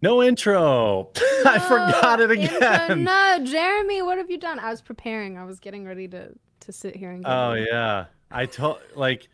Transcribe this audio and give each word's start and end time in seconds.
No 0.00 0.22
intro. 0.22 1.10
I 1.44 1.58
forgot 1.58 2.20
it 2.20 2.30
Intro- 2.30 2.56
again. 2.56 3.04
no, 3.04 3.38
Jeremy, 3.44 4.02
what 4.02 4.18
have 4.18 4.30
you 4.30 4.38
done? 4.38 4.58
I 4.58 4.70
was 4.70 4.80
preparing. 4.80 5.36
I 5.36 5.44
was 5.44 5.58
getting 5.60 5.84
ready 5.86 6.06
to 6.08 6.30
to 6.60 6.72
sit 6.72 6.94
here 6.96 7.10
and. 7.10 7.24
Get 7.24 7.30
Oh 7.30 7.52
ready. 7.54 7.66
yeah. 7.70 8.06
I 8.30 8.46
told 8.46 8.78
like 8.94 9.28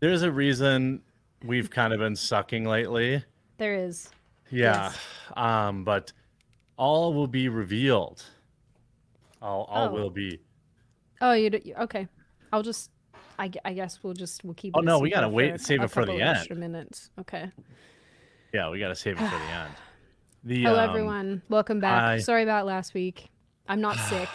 there's 0.00 0.22
a 0.22 0.30
reason 0.30 1.02
we've 1.44 1.68
kind 1.70 1.92
of 1.92 1.98
been 1.98 2.16
sucking 2.16 2.64
lately. 2.64 3.22
There 3.58 3.74
is. 3.74 4.08
Yeah. 4.50 4.92
Um, 5.36 5.84
but 5.84 6.12
all 6.76 7.12
will 7.14 7.26
be 7.26 7.48
revealed. 7.48 8.24
All 9.42 9.64
all 9.64 9.88
Oh. 9.88 9.92
will 9.92 10.10
be. 10.10 10.40
Oh, 11.20 11.32
you 11.32 11.50
do, 11.50 11.60
okay? 11.80 12.08
I'll 12.52 12.62
just. 12.62 12.90
I, 13.38 13.50
I 13.66 13.74
guess 13.74 14.02
we'll 14.02 14.14
just 14.14 14.44
we'll 14.44 14.54
keep. 14.54 14.72
Oh, 14.76 14.80
no, 14.80 14.98
we 14.98 15.10
gotta 15.10 15.28
wait 15.28 15.50
and 15.50 15.60
save 15.60 15.82
it 15.82 15.90
for 15.90 16.06
the 16.06 16.12
end. 16.14 16.38
Extra 16.38 16.56
minutes. 16.56 17.10
Okay. 17.20 17.50
Yeah, 18.54 18.70
we 18.70 18.78
gotta 18.78 18.94
save 18.94 19.16
it 19.20 19.24
for 19.28 19.38
the 19.38 19.44
end. 19.52 19.72
The 20.46 20.62
Hello, 20.62 20.78
um, 20.78 20.88
everyone. 20.88 21.42
Welcome 21.48 21.80
back. 21.80 22.02
I- 22.04 22.18
Sorry 22.18 22.44
about 22.44 22.66
last 22.66 22.94
week. 22.94 23.30
I'm 23.68 23.80
not 23.80 23.96
sick 24.08 24.28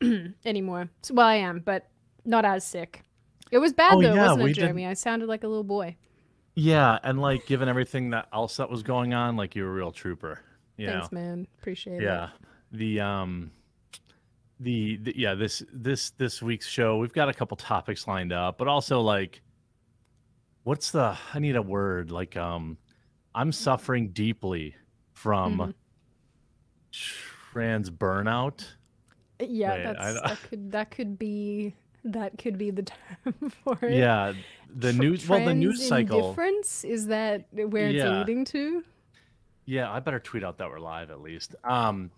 anymore. 0.44 0.88
Well, 1.12 1.24
I 1.26 1.36
am, 1.36 1.60
but 1.60 1.88
not 2.24 2.44
as 2.44 2.66
sick. 2.66 3.04
It 3.52 3.58
was 3.58 3.72
bad 3.72 3.92
Oh, 3.94 4.02
though, 4.02 4.14
yeah, 4.14 4.22
wasn't 4.30 4.42
it, 4.42 4.46
did- 4.46 4.54
Jeremy? 4.56 4.86
I 4.86 4.94
sounded 4.94 5.28
like 5.28 5.44
a 5.44 5.46
little 5.46 5.62
boy. 5.62 5.94
Yeah, 6.56 6.98
and 7.04 7.20
like 7.20 7.46
given 7.46 7.68
everything 7.68 8.10
that 8.10 8.26
else 8.32 8.56
that 8.56 8.68
was 8.68 8.82
going 8.82 9.14
on, 9.14 9.36
like 9.36 9.54
you're 9.54 9.68
a 9.68 9.72
real 9.72 9.92
trooper. 9.92 10.40
You 10.76 10.86
know? 10.88 10.92
Thanks, 10.94 11.12
man. 11.12 11.46
Appreciate 11.60 11.98
it. 11.98 12.02
Yeah. 12.02 12.30
The 12.72 12.98
um 13.00 13.52
the, 14.58 14.96
the 14.96 15.14
yeah, 15.16 15.34
this 15.34 15.62
this 15.72 16.10
this 16.10 16.42
week's 16.42 16.66
show, 16.66 16.96
we've 16.98 17.12
got 17.12 17.28
a 17.28 17.32
couple 17.32 17.56
topics 17.56 18.08
lined 18.08 18.32
up, 18.32 18.58
but 18.58 18.66
also 18.66 19.00
like 19.00 19.40
what's 20.64 20.90
the 20.90 21.16
I 21.32 21.38
need 21.38 21.54
a 21.54 21.62
word 21.62 22.10
like 22.10 22.36
um 22.36 22.76
I'm 23.36 23.52
suffering 23.52 24.08
deeply 24.08 24.74
from 25.14 25.58
Mhm. 25.58 25.74
trans 27.52 27.90
burnout. 27.90 28.64
Yeah, 29.40 29.74
Wait, 29.74 29.96
that 29.96 30.38
could 30.48 30.72
that 30.72 30.90
could 30.90 31.18
be 31.18 31.74
that 32.04 32.36
could 32.38 32.58
be 32.58 32.70
the 32.70 32.82
term 33.24 33.50
for 33.50 33.78
it. 33.82 33.94
Yeah, 33.94 34.34
the 34.74 34.92
Tr- 34.92 34.98
news 35.02 35.28
well 35.28 35.44
the 35.44 35.54
news 35.54 35.86
cycle. 35.86 36.20
Indifference 36.20 36.84
is 36.84 37.06
that 37.08 37.46
where 37.52 37.88
it's 37.88 37.96
Yeah. 37.96 38.18
leading 38.18 38.44
to? 38.46 38.84
Yeah, 39.66 39.90
I 39.90 40.00
better 40.00 40.20
tweet 40.20 40.44
out 40.44 40.58
that 40.58 40.68
we're 40.68 40.78
live 40.78 41.10
at 41.10 41.20
least. 41.20 41.56
Um 41.64 42.10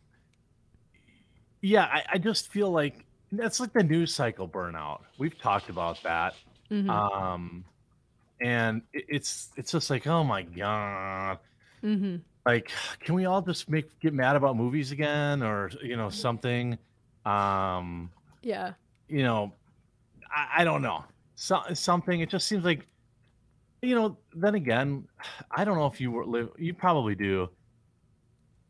Yeah, 1.62 1.84
I, 1.84 2.05
I 2.14 2.19
just 2.19 2.48
feel 2.53 2.70
like 2.70 3.05
that's 3.33 3.60
like 3.60 3.72
the 3.72 3.83
news 3.83 4.14
cycle 4.14 4.48
burnout. 4.48 5.00
We've 5.19 5.36
talked 5.38 5.69
about 5.69 6.03
that. 6.03 6.34
Mhm, 6.70 6.91
um 6.91 7.64
and 8.41 8.83
it, 8.92 9.05
it's 9.08 9.50
it's 9.56 9.72
just 9.72 9.88
like 9.88 10.06
oh 10.06 10.22
my 10.25 10.42
god 10.42 11.38
mhm. 11.83 12.20
Like 12.47 12.70
can 13.00 13.14
we 13.16 13.27
all 13.27 13.42
just 13.42 13.69
make 13.69 13.98
get 14.00 14.14
mad 14.14 14.36
about 14.36 14.56
movies 14.56 14.92
again 14.92 15.42
or 15.42 15.70
you 15.83 15.97
know 15.97 16.08
something? 16.08 16.78
Um 17.27 18.11
Yeah. 18.42 18.72
you 19.08 19.22
know 19.25 19.53
i, 20.30 20.62
I 20.62 20.64
don't 20.64 20.80
know. 20.80 21.05
So, 21.34 21.61
something 21.75 22.20
it 22.20 22.30
just 22.30 22.47
seems 22.47 22.64
like 22.64 22.86
you 23.83 23.94
know 23.94 24.16
then 24.34 24.55
again 24.55 25.06
i 25.50 25.64
don't 25.64 25.77
know 25.77 25.86
if 25.86 26.00
you 26.00 26.11
were 26.11 26.25
live 26.25 26.48
you 26.56 26.72
probably 26.72 27.14
do. 27.14 27.50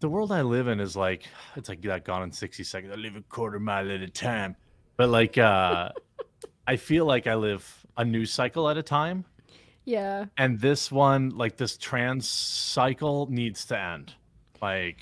The 0.01 0.09
world 0.09 0.33
i 0.33 0.43
live 0.43 0.69
in 0.69 0.81
is 0.81 0.97
like 0.97 1.25
it's 1.55 1.69
like 1.69 1.83
that 1.83 2.05
gone 2.05 2.23
in 2.23 2.33
60 2.33 2.65
seconds. 2.65 2.93
I 2.93 2.97
live 2.97 3.15
a 3.17 3.23
quarter 3.23 3.61
mile 3.61 3.91
at 3.91 4.01
a 4.01 4.09
time. 4.09 4.57
But 4.97 5.11
like 5.11 5.37
uh 5.39 5.91
i 6.67 6.77
feel 6.77 7.05
like 7.05 7.27
i 7.27 7.35
live 7.35 7.63
a 7.97 8.05
news 8.05 8.33
cycle 8.33 8.69
at 8.69 8.77
a 8.77 8.83
time 8.83 9.25
Yeah. 9.87 10.27
and 10.37 10.61
this 10.61 10.93
one 10.93 11.31
like 11.31 11.57
this 11.57 11.79
trans 11.79 12.29
cycle 12.29 13.29
needs 13.31 13.65
to 13.67 13.79
end 13.81 14.15
like 14.61 14.99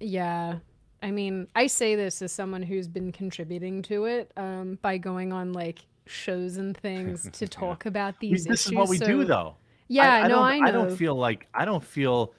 Yeah. 0.00 0.58
I 1.02 1.10
mean, 1.12 1.46
I 1.54 1.68
say 1.68 1.94
this 1.94 2.20
as 2.22 2.32
someone 2.32 2.62
who's 2.62 2.88
been 2.88 3.12
contributing 3.12 3.82
to 3.82 4.06
it 4.06 4.32
um, 4.36 4.78
by 4.82 4.98
going 4.98 5.32
on 5.32 5.52
like 5.52 5.78
shows 6.06 6.56
and 6.56 6.76
things 6.76 7.28
to 7.32 7.44
Yeah. 7.44 7.48
talk 7.50 7.86
about 7.86 8.14
we- 8.20 8.30
these 8.32 8.44
this 8.44 8.66
issues. 8.66 8.72
is 8.72 8.76
what 8.76 8.88
we 8.88 8.98
do 8.98 9.24
though 9.24 9.56
Yeah, 9.88 10.22
no, 10.22 10.28
don't, 10.28 10.44
I 10.44 10.58
know. 10.58 10.66
I 10.66 10.70
don't 10.72 10.96
feel 10.96 11.14
like 11.14 11.46
I 11.54 11.64
don't 11.64 11.84
feel. 11.84 12.34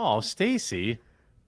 Oh, 0.00 0.20
Stacy, 0.20 0.98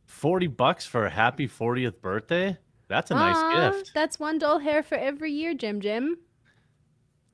forty 0.07 0.47
bucks 0.49 0.87
for 0.87 1.07
a 1.07 1.11
happy 1.11 1.47
fortieth 1.49 2.01
birthday. 2.01 2.57
That's 2.89 3.11
a 3.11 3.15
nice 3.15 3.37
Aw, 3.37 3.71
gift. 3.71 3.93
That's 3.95 4.19
one 4.21 4.39
doll 4.39 4.59
hair 4.59 4.83
for 4.83 4.97
every 4.97 5.33
year, 5.33 5.55
Jim 5.55 5.81
Jim. 5.81 6.17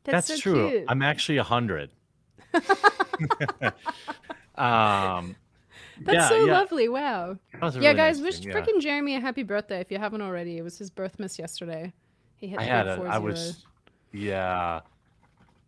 That's, 0.04 0.28
That's, 0.28 0.42
so 0.42 0.50
true. 0.52 0.70
Cute. 0.70 0.84
I'm 0.88 1.02
actually 1.02 1.38
a 1.38 1.42
hundred. 1.44 1.90
um, 4.56 5.36
That's 6.00 6.14
yeah, 6.14 6.28
so 6.28 6.44
yeah, 6.44 6.52
lovely. 6.52 6.88
Wow. 6.88 7.38
yeah, 7.54 7.60
really 7.60 7.94
guys, 7.94 8.18
nice 8.18 8.24
wish 8.24 8.38
thing, 8.40 8.48
yeah. 8.48 8.54
freaking 8.54 8.80
Jeremy 8.80 9.16
a 9.16 9.20
happy 9.20 9.42
birthday 9.42 9.80
if 9.80 9.90
you 9.90 9.98
haven't 9.98 10.22
already. 10.22 10.58
It 10.58 10.62
was 10.62 10.78
his 10.78 10.90
birthmas 10.90 11.38
yesterday. 11.38 11.92
He 12.36 12.48
hit 12.48 12.58
I 12.58 12.64
had 12.64 12.96
four 12.96 13.08
I 13.08 13.18
was. 13.18 13.64
Yeah. 14.12 14.80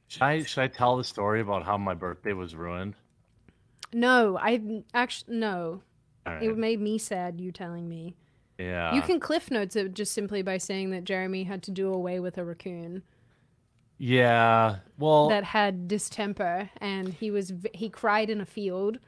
Should 0.08 0.22
I 0.22 0.42
should 0.42 0.62
I 0.62 0.68
tell 0.68 0.96
the 0.96 1.04
story 1.04 1.40
about 1.40 1.64
how 1.64 1.76
my 1.76 1.94
birthday 1.94 2.32
was 2.32 2.54
ruined? 2.54 2.94
No, 3.92 4.38
I 4.38 4.82
actually 4.94 5.36
no. 5.36 5.82
Right. 6.26 6.42
It 6.42 6.58
made 6.58 6.80
me 6.80 6.98
sad. 6.98 7.40
You 7.40 7.52
telling 7.52 7.88
me. 7.88 8.14
yeah. 8.58 8.94
You 8.94 9.02
can 9.02 9.18
cliff 9.18 9.50
notes 9.50 9.76
it 9.76 9.94
just 9.94 10.12
simply 10.12 10.42
by 10.42 10.58
saying 10.58 10.90
that 10.90 11.04
Jeremy 11.04 11.44
had 11.44 11.62
to 11.64 11.70
do 11.70 11.92
away 11.92 12.20
with 12.20 12.36
a 12.36 12.44
raccoon 12.44 13.02
Yeah. 13.98 14.76
Well. 14.98 15.28
that 15.28 15.44
had 15.44 15.88
distemper, 15.88 16.70
and 16.80 17.12
he 17.12 17.30
was 17.30 17.52
he 17.74 17.88
cried 17.90 18.30
in 18.30 18.40
a 18.40 18.46
field. 18.46 18.98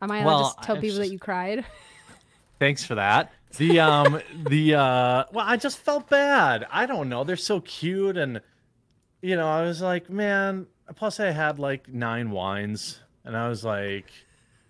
Am 0.00 0.10
I 0.10 0.18
allowed 0.18 0.26
Well, 0.26 0.56
to 0.60 0.66
tell 0.66 0.76
I- 0.76 0.80
people 0.80 0.98
that 0.98 1.10
you 1.12 1.18
cried? 1.18 1.64
Thanks 2.58 2.84
for 2.84 2.94
that. 2.94 3.32
The 3.58 3.80
um 3.80 4.20
the 4.48 4.74
uh 4.74 5.24
well 5.32 5.44
I 5.46 5.56
just 5.56 5.78
felt 5.78 6.08
bad. 6.08 6.66
I 6.70 6.86
don't 6.86 7.08
know. 7.08 7.24
They're 7.24 7.36
so 7.36 7.60
cute 7.60 8.16
and 8.16 8.40
you 9.20 9.36
know, 9.36 9.48
I 9.48 9.62
was 9.62 9.80
like, 9.80 10.10
man, 10.10 10.66
plus 10.96 11.20
I 11.20 11.30
had 11.30 11.58
like 11.58 11.88
nine 11.88 12.30
wines 12.30 13.00
and 13.24 13.36
I 13.36 13.48
was 13.48 13.64
like 13.64 14.06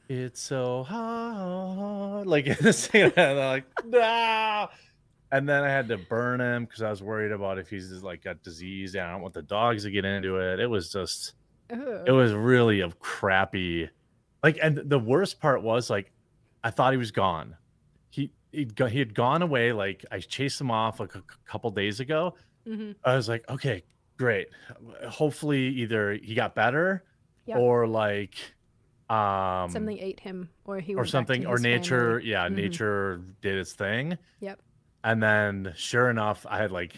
it's 0.09 0.41
so 0.41 0.83
hard 0.83 2.27
like 2.35 2.47
and 2.47 3.13
I'm 3.17 3.37
like 3.37 3.65
no 3.87 4.69
and 5.33 5.49
then 5.49 5.65
I 5.65 5.69
had 5.71 5.89
to 5.89 5.99
burn 5.99 6.41
him 6.41 6.65
because 6.67 6.83
I 6.83 6.91
was 6.91 7.03
worried 7.03 7.33
about 7.33 7.59
if 7.59 7.69
he's 7.71 7.91
like 8.03 8.23
got 8.23 8.43
disease 8.43 8.95
and 8.95 9.05
I 9.05 9.11
don't 9.13 9.23
want 9.23 9.35
the 9.35 9.43
dogs 9.43 9.83
to 9.85 9.91
get 9.91 10.05
into 10.05 10.37
it. 10.37 10.61
It 10.61 10.67
was 10.69 10.93
just 10.93 11.33
Ugh. 11.73 12.05
it 12.07 12.13
was 12.13 12.33
really 12.33 12.81
a 12.83 12.91
crappy 13.01 13.89
like 14.45 14.59
and 14.63 14.77
the 14.77 14.99
worst 14.99 15.41
part 15.41 15.63
was 15.63 15.89
like 15.89 16.13
i 16.65 16.71
thought 16.71 16.93
he 16.93 16.99
was 16.99 17.11
gone 17.13 17.57
he 18.11 18.31
he'd 18.51 18.75
go, 18.77 18.87
he 18.87 18.99
had 18.99 19.15
gone 19.15 19.41
away 19.41 19.73
like 19.73 20.05
i 20.11 20.19
chased 20.19 20.61
him 20.61 20.71
off 20.71 21.01
like 21.01 21.15
a 21.15 21.19
c- 21.21 21.25
couple 21.47 21.71
days 21.71 22.01
ago 22.01 22.35
Mhm. 22.69 22.97
i 23.05 23.15
was 23.17 23.27
like 23.29 23.49
okay 23.49 23.85
great 24.19 24.49
hopefully 25.09 25.69
either 25.69 26.13
he 26.15 26.35
got 26.35 26.55
better 26.55 27.05
Yep. 27.47 27.59
or 27.59 27.87
like 27.87 28.35
um 29.09 29.71
Something 29.71 29.99
ate 29.99 30.21
him, 30.21 30.49
or 30.65 30.79
he 30.79 30.95
or 30.95 30.99
went 30.99 31.07
back 31.07 31.07
to 31.07 31.11
something 31.11 31.47
or 31.47 31.59
nature 31.59 32.19
family. 32.19 32.31
yeah 32.31 32.49
Mhm. 32.49 32.55
nature 32.57 33.21
did 33.41 33.57
its 33.57 33.73
thing 33.73 34.19
Yep. 34.41 34.61
And 35.05 35.23
then 35.23 35.73
sure 35.77 36.09
enough 36.11 36.45
i 36.49 36.57
had 36.59 36.71
like 36.73 36.95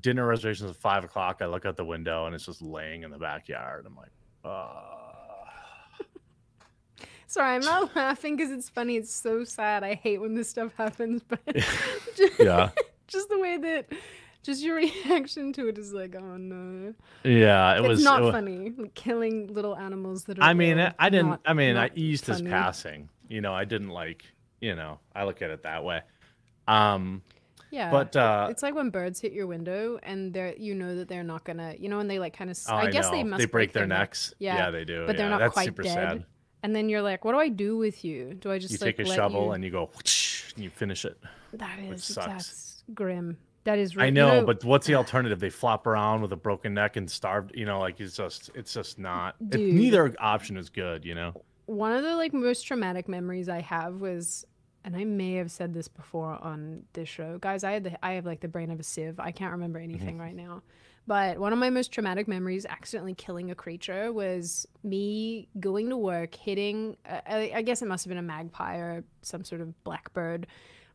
dinner 0.00 0.26
reservations 0.26 0.70
at 0.70 0.76
five 0.76 1.04
o'clock 1.04 1.38
i 1.40 1.46
look 1.46 1.64
out 1.66 1.76
the 1.76 1.84
window 1.84 2.26
and 2.26 2.34
it's 2.34 2.46
just 2.46 2.62
laying 2.62 3.02
in 3.02 3.10
the 3.10 3.18
backyard 3.18 3.84
i'm 3.86 3.96
like 3.96 4.10
uh 4.44 4.90
Sorry, 7.26 7.56
I'm 7.56 7.62
not 7.62 7.96
laughing 7.96 8.36
because 8.36 8.52
it's 8.52 8.68
funny. 8.68 8.96
It's 8.96 9.12
so 9.12 9.42
sad. 9.42 9.82
I 9.82 9.94
hate 9.94 10.20
when 10.20 10.34
this 10.36 10.48
stuff 10.48 10.72
happens, 10.76 11.20
but 11.26 11.40
just, 12.14 12.32
yeah 12.38 12.70
just 13.08 13.28
the 13.28 13.40
way 13.40 13.56
that, 13.56 13.88
just 14.44 14.62
your 14.62 14.76
reaction 14.76 15.52
to 15.54 15.66
it 15.66 15.76
is 15.76 15.92
like, 15.92 16.14
oh 16.14 16.36
no. 16.36 16.94
Yeah, 17.24 17.74
it 17.74 17.80
it's 17.80 17.88
was. 17.88 18.04
not 18.04 18.20
it 18.20 18.24
wa- 18.26 18.30
funny. 18.30 18.72
Like, 18.76 18.94
killing 18.94 19.52
little 19.52 19.74
animals 19.76 20.24
that 20.24 20.38
are. 20.38 20.42
I 20.42 20.54
mean, 20.54 20.78
I 20.96 21.08
didn't. 21.10 21.30
not- 21.30 21.40
I 21.44 21.54
mean, 21.54 21.76
I 21.76 21.90
eased 21.96 22.26
his 22.26 22.40
passing. 22.40 23.08
You 23.28 23.40
know, 23.40 23.52
I 23.52 23.64
didn't 23.64 23.88
like. 23.90 24.22
You 24.60 24.76
know, 24.76 25.00
I 25.12 25.24
look 25.24 25.42
at 25.42 25.50
it 25.50 25.64
that 25.64 25.82
way. 25.82 26.02
Um, 26.68 27.22
Yeah, 27.70 27.90
but 27.90 28.14
uh, 28.14 28.46
it's 28.50 28.62
like 28.62 28.74
when 28.74 28.90
birds 28.90 29.20
hit 29.20 29.32
your 29.32 29.46
window 29.48 29.98
and 30.02 30.32
they're 30.32 30.54
you 30.56 30.74
know 30.74 30.94
that 30.96 31.08
they're 31.08 31.24
not 31.24 31.42
gonna 31.44 31.74
you 31.78 31.88
know 31.88 31.96
when 31.96 32.06
they 32.06 32.18
like 32.20 32.36
kind 32.36 32.50
of 32.50 32.58
oh, 32.68 32.76
I 32.76 32.90
guess 32.90 33.06
know. 33.06 33.10
they 33.10 33.24
must 33.24 33.40
they 33.40 33.46
break, 33.46 33.72
their, 33.72 33.86
necks. 33.86 34.32
Yeah, 34.38 34.56
Yeah, 34.56 34.70
they 34.70 34.84
do. 34.84 35.06
but 35.06 35.16
they're 35.16 35.28
not 35.28 35.40
That's 35.40 35.54
quite 35.54 35.66
super 35.66 35.82
dead. 35.82 35.92
sad. 35.92 36.24
and 36.62 36.74
then 36.74 36.88
you're 36.88 37.02
like, 37.02 37.24
what 37.24 37.32
do 37.32 37.38
I 37.38 37.48
do 37.48 37.76
with 37.76 38.04
you? 38.04 38.34
Do 38.34 38.52
I 38.52 38.58
just 38.58 38.72
You 38.72 38.78
like 38.78 38.96
take 38.96 39.06
a 39.06 39.10
shovel 39.12 39.46
you... 39.46 39.52
and 39.52 39.64
you 39.64 39.70
go, 39.70 39.90
whoosh, 39.94 40.52
and 40.54 40.62
you 40.62 40.70
finish 40.70 41.04
it. 41.04 41.18
That 41.54 41.78
is 41.80 42.08
that's 42.08 42.84
grim. 42.94 43.38
That 43.64 43.78
is. 43.78 43.96
I 43.96 44.02
re- 44.02 44.06
you 44.08 44.12
know, 44.12 44.44
but 44.44 44.62
what's 44.62 44.86
the 44.86 44.94
alternative? 44.94 45.40
They 45.40 45.50
flop 45.50 45.86
around 45.86 46.20
with 46.20 46.32
a 46.32 46.36
broken 46.36 46.74
neck 46.74 46.96
and 46.96 47.10
starved. 47.10 47.52
You 47.56 47.64
know, 47.64 47.80
like 47.80 47.98
it's 47.98 48.14
just, 48.16 48.50
it's 48.54 48.74
just 48.74 48.98
not. 48.98 49.36
It, 49.50 49.58
neither 49.58 50.14
option 50.20 50.56
is 50.58 50.68
good. 50.68 51.04
You 51.04 51.14
know. 51.14 51.32
one 51.66 51.92
of 51.92 52.02
the 52.02 52.14
like 52.14 52.34
most 52.34 52.62
traumatic 52.66 53.08
memories 53.08 53.48
I 53.48 53.62
have 53.62 53.94
was 54.00 54.44
and 54.84 54.94
I 54.96 55.04
may 55.04 55.34
have 55.34 55.50
said 55.50 55.72
this 55.72 55.88
before 55.88 56.38
on 56.42 56.84
this 56.92 57.08
show. 57.08 57.38
Guys, 57.38 57.64
I 57.64 57.72
had 57.72 57.84
the 57.84 58.04
I 58.04 58.12
have 58.12 58.26
like 58.26 58.40
the 58.40 58.48
brain 58.48 58.70
of 58.70 58.78
a 58.78 58.82
sieve. 58.82 59.18
I 59.18 59.32
can't 59.32 59.52
remember 59.52 59.78
anything 59.78 60.18
right 60.18 60.34
now. 60.36 60.62
But 61.06 61.38
one 61.38 61.52
of 61.52 61.58
my 61.58 61.68
most 61.68 61.92
traumatic 61.92 62.28
memories, 62.28 62.64
accidentally 62.64 63.14
killing 63.14 63.50
a 63.50 63.54
creature, 63.54 64.10
was 64.12 64.66
me 64.82 65.48
going 65.60 65.90
to 65.90 65.98
work, 65.98 66.34
hitting, 66.34 66.96
uh, 67.08 67.20
I, 67.26 67.52
I 67.56 67.62
guess 67.62 67.82
it 67.82 67.88
must 67.88 68.04
have 68.04 68.08
been 68.08 68.18
a 68.18 68.22
magpie 68.22 68.76
or 68.76 69.04
some 69.20 69.44
sort 69.44 69.60
of 69.60 69.84
blackbird 69.84 70.46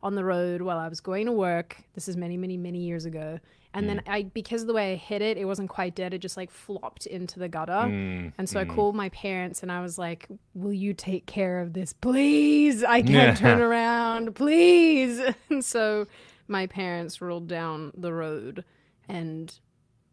on 0.02 0.16
the 0.16 0.24
road 0.24 0.62
while 0.62 0.78
I 0.78 0.88
was 0.88 1.00
going 1.00 1.26
to 1.26 1.32
work. 1.32 1.76
This 1.94 2.08
is 2.08 2.16
many, 2.16 2.36
many, 2.36 2.56
many 2.56 2.80
years 2.80 3.04
ago. 3.04 3.38
And 3.72 3.88
then 3.88 4.02
I, 4.08 4.24
because 4.24 4.62
of 4.62 4.66
the 4.66 4.74
way 4.74 4.94
I 4.94 4.96
hit 4.96 5.22
it, 5.22 5.38
it 5.38 5.44
wasn't 5.44 5.68
quite 5.70 5.94
dead. 5.94 6.12
It 6.12 6.18
just 6.18 6.36
like 6.36 6.50
flopped 6.50 7.06
into 7.06 7.38
the 7.38 7.48
gutter. 7.48 7.72
Mm, 7.72 8.32
And 8.36 8.48
so 8.48 8.58
I 8.58 8.64
mm. 8.64 8.74
called 8.74 8.96
my 8.96 9.10
parents 9.10 9.62
and 9.62 9.70
I 9.70 9.80
was 9.80 9.96
like, 9.96 10.26
Will 10.54 10.72
you 10.72 10.92
take 10.92 11.26
care 11.26 11.60
of 11.60 11.72
this, 11.72 11.92
please? 11.92 12.82
I 12.82 13.00
can't 13.02 13.38
turn 13.38 13.60
around, 13.68 14.34
please. 14.34 15.20
And 15.50 15.64
so 15.64 16.06
my 16.48 16.66
parents 16.66 17.20
rolled 17.20 17.46
down 17.46 17.92
the 17.96 18.12
road 18.12 18.64
and 19.08 19.56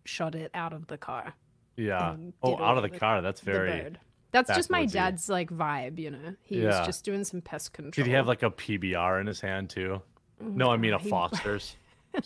shot 0.06 0.36
it 0.36 0.52
out 0.54 0.74
of 0.74 0.86
the 0.88 0.98
car. 0.98 1.34
Yeah. 1.76 2.16
Oh, 2.44 2.58
out 2.64 2.78
of 2.78 2.84
the 2.84 2.98
car. 2.98 3.22
That's 3.22 3.42
very. 3.42 3.92
That's 4.32 4.56
just 4.56 4.70
my 4.70 4.86
dad's 4.86 5.30
like 5.30 5.50
vibe, 5.50 5.98
you 5.98 6.12
know. 6.12 6.36
He 6.44 6.62
Yeah. 6.62 6.78
was 6.80 6.86
just 6.86 7.04
doing 7.06 7.24
some 7.24 7.42
pest 7.42 7.74
control. 7.74 8.04
Did 8.04 8.06
he 8.08 8.14
have 8.14 8.28
like 8.28 8.44
a 8.44 8.52
PBR 8.52 9.20
in 9.22 9.26
his 9.28 9.42
hand 9.42 9.70
too? 9.70 10.02
No, 10.40 10.70
I 10.70 10.78
mean 10.78 10.94
a 10.94 11.00
Foster's. 11.12 11.76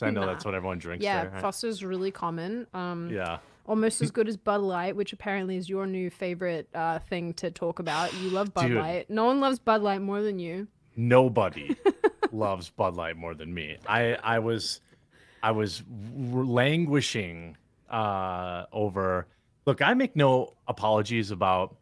I 0.02 0.10
know 0.10 0.26
that's 0.26 0.46
what 0.46 0.56
everyone 0.56 0.80
drinks 0.80 1.04
Yeah, 1.04 1.26
there. 1.26 1.42
Foster's 1.42 1.84
really 1.84 2.12
common. 2.12 2.68
Um, 2.74 3.10
Yeah. 3.12 3.40
almost 3.66 4.02
as 4.02 4.12
good 4.18 4.28
as 4.28 4.38
Bud 4.38 4.62
Light, 4.62 4.96
which 4.96 5.14
apparently 5.14 5.58
is 5.58 5.70
your 5.70 5.86
new 5.88 6.10
favorite 6.10 6.70
uh, 6.74 7.00
thing 7.00 7.34
to 7.36 7.52
talk 7.52 7.80
about. 7.80 8.14
You 8.14 8.30
love 8.30 8.54
Bud 8.54 8.68
Dude. 8.68 8.78
Light. 8.78 9.10
No 9.10 9.26
one 9.26 9.40
loves 9.40 9.60
Bud 9.60 9.82
Light 9.82 10.02
more 10.02 10.22
than 10.22 10.40
you. 10.40 10.68
Nobody 10.96 11.76
loves 12.32 12.70
Bud 12.70 12.96
Light 12.96 13.18
more 13.18 13.34
than 13.34 13.54
me. 13.54 13.78
I 13.88 14.14
I 14.16 14.40
was 14.40 14.82
I 15.44 15.52
was 15.52 15.84
languishing 16.52 17.58
uh 17.90 18.66
over 18.72 19.28
look, 19.66 19.82
I 19.82 19.94
make 19.94 20.16
no 20.16 20.54
apologies 20.68 21.32
about 21.32 21.78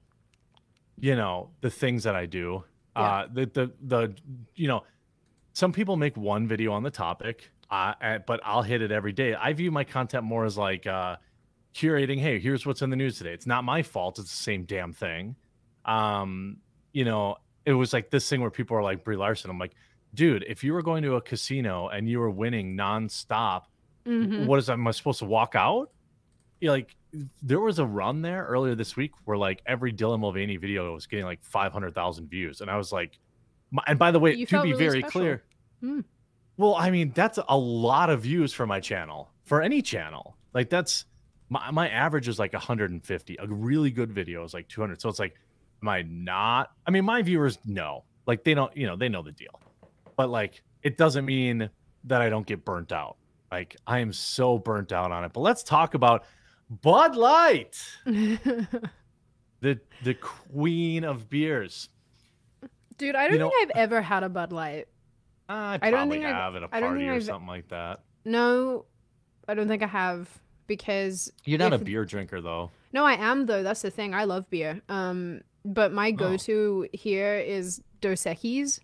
you 1.01 1.15
know, 1.15 1.49
the 1.61 1.69
things 1.69 2.03
that 2.03 2.15
I 2.15 2.25
do. 2.25 2.63
Uh 2.95 3.25
the 3.31 3.45
the 3.45 3.71
the 3.81 4.15
you 4.55 4.67
know, 4.67 4.83
some 5.53 5.71
people 5.71 5.95
make 5.95 6.17
one 6.17 6.47
video 6.47 6.71
on 6.73 6.83
the 6.83 6.91
topic, 6.91 7.51
uh, 7.71 8.19
but 8.25 8.39
I'll 8.43 8.61
hit 8.63 8.81
it 8.81 8.91
every 8.91 9.11
day. 9.13 9.33
I 9.35 9.53
view 9.53 9.71
my 9.71 9.83
content 9.83 10.23
more 10.23 10.45
as 10.45 10.57
like 10.57 10.87
uh 10.87 11.17
curating, 11.75 12.19
hey, 12.19 12.39
here's 12.39 12.65
what's 12.65 12.81
in 12.81 12.89
the 12.89 12.95
news 12.95 13.17
today. 13.17 13.31
It's 13.33 13.45
not 13.45 13.63
my 13.63 13.83
fault, 13.83 14.17
it's 14.19 14.29
the 14.29 14.43
same 14.43 14.63
damn 14.63 14.91
thing. 14.93 15.35
Um, 15.85 16.57
you 16.93 17.05
know, 17.05 17.37
it 17.65 17.73
was 17.73 17.93
like 17.93 18.09
this 18.09 18.27
thing 18.27 18.41
where 18.41 18.49
people 18.51 18.75
are 18.77 18.83
like 18.83 19.03
Brie 19.03 19.15
Larson. 19.15 19.49
I'm 19.51 19.59
like, 19.59 19.73
dude, 20.13 20.43
if 20.47 20.63
you 20.63 20.73
were 20.73 20.81
going 20.81 21.03
to 21.03 21.15
a 21.15 21.21
casino 21.21 21.87
and 21.89 22.09
you 22.09 22.19
were 22.19 22.29
winning 22.31 22.75
nonstop, 22.75 23.63
Mhm. 24.05 24.47
what 24.47 24.57
is 24.59 24.65
that? 24.67 24.73
Am 24.73 24.87
I 24.87 24.91
supposed 24.91 25.19
to 25.19 25.25
walk 25.25 25.53
out? 25.55 25.91
Yeah, 26.61 26.71
like 26.71 26.95
there 27.41 27.59
was 27.59 27.79
a 27.79 27.85
run 27.85 28.21
there 28.21 28.45
earlier 28.45 28.75
this 28.75 28.95
week 28.95 29.11
where 29.25 29.37
like 29.37 29.61
every 29.65 29.93
Dylan 29.93 30.19
Mulvaney 30.19 30.57
video 30.57 30.93
was 30.93 31.05
getting 31.05 31.25
like 31.25 31.43
500,000 31.43 32.27
views, 32.29 32.61
and 32.61 32.69
I 32.71 32.77
was 32.77 32.91
like, 32.91 33.17
my, 33.71 33.83
and 33.87 33.99
by 33.99 34.09
the 34.11 34.19
way, 34.19 34.33
You 34.33 34.45
to 34.47 34.61
be 34.63 34.73
really 34.73 34.79
very 34.85 34.99
special. 35.01 35.11
clear, 35.21 35.43
Hmm. 35.81 35.99
Well, 36.59 36.75
I 36.75 36.91
mean 36.91 37.11
that's 37.15 37.39
a 37.47 37.57
lot 37.57 38.09
of 38.09 38.21
views 38.23 38.53
for 38.53 38.67
my 38.67 38.79
channel 38.81 39.31
for 39.45 39.61
any 39.61 39.81
channel. 39.81 40.35
Like 40.53 40.69
that's 40.69 41.05
my 41.49 41.71
my 41.71 41.87
average 41.89 42.27
is 42.27 42.37
like 42.37 42.51
150. 42.53 43.37
A 43.39 43.47
really 43.47 43.91
good 43.91 44.11
video 44.11 44.43
is 44.43 44.53
like 44.53 44.67
200. 44.67 44.99
So 45.01 45.07
it's 45.09 45.19
like, 45.19 45.35
am 45.81 45.87
I 45.89 46.01
not? 46.03 46.71
I 46.85 46.91
mean, 46.91 47.05
my 47.05 47.21
viewers 47.21 47.57
know, 47.65 48.03
like 48.27 48.43
they 48.43 48.53
don't, 48.53 48.75
you 48.75 48.85
know, 48.87 48.97
they 48.97 49.07
know 49.09 49.23
the 49.23 49.31
deal, 49.31 49.59
but 50.17 50.29
like 50.29 50.61
it 50.83 50.97
doesn't 50.97 51.25
mean 51.25 51.69
that 52.03 52.21
I 52.21 52.29
don't 52.29 52.45
get 52.45 52.65
burnt 52.65 52.91
out. 52.91 53.15
Like 53.51 53.77
I 53.87 53.99
am 53.99 54.11
so 54.13 54.57
burnt 54.59 54.91
out 54.91 55.11
on 55.13 55.23
it. 55.23 55.31
But 55.33 55.39
let's 55.41 55.63
talk 55.63 55.93
about 55.93 56.25
Bud 56.69 57.15
Light, 57.15 57.77
the 58.05 59.79
the 60.03 60.13
queen 60.13 61.03
of 61.03 61.29
beers. 61.29 61.89
Dude, 62.97 63.15
I 63.15 63.23
don't 63.27 63.33
You 63.33 63.39
know- 63.39 63.49
think 63.49 63.71
I've 63.71 63.77
ever 63.77 64.01
had 64.01 64.23
a 64.23 64.29
Bud 64.29 64.51
Light. 64.51 64.87
I 65.49 65.79
I 65.81 65.91
don't 65.91 66.09
think 66.09 66.23
I've- 66.23 66.33
have 66.33 66.55
at 66.55 66.63
a 66.63 66.69
I 66.71 66.79
don't 66.79 66.89
party 66.89 67.01
think 67.01 67.11
or 67.11 67.15
I've- 67.15 67.25
something 67.25 67.47
like 67.47 67.67
that. 67.69 68.01
No, 68.25 68.85
I 69.47 69.53
don't 69.55 69.67
think 69.67 69.81
I 69.83 69.87
have 69.87 70.29
because 70.67 71.31
You're 71.45 71.57
not 71.59 71.73
a 71.73 71.77
beer 71.79 72.05
drinker 72.05 72.41
though. 72.41 72.71
No, 72.93 73.03
I 73.05 73.13
am 73.13 73.45
though. 73.47 73.63
That's 73.63 73.81
the 73.81 73.89
thing. 73.91 74.13
I 74.13 74.25
love 74.25 74.49
beer. 74.49 74.81
Um, 74.89 75.41
but 75.65 75.91
my 75.91 76.09
Oh. 76.09 76.11
go-to 76.11 76.87
here 76.93 77.35
is 77.35 77.81
Dos 78.01 78.23
Equis. 78.23 78.79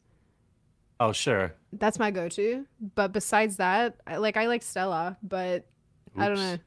Oh 0.99 1.11
sure. 1.11 1.53
That's 1.73 1.99
my 1.99 2.09
go-to. 2.11 2.65
But 2.95 3.11
besides 3.13 3.57
that, 3.57 3.95
I, 4.07 4.17
like 4.17 4.37
I 4.37 4.47
like 4.47 4.63
Stella, 4.63 5.17
but 5.21 5.65
I 6.17 6.27
don't 6.27 6.37
know. 6.37 6.57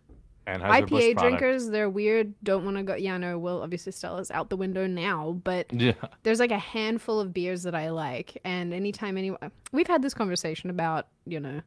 IPA 0.56 1.18
drinkers, 1.18 1.68
they're 1.68 1.90
weird. 1.90 2.34
Don't 2.42 2.64
want 2.64 2.76
to 2.76 2.82
go. 2.82 2.94
Yeah, 2.94 3.16
no. 3.18 3.38
Well, 3.38 3.62
obviously 3.62 3.92
Stella's 3.92 4.30
out 4.30 4.48
the 4.50 4.56
window 4.56 4.86
now, 4.86 5.40
but 5.44 5.66
Yeah. 5.72 5.92
there's 6.22 6.40
like 6.40 6.50
a 6.52 6.58
handful 6.58 7.20
of 7.20 7.32
beers 7.32 7.62
that 7.64 7.74
I 7.74 7.90
like, 7.90 8.38
and 8.44 8.72
anytime 8.72 9.16
anyone, 9.18 9.50
we've 9.72 9.86
had 9.86 10.02
this 10.02 10.14
conversation 10.14 10.70
about 10.70 11.06
you 11.26 11.40
know 11.40 11.60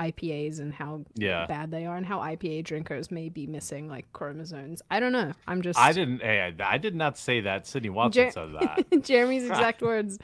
IPAs 0.00 0.58
and 0.58 0.74
how 0.74 1.04
Yeah. 1.14 1.46
bad 1.46 1.70
they 1.70 1.86
are, 1.86 1.96
and 1.96 2.04
how 2.04 2.18
IPA 2.18 2.64
drinkers 2.64 3.10
may 3.10 3.28
be 3.28 3.46
missing 3.46 3.88
like 3.88 4.12
chromosomes. 4.12 4.82
I 4.90 4.98
don't 5.00 5.12
know. 5.12 5.32
I'm 5.46 5.62
just 5.62 5.78
I 5.78 5.92
didn't. 5.92 6.20
Hey, 6.20 6.40
I, 6.58 6.74
I 6.74 6.78
did 6.78 6.94
not 6.96 7.16
say 7.16 7.40
that. 7.42 7.66
Sydney 7.66 7.90
Watson 7.90 8.24
Jer- 8.24 8.30
said 8.32 8.48
that. 8.60 9.02
Jeremy's 9.04 9.44
exact 9.44 9.82
words 9.82 10.18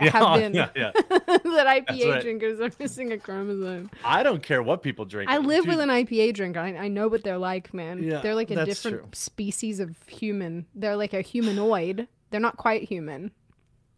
Yeah, 0.00 0.10
have 0.10 0.40
been 0.40 0.54
yeah, 0.54 0.68
yeah. 0.74 0.90
that 1.10 1.84
IPA 1.88 2.10
right. 2.10 2.22
drinkers 2.22 2.60
are 2.60 2.70
missing 2.78 3.12
a 3.12 3.18
chromosome. 3.18 3.90
I 4.04 4.22
don't 4.22 4.42
care 4.42 4.62
what 4.62 4.82
people 4.82 5.04
drink. 5.04 5.30
I 5.30 5.38
live 5.38 5.64
Dude, 5.64 5.76
with 5.76 5.80
an 5.80 5.88
IPA 5.88 6.34
drinker. 6.34 6.60
I, 6.60 6.74
I 6.76 6.88
know 6.88 7.08
what 7.08 7.22
they're 7.22 7.38
like, 7.38 7.72
man. 7.74 8.02
Yeah, 8.02 8.20
they're 8.20 8.34
like 8.34 8.50
a 8.50 8.64
different 8.64 8.98
true. 8.98 9.08
species 9.12 9.80
of 9.80 9.96
human. 10.06 10.66
They're 10.74 10.96
like 10.96 11.12
a 11.12 11.20
humanoid. 11.20 12.08
They're 12.30 12.40
not 12.40 12.56
quite 12.56 12.84
human. 12.84 13.32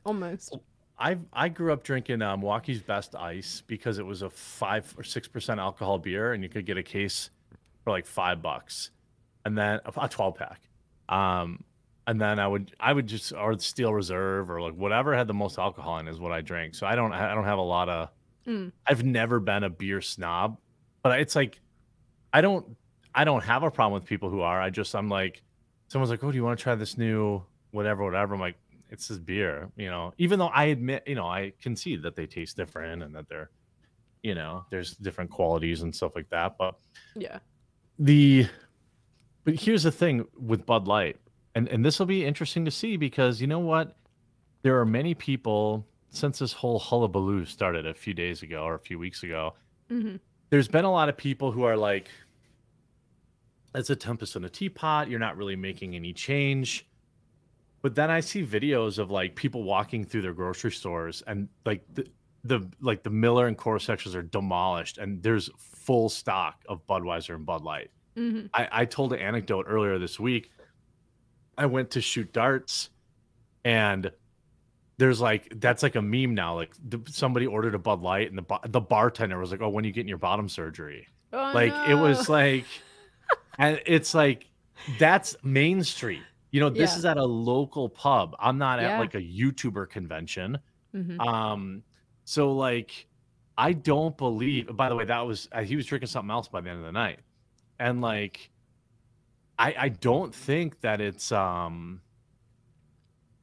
Almost. 0.04 0.56
I 0.98 1.18
I 1.32 1.48
grew 1.48 1.72
up 1.72 1.82
drinking 1.82 2.18
Milwaukee's 2.18 2.82
Best 2.82 3.14
Ice 3.14 3.62
because 3.66 3.98
it 3.98 4.06
was 4.06 4.22
a 4.22 4.30
five 4.30 4.92
or 4.96 5.04
six 5.04 5.28
percent 5.28 5.60
alcohol 5.60 5.98
beer, 5.98 6.32
and 6.32 6.42
you 6.42 6.48
could 6.48 6.66
get 6.66 6.76
a 6.76 6.82
case 6.82 7.30
for 7.84 7.90
like 7.90 8.06
five 8.06 8.42
bucks, 8.42 8.90
and 9.44 9.56
then 9.56 9.80
a 9.84 10.08
twelve 10.08 10.36
pack. 10.36 10.60
Um, 11.08 11.64
and 12.06 12.20
then 12.20 12.38
I 12.38 12.46
would 12.48 12.74
I 12.80 12.92
would 12.92 13.06
just 13.06 13.32
or 13.32 13.58
Steel 13.58 13.92
Reserve 13.94 14.50
or 14.50 14.60
like 14.60 14.74
whatever 14.74 15.14
had 15.14 15.28
the 15.28 15.34
most 15.34 15.58
alcohol 15.58 15.98
in 15.98 16.08
is 16.08 16.18
what 16.18 16.32
I 16.32 16.40
drank. 16.40 16.74
So 16.74 16.86
I 16.86 16.94
don't 16.94 17.12
I 17.12 17.34
don't 17.34 17.44
have 17.44 17.58
a 17.58 17.62
lot 17.62 17.88
of. 17.88 18.08
Mm. 18.46 18.72
I've 18.86 19.04
never 19.04 19.38
been 19.38 19.62
a 19.64 19.70
beer 19.70 20.00
snob, 20.00 20.58
but 21.02 21.20
it's 21.20 21.36
like 21.36 21.60
I 22.32 22.40
don't 22.40 22.76
I 23.14 23.24
don't 23.24 23.44
have 23.44 23.62
a 23.62 23.70
problem 23.70 23.94
with 24.00 24.08
people 24.08 24.30
who 24.30 24.40
are. 24.40 24.60
I 24.60 24.70
just 24.70 24.94
I'm 24.96 25.08
like 25.08 25.42
someone's 25.88 26.10
like, 26.10 26.24
oh, 26.24 26.30
do 26.32 26.36
you 26.36 26.44
want 26.44 26.58
to 26.58 26.62
try 26.62 26.74
this 26.74 26.96
new 26.98 27.42
whatever 27.70 28.02
whatever? 28.04 28.34
I'm 28.34 28.40
like, 28.40 28.56
it's 28.90 29.08
this 29.08 29.18
beer, 29.18 29.68
you 29.76 29.88
know. 29.88 30.12
Even 30.18 30.38
though 30.38 30.48
I 30.48 30.64
admit, 30.64 31.04
you 31.06 31.14
know, 31.14 31.26
I 31.26 31.52
concede 31.60 32.02
that 32.02 32.16
they 32.16 32.26
taste 32.26 32.56
different 32.56 33.02
and 33.02 33.14
that 33.14 33.28
they're, 33.28 33.50
you 34.22 34.34
know, 34.34 34.64
there's 34.70 34.96
different 34.96 35.30
qualities 35.30 35.82
and 35.82 35.94
stuff 35.94 36.12
like 36.16 36.28
that. 36.30 36.56
But 36.58 36.74
Yeah. 37.14 37.38
the 37.98 38.46
but 39.44 39.54
here's 39.54 39.82
the 39.84 39.92
thing 39.92 40.24
with 40.40 40.64
Bud 40.66 40.86
Light, 40.88 41.16
and 41.54 41.68
and 41.68 41.84
this 41.84 41.98
will 41.98 42.06
be 42.06 42.24
interesting 42.24 42.64
to 42.64 42.70
see 42.70 42.96
because 42.96 43.40
you 43.40 43.46
know 43.46 43.58
what, 43.58 43.96
there 44.62 44.78
are 44.80 44.86
many 44.86 45.14
people 45.14 45.86
since 46.10 46.38
this 46.38 46.52
whole 46.52 46.78
hullabaloo 46.78 47.44
started 47.46 47.86
a 47.86 47.94
few 47.94 48.14
days 48.14 48.42
ago 48.42 48.62
or 48.64 48.74
a 48.74 48.78
few 48.80 48.98
weeks 48.98 49.22
ago. 49.22 49.54
hmm 49.88 50.16
There's 50.50 50.68
been 50.68 50.84
a 50.84 50.92
lot 50.92 51.08
of 51.08 51.16
people 51.16 51.52
who 51.52 51.64
are 51.64 51.76
like, 51.76 52.10
"It's 53.74 53.90
a 53.90 53.96
tempest 53.96 54.36
in 54.36 54.44
a 54.44 54.50
teapot. 54.50 55.08
You're 55.08 55.18
not 55.20 55.36
really 55.36 55.56
making 55.56 55.94
any 55.94 56.12
change." 56.12 56.88
But 57.82 57.94
then 57.96 58.10
I 58.10 58.20
see 58.20 58.46
videos 58.46 58.98
of 58.98 59.10
like 59.10 59.34
people 59.36 59.64
walking 59.64 60.04
through 60.04 60.22
their 60.22 60.34
grocery 60.34 60.72
stores 60.72 61.22
and 61.22 61.48
like 61.66 61.84
the 61.92 62.06
the 62.44 62.70
like 62.80 63.02
the 63.02 63.10
Miller 63.10 63.46
and 63.48 63.58
Coors 63.58 63.82
sections 63.82 64.14
are 64.14 64.22
demolished 64.22 64.98
and 64.98 65.22
there's 65.22 65.50
full 65.58 66.08
stock 66.08 66.64
of 66.68 66.86
Budweiser 66.86 67.34
and 67.34 67.46
Bud 67.46 67.62
Light. 67.62 67.90
hmm 68.16 68.46
I, 68.54 68.68
I 68.72 68.84
told 68.84 69.12
an 69.12 69.20
anecdote 69.20 69.66
earlier 69.68 69.98
this 69.98 70.20
week. 70.20 70.50
I 71.56 71.66
went 71.66 71.90
to 71.92 72.00
shoot 72.00 72.32
darts, 72.32 72.90
and 73.64 74.10
there's 74.98 75.20
like 75.20 75.52
that's 75.60 75.82
like 75.82 75.96
a 75.96 76.02
meme 76.02 76.34
now. 76.34 76.54
Like 76.54 76.72
the, 76.88 77.00
somebody 77.08 77.46
ordered 77.46 77.74
a 77.74 77.78
Bud 77.78 78.00
Light, 78.02 78.30
and 78.30 78.38
the 78.38 78.58
the 78.68 78.80
bartender 78.80 79.38
was 79.38 79.50
like, 79.50 79.60
"Oh, 79.62 79.68
when 79.68 79.84
you 79.84 79.92
getting 79.92 80.08
your 80.08 80.18
bottom 80.18 80.48
surgery?" 80.48 81.06
Oh, 81.32 81.52
like 81.54 81.72
it 81.88 81.94
was 81.94 82.28
like, 82.28 82.66
and 83.58 83.80
it's 83.86 84.14
like 84.14 84.46
that's 84.98 85.36
Main 85.42 85.82
Street. 85.82 86.22
You 86.50 86.60
know, 86.60 86.68
this 86.70 86.92
Yeah. 86.92 86.98
is 86.98 87.04
at 87.06 87.16
a 87.16 87.24
local 87.24 87.88
pub. 87.88 88.36
I'm 88.38 88.58
not 88.58 88.78
at 88.78 88.98
like 88.98 89.14
a 89.14 89.20
YouTuber 89.22 89.88
convention. 89.88 90.58
hmm 90.92 91.18
Um, 91.20 91.82
so 92.24 92.52
like, 92.52 93.06
I 93.56 93.72
don't 93.72 94.16
believe. 94.16 94.76
By 94.76 94.88
the 94.88 94.94
way, 94.94 95.04
that 95.06 95.20
was 95.26 95.48
uh, 95.52 95.62
he 95.62 95.76
was 95.76 95.86
drinking 95.86 96.08
something 96.08 96.30
else 96.30 96.48
by 96.48 96.60
the 96.60 96.70
end 96.70 96.78
of 96.80 96.84
the 96.84 96.92
night, 96.92 97.20
and 97.80 98.00
like, 98.02 98.50
I 99.58 99.74
I 99.78 99.88
don't 99.88 100.34
think 100.34 100.80
that 100.80 101.00
it's 101.00 101.32
um. 101.32 102.00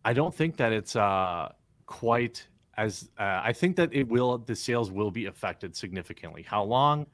I 0.03 0.13
don't 0.13 0.33
think 0.33 0.57
that 0.57 0.71
it's 0.71 0.95
uh 0.95 1.51
quite 1.85 2.47
as 2.77 3.09
uh, 3.19 3.41
I 3.43 3.51
think 3.53 3.75
that 3.75 3.93
it 3.93 4.07
will 4.07 4.37
the 4.37 4.55
sales 4.55 4.91
will 4.91 5.11
be 5.11 5.25
affected 5.25 5.75
significantly. 5.75 6.43
How 6.43 6.63
long? 6.63 7.05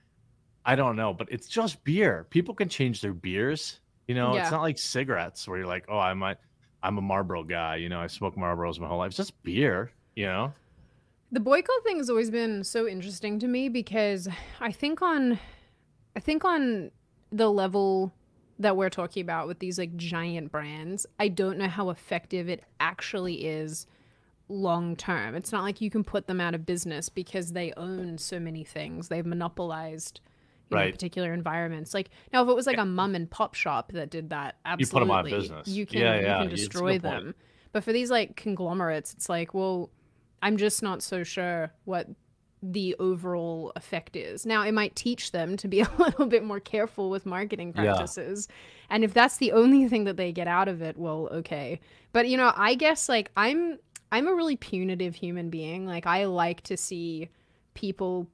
I 0.65 0.75
don't 0.75 0.95
know, 0.95 1.13
but 1.13 1.27
it's 1.31 1.47
just 1.47 1.83
beer. 1.83 2.25
People 2.29 2.53
can 2.55 2.69
change 2.69 3.01
their 3.01 3.13
beers. 3.13 3.79
You 4.07 4.15
know, 4.15 4.35
Yeah. 4.35 4.43
it's 4.43 4.51
not 4.51 4.61
like 4.61 4.77
cigarettes 4.77 5.47
where 5.47 5.57
you're 5.59 5.67
like, 5.67 5.85
oh, 5.89 5.97
I 5.99 6.13
might, 6.13 6.37
I'm 6.83 6.97
a 6.97 7.01
Marlboro 7.01 7.43
guy. 7.43 7.75
You 7.77 7.89
know, 7.89 7.99
I 7.99 8.07
smoke 8.07 8.35
Marlboros 8.35 8.79
my 8.79 8.87
whole 8.87 8.97
life. 8.99 9.09
It's 9.09 9.17
just 9.17 9.41
beer. 9.43 9.91
You 10.15 10.25
know. 10.25 10.53
The 11.31 11.39
boycott 11.39 11.83
thing 11.83 11.97
has 11.97 12.09
always 12.09 12.29
been 12.31 12.63
so 12.63 12.87
interesting 12.87 13.39
to 13.39 13.47
me 13.47 13.67
because 13.69 14.27
I 14.59 14.71
think 14.71 15.01
on 15.01 15.39
I 16.15 16.19
think 16.19 16.45
on 16.45 16.91
the 17.31 17.49
level 17.51 18.13
that 18.59 18.77
we're 18.77 18.89
talking 18.89 19.21
about 19.21 19.47
with 19.47 19.59
these 19.59 19.77
like 19.77 19.95
giant 19.97 20.51
brands, 20.51 21.05
I 21.19 21.27
don't 21.27 21.57
know 21.57 21.67
how 21.67 21.89
effective 21.89 22.47
it 22.49 22.63
actually 22.79 23.45
is 23.45 23.85
long 24.47 24.95
term. 24.95 25.35
It's 25.35 25.51
not 25.51 25.63
like 25.63 25.81
you 25.81 25.89
can 25.89 26.03
put 26.03 26.27
them 26.27 26.39
out 26.39 26.55
of 26.55 26.65
business 26.65 27.09
because 27.09 27.53
they 27.53 27.73
own 27.75 28.17
so 28.17 28.39
many 28.39 28.63
things. 28.63 29.07
They've 29.09 29.25
monopolized 29.25 30.21
you 30.71 30.77
know, 30.77 30.91
particular 30.91 31.33
environments. 31.33 31.93
Like 31.93 32.09
now 32.33 32.43
if 32.43 32.49
it 32.49 32.55
was 32.55 32.65
like 32.67 32.77
a 32.77 32.85
mum 32.85 33.13
and 33.15 33.29
pop 33.29 33.53
shop 33.55 33.91
that 33.91 34.09
did 34.09 34.29
that, 34.29 34.55
You 34.65 34.71
absolutely 34.71 34.99
put 34.99 35.03
'em 35.03 35.11
out 35.17 35.25
of 35.25 35.31
business. 35.39 35.67
You 35.67 35.85
can 35.85 35.99
Yeah, 36.01 36.15
you 36.15 36.21
can 36.21 36.31
it's 36.33 36.37
a 36.37 36.47
good 36.47 36.55
destroy 36.55 36.91
point. 36.91 37.01
them. 37.03 37.35
But 37.71 37.83
for 37.83 37.91
these 37.91 38.09
like 38.09 38.35
conglomerates, 38.35 39.13
it's 39.13 39.27
like, 39.29 39.53
well, 39.53 39.89
I'm 40.41 40.57
just 40.57 40.81
not 40.81 41.01
so 41.03 41.23
sure 41.23 41.73
what 41.83 42.07
the 42.73 42.95
overall 42.99 43.71
effect 43.75 44.15
is. 44.15 44.45
Now, 44.45 44.63
it 44.63 44.73
might 44.73 44.95
teach 44.95 45.31
them 45.31 45.55
to 45.57 45.67
be 45.67 45.79
a 45.81 45.89
little 45.97 46.25
bit 46.25 46.43
more 46.43 46.59
careful 46.59 47.09
with 47.09 47.25
marketing 47.25 47.73
Yeah. 47.75 47.83
practices. 47.83 48.47
And 48.89 49.03
if 49.03 49.13
that's 49.13 49.37
the 49.37 49.51
only 49.51 49.87
thing 49.87 50.03
that 50.05 50.17
they 50.17 50.31
get 50.31 50.47
out 50.47 50.67
of 50.67 50.81
it, 50.81 50.97
well, 50.97 51.27
okay. 51.31 51.79
But 52.13 52.27
you 52.27 52.37
know, 52.37 52.51
I 52.55 52.75
guess 52.75 53.09
like 53.09 53.31
I'm 53.35 53.77
I'm 54.11 54.27
a 54.27 54.33
really 54.33 54.55
punitive 54.55 55.15
human 55.15 55.49
being. 55.49 55.85
Like 55.85 56.05
I 56.07 56.25
like 56.25 56.61
to 56.63 56.77
see 56.77 57.29
people 57.73 58.27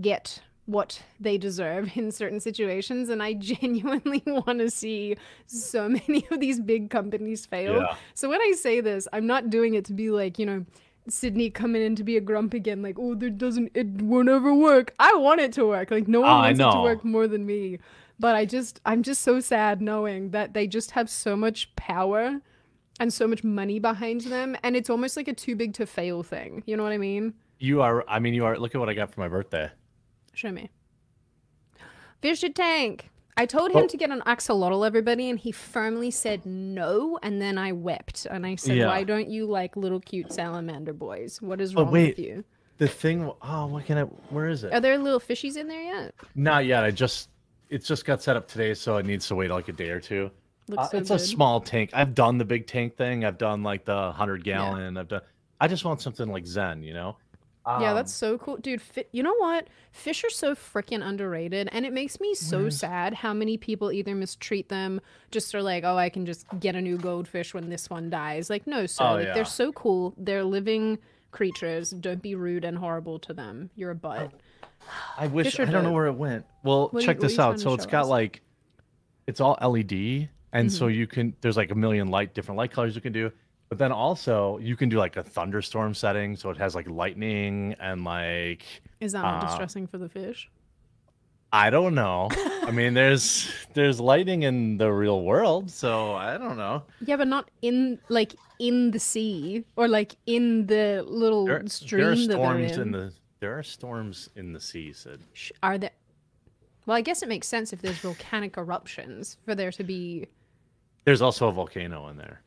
get 0.00 0.42
what 0.66 1.00
they 1.20 1.38
deserve 1.38 1.92
in 1.96 2.10
certain 2.10 2.40
situations 2.40 3.08
and 3.08 3.22
I 3.22 3.34
genuinely 3.34 4.22
want 4.26 4.58
to 4.58 4.68
see 4.70 5.16
so 5.46 5.88
many 5.88 6.26
of 6.30 6.40
these 6.40 6.60
big 6.60 6.90
companies 6.90 7.46
fail. 7.46 7.74
Yeah. 7.82 7.94
So 8.14 8.28
when 8.28 8.40
I 8.42 8.52
say 8.52 8.80
this, 8.80 9.06
I'm 9.12 9.26
not 9.26 9.48
doing 9.48 9.74
it 9.74 9.84
to 9.86 9.92
be 9.92 10.10
like, 10.10 10.38
you 10.38 10.46
know, 10.46 10.66
Sydney 11.08 11.50
coming 11.50 11.82
in 11.82 11.96
to 11.96 12.04
be 12.04 12.16
a 12.16 12.20
grump 12.20 12.54
again, 12.54 12.82
like, 12.82 12.98
oh, 12.98 13.14
there 13.14 13.30
doesn't, 13.30 13.72
it 13.74 13.86
won't 14.02 14.28
ever 14.28 14.54
work. 14.54 14.94
I 14.98 15.14
want 15.14 15.40
it 15.40 15.52
to 15.54 15.66
work. 15.66 15.90
Like, 15.90 16.08
no 16.08 16.20
one 16.20 16.30
I 16.30 16.52
wants 16.52 16.60
it 16.60 16.70
to 16.70 16.80
work 16.82 17.04
more 17.04 17.26
than 17.28 17.46
me. 17.46 17.78
But 18.18 18.34
I 18.34 18.44
just, 18.44 18.80
I'm 18.86 19.02
just 19.02 19.22
so 19.22 19.40
sad 19.40 19.82
knowing 19.82 20.30
that 20.30 20.54
they 20.54 20.66
just 20.66 20.92
have 20.92 21.10
so 21.10 21.36
much 21.36 21.74
power 21.76 22.40
and 22.98 23.12
so 23.12 23.26
much 23.26 23.44
money 23.44 23.78
behind 23.78 24.22
them. 24.22 24.56
And 24.62 24.76
it's 24.76 24.88
almost 24.88 25.16
like 25.16 25.28
a 25.28 25.34
too 25.34 25.54
big 25.54 25.74
to 25.74 25.86
fail 25.86 26.22
thing. 26.22 26.62
You 26.66 26.76
know 26.76 26.82
what 26.82 26.92
I 26.92 26.98
mean? 26.98 27.34
You 27.58 27.82
are. 27.82 28.04
I 28.08 28.18
mean, 28.18 28.34
you 28.34 28.44
are. 28.44 28.58
Look 28.58 28.74
at 28.74 28.78
what 28.78 28.88
I 28.88 28.94
got 28.94 29.12
for 29.12 29.20
my 29.20 29.28
birthday. 29.28 29.70
Show 30.32 30.50
me. 30.50 30.70
Fisher 32.22 32.48
Tank. 32.48 33.10
I 33.36 33.44
told 33.46 33.70
him 33.70 33.82
Oh. 33.84 33.86
to 33.86 33.96
get 33.96 34.10
an 34.10 34.22
axolotl, 34.26 34.86
everybody, 34.86 35.28
and 35.28 35.38
he 35.38 35.52
firmly 35.52 36.10
said 36.10 36.46
no. 36.46 37.18
And 37.22 37.40
then 37.40 37.58
I 37.58 37.72
wept 37.72 38.26
and 38.30 38.46
I 38.46 38.56
said, 38.56 38.76
Yeah. 38.78 38.86
"Why 38.86 39.04
don't 39.04 39.28
you 39.28 39.44
like 39.46 39.76
little 39.76 40.00
cute 40.00 40.32
salamander 40.32 40.94
boys? 40.94 41.42
What 41.42 41.60
is 41.60 41.74
But 41.74 41.84
wrong 41.84 41.92
wait. 41.92 42.16
with 42.16 42.24
you? 42.26 42.44
The 42.78 42.88
thing. 42.88 43.30
Oh, 43.42 43.66
what 43.66 43.84
can 43.86 43.98
I? 43.98 44.02
Where 44.02 44.48
is 44.48 44.64
it? 44.64 44.72
Are 44.72 44.80
there 44.80 44.96
little 44.98 45.20
fishies 45.20 45.56
in 45.56 45.68
there 45.68 45.82
yet? 45.82 46.14
Not 46.34 46.64
yet. 46.66 46.84
I 46.84 46.90
just. 46.90 47.28
It's 47.68 47.86
just 47.88 48.04
got 48.04 48.22
set 48.22 48.36
up 48.36 48.46
today, 48.46 48.74
so 48.74 48.96
it 48.98 49.06
needs 49.06 49.26
to 49.28 49.34
wait 49.34 49.50
like 49.50 49.68
a 49.68 49.72
day 49.72 49.88
or 49.90 50.00
two. 50.00 50.30
Looks 50.68 50.84
Uh, 50.84 50.88
so 50.90 50.98
it's 50.98 51.08
good. 51.10 51.16
a 51.16 51.18
small 51.18 51.60
tank. 51.60 51.90
I've 51.94 52.14
done 52.14 52.38
the 52.38 52.44
big 52.44 52.66
tank 52.66 52.96
thing. 52.96 53.24
I've 53.24 53.38
done 53.38 53.62
like 53.62 53.84
the 53.84 54.12
hundred 54.12 54.44
gallon. 54.44 54.96
I've 54.96 55.08
done. 55.08 55.22
I 55.60 55.68
just 55.68 55.84
want 55.84 56.00
something 56.00 56.28
like 56.30 56.46
Zen, 56.46 56.82
you 56.82 56.92
know. 56.94 57.16
Yeah, 57.66 57.90
Um, 57.90 57.96
that's 57.96 58.14
so 58.14 58.38
cool, 58.38 58.56
dude. 58.58 58.80
Fi- 58.80 59.06
you 59.12 59.22
know 59.22 59.34
what? 59.38 59.66
Fish 59.90 60.22
are 60.24 60.30
so 60.30 60.54
freaking 60.54 61.04
underrated, 61.04 61.68
and 61.72 61.84
it 61.84 61.92
makes 61.92 62.20
me 62.20 62.34
so 62.34 62.58
Where's- 62.60 62.78
sad 62.78 63.14
how 63.14 63.32
many 63.32 63.56
people 63.56 63.90
either 63.90 64.14
mistreat 64.14 64.68
them, 64.68 65.00
just 65.30 65.54
are 65.54 65.62
like, 65.62 65.82
"Oh, 65.84 65.96
I 65.96 66.08
can 66.08 66.26
just 66.26 66.46
get 66.60 66.76
a 66.76 66.80
new 66.80 66.96
goldfish 66.96 67.54
when 67.54 67.68
this 67.68 67.90
one 67.90 68.08
dies." 68.10 68.48
Like, 68.50 68.66
no, 68.66 68.86
sir. 68.86 69.04
Oh, 69.04 69.12
like, 69.14 69.26
yeah. 69.26 69.34
they're 69.34 69.44
so 69.44 69.72
cool. 69.72 70.14
They're 70.16 70.44
living 70.44 70.98
creatures. 71.32 71.90
Don't 71.90 72.22
be 72.22 72.34
rude 72.34 72.64
and 72.64 72.78
horrible 72.78 73.18
to 73.20 73.32
them. 73.34 73.70
You're 73.74 73.90
a 73.90 73.94
butt. 73.96 74.30
I 75.18 75.26
wish. 75.26 75.58
I 75.58 75.64
don't 75.64 75.82
know 75.82 75.92
where 75.92 76.06
it 76.06 76.12
went. 76.14 76.46
Well, 76.62 76.88
What 76.90 76.94
are 76.94 77.00
you- 77.00 77.06
check 77.06 77.18
this 77.20 77.38
out. 77.38 77.58
So 77.58 77.74
it's 77.74 77.86
got 77.86 78.02
us? 78.02 78.08
like, 78.08 78.42
it's 79.26 79.40
all 79.40 79.58
LED, 79.60 80.28
and 80.52 80.72
so 80.72 80.86
Mm-hmm. 80.86 80.94
you 80.94 81.06
can. 81.08 81.34
There's 81.40 81.56
like 81.56 81.72
a 81.72 81.74
million 81.74 82.08
light 82.08 82.32
different 82.34 82.58
light 82.58 82.70
colors 82.70 82.94
you 82.94 83.00
can 83.00 83.12
do. 83.12 83.32
But 83.68 83.78
then 83.78 83.90
also 83.92 84.58
you 84.58 84.76
can 84.76 84.88
do 84.88 84.98
like 84.98 85.16
a 85.16 85.22
thunderstorm 85.22 85.92
setting, 85.94 86.36
so 86.36 86.50
it 86.50 86.56
has 86.58 86.74
like 86.74 86.88
lightning 86.88 87.74
and 87.80 88.04
like 88.04 88.62
Is 89.00 89.12
that 89.12 89.22
not 89.22 89.42
Uh, 89.42 89.46
distressing 89.48 89.86
for 89.86 89.98
the 89.98 90.08
fish? 90.08 90.48
I 91.52 91.70
don't 91.70 91.94
know. 91.94 92.28
I 92.64 92.70
mean, 92.70 92.94
there's 93.00 93.48
there's 93.74 93.98
lightning 94.00 94.42
in 94.42 94.76
the 94.78 94.92
real 94.92 95.22
world, 95.22 95.70
so 95.70 96.14
I 96.14 96.36
don't 96.38 96.56
know. 96.56 96.82
Yeah, 97.04 97.16
but 97.16 97.28
not 97.28 97.50
in 97.62 97.98
like 98.08 98.34
in 98.58 98.90
the 98.90 98.98
sea 98.98 99.64
or 99.76 99.88
like 99.88 100.16
in 100.26 100.66
the 100.66 101.04
little 101.06 101.46
There, 101.46 101.66
stream 101.66 102.00
there 102.00 102.10
are 102.12 102.16
storms 102.16 102.72
in. 102.72 102.80
in 102.82 102.90
the 102.92 103.12
there 103.40 103.58
are 103.58 103.62
storms 103.62 104.30
in 104.36 104.52
the 104.52 104.60
sea, 104.60 104.92
Sid. 104.92 105.20
Are 105.62 105.76
there? 105.78 105.90
Well, 106.86 106.96
I 106.96 107.00
guess 107.00 107.22
it 107.22 107.28
makes 107.28 107.48
sense 107.48 107.72
if 107.72 107.82
there's 107.82 107.98
volcanic 107.98 108.56
eruptions 108.56 109.36
for 109.44 109.54
there 109.56 109.72
to 109.72 109.82
be. 109.84 110.26
There's 111.04 111.20
also 111.22 111.48
a 111.48 111.52
volcano 111.52 112.08
in 112.08 112.16
there. 112.16 112.40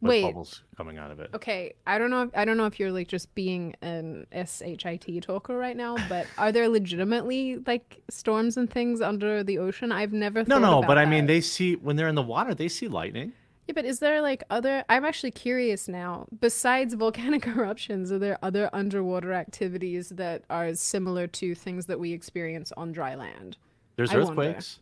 Wait. 0.00 0.22
bubbles 0.22 0.62
coming 0.76 0.98
out 0.98 1.10
of 1.10 1.20
it. 1.20 1.30
Okay, 1.34 1.74
I 1.86 1.98
don't 1.98 2.10
know. 2.10 2.22
If, 2.22 2.30
I 2.34 2.44
don't 2.44 2.56
know 2.56 2.66
if 2.66 2.78
you're 2.78 2.92
like 2.92 3.08
just 3.08 3.34
being 3.34 3.74
an 3.82 4.26
shit 4.32 5.22
talker 5.22 5.56
right 5.56 5.76
now, 5.76 5.96
but 6.08 6.26
are 6.38 6.52
there 6.52 6.68
legitimately 6.68 7.58
like 7.66 8.02
storms 8.10 8.56
and 8.56 8.70
things 8.70 9.00
under 9.00 9.42
the 9.42 9.58
ocean? 9.58 9.92
I've 9.92 10.12
never. 10.12 10.44
No, 10.44 10.58
no, 10.58 10.82
but 10.82 10.98
I 10.98 11.04
mean, 11.04 11.26
they 11.26 11.40
see 11.40 11.76
when 11.76 11.96
they're 11.96 12.08
in 12.08 12.14
the 12.14 12.22
water, 12.22 12.54
they 12.54 12.68
see 12.68 12.88
lightning. 12.88 13.32
Yeah, 13.66 13.72
but 13.74 13.86
is 13.86 13.98
there 13.98 14.20
like 14.20 14.44
other? 14.50 14.84
I'm 14.88 15.04
actually 15.04 15.30
curious 15.30 15.88
now. 15.88 16.26
Besides 16.38 16.94
volcanic 16.94 17.46
eruptions, 17.56 18.12
are 18.12 18.18
there 18.18 18.38
other 18.42 18.68
underwater 18.72 19.32
activities 19.32 20.10
that 20.10 20.44
are 20.50 20.74
similar 20.74 21.26
to 21.28 21.54
things 21.54 21.86
that 21.86 21.98
we 21.98 22.12
experience 22.12 22.72
on 22.76 22.92
dry 22.92 23.14
land? 23.14 23.56
There's 23.96 24.10
I 24.10 24.18
wonder. 24.18 24.42
earthquakes. 24.42 24.80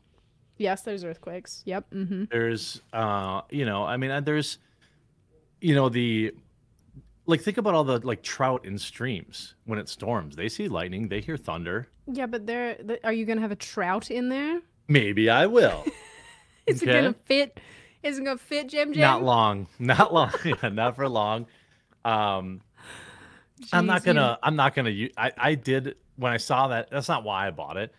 Yes, 0.58 0.82
there's 0.82 1.04
earthquakes. 1.04 1.62
Yep. 1.64 1.90
Mm-hmm. 1.90 2.24
There's, 2.30 2.82
uh, 2.92 3.42
you 3.50 3.64
know, 3.64 3.84
I 3.84 3.96
mean, 3.96 4.10
uh, 4.10 4.20
there's, 4.20 4.58
you 5.62 5.74
know, 5.74 5.88
the, 5.88 6.32
like, 7.26 7.40
think 7.40 7.56
about 7.56 7.74
all 7.74 7.84
the 7.84 7.98
like 8.00 8.22
trout 8.22 8.66
in 8.66 8.78
streams 8.78 9.54
when 9.64 9.78
it 9.78 9.88
storms. 9.88 10.36
They 10.36 10.48
see 10.48 10.68
lightning. 10.68 11.08
They 11.08 11.20
hear 11.20 11.36
thunder. 11.36 11.88
Yeah, 12.06 12.26
but 12.26 12.46
there. 12.46 12.74
th- 12.74 13.00
Are 13.04 13.12
you 13.12 13.24
gonna 13.24 13.40
have 13.40 13.52
a 13.52 13.56
trout 13.56 14.10
in 14.10 14.28
there? 14.28 14.60
Maybe 14.88 15.30
I 15.30 15.46
will. 15.46 15.84
Is 16.66 16.82
it 16.82 16.86
gonna 16.86 17.12
fit? 17.12 17.60
Is 18.02 18.18
it 18.18 18.24
gonna 18.24 18.38
fit, 18.38 18.68
Jim? 18.68 18.92
Jim? 18.92 19.00
Not 19.00 19.22
long. 19.22 19.66
Not 19.78 20.12
long. 20.12 20.32
yeah, 20.44 20.68
not 20.68 20.96
for 20.96 21.08
long. 21.08 21.46
Um, 22.04 22.60
I'm 23.72 23.86
not 23.86 24.04
gonna. 24.04 24.38
I'm 24.42 24.56
not 24.56 24.74
gonna. 24.74 24.90
use 24.90 25.12
i 25.16 25.32
i 25.36 25.54
did 25.54 25.96
when 26.16 26.32
I 26.32 26.36
saw 26.36 26.68
that. 26.68 26.90
That's 26.90 27.08
not 27.08 27.22
why 27.22 27.46
I 27.46 27.50
bought 27.50 27.76
it. 27.76 27.94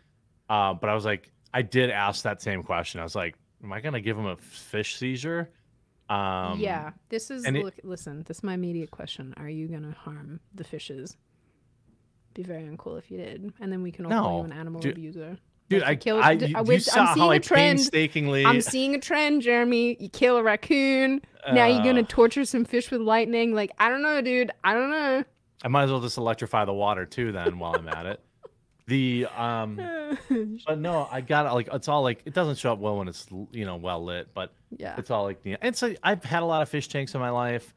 Uh, 0.50 0.74
but 0.74 0.90
I 0.90 0.96
was 0.96 1.06
like, 1.06 1.32
I 1.54 1.62
did 1.62 1.90
ask 1.90 2.24
that 2.24 2.42
same 2.42 2.64
question. 2.64 3.00
I 3.00 3.04
was 3.04 3.16
like, 3.16 3.36
Am 3.64 3.72
I 3.72 3.80
gonna 3.80 4.02
give 4.02 4.18
him 4.18 4.26
a 4.26 4.36
fish 4.36 4.98
seizure? 4.98 5.50
Um, 6.14 6.60
yeah, 6.60 6.92
this 7.10 7.32
is. 7.32 7.46
it- 7.46 7.54
look, 7.54 7.76
listen, 7.84 8.24
this 8.28 8.38
is 8.38 8.44
my 8.44 8.54
immediate 8.54 8.92
question. 8.92 9.34
Are 9.38 9.50
you 9.50 9.68
gonna 9.68 9.92
harm 9.98 10.40
the 10.54 10.64
fishes? 10.64 11.18
Be 12.34 12.44
very 12.44 12.64
uncool 12.64 12.98
if 12.98 13.12
you 13.12 13.18
did, 13.18 13.54
and 13.60 13.72
then 13.72 13.82
we 13.84 13.92
can 13.92 14.06
all 14.06 14.12
call 14.24 14.38
you 14.40 14.46
an 14.46 14.52
animal 14.54 14.82
dude, 14.82 14.94
abuser. 14.94 15.38
Dude, 15.70 15.82
Like, 15.82 15.90
I, 15.90 15.96
killed- 15.96 16.22
I, 16.22 16.32
you, 16.32 16.56
I 16.58 16.60
you 16.62 16.66
was- 16.66 16.88
I'm 16.90 16.94
saw 17.08 17.14
seeing 17.14 17.26
how 17.26 17.32
a 17.32 17.40
trend. 17.40 17.78
painstakingly. 17.80 18.46
I'm 18.46 18.62
seeing 18.62 18.96
a 18.96 19.00
trend, 19.00 19.42
Jeremy. 19.44 19.96
You 20.00 20.10
kill 20.10 20.38
a 20.38 20.44
raccoon. 20.44 21.22
now 21.52 21.66
you're 21.68 21.84
gonna 21.84 22.02
Uh. 22.02 22.06
torture 22.08 22.44
some 22.46 22.66
fish 22.66 22.90
with 22.92 23.02
lightning. 23.02 23.54
Like 23.54 23.72
I 23.80 23.90
don't 23.90 24.02
know, 24.02 24.22
dude. 24.22 24.52
I 24.64 24.74
don't 24.74 24.90
know. 24.92 25.24
I 25.64 25.68
might 25.70 25.84
as 25.84 25.92
well 25.92 26.02
just 26.02 26.18
electrify 26.18 26.66
the 26.66 26.74
water 26.74 27.06
too 27.06 27.32
then 27.32 27.60
while 27.60 27.76
I'm 27.76 27.88
at 27.88 28.06
it. 28.06 28.20
The 28.86 29.28
um 29.36 29.76
but 30.66 30.78
no, 30.78 31.08
I 31.12 31.22
got 31.22 31.54
like 31.54 31.70
it's 31.72 31.88
all 31.88 32.04
like 32.04 32.22
it 32.26 32.34
doesn't 32.34 32.58
show 32.58 32.74
up 32.74 32.80
well 32.80 32.98
when 32.98 33.08
it's 33.08 33.28
you 33.52 33.66
know 33.66 33.78
well 33.78 34.04
lit, 34.04 34.28
but 34.34 34.54
yeah. 34.78 34.96
it's 34.98 35.10
all 35.10 35.24
like 35.24 35.42
the 35.42 35.56
it's 35.62 35.82
like 35.82 35.98
I've 36.04 36.24
had 36.24 36.44
a 36.44 36.46
lot 36.46 36.62
of 36.62 36.70
fish 36.70 36.88
tanks 36.90 37.14
in 37.16 37.22
my 37.22 37.30
life 37.30 37.74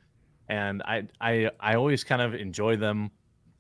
and 0.48 0.82
I 0.82 1.06
I 1.20 1.50
I 1.60 1.74
always 1.76 2.02
kind 2.02 2.20
of 2.22 2.34
enjoy 2.34 2.76
them 2.76 3.10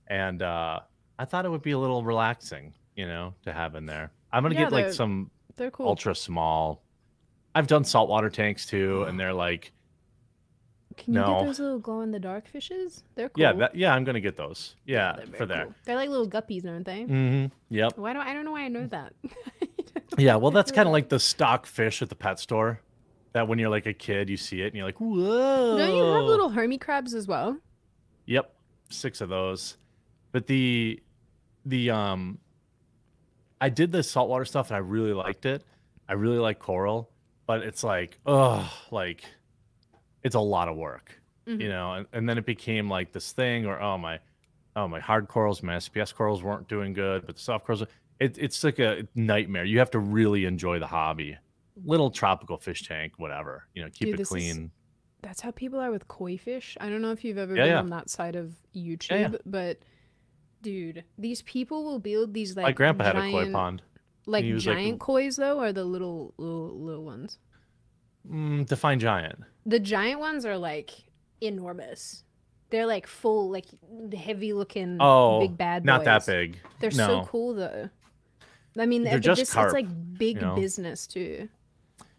and 0.08 0.42
uh 0.42 0.80
I 1.18 1.24
thought 1.24 1.44
it 1.46 1.50
would 1.50 1.62
be 1.62 1.70
a 1.70 1.78
little 1.78 2.02
relaxing, 2.02 2.74
you 2.96 3.06
know, 3.06 3.32
to 3.44 3.52
have 3.52 3.74
in 3.76 3.86
there. 3.86 4.10
I'm 4.32 4.42
to 4.42 4.50
Yeah, 4.52 4.64
get 4.64 4.72
like 4.72 4.92
some 4.92 5.30
They're 5.56 5.70
cool. 5.70 5.86
ultra 5.86 6.14
small. 6.14 6.82
I've 7.54 7.68
done 7.68 7.84
saltwater 7.84 8.28
tanks 8.28 8.66
too 8.66 9.04
and 9.04 9.18
they're 9.20 9.32
like 9.32 9.72
Can 10.96 11.14
you 11.14 11.20
no. 11.20 11.38
get 11.40 11.46
those 11.46 11.60
little 11.60 11.78
glow 11.78 12.00
in 12.00 12.10
the 12.10 12.18
dark 12.18 12.48
fishes? 12.48 13.04
They're 13.14 13.28
cool. 13.28 13.42
yeah, 13.42 13.52
that, 13.52 13.74
yeah, 13.74 13.94
I'm 13.94 14.04
going 14.04 14.14
to 14.14 14.20
get 14.20 14.36
those. 14.36 14.76
Yeah, 14.86 15.16
very 15.16 15.28
for 15.38 15.46
there. 15.46 15.64
cool. 15.64 15.74
They're 15.84 15.96
like 15.96 16.08
little 16.08 16.28
guppies, 16.28 16.66
aren't 16.66 16.86
they? 16.86 17.02
Mm-hmm. 17.02 17.46
Yep. 17.68 17.98
Why 17.98 18.12
do 18.12 18.18
I 18.18 18.32
don't 18.32 18.44
know 18.44 18.52
why 18.52 18.62
I 18.62 18.68
know 18.68 18.86
that. 18.86 19.12
Yeah, 20.18 20.36
well, 20.36 20.50
that's 20.50 20.72
kind 20.72 20.86
of 20.86 20.92
like 20.92 21.08
the 21.08 21.20
stock 21.20 21.66
fish 21.66 22.00
at 22.00 22.08
the 22.08 22.14
pet 22.14 22.38
store. 22.40 22.80
That 23.32 23.48
when 23.48 23.58
you're 23.58 23.68
like 23.68 23.84
a 23.84 23.92
kid, 23.92 24.30
you 24.30 24.38
see 24.38 24.62
it 24.62 24.68
and 24.68 24.76
you're 24.76 24.86
like, 24.86 24.98
whoa. 24.98 25.76
Don't 25.76 25.94
you 25.94 26.04
have 26.04 26.24
little 26.24 26.48
hermie 26.48 26.78
crabs 26.78 27.12
as 27.12 27.26
well? 27.26 27.58
Yep, 28.24 28.54
six 28.88 29.20
of 29.20 29.28
those. 29.28 29.76
But 30.32 30.46
the 30.46 31.02
the 31.66 31.90
um 31.90 32.38
I 33.60 33.68
did 33.68 33.92
the 33.92 34.02
saltwater 34.02 34.46
stuff 34.46 34.70
and 34.70 34.76
I 34.76 34.80
really 34.80 35.12
liked 35.12 35.44
it. 35.44 35.64
I 36.08 36.14
really 36.14 36.38
like 36.38 36.58
coral, 36.60 37.10
but 37.46 37.62
it's 37.62 37.84
like, 37.84 38.18
oh, 38.24 38.72
like 38.90 39.24
it's 40.26 40.34
a 40.34 40.40
lot 40.40 40.66
of 40.68 40.76
work, 40.76 41.06
Mhm. 41.46 41.60
you 41.62 41.68
know. 41.68 41.92
And, 41.94 42.06
and 42.12 42.28
then 42.28 42.36
it 42.38 42.46
became 42.46 42.90
like 42.90 43.12
this 43.12 43.32
thing, 43.32 43.66
or 43.66 43.80
oh 43.80 43.96
my, 43.96 44.18
oh 44.74 44.88
my 44.88 45.00
hard 45.00 45.28
corals, 45.28 45.62
my 45.62 45.76
SPS 45.76 46.12
corals 46.14 46.42
weren't 46.42 46.68
doing 46.68 46.92
good, 46.92 47.24
but 47.26 47.36
the 47.36 47.42
soft 47.42 47.64
corals, 47.66 47.82
it, 48.18 48.36
it's 48.38 48.62
like 48.64 48.78
a 48.78 49.06
nightmare. 49.14 49.64
You 49.64 49.78
have 49.78 49.90
to 49.92 49.98
really 50.00 50.44
enjoy 50.44 50.78
the 50.78 50.86
hobby. 50.86 51.36
Little 51.84 52.10
tropical 52.10 52.56
fish 52.58 52.86
tank, 52.88 53.12
whatever, 53.18 53.68
you 53.74 53.82
know, 53.82 53.88
keep 53.90 54.06
Dude, 54.08 54.14
it 54.14 54.18
this 54.18 54.28
is- 54.28 54.32
clean. 54.32 54.70
That's 55.22 55.40
how 55.40 55.50
people 55.50 55.80
are 55.80 55.90
with 55.90 56.06
koi 56.08 56.36
fish. 56.36 56.76
I 56.80 56.88
don't 56.88 57.02
know 57.02 57.10
if 57.10 57.24
you've 57.24 57.38
ever 57.38 57.54
Yeah, 57.56 57.62
been 57.64 57.72
yeah. 57.72 57.78
on 57.80 57.90
that 57.90 58.10
side 58.10 58.36
of 58.36 58.52
YouTube, 58.74 59.32
yeah. 59.32 59.38
but 59.46 59.78
dude, 60.62 61.04
these 61.18 61.42
people 61.42 61.84
will 61.84 61.98
build 61.98 62.32
these 62.34 62.56
like 62.56 62.64
my 62.64 62.72
grandpa 62.72 63.04
had 63.04 63.16
a 63.16 63.30
koi 63.30 63.50
pond. 63.52 63.82
Like 64.26 64.44
was, 64.44 64.66
like, 64.66 64.76
giant 64.76 64.98
kois 65.00 65.36
though, 65.36 65.60
or 65.60 65.72
the 65.72 65.84
little 65.84 66.34
little 66.36 66.78
little 66.78 67.04
ones. 67.04 67.38
Mm, 68.30 68.66
define 68.66 68.98
giant. 69.00 69.38
The 69.66 69.80
giant 69.80 70.20
ones 70.20 70.46
are 70.46 70.56
like 70.56 70.90
enormous. 71.40 72.22
They're 72.70 72.86
like 72.86 73.06
full, 73.06 73.50
like 73.50 73.66
heavy 74.16 74.52
looking, 74.52 74.96
Oh, 75.00 75.40
big 75.40 75.56
bad. 75.56 75.82
boys. 75.82 75.86
Not 75.86 76.04
that 76.04 76.26
big. 76.26 76.58
They're 76.80 76.90
no. 76.90 77.06
so 77.22 77.24
cool 77.28 77.54
though. 77.54 77.90
I 78.78 78.86
mean, 78.86 79.04
They're 79.04 79.18
just 79.18 79.40
just 79.40 79.52
carp, 79.52 79.66
it's 79.66 79.74
like 79.74 80.18
big 80.18 80.36
you 80.36 80.42
know? 80.42 80.54
business 80.54 81.06
too. 81.06 81.48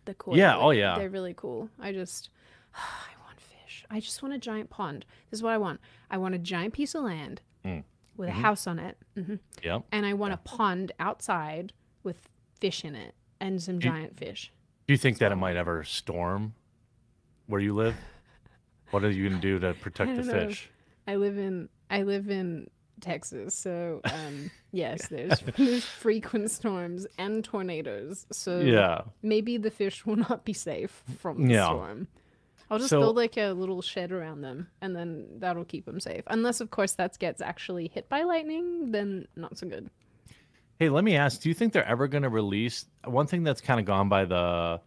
The 0.06 0.14
koi. 0.14 0.36
Yeah, 0.36 0.56
like, 0.56 0.64
oh, 0.66 0.72
yeah. 0.72 0.98
They're 0.98 1.10
really 1.10 1.34
cool. 1.36 1.70
I 1.80 1.92
just, 1.92 2.30
I 2.76 3.12
want 3.26 3.40
fish. 3.40 3.86
I 3.92 4.00
just 4.00 4.22
want 4.24 4.34
a 4.34 4.38
giant 4.40 4.70
pond. 4.70 5.06
This 5.30 5.40
is 5.40 5.44
what 5.44 5.52
I 5.54 5.58
want. 5.58 5.80
I 6.10 6.18
want 6.18 6.34
a 6.36 6.40
giant 6.40 6.74
piece 6.74 6.96
of 6.96 7.04
land 7.04 7.42
Mm. 7.66 7.84
with 8.16 8.30
Mhm. 8.30 8.34
a 8.34 8.36
house 8.36 8.68
on 8.68 8.80
it, 8.80 8.98
hmm 9.16 9.36
Yep. 9.64 9.84
and 9.92 10.06
I 10.06 10.14
want 10.14 10.34
a 10.34 10.38
pond 10.38 10.92
outside 11.00 11.74
with 12.04 12.30
fish 12.60 12.86
in 12.86 12.96
it 12.96 13.14
and 13.40 13.62
some 13.62 13.80
Do 13.80 13.90
giant 13.90 14.16
fish. 14.16 14.52
Do 14.88 14.94
you 14.94 14.98
think 14.98 15.18
that 15.20 15.32
it 15.32 15.36
might 15.36 15.56
ever 15.58 15.84
storm 15.84 16.54
where 17.48 17.62
you 17.62 17.74
live? 17.74 17.96
What 18.92 19.04
are 19.04 19.10
you 19.12 19.28
gonna 19.30 19.42
do 19.42 19.60
to 19.60 19.74
protect 19.82 20.16
the 20.16 20.24
know. 20.24 20.32
fish? 20.48 20.70
I 21.08 21.16
live 21.16 21.38
in 21.38 21.70
I 21.90 22.04
live 22.04 22.30
in 22.30 22.70
Texas, 23.00 23.54
so 23.56 24.02
um, 24.06 24.50
yes, 24.72 25.08
there's, 25.08 25.40
there's 25.56 25.86
frequent 25.86 26.50
storms 26.52 27.06
and 27.18 27.44
tornadoes. 27.44 28.26
So 28.32 28.60
Yeah. 28.60 29.02
maybe 29.22 29.58
the 29.58 29.72
fish 29.72 30.06
will 30.06 30.16
not 30.18 30.44
be 30.46 30.54
safe 30.54 31.04
from 31.20 31.46
the 31.48 31.54
Yeah. 31.54 31.66
storm. 31.68 32.08
I'll 32.70 32.80
just 32.80 32.90
So- 32.90 33.00
build 33.00 33.16
like 33.16 33.38
a 33.38 33.52
little 33.54 33.82
shed 33.82 34.12
around 34.12 34.42
them, 34.42 34.68
and 34.82 34.96
then 34.96 35.28
that'll 35.40 35.64
keep 35.64 35.86
them 35.86 36.00
safe. 36.02 36.24
Unless, 36.28 36.60
of 36.60 36.70
course, 36.72 36.94
that 36.94 37.18
gets 37.20 37.40
actually 37.40 37.88
hit 37.88 38.10
by 38.10 38.24
lightning, 38.24 38.92
then 38.92 39.28
not 39.38 39.58
so 39.58 39.68
good. 39.68 39.90
Hey, 40.80 40.90
let 40.90 41.04
me 41.06 41.16
ask, 41.16 41.40
do 41.42 41.48
you 41.50 41.56
think 41.56 41.72
they're 41.74 41.86
ever 41.88 42.08
gonna 42.08 42.30
release 42.30 42.86
one 43.06 43.26
thing 43.28 43.44
that's 43.44 43.62
kind 43.62 43.80
of 43.80 43.86
gone 43.86 44.10
by 44.10 44.26
the 44.26 44.82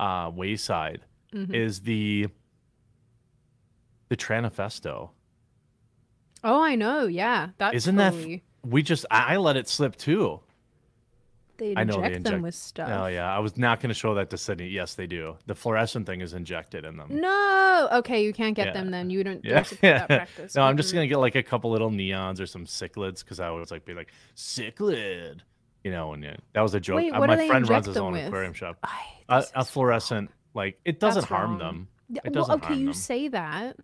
uh 0.00 0.30
wayside 0.34 1.00
Mhm. 1.34 1.54
is 1.54 1.80
the 1.80 2.28
the 4.08 4.16
Tranifesto. 4.16 5.10
Oh, 6.44 6.62
I 6.62 6.74
know. 6.76 7.06
Yeah, 7.06 7.48
that's 7.58 7.74
Isn't 7.76 7.96
that. 7.96 8.14
We 8.64 8.82
just 8.82 9.04
I, 9.10 9.34
I 9.34 9.36
let 9.36 9.56
it 9.56 9.68
slip 9.68 9.96
too. 9.96 10.40
They 11.58 11.74
I 11.76 11.82
know 11.82 11.96
inject 11.96 12.02
they 12.02 12.08
them 12.10 12.16
inject- 12.34 12.42
with 12.42 12.54
stuff. 12.54 12.88
Oh 12.92 13.06
yeah, 13.08 13.34
I 13.34 13.40
was 13.40 13.56
not 13.56 13.80
gonna 13.80 13.92
show 13.94 14.14
that 14.14 14.30
to 14.30 14.38
Sydney. 14.38 14.68
Yes, 14.68 14.94
they 14.94 15.06
do. 15.08 15.36
The 15.46 15.54
fluorescent 15.56 16.06
thing 16.06 16.20
is 16.20 16.32
injected 16.32 16.84
in 16.84 16.96
them. 16.96 17.08
No. 17.20 17.88
Okay, 17.92 18.24
you 18.24 18.32
can't 18.32 18.54
get 18.54 18.68
Yeah. 18.68 18.72
them 18.74 18.90
then. 18.92 19.10
You 19.10 19.24
don't, 19.24 19.44
Yeah. 19.44 19.54
don't 19.54 19.66
support 19.66 19.80
that 19.82 20.06
practice. 20.06 20.54
no, 20.54 20.62
I'm 20.62 20.76
just 20.76 20.94
gonna 20.94 21.08
get 21.08 21.18
like 21.18 21.34
a 21.34 21.42
couple 21.42 21.70
little 21.72 21.90
neons 21.90 22.40
or 22.40 22.46
some 22.46 22.64
cichlids 22.64 23.20
because 23.24 23.40
I 23.40 23.48
always 23.48 23.70
like 23.72 23.84
be 23.84 23.94
like 23.94 24.12
cichlid, 24.36 25.40
you 25.82 25.90
know. 25.90 26.12
And 26.12 26.22
yeah, 26.22 26.36
that 26.52 26.60
was 26.60 26.74
a 26.74 26.80
joke. 26.80 26.96
Wait, 26.98 27.12
Uh, 27.12 27.18
what 27.18 27.26
do 27.26 27.32
my 27.32 27.36
they 27.36 27.48
friend 27.48 27.68
runs 27.68 27.86
his 27.86 27.96
own 27.96 28.12
with? 28.12 28.26
aquarium 28.28 28.52
shop. 28.54 28.78
I 28.84 28.88
hate 28.88 29.24
A, 29.28 29.40
this 29.40 29.52
a 29.56 29.60
is- 29.60 29.70
fluorescent, 29.70 30.30
like 30.54 30.78
it 30.84 31.00
doesn't 31.00 31.22
That's 31.22 31.28
harm 31.30 31.50
wrong. 31.52 31.58
them. 31.58 31.88
It 32.24 32.34
well, 32.34 32.50
okay, 32.52 32.74
you 32.74 32.86
them. 32.86 32.94
say 32.94 33.28
that. 33.28 33.76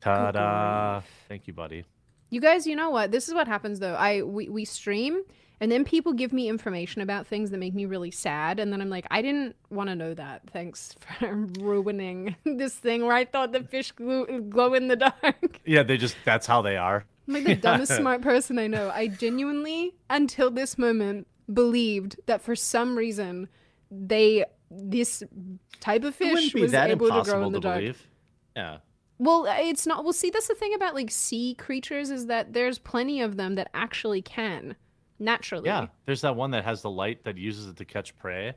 Ta-da! 0.00 1.02
Thank 1.28 1.46
you, 1.46 1.52
buddy. 1.52 1.84
You 2.30 2.40
guys, 2.40 2.66
you 2.66 2.76
know 2.76 2.90
what? 2.90 3.10
This 3.10 3.28
is 3.28 3.34
what 3.34 3.48
happens 3.48 3.80
though. 3.80 3.94
I 3.94 4.22
we, 4.22 4.48
we 4.48 4.64
stream 4.64 5.22
and 5.60 5.70
then 5.70 5.84
people 5.84 6.12
give 6.12 6.32
me 6.32 6.48
information 6.48 7.02
about 7.02 7.26
things 7.26 7.50
that 7.50 7.58
make 7.58 7.74
me 7.74 7.84
really 7.84 8.10
sad 8.10 8.60
and 8.60 8.72
then 8.72 8.80
I'm 8.80 8.88
like, 8.88 9.06
I 9.10 9.20
didn't 9.20 9.56
want 9.68 9.90
to 9.90 9.96
know 9.96 10.14
that. 10.14 10.42
Thanks 10.52 10.94
for 11.18 11.34
ruining 11.58 12.36
this 12.44 12.74
thing 12.74 13.04
where 13.04 13.14
I 13.16 13.24
thought 13.24 13.52
the 13.52 13.62
fish 13.62 13.92
glow, 13.92 14.24
glow 14.40 14.74
in 14.74 14.88
the 14.88 14.96
dark. 14.96 15.60
Yeah, 15.66 15.82
they 15.82 15.96
just 15.96 16.16
that's 16.24 16.46
how 16.46 16.62
they 16.62 16.76
are. 16.76 17.04
I'm 17.28 17.34
like 17.34 17.44
the 17.44 17.54
dumbest 17.68 17.96
smart 17.96 18.22
person 18.22 18.58
I 18.58 18.68
know. 18.68 18.90
I 18.94 19.08
genuinely 19.08 19.94
until 20.08 20.50
this 20.50 20.78
moment 20.78 21.26
believed 21.52 22.16
that 22.26 22.40
for 22.42 22.54
some 22.54 22.96
reason 22.96 23.48
they 23.90 24.44
this 24.70 25.22
type 25.80 26.04
of 26.04 26.14
fish 26.14 26.54
was 26.54 26.72
that 26.72 26.90
able 26.90 27.06
to 27.06 27.10
grow 27.12 27.18
impossible 27.20 27.46
in 27.46 27.52
the 27.52 27.58
to 27.60 27.62
dark. 27.68 27.78
believe. 27.80 28.06
Yeah. 28.56 28.78
Well, 29.18 29.46
uh, 29.46 29.56
it's 29.58 29.86
not. 29.86 30.04
Well, 30.04 30.12
see, 30.12 30.30
that's 30.30 30.48
the 30.48 30.54
thing 30.54 30.74
about 30.74 30.94
like 30.94 31.10
sea 31.10 31.54
creatures 31.54 32.10
is 32.10 32.26
that 32.26 32.52
there's 32.52 32.78
plenty 32.78 33.20
of 33.20 33.36
them 33.36 33.56
that 33.56 33.68
actually 33.74 34.22
can 34.22 34.76
naturally. 35.18 35.66
Yeah, 35.66 35.88
there's 36.06 36.22
that 36.22 36.36
one 36.36 36.52
that 36.52 36.64
has 36.64 36.82
the 36.82 36.90
light 36.90 37.24
that 37.24 37.36
uses 37.36 37.66
it 37.66 37.76
to 37.76 37.84
catch 37.84 38.16
prey. 38.16 38.54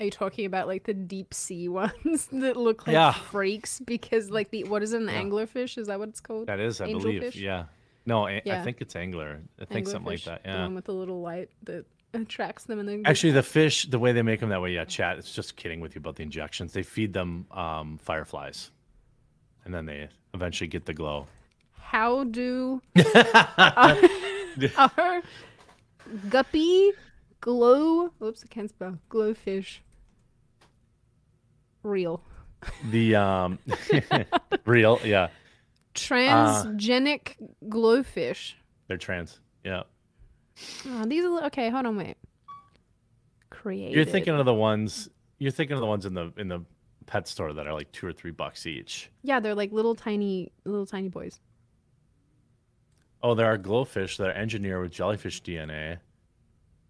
Are 0.00 0.04
you 0.06 0.10
talking 0.10 0.46
about 0.46 0.66
like 0.66 0.84
the 0.84 0.94
deep 0.94 1.34
sea 1.34 1.68
ones 1.68 2.28
that 2.32 2.56
look 2.56 2.86
like 2.86 2.94
Yeah. 2.94 3.12
freaks? 3.12 3.80
Because 3.80 4.30
like 4.30 4.50
the 4.50 4.64
what 4.64 4.82
is 4.82 4.92
it, 4.94 5.02
an 5.02 5.08
Yeah. 5.08 5.22
anglerfish? 5.22 5.76
Is 5.76 5.88
that 5.88 5.98
what 5.98 6.08
it's 6.08 6.20
called? 6.20 6.46
That 6.46 6.58
is, 6.60 6.80
I 6.80 6.88
Angelfish? 6.88 7.02
believe. 7.02 7.36
Yeah. 7.36 7.64
No, 8.06 8.26
I 8.26 8.40
Yeah. 8.44 8.64
think 8.64 8.80
it's 8.80 8.96
angler. 8.96 9.42
I 9.60 9.64
think 9.66 9.86
something 9.86 10.06
like 10.10 10.20
Anglerfish, 10.20 10.24
that. 10.24 10.42
The 10.44 10.48
Yeah. 10.48 10.62
one 10.62 10.74
with 10.74 10.86
the 10.86 10.94
little 10.94 11.20
light 11.20 11.50
that 11.64 11.84
attracts 12.14 12.64
them 12.64 12.78
and 12.78 12.88
then. 12.88 13.02
Actually, 13.04 13.32
the 13.32 13.42
fish, 13.42 13.86
the 13.86 13.98
way 13.98 14.12
they 14.12 14.22
make 14.22 14.40
them 14.40 14.48
that 14.50 14.60
way, 14.62 14.72
yeah, 14.72 14.84
chat. 14.84 15.18
It's 15.18 15.32
just 15.34 15.56
kidding 15.56 15.80
with 15.80 15.94
you 15.94 16.00
about 16.00 16.16
the 16.16 16.22
injections. 16.22 16.72
They 16.72 16.82
feed 16.82 17.12
them 17.12 17.46
um, 17.50 17.98
fireflies, 18.02 18.70
and 19.64 19.72
then 19.74 19.86
they 19.86 20.08
eventually 20.34 20.68
get 20.68 20.84
the 20.86 20.94
glow. 20.94 21.26
how 21.78 22.24
do 22.24 22.80
our 24.76 25.22
guppy 26.28 26.92
glow? 27.40 28.08
Whoops, 28.18 28.44
I 28.44 28.46
can't 28.52 28.68
spell. 28.70 28.98
GloFish. 29.10 29.78
Real. 31.82 32.22
the 32.90 33.16
um, 33.16 33.58
real, 34.64 35.00
yeah, 35.04 35.28
Transgenic 35.94 37.34
glowfish. 37.68 38.52
they're 38.86 38.96
trans. 38.96 39.40
Yeah, 39.64 39.82
Oh, 40.86 41.04
these 41.06 41.24
are 41.24 41.44
okay. 41.46 41.70
Hold 41.70 41.86
on, 41.86 41.96
wait. 41.96 42.16
Created. 43.50 43.94
you're 43.94 44.04
thinking 44.04 44.34
of 44.34 44.44
the 44.46 44.54
ones. 44.54 45.08
You're 45.38 45.50
thinking 45.52 45.74
of 45.74 45.80
the 45.80 45.86
ones 45.86 46.06
in 46.06 46.14
the 46.14 46.32
in 46.36 46.48
the 46.48 46.64
pet 47.06 47.26
store 47.28 47.52
that 47.52 47.66
are 47.66 47.74
like 47.74 47.90
two 47.92 48.06
or 48.06 48.12
three 48.12 48.30
bucks 48.30 48.66
each. 48.66 49.10
Yeah, 49.22 49.40
they're 49.40 49.54
like 49.54 49.72
little 49.72 49.94
tiny, 49.94 50.52
little 50.64 50.86
tiny 50.86 51.08
boys. 51.08 51.40
Oh, 53.22 53.34
there 53.34 53.46
are 53.46 53.58
GloFish 53.58 54.16
that 54.16 54.28
are 54.28 54.32
engineered 54.32 54.82
with 54.82 54.92
jellyfish 54.92 55.42
DNA. 55.42 55.98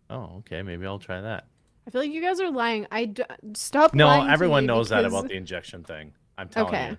Oh, 0.08 0.36
okay. 0.38 0.62
Maybe 0.62 0.86
I'll 0.86 0.98
try 0.98 1.20
that. 1.20 1.46
I 1.86 1.90
feel 1.90 2.00
like 2.00 2.10
you 2.12 2.22
guys 2.22 2.40
are 2.40 2.50
lying. 2.50 2.86
I 2.90 3.06
d- 3.06 3.24
stop. 3.54 3.92
No, 3.94 4.08
everyone 4.26 4.64
knows 4.66 4.88
that 4.90 5.04
about 5.04 5.28
the 5.28 5.34
injection 5.34 5.82
thing. 5.84 6.12
I'm 6.38 6.48
telling 6.50 6.68
Okay. 6.74 6.90
you. 6.90 6.98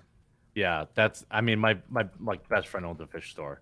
Yeah, 0.55 0.85
that's. 0.93 1.25
I 1.31 1.41
mean, 1.41 1.57
my 1.57 1.77
my 1.89 2.05
like 2.19 2.47
best 2.47 2.67
friend 2.67 2.85
owns 2.85 3.01
a 3.01 3.07
fish 3.07 3.31
store, 3.31 3.61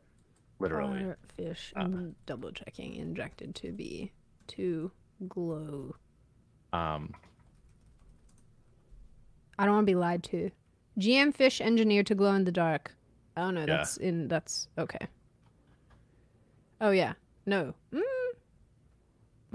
literally. 0.62 1.04
Are 1.04 1.17
fish. 1.38 1.74
Uh. 1.76 1.82
I'm 1.82 2.15
double 2.26 2.52
checking. 2.52 2.95
Injected 2.95 3.56
to 3.56 3.71
be 3.71 4.12
to 4.47 4.91
glow. 5.28 5.95
Um, 6.74 7.13
I 9.60 9.65
don't 9.65 9.76
want 9.76 9.86
to 9.88 9.91
be 9.91 9.95
lied 9.95 10.24
to. 10.26 10.52
GM 11.00 11.34
fish 11.34 11.62
engineered 11.62 12.08
to 12.08 12.15
glow 12.15 12.34
in 12.34 12.43
the 12.45 12.52
dark. 12.52 12.93
Oh 13.38 13.50
no, 13.52 13.62
Yeah. 13.62 13.65
that's 13.67 13.97
in. 13.97 14.28
That's 14.28 14.67
okay. 14.78 15.08
Oh 16.80 16.91
yeah, 16.91 17.13
no. 17.45 17.74
Mm. 17.93 18.02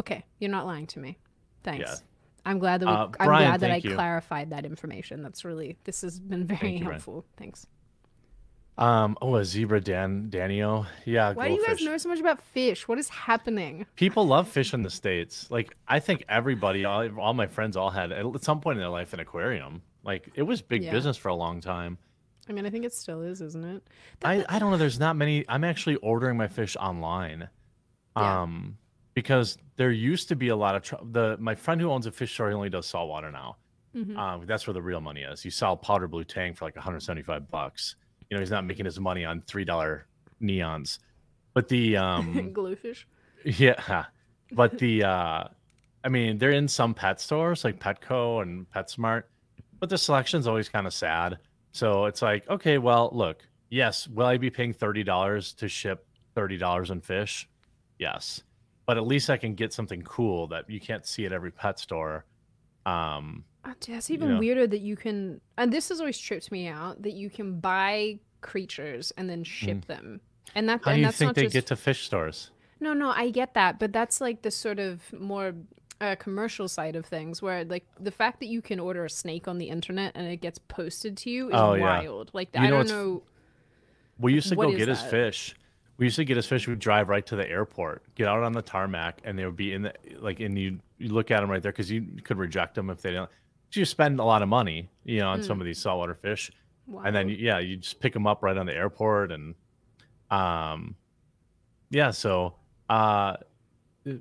Okay, 0.00 0.24
you're 0.38 0.50
not 0.50 0.66
lying 0.66 0.86
to 0.88 0.98
me. 0.98 1.18
Thanks. 1.62 1.90
Yeah. 1.90 1.96
I'm 2.44 2.58
glad 2.60 2.80
that 2.80 2.86
we, 2.86 2.92
Uh, 2.92 3.08
I'm 3.18 3.28
glad 3.28 3.60
that 3.60 3.70
I 3.72 3.76
you. 3.76 3.94
clarified 3.94 4.50
that 4.50 4.64
information. 4.64 5.22
That's 5.22 5.44
really 5.44 5.76
this 5.84 6.02
has 6.02 6.20
been 6.20 6.46
very 6.46 6.58
Thank 6.60 6.80
you, 6.80 6.90
helpful. 6.90 7.24
Thanks. 7.36 7.66
Um. 8.78 9.16
Oh, 9.22 9.36
a 9.36 9.44
zebra 9.44 9.80
Dan 9.80 10.28
Danio. 10.30 10.86
Yeah. 11.04 11.32
Why 11.32 11.48
do 11.48 11.54
you 11.54 11.66
guys 11.66 11.80
know 11.82 11.96
so 11.96 12.08
much 12.08 12.20
about 12.20 12.42
fish? 12.42 12.86
What 12.88 12.98
is 12.98 13.08
happening? 13.08 13.86
People 13.96 14.26
love 14.26 14.48
fish 14.48 14.74
in 14.74 14.82
the 14.82 14.90
states. 14.90 15.50
Like 15.50 15.76
I 15.88 16.00
think 16.00 16.24
everybody, 16.28 16.84
all, 16.84 17.08
all 17.18 17.34
my 17.34 17.46
friends, 17.46 17.76
all 17.76 17.90
had 17.90 18.12
at 18.12 18.42
some 18.44 18.60
point 18.60 18.76
in 18.76 18.80
their 18.82 18.90
life 18.90 19.12
an 19.12 19.20
aquarium. 19.20 19.82
Like 20.04 20.28
it 20.34 20.42
was 20.42 20.62
big 20.62 20.84
Yeah. 20.84 20.92
business 20.92 21.16
for 21.16 21.28
a 21.28 21.34
long 21.34 21.60
time. 21.60 21.98
I 22.48 22.52
mean, 22.52 22.64
I 22.64 22.70
think 22.70 22.84
it 22.84 22.92
still 22.94 23.22
is, 23.22 23.40
isn't 23.40 23.64
it? 23.64 23.82
I, 24.22 24.44
I 24.48 24.58
don't 24.60 24.70
know. 24.70 24.76
There's 24.76 25.00
not 25.00 25.16
many. 25.16 25.44
I'm 25.48 25.64
actually 25.64 25.96
ordering 25.96 26.36
my 26.36 26.46
fish 26.46 26.76
online, 26.76 27.48
Yeah. 28.16 28.42
um, 28.42 28.78
because 29.14 29.58
there 29.76 29.90
used 29.90 30.28
to 30.28 30.36
be 30.36 30.48
a 30.48 30.56
lot 30.56 30.92
of 30.92 31.12
the. 31.12 31.36
My 31.40 31.54
friend 31.56 31.80
who 31.80 31.90
owns 31.90 32.06
a 32.06 32.12
fish 32.12 32.32
store, 32.34 32.48
he 32.50 32.54
only 32.54 32.70
does 32.70 32.86
saltwater 32.86 33.32
now. 33.32 33.56
Mhm. 33.96 34.16
Um, 34.16 34.46
that's 34.46 34.66
where 34.66 34.74
the 34.74 34.82
real 34.82 35.00
money 35.00 35.22
is. 35.22 35.44
You 35.44 35.50
sell 35.50 35.76
powder 35.76 36.06
blue 36.06 36.22
tang 36.22 36.54
for 36.54 36.66
like 36.66 36.76
175 36.76 37.50
bucks. 37.50 37.96
You 38.30 38.36
know, 38.36 38.40
he's 38.40 38.50
not 38.50 38.64
making 38.64 38.84
his 38.84 38.98
money 38.98 39.24
on 39.24 39.42
three 39.42 39.64
dollar 39.64 40.06
neons. 40.42 40.98
But 41.54 41.68
the 41.68 41.96
um, 41.96 42.34
GloFish. 42.54 43.04
yeah, 43.44 44.06
but 44.52 44.78
the 44.78 45.04
uh 45.04 45.44
I 46.06 46.08
mean, 46.08 46.38
they're 46.38 46.52
in 46.52 46.68
some 46.68 46.94
pet 46.94 47.20
stores 47.20 47.64
like 47.64 47.80
Petco 47.80 48.40
and 48.40 48.70
PetSmart, 48.70 49.24
but 49.80 49.88
the 49.88 49.98
selection's 49.98 50.46
always 50.46 50.68
kind 50.68 50.86
of 50.86 50.94
sad. 50.94 51.38
So 51.72 52.04
it's 52.04 52.22
like, 52.22 52.48
okay, 52.48 52.78
well, 52.78 53.10
look, 53.12 53.42
yes, 53.70 54.06
will 54.06 54.26
I 54.26 54.36
be 54.36 54.48
paying 54.48 54.72
$30 54.72 55.56
to 55.56 55.68
ship 55.68 56.06
$30 56.36 56.90
in 56.92 57.00
fish? 57.00 57.48
Yes. 57.98 58.44
But 58.86 58.98
at 58.98 59.06
least 59.06 59.30
I 59.30 59.36
can 59.36 59.56
get 59.56 59.72
something 59.72 60.00
cool 60.02 60.46
that 60.46 60.70
you 60.70 60.78
can't 60.78 61.04
see 61.04 61.26
at 61.26 61.32
every 61.32 61.50
pet 61.50 61.80
store. 61.80 62.24
Um, 62.86 63.44
that's 63.88 64.10
even 64.10 64.30
know. 64.30 64.38
weirder 64.38 64.66
that 64.66 64.80
you 64.80 64.96
can, 64.96 65.40
and 65.58 65.72
this 65.72 65.88
has 65.88 66.00
always 66.00 66.18
tripped 66.18 66.50
me 66.52 66.66
out 66.68 67.02
that 67.02 67.12
you 67.14 67.30
can 67.30 67.60
buy 67.60 68.18
creatures 68.40 69.12
and 69.16 69.28
then 69.28 69.42
ship 69.44 69.86
them, 69.86 70.20
and 70.54 70.68
that 70.68 70.80
Mm. 70.80 70.84
how 70.84 70.92
do 70.92 70.98
you 70.98 71.04
that's 71.06 71.16
think 71.18 71.34
they 71.34 71.42
just 71.44 71.52
get 71.54 71.66
to 71.66 71.76
fish 71.76 72.04
stores? 72.06 72.50
no, 72.80 72.92
no, 72.92 73.08
I 73.10 73.30
get 73.30 73.54
that, 73.54 73.78
but 73.78 73.92
that's 73.92 74.20
like 74.20 74.42
the 74.42 74.50
sort 74.50 74.78
of 74.78 75.12
more 75.12 75.54
uh, 76.00 76.14
commercial 76.16 76.68
side 76.68 76.94
of 76.94 77.06
things, 77.06 77.40
where 77.40 77.64
like 77.64 77.86
the 77.98 78.10
fact 78.10 78.38
that 78.40 78.46
you 78.46 78.60
can 78.60 78.78
order 78.78 79.04
a 79.06 79.10
snake 79.10 79.48
on 79.48 79.56
the 79.58 79.70
internet 79.70 80.12
and 80.14 80.26
it 80.26 80.42
gets 80.42 80.58
posted 80.58 81.16
to 81.16 81.30
you 81.30 81.48
is 81.48 81.54
Oh, 81.56 81.72
yeah. 81.72 82.00
wild. 82.00 82.30
Like 82.34 82.50
You 82.54 82.60
I 82.60 82.64
know 82.70 82.82
don't 82.82 82.88
know. 82.88 83.22
We 84.18 84.34
used 84.34 84.48
to 84.50 84.56
go 84.56 84.70
get 84.76 84.88
his 84.88 85.00
fish. 85.02 85.54
We 85.98 86.04
used 86.06 86.16
to 86.16 86.24
get 86.26 86.36
his 86.36 86.46
fish. 86.46 86.68
We'd 86.68 86.78
drive 86.78 87.08
right 87.08 87.24
to 87.26 87.36
the 87.36 87.48
airport, 87.48 88.02
get 88.14 88.28
out 88.28 88.42
on 88.42 88.52
the 88.52 88.60
tarmac, 88.60 89.20
and 89.24 89.38
they 89.38 89.46
would 89.46 89.56
be 89.56 89.72
in 89.72 89.82
the 89.82 89.94
like. 90.18 90.40
And 90.40 90.58
you 90.58 90.78
you 90.98 91.08
look 91.08 91.30
at 91.30 91.40
them 91.40 91.50
right 91.50 91.62
there 91.62 91.72
because 91.72 91.90
you 91.90 92.06
could 92.24 92.36
reject 92.36 92.74
them 92.74 92.90
if 92.90 93.00
they 93.00 93.12
don't. 93.12 93.30
You 93.72 93.84
spend 93.84 94.20
a 94.20 94.24
lot 94.24 94.42
of 94.42 94.48
money, 94.48 94.88
you 95.04 95.18
know, 95.20 95.28
on 95.28 95.42
some 95.42 95.60
of 95.60 95.66
these 95.66 95.78
saltwater 95.78 96.14
fish, 96.14 96.50
and 97.04 97.14
then 97.14 97.28
yeah, 97.28 97.58
you 97.58 97.76
just 97.76 98.00
pick 98.00 98.12
them 98.12 98.26
up 98.26 98.42
right 98.42 98.56
on 98.56 98.64
the 98.66 98.74
airport, 98.74 99.32
and 99.32 99.54
um, 100.30 100.94
yeah. 101.90 102.10
So 102.10 102.54
uh, 102.88 103.36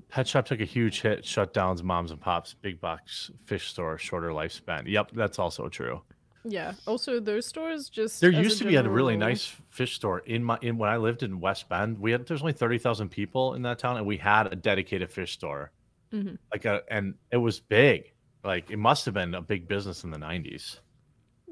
Pet 0.09 0.27
Shop 0.27 0.45
took 0.45 0.59
a 0.61 0.65
huge 0.65 1.01
hit, 1.01 1.23
shut 1.25 1.53
down 1.53 1.77
moms 1.83 2.11
and 2.11 2.19
pops, 2.19 2.53
big 2.53 2.81
box 2.81 3.31
fish 3.45 3.67
store, 3.69 3.97
shorter 3.97 4.29
lifespan. 4.29 4.87
Yep, 4.87 5.11
that's 5.13 5.39
also 5.39 5.69
true. 5.69 6.01
yeah. 6.43 6.73
Also, 6.87 7.19
those 7.19 7.45
stores 7.45 7.87
just 7.89 8.19
There 8.19 8.31
used 8.31 8.57
to 8.59 8.65
be 8.65 8.75
a 8.75 8.83
really 8.89 9.15
nice 9.15 9.53
fish 9.69 9.93
store 9.95 10.19
in 10.19 10.43
my 10.43 10.57
in 10.61 10.77
when 10.77 10.89
I 10.89 10.97
lived 10.97 11.23
in 11.23 11.39
West 11.39 11.69
Bend. 11.69 11.97
We 11.99 12.11
had 12.11 12.25
there's 12.25 12.41
only 12.41 12.53
thirty 12.53 12.77
thousand 12.79 13.09
people 13.09 13.53
in 13.53 13.61
that 13.61 13.79
town, 13.79 13.97
and 13.97 14.05
we 14.05 14.17
had 14.17 14.51
a 14.51 14.55
dedicated 14.55 15.11
fish 15.11 15.31
store. 15.33 15.71
Mhm. 16.11 16.37
Like 16.51 16.65
a 16.65 16.81
and 16.89 17.13
it 17.31 17.37
was 17.37 17.59
big. 17.59 18.11
Like 18.45 18.69
it 18.69 18.77
must 18.77 19.05
have 19.05 19.13
been 19.13 19.33
a 19.33 19.41
big 19.41 19.67
business 19.67 20.03
in 20.03 20.11
the 20.11 20.17
nineties. 20.17 20.79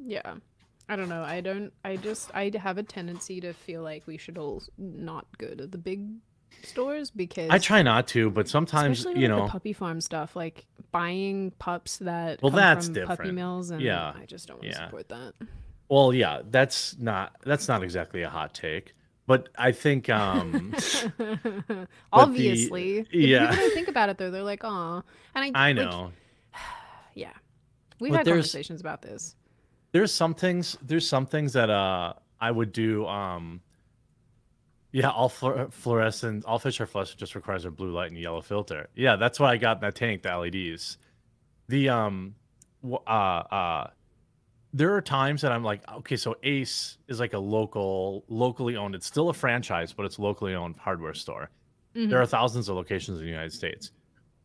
Yeah. 0.06 0.36
I 0.90 0.96
don't 0.98 1.10
know. 1.10 1.24
I 1.24 1.40
don't. 1.42 1.72
I 1.86 1.96
just. 1.96 2.30
I 2.36 2.52
have 2.60 2.78
a 2.78 2.84
tendency 2.84 3.40
to 3.42 3.54
feel 3.54 3.82
like 3.82 4.06
we 4.06 4.18
should 4.18 4.38
all 4.38 4.62
not 4.78 5.26
go 5.38 5.56
to 5.56 5.66
the 5.66 5.78
big 5.78 6.10
stores 6.64 7.10
because 7.10 7.50
I 7.50 7.58
try 7.58 7.82
not 7.82 8.08
to, 8.10 8.30
but 8.30 8.50
sometimes 8.50 9.06
you 9.16 9.28
know. 9.30 9.46
the 9.46 9.48
puppy 9.52 9.72
farm 9.74 10.02
stuff, 10.02 10.36
like 10.36 10.66
buying 10.92 11.52
pups 11.58 11.98
that 12.00 12.42
Well, 12.42 12.52
that's 12.52 12.88
from 12.88 12.96
puppy 12.96 13.08
different. 13.10 13.34
mills, 13.34 13.72
and 13.72 13.82
Yeah. 13.82 14.14
I 14.22 14.26
just 14.26 14.48
don't 14.48 14.60
want 14.62 14.72
to 14.74 14.78
support 14.78 15.08
that. 15.10 15.34
Well, 15.90 16.14
yeah, 16.14 16.42
that's 16.50 16.98
not 17.00 17.34
that's 17.46 17.68
not 17.70 17.82
exactly 17.82 18.22
a 18.24 18.30
hot 18.30 18.54
take, 18.54 18.94
but 19.26 19.50
I 19.58 19.72
think 19.72 20.10
um 20.10 20.74
Obviously, 22.12 23.00
If 23.00 23.14
yeah. 23.14 23.50
People 23.50 23.64
don't 23.64 23.74
think 23.74 23.88
about 23.88 24.10
it 24.10 24.18
though. 24.18 24.32
They're 24.32 24.44
like, 24.44 24.64
"Oh," 24.64 25.04
and 25.36 25.56
I. 25.56 25.70
I 25.70 25.72
like, 25.72 25.76
know. 25.90 26.12
Yeah, 27.16 27.32
we've 28.00 28.12
But 28.12 28.18
had 28.20 28.26
conversations 28.28 28.82
about 28.82 29.02
this. 29.02 29.36
there's 29.92 30.12
some 30.14 30.34
things 30.34 30.78
there's 30.82 31.08
some 31.08 31.26
things 31.26 31.54
that 31.54 31.70
uh 31.70 32.14
I 32.42 32.52
would 32.52 32.72
do 32.74 33.06
um 33.08 33.62
yeah 34.92 35.10
all 35.10 35.30
fluor- 35.30 35.72
fluorescent 35.72 36.46
all 36.46 36.60
fish 36.60 36.80
are 36.82 36.86
fluorescent 36.86 37.20
just 37.20 37.36
requires 37.36 37.66
a 37.66 37.72
blue 37.72 37.92
light 37.92 38.12
and 38.12 38.20
yellow 38.20 38.42
filter 38.42 38.88
yeah 38.96 39.16
that's 39.16 39.40
why 39.40 39.52
I 39.52 39.58
got 39.58 39.78
in 39.78 39.82
that 39.82 39.96
tank 39.96 40.24
the 40.24 40.36
LEDs 40.36 40.98
the 41.70 41.90
um 41.90 42.36
uh 42.84 43.10
uh 43.10 43.88
there 44.76 44.94
are 44.96 45.02
times 45.02 45.42
that 45.42 45.52
I'm 45.52 45.64
like 45.64 45.82
okay 45.92 46.16
so 46.18 46.36
Ace 46.44 46.98
is 47.08 47.20
like 47.20 47.34
a 47.34 47.40
local 47.40 48.24
locally 48.28 48.76
owned 48.76 48.96
it's 48.96 49.06
still 49.08 49.30
a 49.30 49.34
franchise 49.34 49.94
but 49.94 50.06
it's 50.06 50.20
locally 50.20 50.56
owned 50.56 50.76
hardware 50.78 51.14
store 51.14 51.50
Mhm. 51.96 52.10
there 52.10 52.20
are 52.20 52.26
thousands 52.26 52.70
of 52.70 52.76
locations 52.76 53.20
in 53.20 53.24
the 53.24 53.30
United 53.30 53.54
States. 53.54 53.92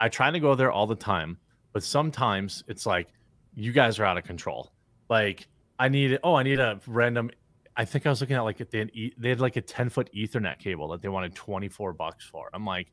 I 0.00 0.11
try 0.11 0.31
to 0.31 0.38
go 0.38 0.54
there 0.54 0.70
all 0.70 0.87
the 0.87 0.94
time, 0.94 1.38
but 1.78 1.84
sometimes 1.84 2.64
it's 2.66 2.86
like 2.86 3.06
you 3.54 3.70
guys 3.70 4.00
are 4.00 4.04
out 4.04 4.18
of 4.18 4.24
control. 4.24 4.72
Like 5.08 5.46
I 5.78 5.88
need 5.88 6.18
oh 6.24 6.34
I 6.34 6.42
need 6.42 6.58
a 6.58 6.80
random. 6.88 7.30
I 7.76 7.84
think 7.84 8.04
I 8.04 8.10
was 8.10 8.20
looking 8.20 8.34
at 8.34 8.40
like 8.40 8.58
they 8.70 8.78
had, 8.80 8.90
they 9.16 9.28
had 9.28 9.38
like 9.40 9.54
a 9.54 9.60
ten 9.60 9.88
foot 9.88 10.10
Ethernet 10.12 10.58
cable 10.58 10.88
that 10.88 11.02
they 11.02 11.08
wanted 11.08 11.36
twenty 11.36 11.68
four 11.68 11.92
bucks 11.92 12.24
for. 12.24 12.50
I'm 12.52 12.64
like, 12.66 12.88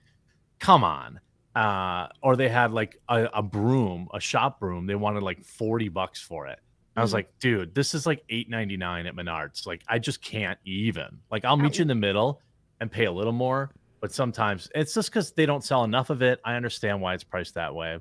come 0.60 0.84
on. 0.84 1.19
Uh, 1.56 2.10
or 2.21 2.36
they 2.36 2.48
had 2.48 2.74
like 2.74 3.02
a, 3.10 3.24
a 3.34 3.41
broom, 3.41 4.08
a 4.13 4.19
shop 4.19 4.60
broom. 4.60 4.86
They 4.86 4.93
wanted 4.93 5.24
like 5.24 5.43
forty 5.43 5.89
bucks 5.89 6.21
for 6.21 6.45
it. 6.45 6.60
I 6.95 7.02
was 7.02 7.10
Mhm. 7.10 7.15
like, 7.15 7.39
dude, 7.39 7.74
this 7.74 7.95
is 7.95 8.06
like 8.06 8.24
eight 8.30 8.52
ninety 8.52 8.78
nine 8.78 9.08
at 9.08 9.15
Menards. 9.15 9.65
Like 9.65 9.82
I 9.88 9.98
just 9.98 10.21
can't 10.21 10.60
even. 10.63 11.17
Like 11.32 11.43
I'll 11.43 11.58
meet 11.58 11.80
you 11.80 11.82
in 11.82 11.88
the 11.88 11.95
middle 11.95 12.39
and 12.82 12.91
pay 12.91 13.06
a 13.06 13.12
little 13.12 13.34
more, 13.34 13.71
but 14.00 14.12
sometimes 14.13 14.69
it's 14.76 14.93
just 14.93 15.10
because 15.10 15.32
they 15.32 15.48
don't 15.48 15.63
sell 15.63 15.84
enough 15.86 16.12
of 16.12 16.21
it. 16.21 16.39
I 16.45 16.54
understand 16.54 17.02
why 17.02 17.15
it's 17.15 17.24
priced 17.24 17.56
that 17.56 17.74
way. 17.74 17.98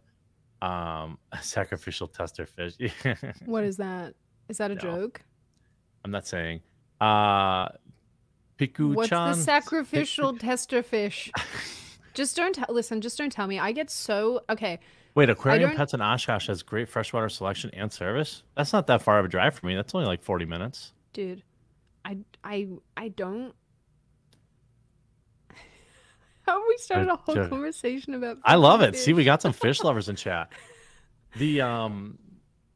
Um, 0.63 1.19
sacrificial 1.43 2.09
tester 2.09 2.47
fish. 2.47 2.75
What 3.45 3.65
is 3.71 3.77
that? 3.79 4.15
Is 4.49 4.59
that 4.59 4.71
a 4.71 4.75
No. 4.75 4.81
joke? 4.81 5.23
I'm 6.05 6.11
not 6.11 6.27
saying. 6.27 6.61
Uh, 7.01 7.69
Piku 8.59 8.95
What's 8.95 9.11
the 9.11 9.35
sacrificial 9.35 10.37
tester 10.39 10.83
fish? 10.83 11.31
Just 12.15 12.37
don't 12.37 12.55
tell. 12.55 12.67
Listen, 12.69 13.01
just 13.01 13.19
don't 13.19 13.33
tell 13.33 13.49
me. 13.49 13.59
I 13.59 13.73
get 13.73 13.91
so 13.91 14.43
okay. 14.49 14.79
Wait, 15.17 15.29
Aquarium 15.29 15.75
Pets 15.75 15.95
in 15.95 16.01
Oshkosh 16.01 16.47
has 16.47 16.63
great 16.63 16.89
freshwater 16.89 17.29
selection 17.29 17.71
and 17.73 17.93
service. 17.93 18.45
That's 18.57 18.73
not 18.73 18.87
that 18.87 19.03
far 19.03 19.19
of 19.19 19.25
a 19.25 19.29
drive 19.29 19.57
for 19.57 19.67
me. 19.67 19.75
That's 19.75 19.93
only 19.97 20.07
like 20.07 20.23
40 20.23 20.45
minutes. 20.45 20.93
dude 21.13 21.43
i 22.05 22.19
i 22.45 22.69
i 22.97 23.09
don't 23.09 23.55
how 26.47 26.67
we 26.69 26.77
started 26.79 27.09
a 27.09 27.17
whole 27.17 27.49
conversation 27.49 28.15
about 28.15 28.39
I 28.45 28.57
love 28.57 28.81
it. 28.83 28.97
See, 28.97 29.13
we 29.13 29.25
got 29.25 29.43
some 29.43 29.53
fish 29.53 29.83
lovers 29.85 30.09
in 30.09 30.17
chat. 30.17 30.51
The 31.37 31.61
um, 31.61 32.19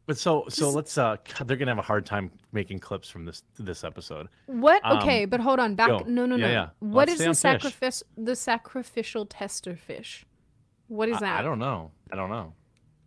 but 0.09 0.17
so 0.17 0.47
so 0.49 0.71
let's 0.71 0.97
uh, 0.97 1.17
they're 1.45 1.57
gonna 1.59 1.71
have 1.71 1.79
a 1.79 1.83
hard 1.83 2.07
time 2.07 2.33
making 2.53 2.79
clips 2.81 3.09
from 3.11 3.27
this 3.27 3.43
this 3.59 3.85
episode. 3.85 4.29
what 4.47 4.81
um, 4.83 4.99
okay 4.99 5.27
but 5.27 5.39
hold 5.39 5.61
on 5.61 5.75
back 5.75 5.89
go. 5.91 5.99
no 6.09 6.25
no 6.25 6.35
no 6.35 6.49
yeah. 6.49 6.71
what 6.81 7.09
Let's 7.09 7.21
is 7.21 7.27
the 7.27 7.35
sacrifice 7.35 8.03
the 8.17 8.35
sacrificial 8.35 9.27
tester 9.27 9.77
fish 9.77 10.25
what 10.89 11.11
is 11.11 11.19
I- 11.19 11.21
that 11.21 11.41
I, 11.41 11.43
don't 11.43 11.59
know. 11.59 11.91
I 12.11 12.17
don't 12.17 12.31
know. 12.31 12.55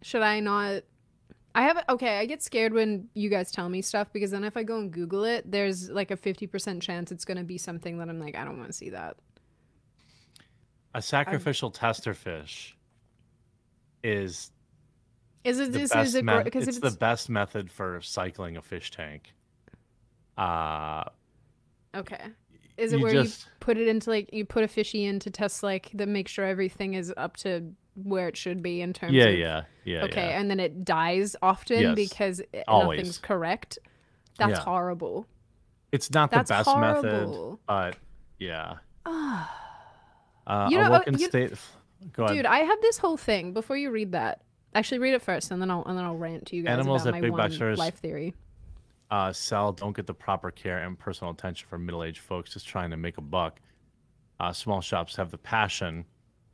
should 0.03 0.21
i 0.21 0.39
not 0.39 0.83
i 1.55 1.63
have 1.63 1.83
okay 1.89 2.19
i 2.19 2.25
get 2.27 2.43
scared 2.43 2.71
when 2.71 3.09
you 3.15 3.29
guys 3.29 3.51
tell 3.51 3.67
me 3.67 3.81
stuff 3.81 4.07
because 4.13 4.29
then 4.29 4.43
if 4.43 4.55
i 4.55 4.61
go 4.61 4.77
and 4.77 4.91
google 4.91 5.23
it 5.23 5.49
there's 5.51 5.89
like 5.89 6.11
a 6.11 6.17
50% 6.17 6.81
chance 6.81 7.11
it's 7.11 7.25
going 7.25 7.37
to 7.37 7.43
be 7.43 7.57
something 7.57 7.97
that 7.97 8.09
i'm 8.09 8.19
like 8.19 8.35
i 8.35 8.45
don't 8.45 8.59
want 8.59 8.69
to 8.69 8.77
see 8.77 8.91
that 8.91 9.17
A 10.93 11.01
sacrificial 11.01 11.71
tester 11.71 12.13
fish 12.13 12.77
is 14.03 14.51
is 15.43 15.59
it 15.59 15.71
the 15.71 15.81
is, 15.81 15.89
best 15.89 16.07
is 16.09 16.15
it 16.15 16.25
because 16.43 16.67
it's 16.67 16.77
if 16.77 16.83
the 16.83 16.91
best 16.91 17.29
method 17.29 17.71
for 17.71 18.01
cycling 18.01 18.57
a 18.57 18.61
fish 18.61 18.91
tank. 18.91 19.33
Uh, 20.37 21.03
okay 21.95 22.21
is 22.77 22.93
it 22.93 22.97
you 22.97 23.03
where 23.03 23.13
just- 23.13 23.45
you 23.45 23.51
put 23.59 23.77
it 23.77 23.87
into 23.87 24.09
like 24.09 24.33
you 24.33 24.45
put 24.45 24.63
a 24.63 24.67
fishy 24.67 25.05
in 25.05 25.19
to 25.19 25.29
test 25.29 25.61
like 25.61 25.89
the 25.93 26.05
make 26.05 26.27
sure 26.27 26.45
everything 26.45 26.93
is 26.93 27.13
up 27.17 27.37
to 27.37 27.71
where 27.95 28.27
it 28.29 28.37
should 28.37 28.63
be 28.63 28.81
in 28.81 28.93
terms 28.93 29.13
yeah, 29.13 29.25
of 29.25 29.37
yeah, 29.37 29.61
yeah, 29.83 30.03
okay 30.03 30.27
yeah. 30.29 30.39
and 30.39 30.49
then 30.49 30.59
it 30.59 30.85
dies 30.85 31.35
often 31.41 31.81
Yes, 31.81 31.95
because 31.95 32.39
it- 32.53 32.63
nothing's 32.67 33.17
correct 33.17 33.77
that's 34.37 34.57
Yeah. 34.59 34.63
horrible 34.63 35.27
It's 35.91 36.09
not 36.09 36.31
that's 36.31 36.49
the 36.49 36.55
best 36.55 36.77
method, 36.77 37.57
but 37.67 37.97
yeah. 38.39 38.77
Uh, 40.47 40.67
You 40.71 40.77
know, 40.77 40.91
uh, 40.93 41.01
you- 41.07 41.27
state. 41.27 41.53
Go 42.13 42.23
ahead. 42.23 42.35
dude 42.35 42.45
i 42.47 42.59
have 42.59 42.81
this 42.81 42.97
whole 42.97 43.15
thing 43.15 43.53
before 43.53 43.77
you 43.77 43.91
read 43.91 44.13
that 44.13 44.41
actually 44.73 44.97
read 44.97 45.13
it 45.13 45.21
first 45.21 45.51
and 45.51 45.61
then 45.61 45.69
i'll 45.69 45.83
and 45.85 45.95
then 45.95 46.03
i'll 46.03 46.17
rant 46.17 46.47
to 46.47 46.55
you 46.55 46.63
guys 46.63 46.71
Animals 46.71 47.03
about 47.03 47.11
my 47.13 47.21
big 47.21 47.31
one 47.31 47.75
life 47.75 47.93
theory 47.99 48.33
uh, 49.11 49.31
sell 49.31 49.71
don't 49.73 49.95
get 49.95 50.07
the 50.07 50.13
proper 50.13 50.49
care 50.49 50.79
and 50.79 50.97
personal 50.97 51.31
attention 51.31 51.67
from 51.69 51.85
middle-aged 51.85 52.19
folks 52.21 52.53
just 52.53 52.65
trying 52.67 52.89
to 52.89 52.95
make 52.97 53.17
a 53.17 53.21
buck. 53.21 53.59
Uh, 54.39 54.53
small 54.53 54.79
shops 54.81 55.17
have 55.17 55.29
the 55.31 55.37
passion 55.37 56.05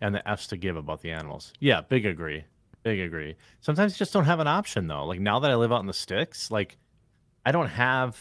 and 0.01 0.13
the 0.15 0.27
f's 0.27 0.47
to 0.47 0.57
give 0.57 0.75
about 0.75 0.99
the 1.01 1.11
animals. 1.11 1.53
Yeah, 1.59 1.81
big 1.81 2.05
agree, 2.07 2.43
big 2.83 2.99
agree. 2.99 3.35
Sometimes 3.61 3.93
you 3.93 3.99
just 3.99 4.11
don't 4.11 4.25
have 4.25 4.39
an 4.39 4.47
option 4.47 4.87
though. 4.87 5.05
Like 5.05 5.19
now 5.19 5.39
that 5.39 5.51
I 5.51 5.55
live 5.55 5.71
out 5.71 5.79
in 5.81 5.85
the 5.85 5.93
sticks, 5.93 6.49
like 6.49 6.77
I 7.45 7.51
don't 7.51 7.69
have, 7.69 8.17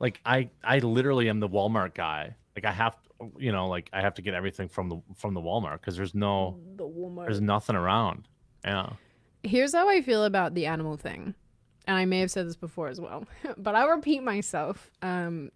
like 0.00 0.20
I 0.24 0.48
I 0.64 0.78
literally 0.78 1.28
am 1.28 1.38
the 1.38 1.48
Walmart 1.48 1.92
guy. 1.94 2.34
Like 2.56 2.64
I 2.64 2.72
have, 2.72 2.96
you 3.38 3.52
know, 3.52 3.68
like 3.68 3.90
I 3.92 4.00
have 4.00 4.14
to 4.14 4.22
get 4.22 4.34
everything 4.34 4.68
from 4.68 4.88
the 4.88 5.00
from 5.16 5.34
the 5.34 5.40
Walmart 5.40 5.80
because 5.80 5.96
there's 5.96 6.14
no 6.14 6.58
the 6.76 6.84
Walmart. 6.84 7.26
there's 7.26 7.40
nothing 7.40 7.76
around. 7.76 8.28
Yeah. 8.64 8.90
Here's 9.42 9.74
how 9.74 9.88
I 9.88 10.02
feel 10.02 10.24
about 10.24 10.54
the 10.54 10.66
animal 10.66 10.96
thing. 10.96 11.34
And 11.86 11.96
I 11.96 12.04
may 12.04 12.20
have 12.20 12.30
said 12.30 12.46
this 12.46 12.56
before 12.56 12.88
as 12.88 13.00
well, 13.00 13.26
but 13.56 13.74
I'll 13.74 13.88
repeat 13.88 14.22
myself. 14.22 14.90
Um, 15.02 15.50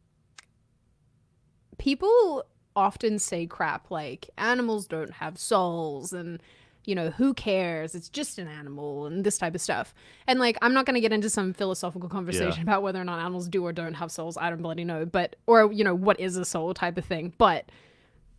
people 1.78 2.44
often 2.74 3.18
say 3.18 3.46
crap 3.46 3.90
like 3.90 4.28
animals 4.36 4.86
don't 4.86 5.12
have 5.14 5.38
souls 5.38 6.12
and 6.12 6.42
you 6.86 6.94
know, 6.94 7.10
who 7.10 7.34
cares? 7.34 7.94
It's 7.94 8.08
just 8.08 8.38
an 8.38 8.48
animal 8.48 9.06
and 9.06 9.24
this 9.24 9.38
type 9.38 9.54
of 9.54 9.60
stuff. 9.60 9.92
And 10.26 10.38
like, 10.38 10.56
I'm 10.62 10.72
not 10.72 10.86
going 10.86 10.94
to 10.94 11.00
get 11.00 11.12
into 11.12 11.28
some 11.28 11.52
philosophical 11.52 12.08
conversation 12.08 12.58
Yeah. 12.58 12.62
about 12.62 12.82
whether 12.82 13.00
or 13.00 13.04
not 13.04 13.18
animals 13.18 13.48
do 13.48 13.64
or 13.66 13.72
don't 13.72 13.94
have 13.94 14.10
souls. 14.10 14.38
I 14.38 14.48
don't 14.48 14.62
bloody 14.62 14.84
know. 14.84 15.04
But, 15.04 15.36
or, 15.46 15.72
you 15.72 15.84
know, 15.84 15.94
what 15.94 16.18
is 16.20 16.36
a 16.36 16.44
soul 16.44 16.72
type 16.74 16.96
of 16.96 17.04
thing. 17.04 17.34
But 17.36 17.70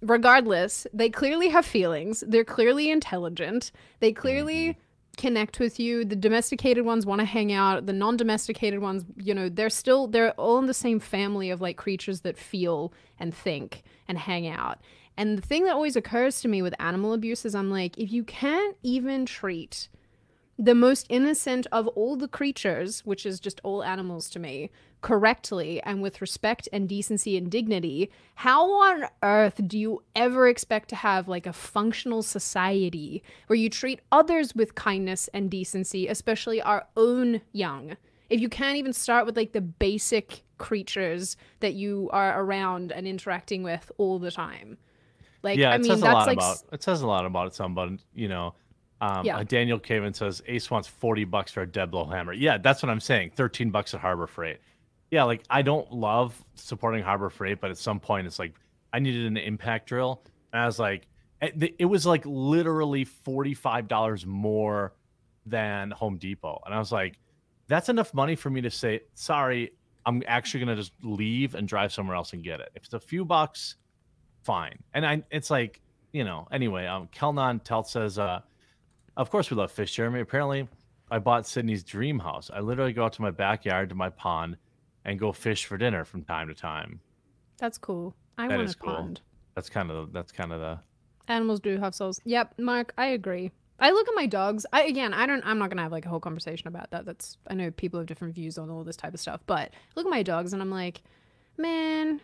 regardless, 0.01 0.87
they 0.93 1.09
clearly 1.09 1.49
have 1.49 1.65
feelings. 1.65 2.23
They're 2.25 2.45
clearly 2.45 2.89
intelligent. 2.89 3.71
They 3.99 4.13
clearly 4.13 4.69
mm-hmm. 4.69 4.79
connect 5.17 5.59
with 5.59 5.79
you. 5.79 6.05
The 6.05 6.15
domesticated 6.15 6.85
ones 6.85 7.05
want 7.05 7.19
to 7.19 7.25
hang 7.25 7.51
out. 7.51 7.85
The 7.85 7.93
non-domesticated 7.93 8.79
ones, 8.79 9.03
you 9.17 9.33
know, 9.33 9.49
they're 9.49 9.69
still 9.69 10.07
they're 10.07 10.31
all 10.31 10.59
in 10.59 10.67
the 10.67 10.73
same 10.73 10.99
family 10.99 11.49
of 11.49 11.59
like 11.59 11.75
creatures 11.75 12.21
that 12.21 12.37
feel 12.37 12.93
and 13.19 13.33
think 13.33 13.83
and 14.07 14.17
hang 14.17 14.47
out. 14.47 14.79
And 15.17 15.37
the 15.37 15.41
thing 15.41 15.65
that 15.65 15.73
always 15.73 15.95
occurs 15.95 16.41
to 16.41 16.47
me 16.47 16.61
with 16.61 16.75
animal 16.79 17.11
abuse 17.11 17.43
is 17.43 17.55
I'm 17.55 17.71
like, 17.71 17.97
if 17.97 18.11
you 18.11 18.23
can't 18.23 18.77
even 18.83 19.25
treat 19.25 19.89
the 20.59 20.75
most 20.75 21.05
innocent 21.09 21.67
of 21.71 21.87
all 21.89 22.15
the 22.15 22.27
creatures, 22.27 23.01
which 23.05 23.25
is 23.25 23.39
just 23.39 23.59
all 23.63 23.83
animals 23.83 24.29
to 24.29 24.39
me, 24.39 24.69
correctly 25.01 25.81
and 25.83 26.01
with 26.01 26.21
respect 26.21 26.67
and 26.73 26.89
decency 26.89 27.37
and 27.37 27.51
dignity, 27.51 28.11
how 28.35 28.71
on 28.71 29.05
earth 29.21 29.59
do 29.67 29.77
you 29.77 30.03
ever 30.15 30.47
expect 30.47 30.89
to 30.89 30.95
have 30.95 31.27
like 31.27 31.45
a 31.45 31.53
functional 31.53 32.23
society 32.23 33.23
where 33.47 33.57
you 33.57 33.69
treat 33.69 34.01
others 34.11 34.55
with 34.55 34.75
kindness 34.75 35.29
and 35.33 35.49
decency, 35.49 36.07
especially 36.07 36.61
our 36.61 36.87
own 36.95 37.41
young? 37.51 37.97
If 38.29 38.41
you 38.41 38.49
can't 38.49 38.77
even 38.77 38.93
start 38.93 39.25
with 39.25 39.37
like 39.37 39.53
the 39.53 39.61
basic 39.61 40.43
creatures 40.57 41.37
that 41.59 41.75
you 41.75 42.09
are 42.11 42.41
around 42.41 42.91
and 42.91 43.07
interacting 43.07 43.63
with 43.63 43.91
all 43.97 44.19
the 44.19 44.31
time. 44.31 44.77
Like, 45.47 45.57
yeah, 45.57 45.71
I 45.71 45.75
it 45.75 45.79
mean, 45.79 45.91
says 45.91 45.99
a 45.99 46.01
that's 46.05 46.13
lot 46.13 46.27
like 46.27 46.37
about 46.37 46.57
it 46.71 46.83
says 46.83 47.01
a 47.01 47.07
lot 47.07 47.25
about 47.25 47.47
it, 47.47 47.53
somebody. 47.55 47.97
You 48.13 48.27
know, 48.27 48.55
um, 49.01 49.25
Yeah. 49.25 49.37
uh, 49.37 49.43
Daniel 49.43 49.79
Caven 49.79 50.13
says 50.13 50.41
Ace 50.47 50.69
wants 50.69 50.87
forty 50.87 51.23
bucks 51.23 51.51
for 51.51 51.61
a 51.61 51.67
dead 51.67 51.91
blow 51.91 52.05
hammer. 52.05 52.33
Yeah, 52.33 52.57
that's 52.57 52.83
what 52.83 52.89
I'm 52.89 52.99
saying. 52.99 53.31
Thirteen 53.35 53.69
bucks 53.71 53.93
at 53.93 54.01
Harbor 54.01 54.27
Freight. 54.27 54.59
Yeah, 55.11 55.23
like 55.23 55.43
I 55.49 55.61
don't 55.61 55.91
love 55.91 56.43
supporting 56.55 57.01
Harbor 57.03 57.29
Freight, 57.29 57.61
but 57.61 57.71
at 57.71 57.77
some 57.77 57.99
point 57.99 58.27
it's 58.27 58.39
like 58.39 58.53
I 58.93 58.99
needed 58.99 59.25
an 59.25 59.37
impact 59.37 59.87
drill, 59.87 60.21
and 60.53 60.61
I 60.61 60.65
was 60.65 60.79
like, 60.79 61.07
it, 61.41 61.75
it 61.79 61.85
was 61.85 62.05
like 62.05 62.23
literally 62.25 63.05
forty 63.05 63.53
five 63.53 63.87
dollars 63.87 64.25
more 64.25 64.93
than 65.45 65.91
Home 65.91 66.17
Depot, 66.17 66.61
and 66.65 66.73
I 66.75 66.79
was 66.79 66.91
like, 66.91 67.17
that's 67.67 67.87
enough 67.89 68.13
money 68.13 68.35
for 68.35 68.49
me 68.49 68.61
to 68.61 68.69
say 68.69 69.01
sorry. 69.13 69.71
I'm 70.05 70.23
actually 70.25 70.61
gonna 70.61 70.75
just 70.77 70.93
leave 71.03 71.53
and 71.55 71.67
drive 71.67 71.91
somewhere 71.91 72.15
else 72.15 72.31
and 72.33 72.41
get 72.43 72.61
it. 72.61 72.69
If 72.75 72.85
it's 72.85 72.93
a 72.93 72.99
few 72.99 73.25
bucks, 73.25 73.75
fine. 74.43 74.77
And 74.93 75.05
I, 75.05 75.23
it's 75.31 75.49
like, 75.49 75.81
you 76.11 76.23
know, 76.23 76.47
anyway, 76.51 76.85
um, 76.85 77.07
Kelnon 77.15 77.63
Telt 77.63 77.87
says, 77.89 78.17
uh, 78.19 78.39
of 79.15 79.29
course 79.29 79.49
we 79.49 79.57
love 79.57 79.71
fish, 79.71 79.93
Jeremy. 79.93 80.19
Apparently, 80.21 80.67
I 81.11 81.19
bought 81.19 81.47
Sydney's 81.47 81.83
dream 81.83 82.19
house. 82.19 82.49
I 82.53 82.59
literally 82.59 82.93
go 82.93 83.05
out 83.05 83.13
to 83.13 83.21
my 83.21 83.31
backyard 83.31 83.89
to 83.89 83.95
my 83.95 84.09
pond 84.09 84.57
and 85.05 85.19
go 85.19 85.31
fish 85.31 85.65
for 85.65 85.77
dinner 85.77 86.03
from 86.05 86.23
time 86.23 86.47
to 86.49 86.53
time. 86.53 86.99
that's 87.57 87.77
cool. 87.77 88.13
I 88.37 88.47
That 88.47 88.57
want 88.57 88.71
a 88.71 88.75
cool. 88.77 88.93
pond. 88.93 89.21
That's 89.55 89.69
kind 89.69 89.89
of 89.89 90.13
that's 90.13 90.31
kind 90.31 90.51
of 90.53 90.59
the 90.59 90.79
Animals 91.29 91.59
do 91.59 91.77
have 91.79 91.93
souls. 91.95 92.21
Yep, 92.25 92.53
Mark, 92.59 92.93
I 92.97 93.07
agree. 93.07 93.51
I 93.79 93.91
look 93.91 94.07
at 94.07 94.13
my 94.15 94.27
dogs. 94.27 94.65
I 94.71 94.83
again, 94.83 95.13
I 95.13 95.25
don't. 95.25 95.43
I'm 95.45 95.57
not 95.59 95.69
gonna 95.69 95.81
have 95.81 95.91
like 95.91 96.05
a 96.05 96.09
whole 96.09 96.19
conversation 96.19 96.67
about 96.67 96.91
that. 96.91 97.05
That's. 97.05 97.37
I 97.47 97.53
know 97.53 97.71
people 97.71 97.99
have 97.99 98.07
different 98.07 98.35
views 98.35 98.57
on 98.57 98.69
all 98.69 98.83
this 98.83 98.95
type 98.95 99.13
of 99.13 99.19
stuff, 99.19 99.41
but 99.45 99.69
I 99.71 99.73
look 99.95 100.05
at 100.05 100.09
my 100.11 100.23
dogs 100.23 100.53
and 100.53 100.61
I'm 100.61 100.69
like, 100.71 101.01
man, 101.57 102.21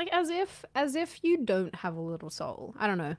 like 0.00 0.12
as 0.12 0.30
if 0.30 0.64
as 0.74 0.94
if 0.96 1.20
you 1.22 1.36
don't 1.44 1.74
have 1.74 1.94
a 1.96 2.00
little 2.00 2.30
soul. 2.30 2.74
I 2.78 2.86
don't 2.86 2.98
know. 2.98 3.16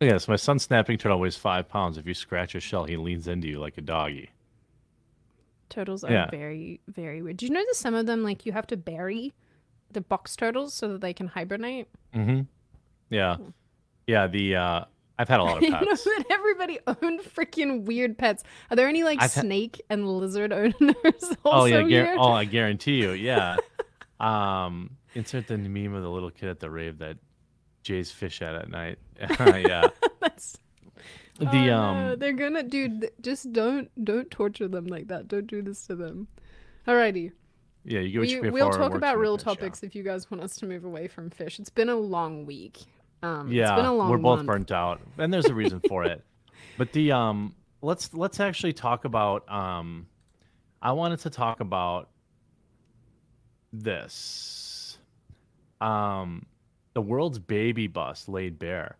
yes. 0.00 0.26
My 0.28 0.36
son's 0.36 0.62
snapping 0.62 0.96
turtle 0.98 1.20
weighs 1.20 1.36
five 1.36 1.68
pounds. 1.68 1.98
If 1.98 2.06
you 2.06 2.14
scratch 2.14 2.54
his 2.54 2.62
shell, 2.62 2.84
he 2.84 2.96
leans 2.96 3.28
into 3.28 3.48
you 3.48 3.60
like 3.60 3.76
a 3.78 3.82
doggy. 3.82 4.30
Turtles 5.68 6.04
are 6.04 6.12
Yeah. 6.12 6.30
very 6.30 6.80
very 6.88 7.22
weird. 7.22 7.36
Do 7.38 7.46
you 7.46 7.52
know 7.52 7.60
that 7.66 7.76
some 7.76 7.94
of 7.94 8.06
them 8.06 8.22
like 8.22 8.44
you 8.46 8.52
have 8.52 8.66
to 8.68 8.76
bury 8.76 9.32
the 9.90 10.00
box 10.00 10.34
turtles 10.36 10.72
so 10.74 10.88
that 10.88 11.00
they 11.02 11.12
can 11.12 11.28
hibernate? 11.28 11.88
Mm-hmm. 12.14 12.40
Yeah, 13.10 13.36
yeah. 14.06 14.26
The 14.26 14.56
uh, 14.56 14.84
I've 15.18 15.28
had 15.28 15.40
a 15.40 15.44
lot 15.44 15.56
of 15.58 15.62
you 15.62 15.70
know 15.70 15.78
that 15.84 16.24
everybody 16.30 16.78
owned 16.86 17.20
freaking 17.20 17.84
weird 17.84 18.16
pets. 18.16 18.42
Are 18.70 18.76
there 18.76 18.88
any 18.88 19.04
like 19.04 19.20
I've 19.22 19.30
snake 19.30 19.80
and 19.90 20.08
lizard 20.08 20.52
owners 20.52 20.74
also 21.44 21.44
oh 21.44 21.64
yeah, 21.66 21.86
here? 21.86 22.16
oh 22.18 22.32
I 22.32 22.44
guarantee 22.46 23.02
you, 23.02 23.12
yeah. 23.12 23.56
um, 24.20 24.96
insert 25.14 25.46
the 25.46 25.58
meme 25.58 25.94
of 25.94 26.02
the 26.02 26.10
little 26.10 26.30
kid 26.30 26.48
at 26.48 26.60
the 26.60 26.70
rave 26.70 26.98
that 26.98 27.18
Jay's 27.82 28.10
fish 28.10 28.42
at 28.42 28.54
at 28.54 28.68
night. 28.68 28.98
yeah. 29.18 29.88
That's 30.20 30.56
The 31.38 31.46
Oh, 31.46 31.52
no, 31.52 31.78
um, 31.78 32.18
they're 32.18 32.32
gonna 32.32 32.62
dude. 32.62 33.10
Just 33.20 33.52
don't 33.52 33.90
don't 34.04 34.30
torture 34.30 34.68
them 34.68 34.86
like 34.86 35.08
that. 35.08 35.28
Don't 35.28 35.46
do 35.46 35.62
this 35.62 35.86
to 35.86 35.96
them. 35.96 36.28
Alrighty, 36.86 37.32
yeah, 37.84 38.00
you 38.00 38.24
go. 38.24 38.40
we, 38.40 38.50
we'll 38.50 38.70
talk 38.70 38.94
about 38.94 39.18
real 39.18 39.36
fish, 39.36 39.46
yeah. 39.46 39.54
topics 39.54 39.82
if 39.82 39.94
you 39.94 40.02
guys 40.02 40.30
want 40.30 40.42
us 40.42 40.56
to 40.56 40.66
move 40.66 40.84
away 40.84 41.08
from 41.08 41.30
fish. 41.30 41.58
It's 41.58 41.70
been 41.70 41.88
a 41.88 41.96
long 41.96 42.46
week. 42.46 42.78
Um, 43.22 43.50
Yeah, 43.50 43.62
it's 43.62 43.72
been 43.76 43.86
a 43.86 43.94
long 43.94 44.10
we're 44.10 44.18
both 44.18 44.38
month. 44.38 44.46
burnt 44.46 44.72
out, 44.72 45.00
and 45.18 45.32
there's 45.32 45.46
a 45.46 45.54
reason 45.54 45.80
for 45.88 46.04
it. 46.04 46.22
But 46.78 46.92
the 46.92 47.12
um, 47.12 47.54
let's 47.82 48.14
let's 48.14 48.40
actually 48.40 48.72
talk 48.72 49.04
about 49.04 49.50
um, 49.52 50.06
I 50.80 50.92
wanted 50.92 51.18
to 51.20 51.30
talk 51.30 51.60
about 51.60 52.08
this. 53.72 54.71
Um, 55.82 56.46
the 56.94 57.02
world's 57.02 57.38
baby 57.38 57.86
bust 57.86 58.28
laid 58.28 58.58
bare. 58.58 58.96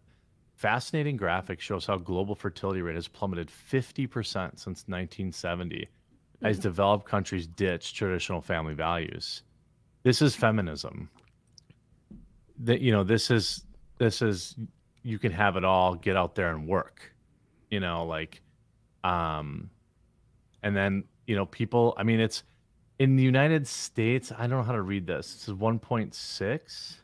Fascinating 0.55 1.17
graphic 1.17 1.61
shows 1.61 1.87
how 1.87 1.97
global 1.97 2.35
fertility 2.35 2.83
rate 2.83 2.95
has 2.95 3.09
plummeted 3.09 3.49
50% 3.49 4.09
since 4.31 4.67
1970 4.67 5.89
as 6.43 6.59
developed 6.59 7.07
countries 7.07 7.47
ditch 7.47 7.95
traditional 7.95 8.41
family 8.41 8.75
values. 8.75 9.43
This 10.03 10.21
is 10.21 10.35
feminism. 10.35 11.09
That 12.59 12.81
you 12.81 12.93
know, 12.93 13.05
this 13.05 13.31
is 13.31 13.65
this 13.99 14.23
is 14.23 14.57
you 15.03 15.19
can 15.19 15.33
have 15.33 15.57
it 15.57 15.65
all, 15.65 15.95
get 15.95 16.17
out 16.17 16.35
there 16.35 16.51
and 16.51 16.67
work. 16.67 17.13
You 17.71 17.81
know, 17.81 18.05
like 18.05 18.41
um 19.05 19.71
and 20.63 20.77
then, 20.77 21.05
you 21.27 21.37
know, 21.37 21.47
people, 21.47 21.95
I 21.97 22.03
mean 22.03 22.21
it's 22.21 22.43
in 23.03 23.17
the 23.17 23.23
United 23.23 23.67
States, 23.67 24.31
I 24.31 24.43
don't 24.47 24.51
know 24.59 24.63
how 24.63 24.73
to 24.73 24.83
read 24.83 25.07
this. 25.09 25.33
This 25.35 25.49
is 25.49 25.55
1.6. 25.55 26.95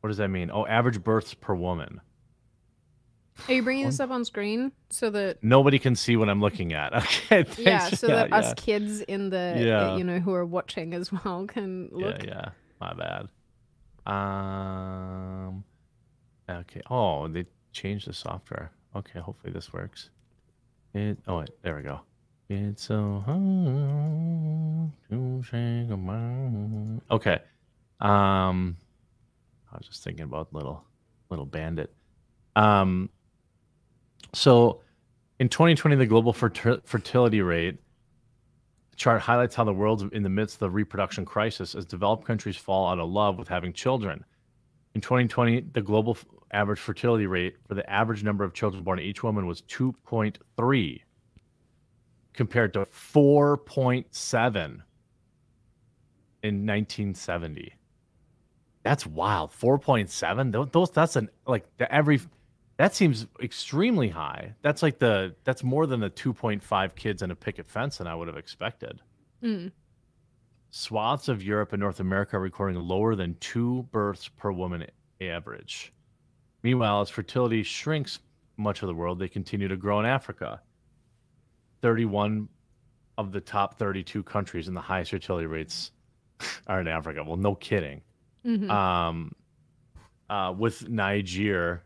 What 0.00 0.08
does 0.08 0.18
that 0.18 0.28
mean? 0.28 0.50
Oh, 0.52 0.66
average 0.66 1.02
births 1.02 1.32
per 1.32 1.54
woman. 1.54 2.00
Are 3.48 3.54
you 3.54 3.62
bringing 3.62 3.86
this 3.86 3.98
up 3.98 4.10
on 4.10 4.26
screen 4.26 4.72
so 4.90 5.08
that 5.10 5.42
Nobody 5.42 5.78
can 5.78 5.96
see 5.96 6.16
what 6.16 6.28
I'm 6.28 6.40
looking 6.40 6.74
at. 6.74 6.92
Okay. 7.32 7.44
yeah, 7.56 7.78
thanks. 7.78 7.98
so 8.00 8.08
that 8.08 8.30
us 8.32 8.52
kids 8.56 9.00
in 9.00 9.30
the 9.30 9.56
Yeah. 9.58 9.92
uh, 9.92 9.96
you 9.96 10.04
know 10.04 10.18
who 10.18 10.34
are 10.34 10.44
watching 10.44 10.92
as 10.92 11.10
well 11.10 11.46
can 11.54 11.88
look. 11.92 12.22
Yeah, 12.24 12.28
yeah. 12.28 12.48
My 12.80 12.92
bad. 12.92 13.28
Um. 14.06 15.64
Okay. 16.48 16.82
Oh, 16.90 17.26
they 17.28 17.46
changed 17.72 18.06
the 18.06 18.12
software. 18.12 18.70
Okay. 18.94 19.18
Hopefully 19.20 19.52
this 19.52 19.72
works. 19.72 20.10
It. 20.94 21.18
Oh, 21.26 21.38
wait, 21.38 21.50
there 21.62 21.74
we 21.76 21.82
go. 21.82 22.00
It's 22.50 22.82
so 22.84 23.22
hard 23.24 23.38
to 23.40 23.64
say 23.64 23.70
goodbye. 23.72 24.81
Okay. 27.10 27.38
Um. 28.00 28.76
I 29.72 29.78
was 29.78 29.86
just 29.86 30.04
thinking 30.04 30.24
about 30.24 30.52
little 30.52 30.84
little 31.30 31.46
bandit. 31.46 31.92
Um. 32.56 33.10
So, 34.34 34.80
in 35.38 35.48
2020, 35.48 35.96
the 35.96 36.06
global 36.06 36.32
fertil- 36.32 36.84
fertility 36.84 37.42
rate 37.42 37.78
chart 38.96 39.20
highlights 39.20 39.54
how 39.54 39.64
the 39.64 39.72
world's 39.72 40.04
in 40.12 40.22
the 40.22 40.28
midst 40.28 40.56
of 40.56 40.60
the 40.60 40.70
reproduction 40.70 41.24
crisis 41.24 41.74
as 41.74 41.84
developed 41.84 42.24
countries 42.24 42.56
fall 42.56 42.88
out 42.88 42.98
of 42.98 43.08
love 43.08 43.38
with 43.38 43.48
having 43.48 43.72
children. 43.72 44.24
In 44.94 45.00
2020, 45.00 45.60
the 45.72 45.80
global 45.80 46.16
average 46.52 46.78
fertility 46.78 47.26
rate 47.26 47.56
for 47.66 47.74
the 47.74 47.88
average 47.90 48.22
number 48.22 48.44
of 48.44 48.52
children 48.52 48.82
born 48.84 48.98
to 48.98 49.04
each 49.04 49.22
woman 49.22 49.46
was 49.46 49.62
2.3 49.62 51.00
compared 52.34 52.72
to 52.74 52.80
4.7 52.86 54.54
in 56.42 56.66
1970. 56.66 57.74
That's 58.82 59.06
wild. 59.06 59.52
4.7. 59.52 60.72
Those, 60.72 60.90
that's 60.90 61.16
an 61.16 61.28
like 61.46 61.64
the 61.78 61.92
every 61.92 62.20
that 62.78 62.94
seems 62.94 63.26
extremely 63.40 64.08
high. 64.08 64.54
That's 64.62 64.82
like 64.82 64.98
the 64.98 65.34
that's 65.44 65.62
more 65.62 65.86
than 65.86 66.00
the 66.00 66.10
2.5 66.10 66.94
kids 66.96 67.22
in 67.22 67.30
a 67.30 67.36
picket 67.36 67.68
fence 67.68 67.98
than 67.98 68.06
I 68.06 68.14
would 68.14 68.28
have 68.28 68.36
expected. 68.36 69.00
Mm. 69.42 69.70
Swaths 70.70 71.28
of 71.28 71.42
Europe 71.42 71.72
and 71.72 71.80
North 71.80 72.00
America 72.00 72.36
are 72.36 72.40
recording 72.40 72.80
lower 72.80 73.14
than 73.14 73.36
two 73.40 73.86
births 73.92 74.26
per 74.26 74.50
woman 74.50 74.86
average. 75.20 75.92
Meanwhile, 76.62 77.02
as 77.02 77.10
fertility 77.10 77.62
shrinks 77.62 78.20
much 78.56 78.82
of 78.82 78.88
the 78.88 78.94
world, 78.94 79.18
they 79.18 79.28
continue 79.28 79.68
to 79.68 79.76
grow 79.76 80.00
in 80.00 80.06
Africa. 80.06 80.60
31 81.82 82.48
of 83.18 83.32
the 83.32 83.40
top 83.40 83.78
32 83.78 84.22
countries 84.22 84.68
in 84.68 84.74
the 84.74 84.80
highest 84.80 85.10
fertility 85.10 85.46
rates 85.46 85.90
are 86.66 86.80
in 86.80 86.88
Africa. 86.88 87.22
Well, 87.24 87.36
no 87.36 87.54
kidding. 87.54 88.00
Mhm. 88.46 88.70
Um, 88.70 89.32
uh, 90.30 90.54
with 90.56 90.88
Niger 90.88 91.82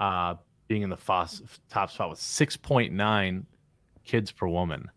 uh, 0.00 0.34
being 0.66 0.82
in 0.82 0.90
the 0.90 0.96
fos- 0.96 1.42
top 1.68 1.90
spot 1.90 2.10
with 2.10 2.18
6.9 2.18 3.44
kids 4.04 4.32
per 4.32 4.48
woman. 4.48 4.90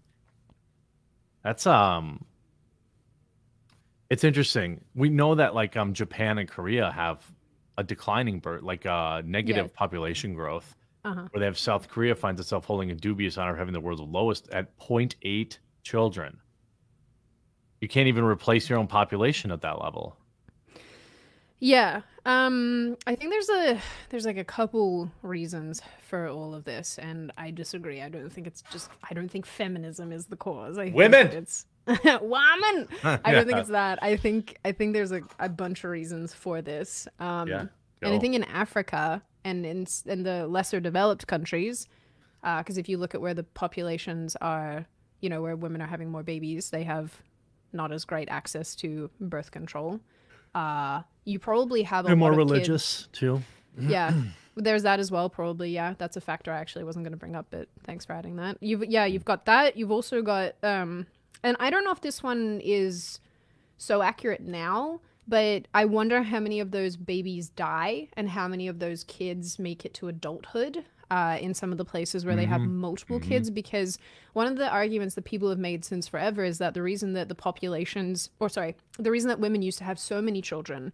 That's 1.43 1.67
um 1.67 2.25
it's 4.09 4.23
interesting. 4.23 4.83
We 4.95 5.09
know 5.09 5.35
that 5.35 5.53
like 5.53 5.77
um 5.77 5.93
Japan 5.93 6.37
and 6.39 6.49
Korea 6.49 6.91
have 6.91 7.23
a 7.77 7.83
declining 7.83 8.39
birth 8.39 8.63
like 8.63 8.85
uh 8.85 9.21
negative 9.23 9.65
Yeah. 9.67 9.77
population 9.77 10.33
growth 10.33 10.75
Uh-huh. 11.05 11.27
where 11.31 11.39
they 11.39 11.45
have 11.45 11.57
South 11.57 11.87
Korea 11.87 12.15
finds 12.15 12.41
itself 12.41 12.65
holding 12.65 12.89
a 12.91 12.95
dubious 12.95 13.37
honor 13.37 13.51
of 13.51 13.57
having 13.59 13.73
the 13.73 13.79
world's 13.79 14.01
lowest 14.01 14.49
at 14.51 14.75
0.8 14.79 15.57
children. 15.83 16.39
You 17.79 17.87
can't 17.87 18.07
even 18.07 18.23
replace 18.23 18.67
your 18.69 18.79
own 18.79 18.87
population 18.87 19.51
at 19.51 19.61
that 19.61 19.79
level. 19.81 20.17
Yeah. 21.59 22.01
Um 22.25 22.97
I 23.07 23.15
think 23.15 23.31
there's 23.31 23.49
a 23.49 23.79
there's 24.09 24.25
like 24.25 24.37
a 24.37 24.43
couple 24.43 25.11
reasons 25.21 25.81
for 26.01 26.27
all 26.27 26.53
of 26.53 26.63
this 26.65 26.97
and 26.97 27.31
I 27.37 27.51
disagree. 27.51 28.01
I 28.01 28.09
don't 28.09 28.29
think 28.31 28.47
it's 28.47 28.63
just 28.71 28.89
I 29.09 29.13
don't 29.13 29.29
think 29.29 29.45
feminism 29.45 30.11
is 30.11 30.25
the 30.25 30.35
cause. 30.35 30.77
I 30.77 30.91
Women! 30.93 31.29
think 31.29 31.43
it's 31.43 31.65
woman. 32.21 32.87
I 33.03 33.31
don't 33.31 33.45
think 33.45 33.59
it's 33.59 33.69
that. 33.69 33.99
I 34.01 34.15
think 34.17 34.57
I 34.65 34.71
think 34.71 34.93
there's 34.93 35.11
a, 35.11 35.21
a 35.39 35.47
bunch 35.49 35.83
of 35.83 35.91
reasons 35.91 36.33
for 36.33 36.61
this. 36.61 37.07
Um 37.19 37.47
Yeah, 37.47 37.65
and 38.01 38.13
I 38.13 38.19
think 38.19 38.35
in 38.35 38.43
Africa 38.45 39.21
and 39.45 39.65
in 39.65 39.87
in 40.05 40.23
the 40.23 40.45
lesser 40.47 40.81
developed 40.81 41.25
countries 41.27 41.87
because 42.43 42.77
if 42.77 42.87
you 42.87 42.97
look 42.97 43.15
at 43.15 43.21
where 43.21 43.33
the 43.33 43.43
populations 43.43 44.35
are, 44.39 44.85
you 45.19 45.29
know, 45.29 45.41
where 45.41 45.55
women 45.55 45.81
are 45.81 45.87
having 45.87 46.11
more 46.11 46.21
babies, 46.21 46.69
they 46.69 46.83
have 46.83 47.23
not 47.73 47.91
as 47.91 48.05
great 48.05 48.29
access 48.29 48.75
to 48.75 49.09
birth 49.19 49.49
control. 49.49 49.99
Uh, 50.53 51.01
you 51.23 51.39
probably 51.39 51.81
have 51.81 52.05
a 52.05 52.09
They're 52.09 52.15
more 52.15 52.31
of 52.31 52.37
kids- 52.37 52.51
religious 52.51 53.07
too. 53.11 53.41
yeah, 53.79 54.13
there's 54.55 54.83
that 54.83 54.99
as 54.99 55.09
well. 55.11 55.27
Probably, 55.27 55.71
yeah, 55.71 55.95
that's 55.97 56.17
a 56.17 56.21
factor 56.21 56.51
I 56.51 56.57
actually 56.59 56.83
wasn't 56.85 57.03
going 57.03 57.13
to 57.13 57.17
bring 57.17 57.35
up, 57.35 57.47
but 57.49 57.67
thanks 57.83 58.05
for 58.05 58.13
adding 58.13 58.35
that. 58.35 58.57
You've 58.61 58.85
yeah, 58.85 59.05
you've 59.05 59.25
got 59.25 59.45
that. 59.45 59.75
You've 59.75 59.91
also 59.91 60.21
got 60.21 60.53
um, 60.61 61.07
and 61.43 61.57
I 61.59 61.69
don't 61.71 61.83
know 61.83 61.91
if 61.91 62.01
this 62.01 62.21
one 62.21 62.61
is 62.63 63.19
so 63.77 64.01
accurate 64.01 64.41
now, 64.41 65.01
but 65.27 65.67
I 65.73 65.85
wonder 65.85 66.21
how 66.23 66.39
many 66.39 66.59
of 66.59 66.71
those 66.71 66.97
babies 66.97 67.49
die 67.49 68.09
and 68.15 68.29
how 68.29 68.47
many 68.47 68.67
of 68.67 68.79
those 68.79 69.03
kids 69.03 69.57
make 69.59 69.85
it 69.85 69.93
to 69.95 70.07
adulthood. 70.07 70.85
Uh, 71.11 71.37
in 71.39 71.53
some 71.53 71.71
of 71.71 71.77
the 71.77 71.85
places 71.85 72.25
where 72.25 72.35
they 72.35 72.45
have 72.45 72.61
multiple 72.61 73.19
kids, 73.19 73.51
because 73.51 73.99
one 74.33 74.47
of 74.47 74.57
the 74.57 74.67
arguments 74.67 75.13
that 75.13 75.21
people 75.23 75.47
have 75.49 75.59
made 75.59 75.85
since 75.85 76.07
forever 76.07 76.43
is 76.43 76.57
that 76.57 76.73
the 76.73 76.81
reason 76.81 77.13
that 77.13 77.29
the 77.29 77.35
populations, 77.35 78.31
or 78.39 78.49
sorry, 78.49 78.75
the 78.97 79.11
reason 79.11 79.27
that 79.29 79.39
women 79.39 79.61
used 79.61 79.77
to 79.77 79.83
have 79.83 79.99
so 79.99 80.19
many 80.19 80.41
children 80.41 80.91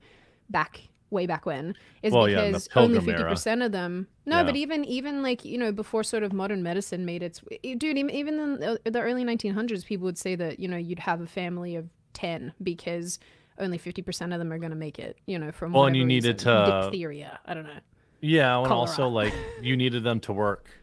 back 0.49 0.81
way 1.11 1.25
back 1.25 1.45
when 1.45 1.75
is 2.03 2.11
Well, 2.11 2.27
yeah, 2.27 2.47
because 2.47 2.67
only 2.75 2.95
Pilgrim 2.95 3.05
fifty 3.05 3.21
era. 3.21 3.31
percent 3.31 3.61
of 3.61 3.71
them. 3.71 4.07
No, 4.25 4.39
Yeah. 4.39 4.43
but 4.43 4.57
even 4.57 4.83
even 4.83 5.23
like 5.23 5.45
you 5.45 5.57
know 5.57 5.71
before 5.71 6.03
sort 6.03 6.23
of 6.23 6.33
modern 6.33 6.61
medicine 6.61 7.05
made 7.05 7.23
its 7.23 7.39
dude. 7.63 7.83
Even 7.97 8.09
even 8.09 8.37
in 8.37 8.59
the, 8.59 8.81
the 8.83 8.99
early 9.01 9.23
nineteen 9.23 9.53
hundreds, 9.53 9.85
people 9.85 10.03
would 10.05 10.17
say 10.17 10.35
that 10.35 10.59
you 10.59 10.67
know 10.67 10.77
you'd 10.77 10.99
have 10.99 11.21
a 11.21 11.27
family 11.27 11.77
of 11.77 11.87
ten 12.11 12.51
because 12.61 13.17
only 13.61 13.77
fifty 13.77 14.01
percent 14.01 14.33
of 14.33 14.39
them 14.39 14.51
are 14.51 14.57
going 14.59 14.71
to 14.71 14.75
make 14.77 14.99
it. 14.99 15.17
You 15.25 15.39
know, 15.39 15.51
from 15.51 15.71
Well, 15.73 15.85
and 15.85 15.95
you 15.95 16.05
needed 16.05 16.37
to- 16.39 16.45
diphtheria. 16.83 17.39
I 17.45 17.53
don't 17.53 17.63
know. 17.63 17.79
Yeah, 18.21 18.57
and 18.61 18.71
also 18.71 19.07
like 19.07 19.33
you 19.61 19.75
needed 19.77 20.03
them 20.03 20.19
to 20.21 20.33
work. 20.33 20.67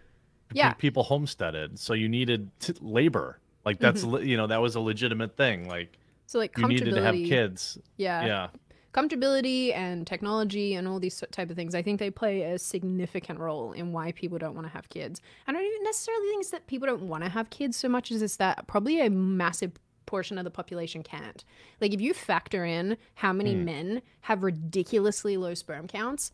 Yeah. 0.54 0.72
people 0.72 1.02
homesteaded, 1.02 1.78
so 1.78 1.92
you 1.92 2.08
needed 2.08 2.50
t- 2.58 2.72
labor. 2.80 3.38
Like 3.66 3.78
that's 3.80 4.02
Mm-hmm. 4.02 4.24
you 4.26 4.36
know 4.38 4.46
that 4.46 4.62
was 4.62 4.76
a 4.76 4.80
legitimate 4.80 5.36
thing. 5.36 5.68
Like 5.68 5.98
So 6.26 6.38
like 6.38 6.56
you 6.56 6.66
needed 6.66 6.94
to 6.94 7.02
have 7.02 7.14
kids. 7.14 7.76
Yeah. 7.98 8.24
Yeah, 8.24 8.48
comfortability 8.94 9.74
and 9.76 10.06
technology 10.06 10.74
and 10.74 10.88
all 10.88 10.98
these 10.98 11.22
type 11.30 11.50
of 11.50 11.56
things 11.56 11.74
i 11.74 11.82
think 11.82 11.98
they 12.00 12.10
play 12.10 12.42
a 12.42 12.58
significant 12.58 13.38
role 13.38 13.72
in 13.72 13.92
why 13.92 14.10
people 14.12 14.38
don't 14.38 14.54
want 14.54 14.66
to 14.66 14.72
have 14.72 14.88
kids 14.88 15.20
i 15.46 15.52
don't 15.52 15.62
even 15.62 15.84
necessarily 15.84 16.26
think 16.30 16.40
it's 16.40 16.50
that 16.50 16.66
people 16.66 16.86
don't 16.86 17.02
want 17.02 17.22
to 17.22 17.28
have 17.30 17.50
kids 17.50 17.76
so 17.76 17.88
much 17.88 18.10
as 18.10 18.22
it's 18.22 18.36
that 18.36 18.66
probably 18.66 19.00
a 19.00 19.10
massive 19.10 19.72
portion 20.08 20.38
of 20.38 20.44
the 20.44 20.50
population 20.50 21.02
can't 21.02 21.44
like 21.80 21.92
if 21.92 22.00
you 22.00 22.12
factor 22.12 22.64
in 22.64 22.96
how 23.14 23.32
many 23.32 23.54
men 23.54 24.02
have 24.22 24.42
ridiculously 24.42 25.36
low 25.36 25.54
sperm 25.54 25.86
counts 25.86 26.32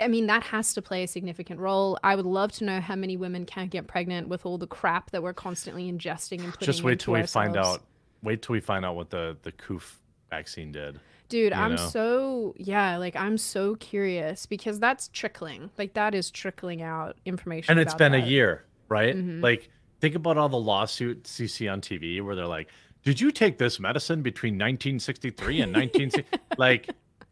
I 0.00 0.08
mean, 0.08 0.26
that 0.28 0.42
has 0.44 0.72
to 0.74 0.82
play 0.82 1.02
a 1.02 1.08
significant 1.08 1.60
role. 1.60 1.98
I 2.02 2.16
would 2.16 2.24
love 2.24 2.52
to 2.52 2.64
know 2.64 2.80
how 2.80 2.96
many 2.96 3.16
women 3.16 3.44
can't 3.44 3.70
get 3.70 3.86
pregnant 3.86 4.28
with 4.28 4.46
all 4.46 4.56
the 4.56 4.66
crap 4.66 5.10
that 5.10 5.22
we're 5.22 5.34
constantly 5.34 5.92
ingesting 5.92 6.42
and 6.42 6.52
putting 6.52 6.66
just 6.66 6.82
wait 6.82 7.00
till 7.00 7.14
we 7.14 7.26
find 7.26 7.56
out. 7.56 7.82
Wait 8.22 8.42
till 8.42 8.54
we 8.54 8.60
find 8.60 8.84
out 8.84 8.96
what 8.96 9.10
the 9.10 9.36
the 9.42 9.52
coof 9.52 10.00
vaccine 10.30 10.72
did. 10.72 11.00
Dude, 11.28 11.52
you 11.52 11.58
I'm 11.58 11.76
know? 11.76 11.88
so 11.88 12.54
yeah, 12.56 12.96
like 12.96 13.14
I'm 13.16 13.38
so 13.38 13.76
curious 13.76 14.46
because 14.46 14.80
that's 14.80 15.08
trickling. 15.08 15.70
Like 15.78 15.94
that 15.94 16.14
is 16.14 16.30
trickling 16.30 16.82
out 16.82 17.16
information. 17.24 17.70
And 17.70 17.80
it's 17.80 17.94
been 17.94 18.14
a 18.14 18.26
year, 18.26 18.64
right? 18.88 19.14
Mhm. 19.14 19.42
Like 19.42 19.70
think 20.00 20.14
about 20.14 20.38
all 20.38 20.48
the 20.48 20.58
lawsuits 20.58 21.38
you 21.38 21.46
see 21.46 21.68
on 21.68 21.80
TV 21.80 22.22
where 22.22 22.34
they're 22.34 22.46
like, 22.46 22.68
"Did 23.04 23.20
you 23.20 23.30
take 23.30 23.58
this 23.58 23.78
medicine 23.80 24.22
between 24.22 24.54
1963 24.54 25.60
and 25.62 25.72
1960?" 25.72 26.38
like 26.58 26.90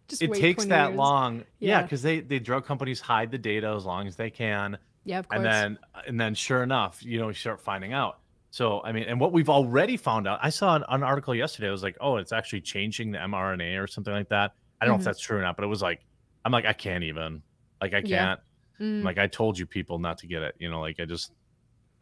Just 0.08 0.22
it 0.22 0.32
takes 0.34 0.64
that 0.66 0.88
years. 0.88 0.96
long. 0.98 1.38
Yeah, 1.58 1.78
Yeah. 1.78 1.82
because 1.82 2.02
they 2.02 2.20
the 2.20 2.38
drug 2.40 2.64
companies 2.64 3.00
hide 3.00 3.30
the 3.30 3.38
data 3.38 3.68
as 3.76 3.84
long 3.84 4.06
as 4.06 4.16
they 4.16 4.30
can. 4.30 4.78
Yeah, 5.04 5.20
of 5.20 5.28
course. 5.28 5.36
and 5.38 5.44
then 5.46 5.78
and 6.06 6.20
then 6.20 6.34
sure 6.34 6.62
enough 6.62 7.02
you 7.02 7.18
know 7.18 7.28
you 7.28 7.34
start 7.34 7.60
finding 7.62 7.94
out 7.94 8.18
so 8.50 8.82
i 8.84 8.92
mean 8.92 9.04
and 9.04 9.18
what 9.18 9.32
we've 9.32 9.48
already 9.48 9.96
found 9.96 10.28
out 10.28 10.38
i 10.42 10.50
saw 10.50 10.76
an, 10.76 10.84
an 10.90 11.02
article 11.02 11.34
yesterday 11.34 11.68
it 11.68 11.70
was 11.70 11.82
like 11.82 11.96
oh 12.02 12.16
it's 12.16 12.30
actually 12.32 12.60
changing 12.60 13.10
the 13.12 13.18
mrna 13.18 13.82
or 13.82 13.86
something 13.86 14.12
like 14.12 14.28
that 14.28 14.52
i 14.80 14.84
don't 14.84 14.92
know 14.92 14.96
Mhm. 14.96 15.00
if 15.00 15.04
that's 15.06 15.20
true 15.20 15.38
or 15.38 15.40
not 15.42 15.56
but 15.56 15.64
it 15.64 15.68
was 15.68 15.80
like 15.80 16.04
i'm 16.44 16.52
like 16.52 16.66
i 16.66 16.74
can't 16.74 17.04
even 17.04 17.40
like 17.80 17.94
i 17.94 18.02
can't 18.02 18.38
Mm. 18.80 19.02
like 19.02 19.16
i 19.18 19.26
told 19.26 19.58
you 19.58 19.64
people 19.64 19.98
not 19.98 20.18
to 20.18 20.26
get 20.26 20.42
it 20.42 20.54
you 20.58 20.70
know 20.70 20.80
like 20.80 21.00
i 21.00 21.06
just 21.06 21.32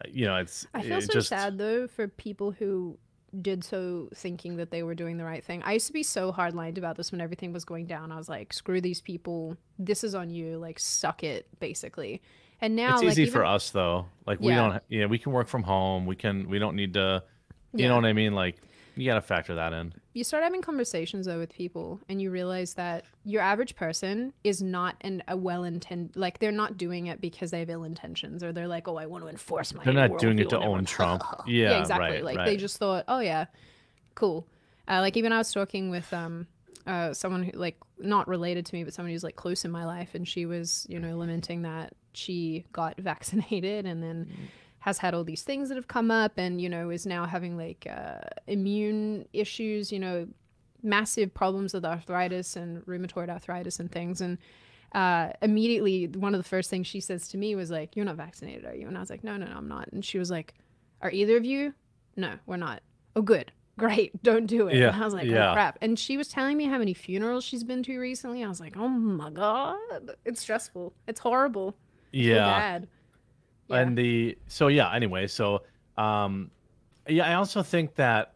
you 0.08 0.24
know 0.26 0.36
it's 0.36 0.66
I 0.74 0.82
feel 0.82 0.98
it 0.98 1.02
so 1.04 1.12
just 1.12 1.28
sad 1.28 1.58
though 1.58 1.86
for 1.86 2.08
people 2.08 2.50
who 2.50 2.98
did 3.42 3.64
so 3.64 4.08
thinking 4.14 4.56
that 4.56 4.70
they 4.70 4.82
were 4.82 4.94
doing 4.94 5.16
the 5.18 5.24
right 5.24 5.44
thing. 5.44 5.62
I 5.64 5.72
used 5.74 5.86
to 5.88 5.92
be 5.92 6.02
so 6.02 6.32
hardlined 6.32 6.78
about 6.78 6.96
this 6.96 7.12
when 7.12 7.20
everything 7.20 7.52
was 7.52 7.64
going 7.64 7.86
down. 7.86 8.10
I 8.12 8.16
was 8.16 8.28
like, 8.28 8.52
screw 8.52 8.80
these 8.80 9.00
people. 9.00 9.56
This 9.78 10.02
is 10.04 10.14
on 10.14 10.30
you. 10.30 10.58
Like, 10.58 10.78
suck 10.78 11.22
it, 11.24 11.46
basically. 11.60 12.22
And 12.60 12.74
now, 12.76 12.94
it's 12.94 13.02
like, 13.02 13.12
easy 13.12 13.22
even, 13.22 13.32
for 13.34 13.44
us 13.44 13.70
though 13.70 14.06
like 14.26 14.40
we 14.40 14.48
Yeah. 14.48 14.56
don't 14.70 14.82
yeah 14.88 15.06
we 15.06 15.18
can 15.18 15.32
work 15.32 15.46
from 15.46 15.62
home 15.62 16.06
we 16.06 16.16
can 16.16 16.48
we 16.48 16.58
don't 16.58 16.74
need 16.74 16.94
to 16.94 17.22
you 17.74 17.82
Yeah. 17.82 17.88
know 17.88 17.96
what 17.96 18.06
i 18.06 18.14
mean 18.14 18.34
like 18.34 18.56
you 18.96 19.04
gotta 19.06 19.20
factor 19.20 19.54
that 19.54 19.72
in. 19.72 19.92
You 20.14 20.24
start 20.24 20.42
having 20.42 20.62
conversations 20.62 21.26
though 21.26 21.38
with 21.38 21.52
people 21.52 22.00
and 22.08 22.20
you 22.20 22.30
realize 22.30 22.74
that 22.74 23.04
your 23.24 23.42
average 23.42 23.76
person 23.76 24.32
is 24.42 24.62
not 24.62 24.96
an 25.02 25.22
a 25.28 25.36
well 25.36 25.64
intended 25.64 26.16
like 26.16 26.38
they're 26.38 26.50
not 26.50 26.78
doing 26.78 27.06
it 27.06 27.20
because 27.20 27.50
they 27.50 27.58
have 27.60 27.68
ill 27.70 27.84
intentions 27.84 28.42
or 28.42 28.52
they're 28.52 28.66
like 28.68 28.88
oh 28.88 28.96
i 28.96 29.04
want 29.06 29.22
to 29.22 29.28
enforce 29.28 29.74
my 29.74 29.84
They're 29.84 29.92
not 29.92 30.18
doing 30.18 30.38
it 30.38 30.48
to 30.50 30.58
own. 30.58 30.84
Trump. 30.86 31.22
Yeah, 31.46 31.78
exactly. 31.78 32.08
right, 32.10 32.24
like 32.24 32.44
they 32.46 32.56
just 32.56 32.78
thought 32.78 33.04
oh 33.06 33.20
yeah 33.20 33.46
cool. 34.14 34.46
Uh, 34.88 35.00
like 35.00 35.16
even 35.16 35.32
i 35.32 35.38
was 35.38 35.52
talking 35.52 35.90
with 35.90 36.12
um 36.12 36.46
uh, 36.86 37.12
someone 37.12 37.42
who 37.42 37.50
like 37.52 37.76
not 37.98 38.28
related 38.28 38.64
to 38.64 38.74
me 38.74 38.84
but 38.84 38.94
someone 38.94 39.10
who's 39.10 39.24
like 39.24 39.34
close 39.34 39.64
in 39.64 39.72
my 39.72 39.84
life 39.84 40.14
and 40.14 40.28
she 40.28 40.46
was 40.46 40.86
you 40.88 41.00
know 41.00 41.18
lamenting 41.18 41.62
that 41.62 41.92
she 42.12 42.64
got 42.72 42.96
vaccinated 43.00 43.86
and 43.86 44.00
then 44.02 44.30
has 44.86 44.98
had 44.98 45.12
all 45.12 45.24
these 45.24 45.42
things 45.42 45.68
that 45.68 45.74
have 45.74 45.88
come 45.88 46.10
up 46.10 46.32
and 46.38 46.60
you 46.60 46.68
know 46.68 46.88
is 46.90 47.04
now 47.04 47.26
having 47.26 47.58
like 47.58 47.86
uh, 47.90 48.20
immune 48.46 49.26
issues 49.32 49.92
you 49.92 49.98
know 49.98 50.26
massive 50.82 51.34
problems 51.34 51.74
with 51.74 51.84
arthritis 51.84 52.56
and 52.56 52.84
rheumatoid 52.86 53.28
arthritis 53.28 53.80
and 53.80 53.90
things. 53.90 54.20
And 54.20 54.38
uh, 54.94 55.30
immediately 55.42 56.06
one 56.06 56.34
of 56.34 56.38
the 56.38 56.48
first 56.48 56.70
things 56.70 56.86
she 56.86 57.00
says 57.00 57.28
to 57.28 57.36
me 57.36 57.54
was 57.56 57.70
like 57.70 57.96
you're 57.96 58.04
not 58.04 58.16
vaccinated 58.16 58.64
are 58.64 58.74
you? 58.74 58.86
And 58.86 58.96
i 58.96 59.00
was 59.00 59.10
like 59.10 59.24
no 59.24 59.36
no 59.36 59.46
no 59.46 59.56
i'm 59.56 59.68
not. 59.68 59.88
And 59.92 60.04
she 60.04 60.18
was 60.18 60.30
like 60.30 60.54
are 61.02 61.10
either 61.10 61.36
of 61.36 61.44
you? 61.44 61.74
No 62.16 62.34
we're 62.46 62.56
not. 62.56 62.82
Oh 63.16 63.22
good. 63.22 63.52
Great. 63.78 64.22
Don't 64.22 64.46
do 64.46 64.68
it. 64.68 64.76
Yeah, 64.76 64.92
and 64.92 65.02
i 65.02 65.04
was 65.04 65.12
like 65.12 65.26
yeah. 65.26 65.50
oh 65.50 65.54
crap. 65.54 65.78
And 65.82 65.98
she 65.98 66.16
was 66.16 66.28
telling 66.28 66.56
me 66.56 66.64
how 66.64 66.78
many 66.78 66.94
funerals 66.94 67.44
she's 67.44 67.64
been 67.64 67.82
to 67.82 67.98
recently. 67.98 68.44
I 68.44 68.48
was 68.48 68.60
like 68.60 68.76
oh 68.76 68.88
my 68.88 69.30
god. 69.30 69.76
It's 70.24 70.40
stressful. 70.40 70.94
It's 71.08 71.20
horrible. 71.20 71.76
Yeah. 72.12 72.44
bad. 72.44 72.88
Yeah. 73.68 73.78
and 73.80 73.98
the 73.98 74.36
so 74.46 74.68
yeah 74.68 74.92
anyway 74.94 75.26
so 75.26 75.62
um 75.98 76.50
yeah 77.08 77.28
i 77.28 77.34
also 77.34 77.62
think 77.62 77.94
that 77.96 78.34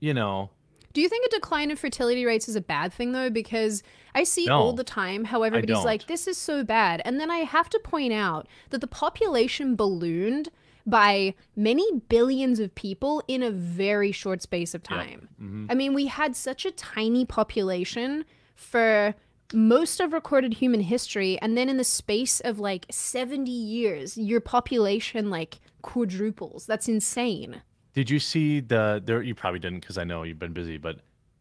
you 0.00 0.14
know 0.14 0.50
Do 0.92 1.00
you 1.00 1.08
think 1.08 1.26
a 1.26 1.30
decline 1.30 1.70
in 1.70 1.76
fertility 1.76 2.24
rates 2.26 2.48
is 2.48 2.56
a 2.56 2.60
bad 2.60 2.92
thing 2.92 3.12
though? 3.12 3.30
Because 3.30 3.82
I 4.14 4.24
see 4.24 4.46
No, 4.46 4.58
all 4.58 4.72
the 4.72 4.82
time 4.82 5.24
how 5.24 5.44
everybody's 5.44 5.84
like, 5.84 6.06
this 6.08 6.26
is 6.26 6.36
so 6.36 6.64
bad. 6.64 7.00
And 7.04 7.20
then 7.20 7.30
I 7.30 7.38
have 7.46 7.68
to 7.70 7.78
point 7.78 8.12
out 8.12 8.48
that 8.70 8.80
the 8.80 8.88
population 8.88 9.76
ballooned 9.76 10.48
by 10.84 11.34
many 11.54 11.86
billions 12.08 12.58
of 12.58 12.74
people 12.74 13.22
in 13.28 13.40
a 13.44 13.52
very 13.52 14.10
short 14.10 14.42
space 14.42 14.74
of 14.74 14.82
time. 14.82 15.28
mhm. 15.40 15.66
I 15.70 15.74
mean, 15.76 15.94
we 15.94 16.06
had 16.06 16.34
such 16.34 16.64
a 16.66 16.72
tiny 16.72 17.24
population 17.24 18.24
for 18.56 19.14
most 19.54 20.00
of 20.00 20.12
recorded 20.12 20.54
human 20.54 20.80
history. 20.80 21.38
And 21.42 21.56
then 21.56 21.68
in 21.68 21.76
the 21.76 21.84
space 21.84 22.40
of 22.40 22.58
like 22.58 22.86
70 22.90 23.50
years, 23.50 24.16
your 24.18 24.40
population 24.40 25.30
like 25.30 25.60
quadruples. 25.82 26.66
That's 26.66 26.88
insane. 26.88 27.62
did 27.94 28.08
you 28.08 28.18
see 28.20 28.60
the 28.60 29.02
there 29.04 29.20
you 29.22 29.34
probably 29.34 29.58
didn't 29.58 29.80
because 29.80 29.98
i 29.98 30.04
know 30.04 30.22
you've 30.22 30.38
been 30.38 30.52
busy 30.52 30.78
but 30.78 31.00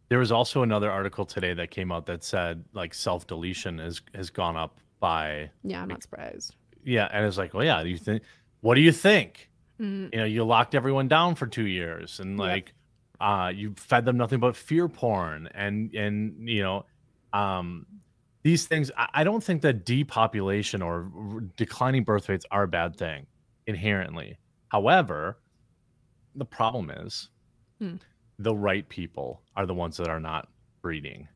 there 0.10 0.18
was 0.18 0.32
also 0.32 0.64
another 0.64 0.89
article 0.89 1.24
today 1.26 1.53
that 1.53 1.70
came 1.70 1.91
out 1.91 2.07
that 2.07 2.24
said 2.24 2.64
like 2.74 2.93
self 2.95 3.28
deletion 3.28 3.78
has 3.78 4.01
has 4.16 4.30
gone 4.32 4.57
up 4.57 4.80
by 4.99 5.49
Yeah, 5.64 5.82
I'm 5.84 5.88
not 5.89 6.01
surprised. 6.01 6.55
yeah, 6.84 7.07
and 7.14 7.26
it's 7.26 7.38
like, 7.38 7.53
well, 7.53 7.64
yeah, 7.64 7.84
do 7.84 7.89
you 7.89 7.97
think? 7.97 8.24
What 8.62 8.76
do 8.76 8.82
you 8.82 8.91
think? 8.91 9.49
Mm, 9.80 10.10
You 10.14 10.20
know, 10.20 10.26
you 10.26 10.43
locked 10.43 10.74
everyone 10.76 11.07
down 11.07 11.36
for 11.36 11.45
two 11.47 11.68
years, 11.68 12.20
and 12.20 12.32
Yep. 12.32 12.39
like, 12.39 12.74
uh, 13.22 13.51
you 13.55 13.74
fed 13.78 14.03
them 14.05 14.18
nothing 14.18 14.39
but 14.39 14.55
fear 14.55 14.88
porn, 14.89 15.47
and 15.53 15.93
and 15.93 16.49
you 16.49 16.62
know, 16.64 16.86
um, 17.34 17.86
these 18.43 18.65
things. 18.67 18.91
I, 18.97 19.07
I 19.15 19.23
don't 19.23 19.43
think 19.43 19.61
that 19.63 19.86
depopulation 19.86 20.82
or 20.82 21.11
declining 21.57 22.03
birth 22.03 22.30
rates 22.30 22.45
are 22.51 22.63
a 22.63 22.67
bad 22.67 22.95
thing 22.97 23.27
inherently. 23.67 24.38
However, 24.69 25.39
the 26.36 26.45
problem 26.45 26.89
is 26.91 27.30
Hmm. 27.80 27.95
the 28.39 28.55
right 28.55 28.88
people 28.89 29.43
are 29.55 29.65
the 29.65 29.73
ones 29.73 29.97
that 29.97 30.09
are 30.09 30.19
not 30.19 30.49
breeding, 30.82 31.27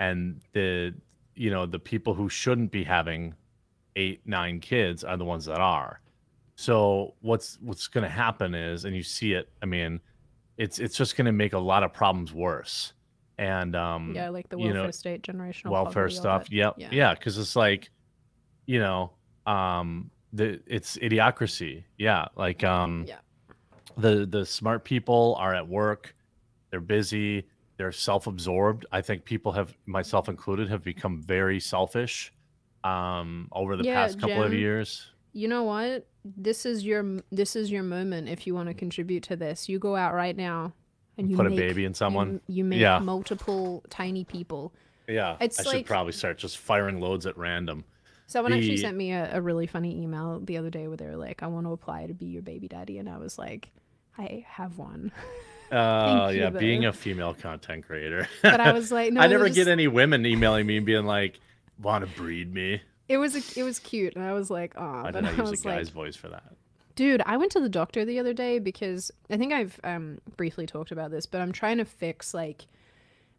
and 0.00 0.42
the 0.52 0.94
you 1.34 1.50
know 1.50 1.66
the 1.66 1.78
people 1.78 2.14
who 2.14 2.28
shouldn't 2.28 2.70
be 2.72 2.84
having 2.84 3.34
eight 3.96 4.20
nine 4.26 4.60
kids 4.60 5.04
are 5.04 5.16
the 5.16 5.24
ones 5.24 5.44
that 5.46 5.60
are 5.60 6.00
so 6.56 7.14
what's 7.20 7.58
what's 7.60 7.88
going 7.88 8.04
to 8.04 8.10
happen 8.10 8.54
is 8.54 8.84
and 8.84 8.94
you 8.96 9.02
see 9.02 9.32
it 9.34 9.50
i 9.62 9.66
mean 9.66 10.00
it's 10.58 10.78
it's 10.78 10.96
just 10.96 11.16
going 11.16 11.26
to 11.26 11.32
make 11.32 11.52
a 11.54 11.58
lot 11.58 11.82
of 11.82 11.92
problems 11.92 12.32
worse 12.32 12.92
and 13.38 13.76
um 13.76 14.12
yeah, 14.14 14.28
like 14.30 14.48
the 14.48 14.58
you 14.58 14.72
know, 14.72 14.74
welfare 14.84 14.92
state, 14.92 15.22
generational 15.22 15.70
welfare 15.70 16.08
stuff 16.08 16.50
yep 16.50 16.74
Yeah. 16.78 16.88
yeah 16.90 17.14
because 17.14 17.36
it's 17.38 17.56
like 17.56 17.90
you 18.66 18.78
know 18.78 19.12
um 19.46 20.10
the 20.32 20.60
it's 20.66 20.96
idiocracy 20.96 21.84
yeah 21.98 22.26
like 22.36 22.64
um 22.64 23.04
Yeah. 23.06 23.18
the 23.96 24.26
the 24.26 24.44
smart 24.44 24.84
people 24.84 25.36
are 25.38 25.54
at 25.54 25.68
work 25.68 26.14
they're 26.70 26.80
busy 26.80 27.46
they're 27.78 27.92
self-absorbed 27.92 28.86
i 28.90 29.00
think 29.00 29.24
people 29.24 29.52
have 29.52 29.76
myself 29.86 30.28
included 30.28 30.68
have 30.68 30.82
become 30.82 31.22
very 31.22 31.60
selfish 31.60 32.32
um 32.84 33.48
over 33.52 33.76
the 33.76 33.84
Yeah, 33.84 33.94
past 33.94 34.18
couple 34.18 34.42
of 34.42 34.52
years 34.52 35.06
You 35.32 35.48
know 35.48 35.64
what? 35.64 36.08
This 36.24 36.64
is 36.66 36.84
your 36.84 37.20
this 37.30 37.54
is 37.56 37.70
your 37.70 37.82
moment 37.82 38.28
if 38.28 38.46
you 38.46 38.54
want 38.54 38.68
to 38.68 38.74
contribute 38.74 39.22
to 39.24 39.36
this. 39.36 39.68
You 39.68 39.78
go 39.78 39.94
out 39.94 40.14
right 40.14 40.34
now 40.36 40.72
and 41.18 41.30
you 41.30 41.36
put 41.36 41.46
a 41.46 41.50
baby 41.50 41.84
in 41.84 41.94
someone 41.94 42.40
You, 42.46 42.56
you 42.58 42.64
make 42.64 42.80
Yeah. 42.80 42.98
multiple 42.98 43.84
tiny 43.90 44.24
people. 44.24 44.72
yeah 45.08 45.36
It's 45.40 45.58
i 45.60 45.62
should 45.78 45.86
probably 45.86 46.12
start 46.12 46.38
just 46.38 46.58
firing 46.58 47.00
loads 47.00 47.26
at 47.26 47.36
random 47.36 47.84
Someone 48.28 48.52
actually 48.52 48.78
sent 48.78 48.96
me 48.96 49.12
a, 49.12 49.36
a 49.36 49.40
really 49.40 49.68
funny 49.68 50.02
email 50.02 50.40
the 50.40 50.56
other 50.56 50.68
day 50.68 50.88
where 50.88 50.96
they 50.96 51.06
were 51.06 51.14
like, 51.16 51.44
"I 51.44 51.46
want 51.46 51.64
to 51.66 51.70
apply 51.70 52.08
to 52.08 52.12
be 52.12 52.26
your 52.26 52.42
baby 52.42 52.66
daddy," 52.66 52.98
and 52.98 53.08
I 53.08 53.18
was 53.18 53.38
like, 53.38 53.68
"I 54.18 54.44
have 54.48 54.78
one," 54.78 55.12
uh 55.70 56.30
you, 56.32 56.40
yeah 56.40 56.50
being 56.50 56.86
a 56.86 56.92
female 56.92 57.34
content 57.34 57.86
creator 57.86 58.26
but 58.42 58.60
I 58.60 58.72
was 58.72 58.90
like, 58.98 59.12
"No." 59.12 59.20
i 59.20 59.28
never 59.28 59.44
was 59.44 59.54
get 59.54 59.68
any 59.68 59.86
women 59.86 60.26
emailing 60.26 60.66
me 60.66 60.76
and 60.78 60.84
being 60.86 61.06
like 61.06 61.38
want 61.80 62.04
to 62.04 62.10
breed 62.20 62.52
me 62.52 62.82
It 63.08 63.18
was 63.18 63.36
a, 63.36 63.60
it 63.60 63.62
was 63.62 63.78
cute, 63.78 64.16
and 64.16 64.24
I 64.24 64.32
was 64.32 64.50
like, 64.50 64.74
"Oh," 64.76 65.02
i 65.04 65.10
but 65.12 65.22
did 65.22 65.26
I 65.26 65.36
use 65.36 65.52
a 65.52 65.64
guy's 65.64 65.86
like, 65.86 65.94
voice 65.94 66.16
for 66.16 66.28
that 66.30 66.55
Dude, 66.96 67.22
I 67.26 67.36
went 67.36 67.52
to 67.52 67.60
the 67.60 67.68
doctor 67.68 68.04
the 68.04 68.18
other 68.18 68.32
day 68.32 68.58
because 68.58 69.12
I 69.30 69.36
think 69.36 69.52
I've 69.52 69.78
um, 69.84 70.18
briefly 70.36 70.66
talked 70.66 70.90
about 70.90 71.10
this, 71.10 71.26
but 71.26 71.42
I'm 71.42 71.52
trying 71.52 71.76
to 71.76 71.84
fix 71.84 72.32
like 72.32 72.66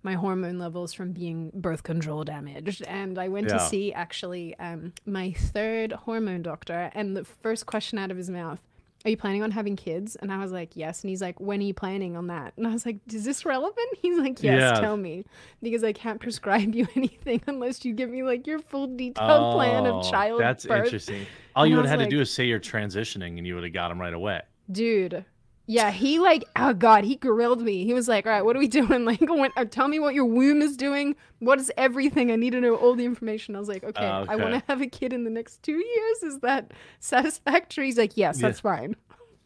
my 0.03 0.13
hormone 0.13 0.59
levels 0.59 0.93
from 0.93 1.11
being 1.11 1.51
birth 1.53 1.81
control 1.81 2.23
damaged. 2.23 2.83
And 2.83 3.17
I 3.17 3.27
went 3.27 3.49
to 3.49 3.59
see 3.59 3.91
actually 3.91 4.55
um, 4.59 4.93
my 5.05 5.31
third 5.31 5.91
hormone 5.91 6.43
doctor, 6.43 6.91
and 6.93 7.17
the 7.17 7.25
first 7.25 7.65
question 7.65 7.97
out 7.97 8.11
of 8.11 8.17
his 8.17 8.29
mouth, 8.29 8.59
Are 9.05 9.09
you 9.09 9.17
planning 9.17 9.43
on 9.43 9.51
having 9.51 9.75
kids? 9.75 10.15
And 10.15 10.31
I 10.33 10.37
was 10.39 10.51
like, 10.51 10.75
Yes. 10.75 11.01
And 11.01 11.09
he's 11.09 11.21
like, 11.21 11.39
When 11.39 11.59
are 11.59 11.63
you 11.63 11.73
planning 11.73 12.17
on 12.17 12.27
that? 12.27 12.53
And 12.57 12.67
I 12.67 12.71
was 12.71 12.85
like, 12.85 12.97
Is 13.13 13.23
this 13.23 13.45
relevant? 13.45 13.87
He's 14.01 14.17
like, 14.17 14.41
Yes, 14.43 14.59
Yeah. 14.59 14.79
tell 14.81 14.97
me. 14.97 15.23
Because 15.61 15.83
I 15.83 15.93
can't 15.93 16.19
prescribe 16.19 16.73
you 16.75 16.87
anything 16.95 17.41
unless 17.47 17.85
you 17.85 17.93
give 17.93 18.09
me 18.09 18.23
like 18.23 18.47
your 18.47 18.59
full 18.59 18.87
detailed 18.87 19.53
plan 19.53 19.85
of 19.85 19.95
Oh, 19.95 20.11
child 20.11 20.41
That's 20.41 20.65
interesting. 20.65 21.25
All 21.55 21.63
And 21.63 21.71
you 21.71 21.77
would 21.77 21.85
have 21.85 21.99
had 21.99 22.09
to 22.09 22.15
do 22.15 22.21
is 22.21 22.31
say 22.33 22.45
you're 22.45 22.59
transitioning, 22.59 23.37
and 23.37 23.47
you 23.47 23.55
would 23.55 23.63
have 23.63 23.73
got 23.73 23.91
him 23.91 23.99
right 23.99 24.13
away. 24.13 24.41
Dude. 24.71 25.25
Yeah, 25.69 25.91
he 25.91 26.17
like 26.19 26.45
oh 26.55 26.73
god, 26.73 27.03
he 27.03 27.17
grilled 27.17 27.61
me. 27.61 27.83
He 27.83 27.93
was 27.93 28.07
like, 28.07 28.25
"All 28.25 28.31
right, 28.31 28.41
what 28.43 28.55
are 28.55 28.59
we 28.59 28.67
doing? 28.81 29.03
Like, 29.03 29.19
when, 29.21 29.51
uh, 29.57 29.65
tell 29.65 29.89
me 29.89 29.99
what 29.99 30.13
your 30.13 30.23
womb 30.25 30.61
is 30.61 30.77
doing. 30.77 31.15
What 31.39 31.59
is 31.59 31.69
everything? 31.77 32.31
I 32.31 32.37
need 32.37 32.51
to 32.51 32.61
know 32.61 32.75
all 32.75 32.95
the 32.95 33.03
information." 33.05 33.55
I 33.55 33.59
was 33.59 33.67
like, 33.67 33.83
"Okay, 33.83 34.05
I 34.05 34.35
want 34.37 34.53
to 34.53 34.63
have 34.69 34.81
a 34.81 34.87
kid 34.87 35.11
in 35.11 35.25
the 35.25 35.29
next 35.29 35.61
two 35.63 35.75
years. 35.77 36.23
Is 36.23 36.39
that 36.39 36.71
satisfactory?" 36.99 37.85
He's 37.87 37.97
like, 37.97 38.15
"Yes, 38.15 38.39
Yeah. 38.39 38.47
that's 38.47 38.61
fine." 38.61 38.95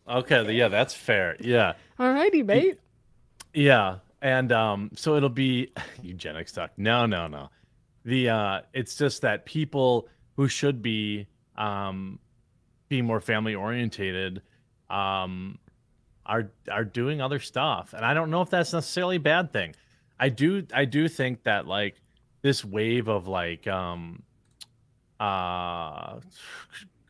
Okay, 0.07 0.51
yeah, 0.53 0.67
that's 0.67 0.93
fair. 0.93 1.37
Yeah, 1.39 1.73
Alrighty, 1.99 2.45
mate. 2.45 2.79
yeah, 3.53 3.97
and 4.21 4.51
um, 4.51 4.91
so 4.95 5.15
it'll 5.15 5.29
be 5.29 5.71
eugenics 6.03 6.51
talk. 6.51 6.71
No, 6.77 7.05
no, 7.05 7.27
no. 7.27 7.49
The 8.05 8.29
uh, 8.29 8.61
it's 8.73 8.95
just 8.95 9.21
that 9.23 9.45
people 9.45 10.07
who 10.35 10.47
should 10.47 10.81
be 10.81 11.27
um, 11.55 12.19
being 12.89 13.05
more 13.05 13.21
family 13.21 13.55
orientated 13.55 14.41
um, 14.89 15.57
are 16.31 16.49
are 16.71 16.85
doing 16.85 17.19
other 17.21 17.39
stuff, 17.39 17.93
and 17.93 18.05
I 18.05 18.13
don't 18.13 18.31
know 18.31 18.41
if 18.41 18.49
that's 18.49 18.71
necessarily 18.73 19.17
a 19.17 19.19
bad 19.19 19.51
thing. 19.51 19.75
I 20.19 20.29
do 20.29 20.65
I 20.73 20.85
do 20.85 21.07
think 21.07 21.43
that 21.43 21.67
like 21.67 21.95
this 22.41 22.63
wave 22.65 23.07
of 23.09 23.27
like 23.27 23.67
um 23.67 24.23
uh 25.19 26.19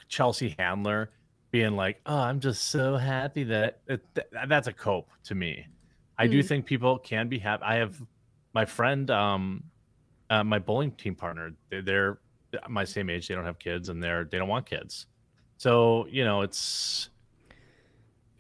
Chelsea 0.10 0.56
Handler 0.58 1.12
being 1.52 1.76
like, 1.76 2.02
"Oh, 2.06 2.18
I'm 2.18 2.40
just 2.40 2.68
so 2.70 2.98
happy 2.98 3.44
that 3.46 3.80
it, 3.88 4.02
th- 4.16 4.28
that's 4.48 4.68
a 4.68 4.74
cope 4.74 5.10
to 5.26 5.36
me." 5.36 5.68
I 6.18 6.28
do 6.28 6.42
Hmm. 6.42 6.48
think 6.48 6.66
people 6.66 6.98
can 7.00 7.30
be 7.30 7.40
happy. 7.40 7.64
I 7.64 7.76
have 7.76 8.02
my 8.54 8.66
friend, 8.66 9.10
um, 9.10 9.64
uh, 10.30 10.44
my 10.44 10.60
bowling 10.60 10.92
team 10.92 11.16
partner. 11.16 11.52
They're, 11.70 11.82
they're 11.82 12.20
my 12.70 12.84
same 12.84 13.10
age. 13.10 13.28
They 13.28 13.36
don't 13.36 13.46
have 13.46 13.60
kids, 13.60 13.90
and 13.90 14.02
they're 14.04 14.26
they 14.26 14.38
don't 14.38 14.50
want 14.50 14.66
kids. 14.66 15.08
So 15.58 16.08
you 16.10 16.24
know, 16.26 16.42
it's 16.42 17.10
it, 17.10 17.21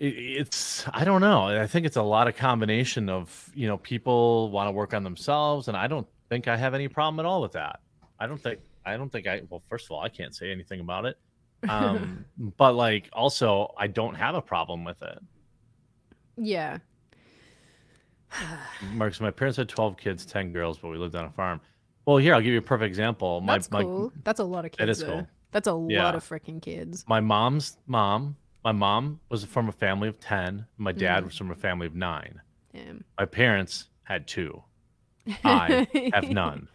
it's 0.04 0.86
I 0.94 1.04
don't 1.04 1.22
know. 1.22 1.46
I 1.46 1.68
think 1.68 1.86
it's 1.86 1.96
a 1.98 2.02
lot 2.02 2.28
of 2.28 2.36
combination 2.36 3.08
of 3.10 3.50
you 3.54 3.68
know 3.68 3.78
people 3.78 4.50
want 4.50 4.68
to 4.68 4.72
work 4.72 4.94
on 4.94 5.04
themselves, 5.04 5.68
and 5.68 5.78
I 5.78 5.88
don't 5.88 6.08
think 6.30 6.48
I 6.48 6.58
have 6.58 6.74
any 6.74 6.88
problem 6.88 7.20
at 7.20 7.26
all 7.28 7.42
with 7.42 7.52
that. 7.54 7.80
I 8.20 8.26
don't 8.28 8.42
think 8.42 8.60
I 8.86 8.98
don't 8.98 9.12
think 9.12 9.28
I 9.28 9.42
well 9.50 9.62
first 9.70 9.86
of 9.86 9.92
all 9.92 10.02
I 10.02 10.10
can't 10.10 10.36
say 10.36 10.52
anything 10.52 10.80
about 10.80 11.06
it. 11.06 11.18
Um, 11.70 12.26
but 12.58 12.74
like 12.74 13.10
also 13.14 13.74
I 13.78 13.88
don't 13.88 14.16
have 14.16 14.36
a 14.36 14.42
problem 14.42 14.84
with 14.84 15.02
it. 15.04 15.20
Yeah. 16.38 16.80
Marcus, 18.94 19.20
my 19.20 19.32
parents 19.32 19.58
had 19.58 19.70
12 19.70 19.98
kids, 19.98 20.26
10 20.26 20.52
girls, 20.54 20.78
but 20.78 20.90
we 20.90 20.98
lived 20.98 21.16
on 21.16 21.26
a 21.26 21.30
farm. 21.32 21.60
Well, 22.06 22.18
here, 22.18 22.34
I'll 22.34 22.42
give 22.42 22.54
you 22.54 22.60
a 22.60 22.64
perfect 22.64 22.88
example. 22.88 23.42
My, 23.42 23.54
That's 23.54 23.70
my, 23.70 23.84
cool. 23.84 24.12
That's 24.24 24.40
a 24.40 24.44
lot 24.44 24.66
of 24.66 24.72
kids. 24.72 24.82
It 24.82 24.90
is 24.90 25.00
though. 25.00 25.08
cool. 25.08 25.28
That's 25.52 25.68
a 25.68 25.86
Yeah. 25.90 26.04
lot 26.04 26.16
of 26.16 26.28
freaking 26.28 26.62
kids. 26.62 27.04
my 27.08 27.20
mom's 27.20 27.78
mom, 27.86 28.38
my 28.64 28.72
mom 28.72 29.20
was 29.30 29.44
from 29.46 29.70
a 29.70 29.72
family 29.72 30.08
of 30.08 30.20
10. 30.20 30.66
My 30.78 30.92
dad 30.92 31.24
Mhm. 31.24 31.26
was 31.28 31.38
from 31.38 31.52
a 31.52 31.56
family 31.56 31.88
of 31.88 31.96
nine. 31.96 32.42
Damn. 32.74 33.04
My 33.20 33.26
parents 33.26 33.88
had 34.04 34.28
two. 34.28 34.64
I 35.44 35.88
have 36.14 36.30
none. 36.30 36.68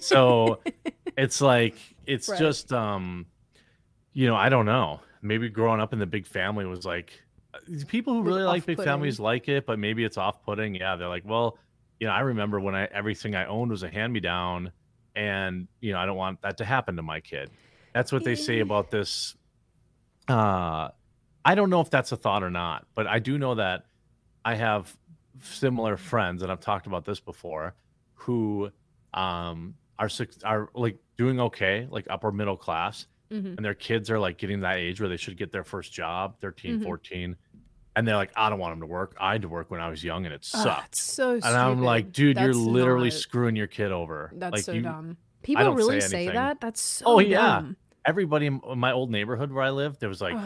So 0.00 0.60
it's 1.16 1.40
like, 1.40 1.76
it's 2.06 2.28
Right. 2.28 2.38
just, 2.38 2.72
um, 2.72 3.26
you 4.12 4.26
know, 4.26 4.36
I 4.36 4.48
don't 4.48 4.66
know. 4.66 5.00
Maybe 5.22 5.48
growing 5.48 5.80
up 5.80 5.92
in 5.92 5.98
the 5.98 6.06
big 6.06 6.26
family 6.26 6.64
was 6.64 6.84
like, 6.84 7.12
uh, 7.54 7.58
people 7.86 8.14
who 8.14 8.22
really 8.22 8.42
like 8.42 8.64
big 8.66 8.82
families 8.82 9.18
like 9.18 9.48
it, 9.48 9.66
but 9.66 9.78
maybe 9.78 10.04
it's 10.04 10.16
off 10.16 10.42
putting. 10.44 10.74
Yeah. 10.74 10.96
They're 10.96 11.08
like, 11.08 11.24
well, 11.26 11.58
you 12.00 12.06
know, 12.06 12.12
I 12.12 12.20
remember 12.20 12.60
when 12.60 12.74
I 12.74 12.84
everything 12.86 13.34
I 13.34 13.46
owned 13.46 13.70
was 13.70 13.82
a 13.82 13.88
hand 13.90 14.12
me 14.12 14.20
down, 14.20 14.70
and 15.16 15.66
you 15.80 15.92
know, 15.92 15.98
I 15.98 16.06
don't 16.06 16.16
want 16.16 16.40
that 16.42 16.58
to 16.58 16.64
happen 16.64 16.94
to 16.96 17.02
my 17.02 17.20
kid. 17.20 17.50
That's 17.92 18.12
what 18.12 18.22
they 18.22 18.36
say 18.36 18.60
about 18.60 18.90
this. 18.90 19.34
Uh, 20.28 20.90
I 21.44 21.54
don't 21.54 21.70
know 21.70 21.80
if 21.80 21.90
that's 21.90 22.12
a 22.12 22.16
thought 22.16 22.42
or 22.42 22.50
not, 22.50 22.86
but 22.94 23.06
I 23.06 23.18
do 23.18 23.38
know 23.38 23.54
that 23.54 23.86
I 24.44 24.54
have 24.54 24.94
similar 25.40 25.96
friends, 25.96 26.42
and 26.42 26.50
I've 26.52 26.60
talked 26.60 26.86
about 26.86 27.04
this 27.04 27.20
before, 27.20 27.74
who 28.14 28.70
um 29.14 29.74
are 29.98 30.08
suc- 30.08 30.44
are 30.44 30.68
like 30.74 30.96
doing 31.16 31.40
okay, 31.40 31.86
like 31.90 32.06
upper 32.10 32.30
middle 32.30 32.56
class, 32.56 33.06
Mhm. 33.32 33.56
and 33.56 33.64
their 33.64 33.74
kids 33.74 34.10
are 34.10 34.18
like 34.18 34.36
getting 34.38 34.60
that 34.60 34.76
age 34.76 35.00
where 35.00 35.08
they 35.08 35.16
should 35.16 35.36
get 35.36 35.50
their 35.52 35.64
first 35.64 35.92
job 35.92 36.36
13 36.40 36.80
Mhm. 36.80 36.84
14 36.84 37.36
and 37.96 38.06
they're 38.06 38.16
like 38.16 38.30
i 38.36 38.48
don't 38.48 38.58
want 38.60 38.72
them 38.72 38.80
to 38.80 38.86
work 38.86 39.16
i 39.20 39.32
had 39.32 39.42
to 39.42 39.48
work 39.48 39.70
when 39.70 39.80
i 39.80 39.88
was 39.90 40.04
young 40.04 40.24
and 40.24 40.32
it 40.34 40.48
Ah, 40.54 40.62
sucked 40.62 40.94
so 40.94 41.32
and 41.32 41.44
i'm 41.44 41.82
like 41.82 42.04
stupid. 42.10 42.36
dude 42.36 42.38
you're 42.38 42.54
literally 42.54 43.08
not- 43.08 43.18
screwing 43.18 43.56
your 43.56 43.66
kid 43.66 43.90
over 43.92 44.30
That's 44.34 44.52
like 44.54 44.62
so 44.64 44.72
you 44.72 44.82
dumb. 44.82 45.16
People 45.42 45.74
really 45.74 46.00
say 46.00 46.26
say, 46.26 46.32
that? 46.32 46.60
That's 46.60 46.80
so 46.80 47.04
dumb. 47.04 47.14
Oh, 47.14 47.18
yeah. 47.20 47.62
Everybody 48.08 48.46
in 48.46 48.60
my 48.76 48.92
old 48.92 49.10
neighborhood 49.10 49.52
where 49.52 49.62
i 49.64 49.70
lived 49.70 50.00
there 50.00 50.08
was 50.08 50.20
like 50.20 50.36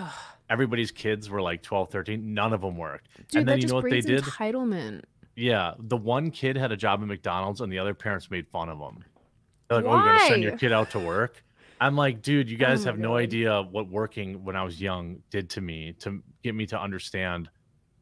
everybody's 0.51 0.91
kids 0.91 1.31
were 1.31 1.41
like 1.41 1.63
12 1.63 1.91
13 1.91 2.35
none 2.35 2.53
of 2.53 2.61
them 2.61 2.77
worked 2.77 3.09
Dude, 3.29 3.39
and 3.41 3.49
then 3.49 3.59
you 3.59 3.63
just 3.63 3.71
know 3.71 3.77
what 3.77 3.89
they 3.89 4.01
did 4.01 4.25
entitlement. 4.25 5.03
yeah 5.37 5.75
the 5.79 5.97
one 5.97 6.31
kid 6.31 6.57
had 6.57 6.73
a 6.73 6.77
job 6.77 7.01
at 7.03 7.07
mcdonald's 7.09 7.61
and 7.61 7.73
the 7.73 7.79
other 7.79 7.95
parents 7.95 8.31
made 8.31 8.47
fun 8.49 8.69
of 8.69 8.79
him 8.79 9.05
they're 9.69 9.79
like 9.81 9.87
oh 9.87 9.95
you're 9.95 10.07
gonna 10.07 10.19
send 10.29 10.43
your 10.43 10.53
kid 10.59 10.73
out 10.73 10.91
to 10.91 10.99
work 11.01 11.43
i'm 11.81 11.97
like 11.97 12.21
dude 12.21 12.51
you 12.51 12.57
guys 12.57 12.85
my 12.85 12.91
have 12.91 12.99
no 12.99 13.17
idea 13.17 13.63
what 13.71 13.89
working 13.89 14.45
when 14.45 14.57
i 14.57 14.63
was 14.65 14.81
young 14.81 15.19
did 15.31 15.49
to 15.51 15.61
me 15.61 15.93
to 16.01 16.21
get 16.43 16.55
me 16.55 16.67
to 16.67 16.79
understand 16.81 17.49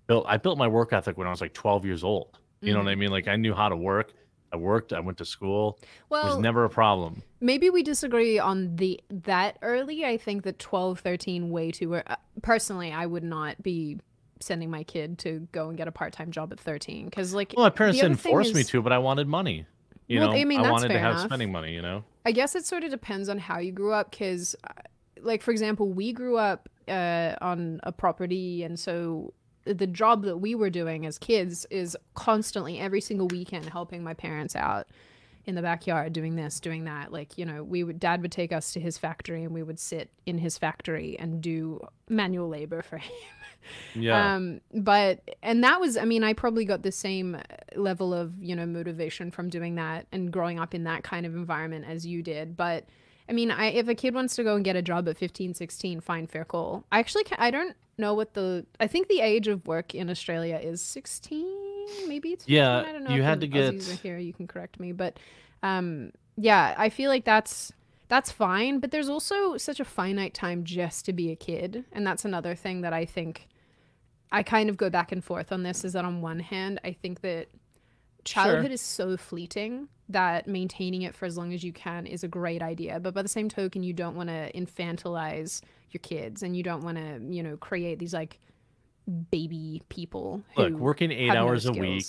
built 0.09 0.25
i 0.27 0.37
built 0.39 0.57
my 0.59 0.67
work 0.69 0.93
ethic 0.95 1.19
when 1.19 1.27
i 1.27 1.31
was 1.31 1.41
like 1.43 1.53
12 1.55 1.85
years 1.85 2.03
old 2.03 2.39
You 2.63 2.75
know 2.75 2.81
what 2.81 2.89
I 2.91 2.95
Mhm. 2.95 2.99
mean? 2.99 3.11
Like 3.11 3.27
I 3.27 3.37
knew 3.37 3.55
how 3.55 3.71
to 3.71 3.77
work. 3.77 4.13
I 4.53 4.57
worked. 4.57 4.93
I 4.93 5.01
went 5.01 5.19
to 5.19 5.25
school. 5.25 5.79
Well, 6.09 6.23
it 6.27 6.31
was 6.31 6.39
never 6.39 6.65
a 6.65 6.71
problem. 6.71 7.23
maybe 7.41 7.71
we 7.71 7.83
disagree 7.83 8.39
on 8.39 8.77
the 8.77 9.01
that 9.11 9.59
early. 9.63 10.05
I 10.05 10.17
think 10.17 10.43
that 10.45 10.59
12, 10.59 11.01
13 11.01 11.51
way 11.51 11.71
too 11.71 11.95
uh, 11.97 12.17
personally, 12.43 12.93
I 12.93 13.07
would 13.07 13.23
not 13.25 13.63
be 13.63 13.99
sending 14.41 14.71
my 14.71 14.83
kid 14.83 15.19
to 15.19 15.47
go 15.53 15.69
and 15.69 15.77
get 15.77 15.87
a 15.87 15.93
part-time 15.93 16.31
job 16.31 16.51
at 16.53 16.59
13 16.59 17.11
cuz 17.11 17.35
like 17.35 17.53
Well, 17.57 17.67
my 17.67 17.71
parents 17.71 18.01
didn't 18.01 18.17
force 18.17 18.55
me 18.55 18.65
to, 18.65 18.81
but 18.83 18.93
I 18.93 18.99
wanted 18.99 19.29
money. 19.29 19.67
You 20.09 20.19
Well, 20.21 20.31
know, 20.33 20.37
I 20.37 20.45
mean, 20.45 20.63
that's 20.63 20.73
wanted 20.73 20.89
to 20.89 20.99
have 20.99 21.13
enough. 21.15 21.27
spending 21.27 21.53
money. 21.53 21.73
You 21.75 21.83
know. 21.83 22.05
I 22.27 22.33
guess 22.33 22.57
it 22.57 22.67
sort 22.67 22.83
of 22.85 22.91
depends 22.91 23.29
on 23.29 23.39
how 23.39 23.59
you 23.61 23.71
grew 23.71 23.93
up 23.93 24.11
because, 24.11 24.57
like, 25.23 25.43
for 25.43 25.53
example, 25.53 25.93
we 25.93 26.13
grew 26.13 26.37
up 26.37 26.69
uh, 26.89 27.35
on 27.41 27.79
a 27.85 27.93
property, 27.93 28.65
and 28.65 28.79
so 28.79 29.33
the 29.65 29.87
job 29.87 30.25
that 30.25 30.39
we 30.39 30.55
were 30.55 30.71
doing 30.71 31.07
as 31.07 31.19
kids 31.19 31.67
is 31.71 31.97
constantly 32.15 32.79
every 32.79 33.01
single 33.01 33.29
weekend 33.29 33.67
helping 33.67 34.03
my 34.03 34.15
parents 34.15 34.57
out 34.57 34.87
in 35.47 35.55
the 35.55 35.63
backyard 35.63 36.13
doing 36.13 36.37
this 36.37 36.61
doing 36.61 36.85
that 36.85 37.13
like 37.13 37.37
you 37.39 37.45
know 37.45 37.63
we 37.65 37.83
would 37.83 37.99
dad 37.99 38.21
would 38.23 38.31
take 38.33 38.53
us 38.53 38.73
to 38.73 38.81
his 38.81 38.99
factory 38.99 39.43
and 39.43 39.53
we 39.55 39.63
would 39.63 39.79
sit 39.81 40.11
in 40.27 40.39
his 40.39 40.59
factory 40.59 41.19
and 41.19 41.41
do 41.41 41.81
manual 42.09 42.49
labor 42.49 42.83
for 42.83 42.99
him 42.99 43.13
Yeah. 43.95 44.35
um, 44.37 44.61
but 44.73 45.21
and 45.43 45.63
that 45.65 45.81
was, 45.81 45.97
I 45.99 46.05
mean, 46.07 46.25
I 46.25 46.33
probably 46.33 46.65
got 46.65 46.83
the 46.83 46.93
same 46.93 47.37
level 47.77 48.15
of 48.15 48.33
you 48.43 48.57
know 48.57 48.65
motivation 48.65 49.31
from 49.31 49.51
doing 49.51 49.75
that 49.75 50.07
and 50.13 50.33
growing 50.33 50.59
up 50.59 50.75
in 50.75 50.85
that 50.85 51.03
kind 51.05 51.27
of 51.27 51.35
environment 51.35 51.85
as 51.87 52.07
you 52.07 52.23
did. 52.23 52.57
But 52.57 52.87
I 53.29 53.33
mean, 53.33 53.51
I 53.51 53.67
if 53.67 53.87
a 53.89 53.95
kid 53.95 54.15
wants 54.15 54.35
to 54.37 54.43
go 54.45 54.57
and 54.57 54.65
get 54.65 54.77
a 54.77 54.83
job 54.83 55.09
at 55.09 55.19
15, 55.19 55.53
16, 55.55 56.01
fine, 56.01 56.27
fair 56.27 56.45
call. 56.47 56.85
I 56.91 56.99
actually 57.01 57.25
I 57.37 57.51
don't 57.51 57.77
know 58.01 58.15
what 58.15 58.35
the 58.35 58.67
I 58.79 58.87
think 58.87 59.09
the 59.09 59.21
age 59.21 59.49
of 59.49 59.67
work 59.67 59.95
in 59.95 60.11
Australia 60.11 60.57
is 60.63 60.81
16, 60.83 61.47
maybe 62.09 62.31
it's 62.31 62.45
15. 62.45 62.57
Yeah, 62.57 62.81
I 62.81 62.93
don't 62.93 63.05
know. 63.05 63.15
you 63.15 63.23
had 63.23 63.41
to 63.41 63.47
get- 63.47 63.75
Aussies 63.75 64.01
here. 64.01 64.19
You 64.19 64.33
can 64.33 64.47
correct 64.47 64.81
me, 64.81 64.93
but 64.93 65.19
um, 65.63 66.13
yeah, 66.37 66.75
I 66.79 66.89
feel 66.89 67.11
like 67.11 67.25
that's 67.25 67.73
that's 68.09 68.33
fine. 68.33 68.81
But 68.81 68.91
there's 68.91 69.09
also 69.09 69.57
such 69.57 69.79
a 69.81 69.85
finite 69.85 70.35
time 70.35 70.65
just 70.65 71.05
to 71.07 71.13
be 71.13 71.31
a 71.31 71.37
kid, 71.37 71.85
and 71.93 72.07
that's 72.07 72.25
another 72.25 72.55
thing 72.55 72.81
that 72.81 72.93
I 72.93 73.05
think 73.05 73.47
I 74.33 74.43
kind 74.43 74.69
of 74.71 74.77
go 74.77 74.91
back 74.91 75.13
and 75.13 75.23
forth 75.23 75.53
on 75.53 75.63
this. 75.63 75.85
Is 75.85 75.93
that 75.93 76.05
on 76.05 76.21
one 76.23 76.41
hand, 76.41 76.81
I 76.85 76.93
think 76.93 77.21
that 77.21 77.49
childhood 78.25 78.71
is 78.73 78.81
so 78.81 79.17
fleeting 79.17 79.89
that 80.13 80.47
maintaining 80.47 81.03
it 81.03 81.15
for 81.15 81.25
as 81.25 81.37
long 81.37 81.53
as 81.53 81.63
you 81.65 81.73
can 81.73 82.07
is 82.07 82.25
a 82.25 82.29
great 82.29 82.63
idea. 82.63 83.01
But 83.01 83.15
by 83.15 83.23
the 83.23 83.29
same 83.29 83.49
token, 83.49 83.83
you 83.83 83.93
don't 83.93 84.17
want 84.17 84.29
to 84.29 84.53
infantilize 84.53 85.63
your 85.91 86.01
kids, 86.03 86.43
and 86.43 86.57
you 86.57 86.63
don't 86.63 86.83
want 86.85 86.99
to, 86.99 87.21
you 87.35 87.43
know, 87.43 87.57
create 87.57 87.99
these 87.99 88.13
like 88.15 88.39
baby 89.31 89.83
people. 89.89 90.43
Who 90.57 90.63
Look, 90.63 90.73
working 90.75 91.11
eight 91.11 91.27
have 91.27 91.35
no 91.35 91.49
hours 91.49 91.67
a 91.67 91.73
week, 91.73 92.07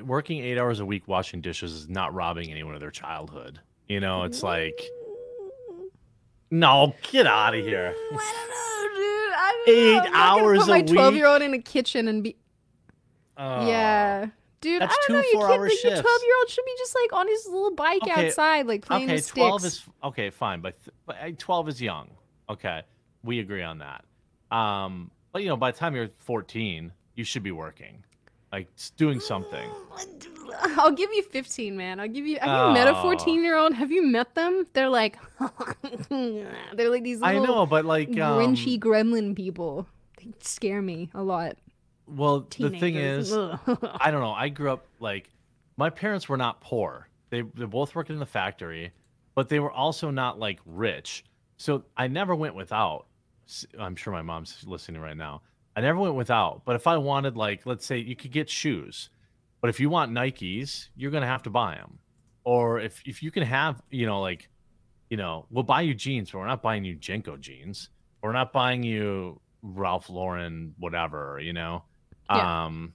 working 0.00 0.42
eight 0.42 0.58
hours 0.58 0.80
a 0.80 0.86
week 0.86 1.06
washing 1.06 1.40
dishes 1.40 1.72
is 1.72 1.88
not 1.88 2.12
robbing 2.14 2.50
anyone 2.50 2.74
of 2.74 2.80
their 2.80 2.90
childhood. 2.90 3.60
You 3.86 4.00
know, 4.00 4.24
it's 4.24 4.42
like, 4.42 4.80
no, 6.50 6.94
get 7.10 7.26
out 7.26 7.54
of 7.54 7.64
here. 7.64 7.94
I 7.94 8.12
don't 8.12 8.16
know, 8.16 8.96
dude. 8.96 9.32
I 9.34 9.62
don't 9.66 9.74
Eight 9.76 9.92
know. 9.92 9.98
I'm 9.98 10.04
not 10.04 10.12
gonna 10.12 10.16
hours 10.44 10.58
put 10.58 10.68
my 10.68 10.76
a 10.78 10.80
week? 10.82 10.92
twelve-year-old 10.92 11.42
in 11.42 11.54
a 11.54 11.58
kitchen 11.58 12.08
and 12.08 12.22
be 12.22 12.36
Oh. 13.40 13.68
yeah. 13.68 14.26
Dude, 14.60 14.82
That's 14.82 14.92
I 14.92 14.98
don't 15.06 15.16
know. 15.18 15.22
Your 15.32 15.40
four-hour 15.40 15.68
kid, 15.68 15.72
like, 15.72 15.78
shifts. 15.78 16.00
twelve-year-old 16.00 16.48
should 16.50 16.64
be 16.64 16.72
just 16.78 16.96
like 17.02 17.12
on 17.12 17.28
his 17.28 17.46
little 17.46 17.74
bike 17.74 18.00
Okay, 18.02 18.26
outside, 18.26 18.66
like 18.66 18.84
playing 18.84 19.04
Okay, 19.04 19.14
with 19.14 19.24
sticks. 19.24 19.34
twelve 19.38 19.64
is 19.64 19.84
okay, 20.04 20.30
fine, 20.30 20.60
but, 20.60 20.74
th- 20.84 20.94
but 21.06 21.38
twelve 21.38 21.68
is 21.68 21.80
young. 21.80 22.10
Okay, 22.50 22.82
we 23.22 23.38
agree 23.40 23.62
on 23.62 23.78
that. 23.78 24.04
Um, 24.56 25.10
but 25.32 25.42
you 25.42 25.48
know, 25.48 25.56
by 25.56 25.70
the 25.70 25.78
time 25.78 25.94
you're 25.94 26.08
fourteen, 26.18 26.92
you 27.14 27.22
should 27.24 27.42
be 27.44 27.52
working, 27.52 28.02
like 28.52 28.68
doing 28.96 29.20
something. 29.20 29.70
I'll 30.76 30.90
give 30.92 31.10
you 31.12 31.22
15, 31.22 31.76
man. 31.76 32.00
I'll 32.00 32.08
give 32.08 32.26
you. 32.26 32.38
Have 32.40 32.68
you 32.68 32.72
met 32.74 32.88
a 32.88 32.96
Oh. 32.98 33.02
14 33.02 33.42
year 33.44 33.56
old? 33.56 33.74
Have 33.74 33.92
you 33.92 34.02
met 34.06 34.34
them? 34.34 34.64
They're 34.72 34.88
like, 34.88 35.18
they're 36.08 36.90
like 36.90 37.04
these 37.04 37.20
I 37.22 37.38
know, 37.38 37.66
but 37.66 37.84
like, 37.84 38.08
um, 38.18 38.38
grinchy 38.40 38.78
gremlin 38.78 39.36
people. 39.36 39.86
They 40.18 40.32
scare 40.40 40.82
me 40.82 41.10
a 41.14 41.22
lot. 41.22 41.56
Well, 42.08 42.46
the 42.58 42.70
thing 42.70 42.96
is, 42.96 43.32
I 43.32 44.10
don't 44.10 44.20
know. 44.20 44.32
I 44.32 44.48
grew 44.48 44.72
up 44.72 44.86
like 45.00 45.30
my 45.76 45.90
parents 45.90 46.28
were 46.28 46.36
not 46.36 46.60
poor. 46.60 47.08
They 47.30 47.42
they 47.42 47.64
both 47.64 47.94
worked 47.94 48.10
in 48.10 48.18
the 48.18 48.26
factory, 48.26 48.92
but 49.34 49.48
they 49.48 49.60
were 49.60 49.70
also 49.70 50.10
not 50.10 50.38
like 50.38 50.60
rich. 50.66 51.24
So 51.56 51.84
I 51.96 52.06
never 52.08 52.34
went 52.34 52.54
without. 52.54 53.06
I'm 53.78 53.96
sure 53.96 54.12
my 54.12 54.22
mom's 54.22 54.64
listening 54.66 55.00
right 55.00 55.16
now. 55.16 55.42
I 55.76 55.80
never 55.80 55.98
went 55.98 56.14
without. 56.14 56.62
But 56.64 56.76
if 56.76 56.86
I 56.86 56.96
wanted 56.96 57.36
like 57.36 57.66
let's 57.66 57.86
say 57.86 57.98
you 57.98 58.16
could 58.16 58.32
get 58.32 58.48
shoes, 58.48 59.10
but 59.60 59.70
if 59.70 59.78
you 59.80 59.90
want 59.90 60.12
Nikes, 60.12 60.88
you're 60.96 61.10
going 61.10 61.22
to 61.22 61.28
have 61.28 61.42
to 61.44 61.50
buy 61.50 61.74
them. 61.74 61.98
Or 62.44 62.80
if 62.80 63.02
if 63.04 63.22
you 63.22 63.30
can 63.30 63.42
have, 63.42 63.82
you 63.90 64.06
know, 64.06 64.20
like 64.20 64.48
you 65.10 65.16
know, 65.16 65.46
we'll 65.50 65.64
buy 65.64 65.82
you 65.82 65.94
jeans, 65.94 66.30
but 66.30 66.38
we're 66.38 66.46
not 66.46 66.62
buying 66.62 66.84
you 66.84 66.96
JNCO 66.96 67.40
jeans. 67.40 67.90
We're 68.22 68.32
not 68.32 68.52
buying 68.52 68.82
you 68.82 69.40
Ralph 69.62 70.10
Lauren 70.10 70.74
whatever, 70.78 71.40
you 71.40 71.52
know. 71.52 71.84
Yeah. 72.30 72.64
Um 72.66 72.94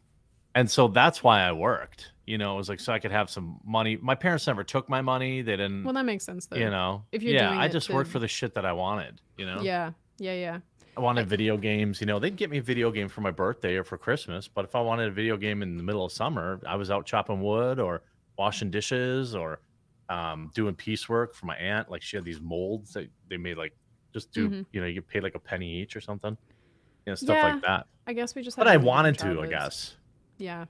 and 0.55 0.69
so 0.69 0.87
that's 0.87 1.23
why 1.23 1.41
I 1.41 1.51
worked. 1.51 2.11
You 2.25 2.37
know, 2.37 2.53
it 2.53 2.57
was 2.57 2.69
like 2.69 2.79
so 2.79 2.93
I 2.93 2.99
could 2.99 3.11
have 3.11 3.29
some 3.29 3.59
money. 3.65 3.97
My 4.01 4.15
parents 4.15 4.45
never 4.47 4.63
took 4.63 4.87
my 4.87 5.01
money. 5.01 5.41
They 5.41 5.53
didn't, 5.57 5.83
well, 5.83 5.93
that 5.95 6.05
makes 6.05 6.23
sense 6.23 6.45
though. 6.45 6.57
you 6.57 6.69
know. 6.69 7.03
if 7.11 7.23
you're 7.23 7.33
yeah, 7.33 7.47
doing 7.49 7.59
I 7.59 7.67
just 7.67 7.87
to- 7.87 7.93
worked 7.93 8.09
for 8.11 8.19
the 8.19 8.27
shit 8.27 8.53
that 8.55 8.65
I 8.65 8.71
wanted, 8.71 9.19
you 9.37 9.45
know. 9.45 9.61
Yeah, 9.61 9.91
yeah, 10.19 10.33
yeah. 10.33 10.59
I 10.95 11.01
wanted 11.01 11.27
video 11.27 11.57
games, 11.57 11.99
you 11.99 12.05
know. 12.05 12.19
They'd 12.19 12.35
get 12.35 12.51
me 12.51 12.59
a 12.59 12.61
video 12.61 12.91
game 12.91 13.09
for 13.09 13.21
my 13.21 13.31
birthday 13.31 13.75
or 13.77 13.83
for 13.83 13.97
Christmas, 13.97 14.47
but 14.47 14.63
if 14.63 14.75
I 14.75 14.79
wanted 14.81 15.07
a 15.07 15.11
video 15.11 15.37
game 15.37 15.63
in 15.63 15.75
the 15.75 15.81
middle 15.83 16.05
of 16.05 16.11
summer, 16.11 16.61
I 16.67 16.75
was 16.75 16.91
out 16.91 17.05
chopping 17.07 17.41
wood 17.41 17.79
or 17.79 18.03
washing 18.37 18.69
dishes 18.69 19.33
or 19.35 19.59
um, 20.09 20.51
doing 20.53 20.75
piecework 20.75 21.33
for 21.33 21.47
my 21.47 21.55
aunt. 21.57 21.89
Like 21.89 22.03
she 22.03 22.15
had 22.15 22.23
these 22.23 22.39
molds 22.39 22.93
that 22.93 23.09
they 23.27 23.37
made 23.37 23.57
like 23.57 23.73
just 24.13 24.31
do, 24.31 24.49
Mhm. 24.49 24.65
you 24.71 24.79
know, 24.81 24.85
you 24.87 24.93
get 24.93 25.07
paid 25.07 25.23
like 25.23 25.33
a 25.35 25.39
penny 25.39 25.81
each 25.81 25.95
or 25.95 26.01
something, 26.01 26.37
you 27.05 27.11
know, 27.11 27.15
stuff 27.15 27.35
Yeah, 27.35 27.53
like 27.53 27.61
that. 27.63 27.87
I 28.07 28.13
guess 28.13 28.35
we 28.35 28.41
just. 28.41 28.57
Had, 28.57 28.65
but 28.65 28.71
I 28.71 28.77
wanted 28.77 29.17
to, 29.19 29.41
I 29.41 29.47
guess. 29.47 29.95
Yeah. 30.37 30.65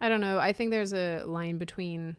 I 0.00 0.08
don't 0.08 0.20
know. 0.20 0.38
I 0.38 0.52
think 0.52 0.70
there's 0.70 0.92
a 0.94 1.24
line 1.24 1.58
between 1.58 2.16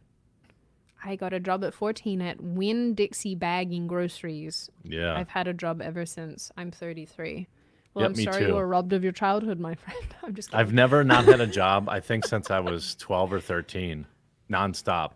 I 1.03 1.15
got 1.15 1.32
a 1.32 1.39
job 1.39 1.63
at 1.63 1.74
14 1.74 2.22
at 2.22 2.41
Winn 2.41 2.93
Dixie 2.93 3.36
bagging 3.36 3.88
groceries. 3.88 4.70
Yeah. 4.84 5.15
I've 5.17 5.30
had 5.30 5.47
a 5.47 5.53
job 5.53 5.82
ever 5.82 6.05
since 6.05 6.51
I'm 6.57 6.72
33. 6.72 7.47
Well, 7.93 8.03
Yep, 8.03 8.09
I'm 8.17 8.24
sorry 8.34 8.47
you 8.47 8.53
were 8.55 8.67
robbed 8.67 8.91
of 8.93 9.03
your 9.03 9.13
childhood, 9.13 9.59
my 9.59 9.76
friend. 9.84 10.15
I'm 10.24 10.34
just 10.36 10.49
kidding. 10.49 10.59
I've 10.59 10.74
never 10.74 11.03
not 11.05 11.24
had 11.26 11.39
a 11.39 11.47
job. 11.61 11.88
I 11.88 12.01
think 12.01 12.26
since 12.28 12.51
I 12.51 12.59
was 12.59 12.95
12 12.95 13.34
or 13.34 13.39
13, 13.39 14.05
nonstop. 14.51 15.11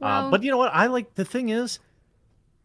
uh, 0.00 0.30
but 0.30 0.42
you 0.42 0.50
know 0.50 0.56
what? 0.56 0.72
I 0.74 0.86
like 0.86 1.14
the 1.14 1.24
thing 1.26 1.50
is, 1.50 1.78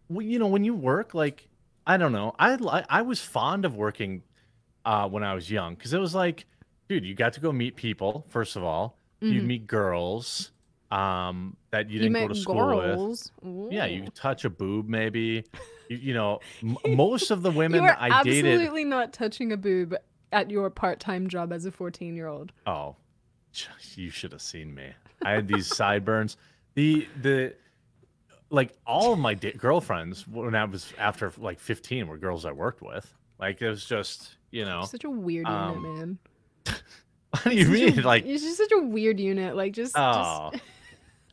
well, 0.08 0.22
you 0.22 0.40
know, 0.40 0.48
when 0.48 0.64
you 0.64 0.74
work, 0.74 1.14
like 1.14 1.48
I 1.86 1.98
don't 1.98 2.14
know, 2.14 2.34
I 2.40 2.58
I 2.90 3.02
was 3.02 3.20
fond 3.22 3.66
of 3.66 3.76
working 3.76 4.24
uh, 4.86 5.08
when 5.10 5.24
I 5.24 5.34
was 5.34 5.50
young 5.52 5.76
because 5.76 5.94
it 5.94 6.00
was 6.00 6.14
like, 6.16 6.46
dude, 6.88 7.06
you 7.06 7.16
got 7.16 7.34
to 7.34 7.40
go 7.40 7.52
meet 7.52 7.76
people. 7.76 8.26
First 8.30 8.56
of 8.56 8.64
all, 8.64 8.98
you'd 9.20 9.44
Mhm. 9.44 9.48
meet 9.48 9.68
girls 9.68 10.52
um, 10.92 11.58
that 11.72 11.90
you 11.90 11.94
You 12.00 12.10
didn't 12.10 12.22
go 12.22 12.28
to 12.28 12.36
school 12.36 12.78
with. 12.78 12.86
girls. 12.86 13.32
Yeah, 13.72 13.86
you 13.86 14.06
touch 14.14 14.46
a 14.46 14.50
boob, 14.50 14.88
maybe. 14.88 15.44
You, 15.88 15.98
you 15.98 16.14
know, 16.16 16.40
m- 16.64 16.78
most 16.96 17.30
of 17.30 17.44
the 17.44 17.52
You 17.52 17.58
women 17.60 17.84
were 17.84 17.96
I 18.00 18.24
dated. 18.24 18.46
absolutely 18.54 18.86
not 18.86 19.14
touching 19.14 19.52
a 19.52 19.58
boob 19.58 19.96
at 20.32 20.50
your 20.50 20.72
part-time 20.72 21.28
job 21.30 21.54
as 21.54 21.68
a 21.68 21.72
14-year-old. 21.72 22.52
Oh, 22.66 22.96
you 23.96 24.10
should 24.10 24.32
have 24.32 24.42
seen 24.42 24.74
me. 24.74 24.90
I 25.24 25.32
had 25.34 25.48
these 25.48 25.68
sideburns. 25.68 26.38
The 26.74 27.08
the 27.22 27.54
like 28.50 28.76
all 28.88 29.14
of 29.14 29.20
my 29.20 29.36
da- 29.36 29.54
girlfriends 29.54 30.28
when 30.28 30.56
I 30.56 30.66
was 30.66 30.92
after 30.98 31.32
like 31.38 31.60
15 31.60 32.08
were 32.08 32.18
girls 32.18 32.46
I 32.46 32.52
worked 32.52 32.82
with. 32.82 33.14
Like 33.40 33.62
it 33.62 33.70
was 33.70 33.86
just, 33.86 34.38
you 34.56 34.66
know. 34.66 34.86
Such 34.86 35.04
a 35.04 35.10
weird 35.10 35.48
unit, 35.48 35.62
Um, 35.62 35.82
man. 35.84 36.18
What 37.32 37.44
do 37.44 37.56
you 37.56 37.66
Such 37.66 37.74
a- 37.74 37.96
mean? 37.96 38.02
Like 38.04 38.26
it's 38.26 38.44
just 38.44 38.58
such 38.58 38.72
a 38.72 38.80
weird 38.82 39.20
unit. 39.20 39.56
Like 39.56 39.74
just, 39.74 39.94
oh. 39.98 40.52
just 40.54 40.64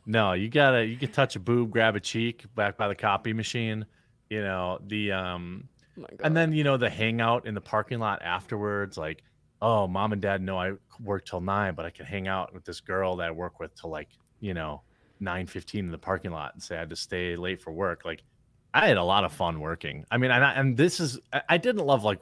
No, 0.05 0.33
you 0.33 0.49
got 0.49 0.71
to 0.71 0.85
you 0.85 0.97
can 0.97 1.11
touch 1.11 1.37
a 1.37 1.39
boob, 1.39 1.71
grab 1.71 1.95
a 1.95 1.99
cheek 2.01 2.43
back 2.55 2.75
by 2.77 2.89
the 2.89 2.95
copy 2.95 3.31
machine, 3.31 3.85
you 4.29 4.41
know, 4.41 4.79
the 4.87 5.13
um 5.13 5.69
oh 5.99 6.05
and 6.23 6.35
then 6.35 6.51
you 6.51 6.63
know 6.65 6.75
the 6.75 6.89
hangout 6.89 7.45
in 7.47 7.53
the 7.53 7.61
parking 7.61 7.99
lot 7.99 8.21
afterwards 8.23 8.97
like 8.97 9.23
oh 9.61 9.87
mom 9.87 10.11
and 10.11 10.23
dad 10.23 10.41
know 10.41 10.57
i 10.57 10.73
work 10.99 11.23
till 11.23 11.39
nine 11.39 11.75
but 11.75 11.85
i 11.85 11.91
can 11.91 12.03
hang 12.03 12.27
out 12.27 12.51
with 12.51 12.65
this 12.65 12.81
girl 12.81 13.15
that 13.15 13.27
i 13.27 13.31
work 13.31 13.59
with 13.59 13.73
till 13.79 13.91
like 13.91 14.09
you 14.39 14.55
know 14.55 14.81
9 15.19 15.45
15 15.45 15.85
in 15.85 15.91
the 15.91 15.97
parking 15.99 16.31
lot 16.31 16.51
and 16.55 16.63
say 16.63 16.75
i 16.75 16.79
had 16.79 16.89
to 16.89 16.95
stay 16.95 17.35
late 17.35 17.61
for 17.61 17.71
work 17.71 18.05
like 18.05 18.23
i 18.73 18.87
had 18.87 18.97
a 18.97 19.03
lot 19.03 19.23
of 19.23 19.31
fun 19.31 19.59
working 19.59 20.03
i 20.09 20.17
mean 20.17 20.31
and, 20.31 20.43
I, 20.43 20.53
and 20.53 20.75
this 20.75 20.99
is 20.99 21.19
I 21.47 21.57
didn't 21.59 21.85
love 21.85 22.03
like 22.03 22.19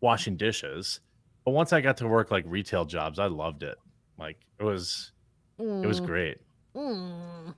washing 0.00 0.36
dishes 0.36 1.00
but 1.44 1.52
once 1.52 1.72
i 1.72 1.80
got 1.80 1.96
to 1.96 2.06
work 2.06 2.30
like 2.30 2.44
retail 2.46 2.84
jobs 2.84 3.18
i 3.18 3.26
loved 3.26 3.62
it 3.62 3.76
like 4.18 4.38
it 4.58 4.64
was 4.64 5.12
it 5.58 5.86
was 5.86 6.00
Mm, 6.00 6.06
great 6.06 6.38
mm. 6.76 7.54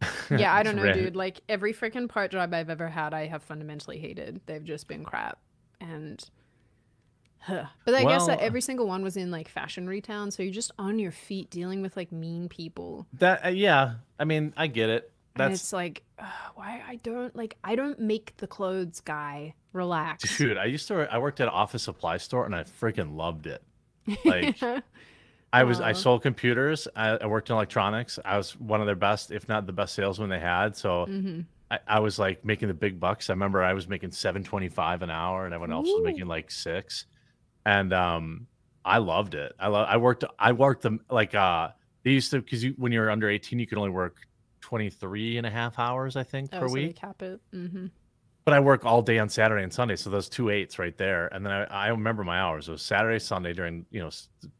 Yeah, 0.30 0.54
I 0.54 0.62
don't 0.62 0.76
know, 0.76 0.92
dude. 0.92 1.16
Like 1.16 1.40
every 1.48 1.74
freaking 1.74 2.08
part 2.08 2.30
job 2.30 2.54
I've 2.54 2.70
ever 2.70 2.88
had, 2.88 3.14
I 3.14 3.26
have 3.26 3.42
fundamentally 3.42 3.98
hated. 3.98 4.40
They've 4.46 4.62
just 4.62 4.86
been 4.86 5.02
crap. 5.02 5.38
And 5.80 6.24
Huh. 7.40 7.66
But 7.84 7.94
I 7.94 8.04
guess 8.04 8.26
that 8.26 8.40
every 8.40 8.60
single 8.60 8.86
one 8.86 9.02
was 9.02 9.16
in 9.16 9.30
like 9.30 9.48
fashion 9.48 9.86
retail, 9.86 10.30
so 10.30 10.42
you're 10.42 10.52
just 10.52 10.72
on 10.78 10.98
your 10.98 11.12
feet 11.12 11.50
dealing 11.50 11.82
with 11.82 11.96
like 11.96 12.12
mean 12.12 12.48
people. 12.48 13.06
That 13.14 13.46
uh, 13.46 13.48
yeah, 13.48 13.94
I 14.18 14.24
mean, 14.24 14.52
I 14.56 14.66
get 14.66 14.90
it. 14.90 15.10
And 15.40 15.52
it's 15.54 15.72
like, 15.72 16.02
ugh, 16.18 16.26
why 16.54 16.82
I 16.86 16.96
don't 16.96 17.34
like 17.36 17.56
I 17.64 17.74
don't 17.76 17.98
make 18.00 18.36
the 18.38 18.46
clothes 18.46 19.00
guy 19.00 19.54
relax. 19.72 20.36
dude. 20.36 20.56
I 20.58 20.66
used 20.66 20.88
to. 20.88 21.12
I 21.12 21.18
worked 21.18 21.40
at 21.40 21.48
an 21.48 21.54
office 21.54 21.82
supply 21.82 22.16
store, 22.16 22.44
and 22.46 22.54
I 22.54 22.64
freaking 22.64 23.16
loved 23.16 23.46
it. 23.46 23.62
Like 24.24 24.56
I 25.52 25.64
was. 25.64 25.80
I 25.80 25.92
sold 25.92 26.22
computers. 26.22 26.88
I, 26.96 27.10
I 27.10 27.26
worked 27.26 27.50
in 27.50 27.56
electronics. 27.56 28.18
I 28.24 28.36
was 28.36 28.58
one 28.58 28.80
of 28.80 28.86
their 28.86 28.96
best, 28.96 29.30
if 29.30 29.48
not 29.48 29.66
the 29.66 29.72
best 29.72 29.94
salesman 29.94 30.30
they 30.30 30.40
had. 30.40 30.76
So 30.76 31.04
hmm 31.06 31.40
I, 31.70 31.78
I 31.86 32.00
was 32.00 32.18
like 32.18 32.44
making 32.44 32.68
the 32.68 32.74
big 32.74 32.98
bucks. 33.00 33.30
I 33.30 33.34
remember 33.34 33.62
I 33.62 33.74
was 33.74 33.88
making 33.88 34.12
seven 34.12 34.42
twenty 34.44 34.68
five 34.68 35.02
an 35.02 35.10
hour, 35.10 35.44
and 35.44 35.54
everyone 35.54 35.72
else 35.72 35.94
was 35.94 36.04
making 36.04 36.26
like 36.26 36.50
six. 36.50 37.06
And 37.66 37.92
um, 37.92 38.46
I 38.84 38.98
loved 38.98 39.34
it. 39.34 39.52
I 39.58 39.68
love. 39.68 39.86
I 39.90 39.96
worked. 39.98 40.24
I 40.38 40.52
worked 40.52 40.82
them 40.82 41.00
like 41.10 41.34
uh. 41.34 41.70
They 42.04 42.10
used 42.12 42.30
to 42.30 42.40
because 42.40 42.64
you 42.64 42.74
when 42.78 42.92
you're 42.92 43.10
under 43.10 43.28
eighteen, 43.28 43.58
you 43.58 43.66
could 43.66 43.78
only 43.78 43.90
work 43.90 44.16
23 44.68 45.38
and 45.38 45.46
a 45.46 45.50
half 45.50 45.78
hours, 45.78 46.14
I 46.14 46.22
think, 46.24 46.50
Oh, 46.52 46.60
per 46.60 46.68
so 46.68 46.74
week. 46.74 46.96
cap 46.96 47.22
it. 47.22 47.40
hmm 47.52 47.86
But 48.44 48.52
I 48.54 48.60
work 48.60 48.84
all 48.84 49.00
day 49.00 49.18
on 49.18 49.30
Saturday 49.30 49.62
and 49.62 49.72
Sunday, 49.72 49.96
so 49.96 50.10
those 50.10 50.28
two 50.28 50.50
eights 50.50 50.78
right 50.78 50.96
there. 50.98 51.28
And 51.28 51.44
then 51.44 51.52
I, 51.52 51.64
I 51.64 51.88
remember 51.88 52.22
my 52.22 52.38
hours. 52.38 52.68
It 52.68 52.72
was 52.72 52.82
Saturday, 52.82 53.18
Sunday 53.18 53.54
during 53.54 53.86
you 53.90 54.00
know 54.00 54.10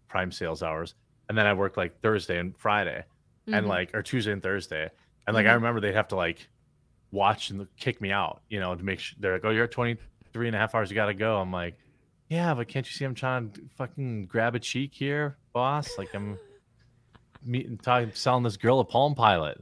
prime 0.09 0.33
sales 0.33 0.63
hours, 0.63 0.95
and 1.29 1.37
then 1.37 1.45
I 1.47 1.53
worked 1.53 1.77
like 1.77 2.01
Thursday 2.01 2.39
and 2.39 2.57
Friday, 2.57 3.05
and 3.49 3.55
Mm-hmm. 3.55 3.69
like 3.69 3.95
or 3.95 4.03
Tuesday 4.03 4.33
and 4.33 4.43
Thursday. 4.43 4.89
And 5.27 5.35
like 5.35 5.45
I 5.47 5.51
Mhm. 5.51 5.55
remember 5.57 5.81
they'd 5.83 5.95
have 5.95 6.09
to 6.09 6.17
like 6.17 6.49
watch 7.13 7.51
and 7.51 7.67
kick 7.79 8.01
me 8.01 8.11
out, 8.11 8.41
you 8.49 8.61
know, 8.61 8.75
to 8.75 8.83
make 8.83 9.01
sure 9.01 9.17
they're 9.21 9.35
like, 9.35 9.45
oh, 9.45 9.51
you're 9.51 9.65
at 9.65 9.71
23 9.71 10.47
and 10.47 10.57
a 10.57 10.59
half 10.59 10.75
hours, 10.75 10.89
you 10.91 10.95
got 10.95 11.07
to 11.07 11.15
go. 11.15 11.37
I'm 11.39 11.53
like, 11.53 11.77
yeah, 12.31 12.55
but 12.55 12.67
can't 12.69 12.87
you 12.87 12.93
see 12.93 13.05
I'm 13.05 13.15
trying 13.15 13.51
to 13.53 13.61
fucking 13.77 14.25
grab 14.25 14.55
a 14.55 14.59
cheek 14.59 14.93
here, 14.95 15.37
boss? 15.53 15.99
Like 15.99 16.09
I'm 16.15 16.39
meeting, 17.45 17.79
talking, 17.79 18.13
selling 18.15 18.43
this 18.43 18.57
girl 18.57 18.81
a 18.81 18.85
Palm 18.85 19.15
Pilot. 19.15 19.59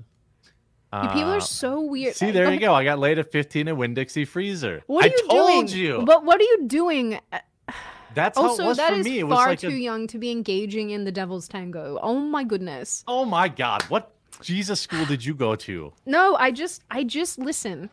People 1.03 1.31
are 1.31 1.35
um, 1.37 1.41
so 1.41 1.81
weird. 1.81 2.15
See, 2.17 2.31
there 2.31 2.53
you 2.53 2.61
go. 2.61 2.75
I 2.75 2.85
got 2.85 2.99
laid 2.99 3.19
at 3.19 3.31
15 3.31 3.69
at 3.69 3.77
Winn 3.77 3.95
Dixie 3.95 4.25
Freezer. 4.25 4.83
What 4.87 5.05
are 5.05 5.09
I 5.09 5.11
you 5.11 5.29
told 5.29 5.67
doing? 5.69 5.81
you. 5.83 6.03
But 6.05 6.25
what 6.25 6.41
are 6.41 6.45
you 6.45 6.65
doing? 6.67 7.21
That's 8.15 8.39
how 8.39 8.45
it 8.45 8.49
Also, 8.49 8.67
was 8.67 8.77
that 8.79 8.93
for 8.93 8.99
is 9.01 9.05
me. 9.05 9.19
It 9.19 9.25
was 9.25 9.37
far 9.37 9.49
like 9.49 9.59
too 9.61 9.69
a, 9.69 9.71
young 9.73 10.07
to 10.07 10.19
be 10.19 10.31
engaging 10.31 10.91
in 10.91 11.05
the 11.05 11.13
devil's 11.13 11.49
tango. 11.49 11.99
Oh 12.03 12.19
my 12.19 12.45
goodness. 12.45 13.05
oh 13.07 13.25
my 13.27 13.49
god, 13.49 13.83
what 13.85 14.13
Jesus 14.41 14.81
school 14.81 15.05
did 15.05 15.25
you 15.25 15.35
go 15.35 15.55
to? 15.57 15.93
No, 16.07 16.35
I 16.37 16.51
just 16.51 16.83
I 16.91 17.05
just 17.05 17.39
listen. 17.39 17.91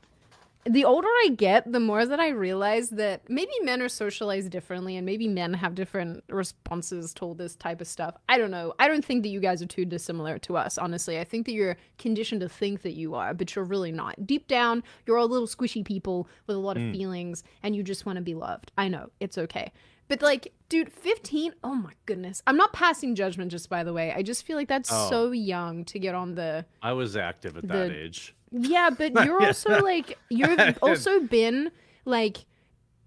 The 0.66 0.86
older 0.86 1.07
I 1.07 1.30
get, 1.36 1.70
the 1.72 1.80
more 1.80 2.05
that 2.05 2.20
I 2.20 2.30
realize 2.30 2.89
that 2.91 3.30
maybe 3.30 3.51
men 3.64 3.82
are 3.82 3.89
socialized 3.89 4.49
differently 4.49 4.95
and 4.95 5.05
maybe 5.05 5.28
men 5.28 5.53
have 5.55 5.76
different 5.76 6.24
responses 6.30 7.14
to 7.16 7.26
all 7.26 7.34
this 7.34 7.55
type 7.55 7.82
of 7.82 7.88
stuff. 7.88 8.16
I 8.30 8.38
don't 8.38 8.51
know. 8.51 8.74
I 8.80 8.88
don't 8.88 9.03
think 9.03 9.24
that 9.24 9.30
you 9.30 9.41
guys 9.41 9.61
are 9.61 9.68
too 9.68 9.84
dissimilar 9.84 10.39
to 10.39 10.55
us, 10.55 10.78
honestly. 10.78 11.20
I 11.20 11.26
think 11.26 11.45
that 11.47 11.51
you're 11.51 11.78
conditioned 11.97 12.41
to 12.41 12.49
think 12.49 12.82
that 12.84 12.93
you 12.93 13.14
are, 13.16 13.34
but 13.34 13.55
you're 13.55 13.66
really 13.66 13.91
not. 13.91 14.26
Deep 14.26 14.47
down, 14.47 14.84
you're 15.05 15.18
all 15.18 15.28
little 15.28 15.47
squishy 15.47 15.84
people 15.84 16.30
with 16.47 16.55
a 16.55 16.59
lot 16.59 16.78
of 16.78 16.84
hmm. 16.84 16.91
feelings 16.93 17.43
and 17.61 17.76
you 17.76 17.84
just 17.84 18.05
want 18.05 18.16
to 18.16 18.22
be 18.22 18.36
loved. 18.36 18.72
I 18.78 18.88
know. 18.88 19.09
It's 19.20 19.38
okay. 19.38 19.72
But 20.07 20.22
like, 20.22 20.53
dude, 20.70 20.91
15? 20.91 21.53
Oh 21.64 21.76
my 21.76 21.93
goodness. 22.05 22.41
I'm 22.45 22.57
not 22.57 22.74
passing 22.74 23.16
judgment 23.16 23.51
just 23.51 23.70
by 23.70 23.84
the 23.84 23.93
way. 23.93 24.14
I 24.14 24.22
just 24.22 24.45
feel 24.45 24.57
like 24.57 24.68
that's 24.68 24.89
Oh. 24.91 25.09
so 25.09 25.32
young 25.32 25.86
to 25.86 25.99
get 25.99 26.16
on 26.16 26.36
the 26.36 26.66
I 26.82 26.93
was 26.93 27.18
active 27.18 27.57
at 27.57 27.68
that 27.68 27.91
age. 27.91 28.36
Yeah, 28.54 28.89
but 28.89 29.12
you're 29.26 29.41
also 29.45 29.82
like 29.82 30.18
you've 30.30 30.78
also 30.82 31.20
been 31.20 31.72
like 32.06 32.45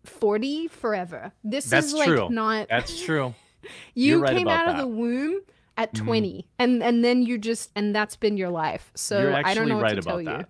40 0.04 0.68
forever. 0.68 1.32
This 1.44 1.64
That's 1.66 1.88
is 1.88 1.94
like 1.94 2.08
true. 2.08 2.28
not 2.30 2.68
That's 2.68 3.02
true. 3.04 3.34
you 3.94 4.20
right 4.22 4.36
came 4.36 4.48
out 4.48 4.68
of 4.68 4.76
that. 4.76 4.82
the 4.82 4.88
womb 4.88 5.40
at 5.76 5.92
Mhm. 5.94 6.04
20 6.04 6.48
and 6.58 6.82
and 6.82 7.04
then 7.04 7.22
you 7.22 7.38
just 7.38 7.70
and 7.74 7.94
that's 7.94 8.16
been 8.16 8.36
your 8.36 8.50
life. 8.50 8.90
So 8.94 9.34
I 9.44 9.54
don't 9.54 9.68
know 9.68 9.76
what 9.76 9.82
right 9.84 9.94
to 9.96 10.02
tell 10.02 10.20
you. 10.20 10.26
that. 10.26 10.48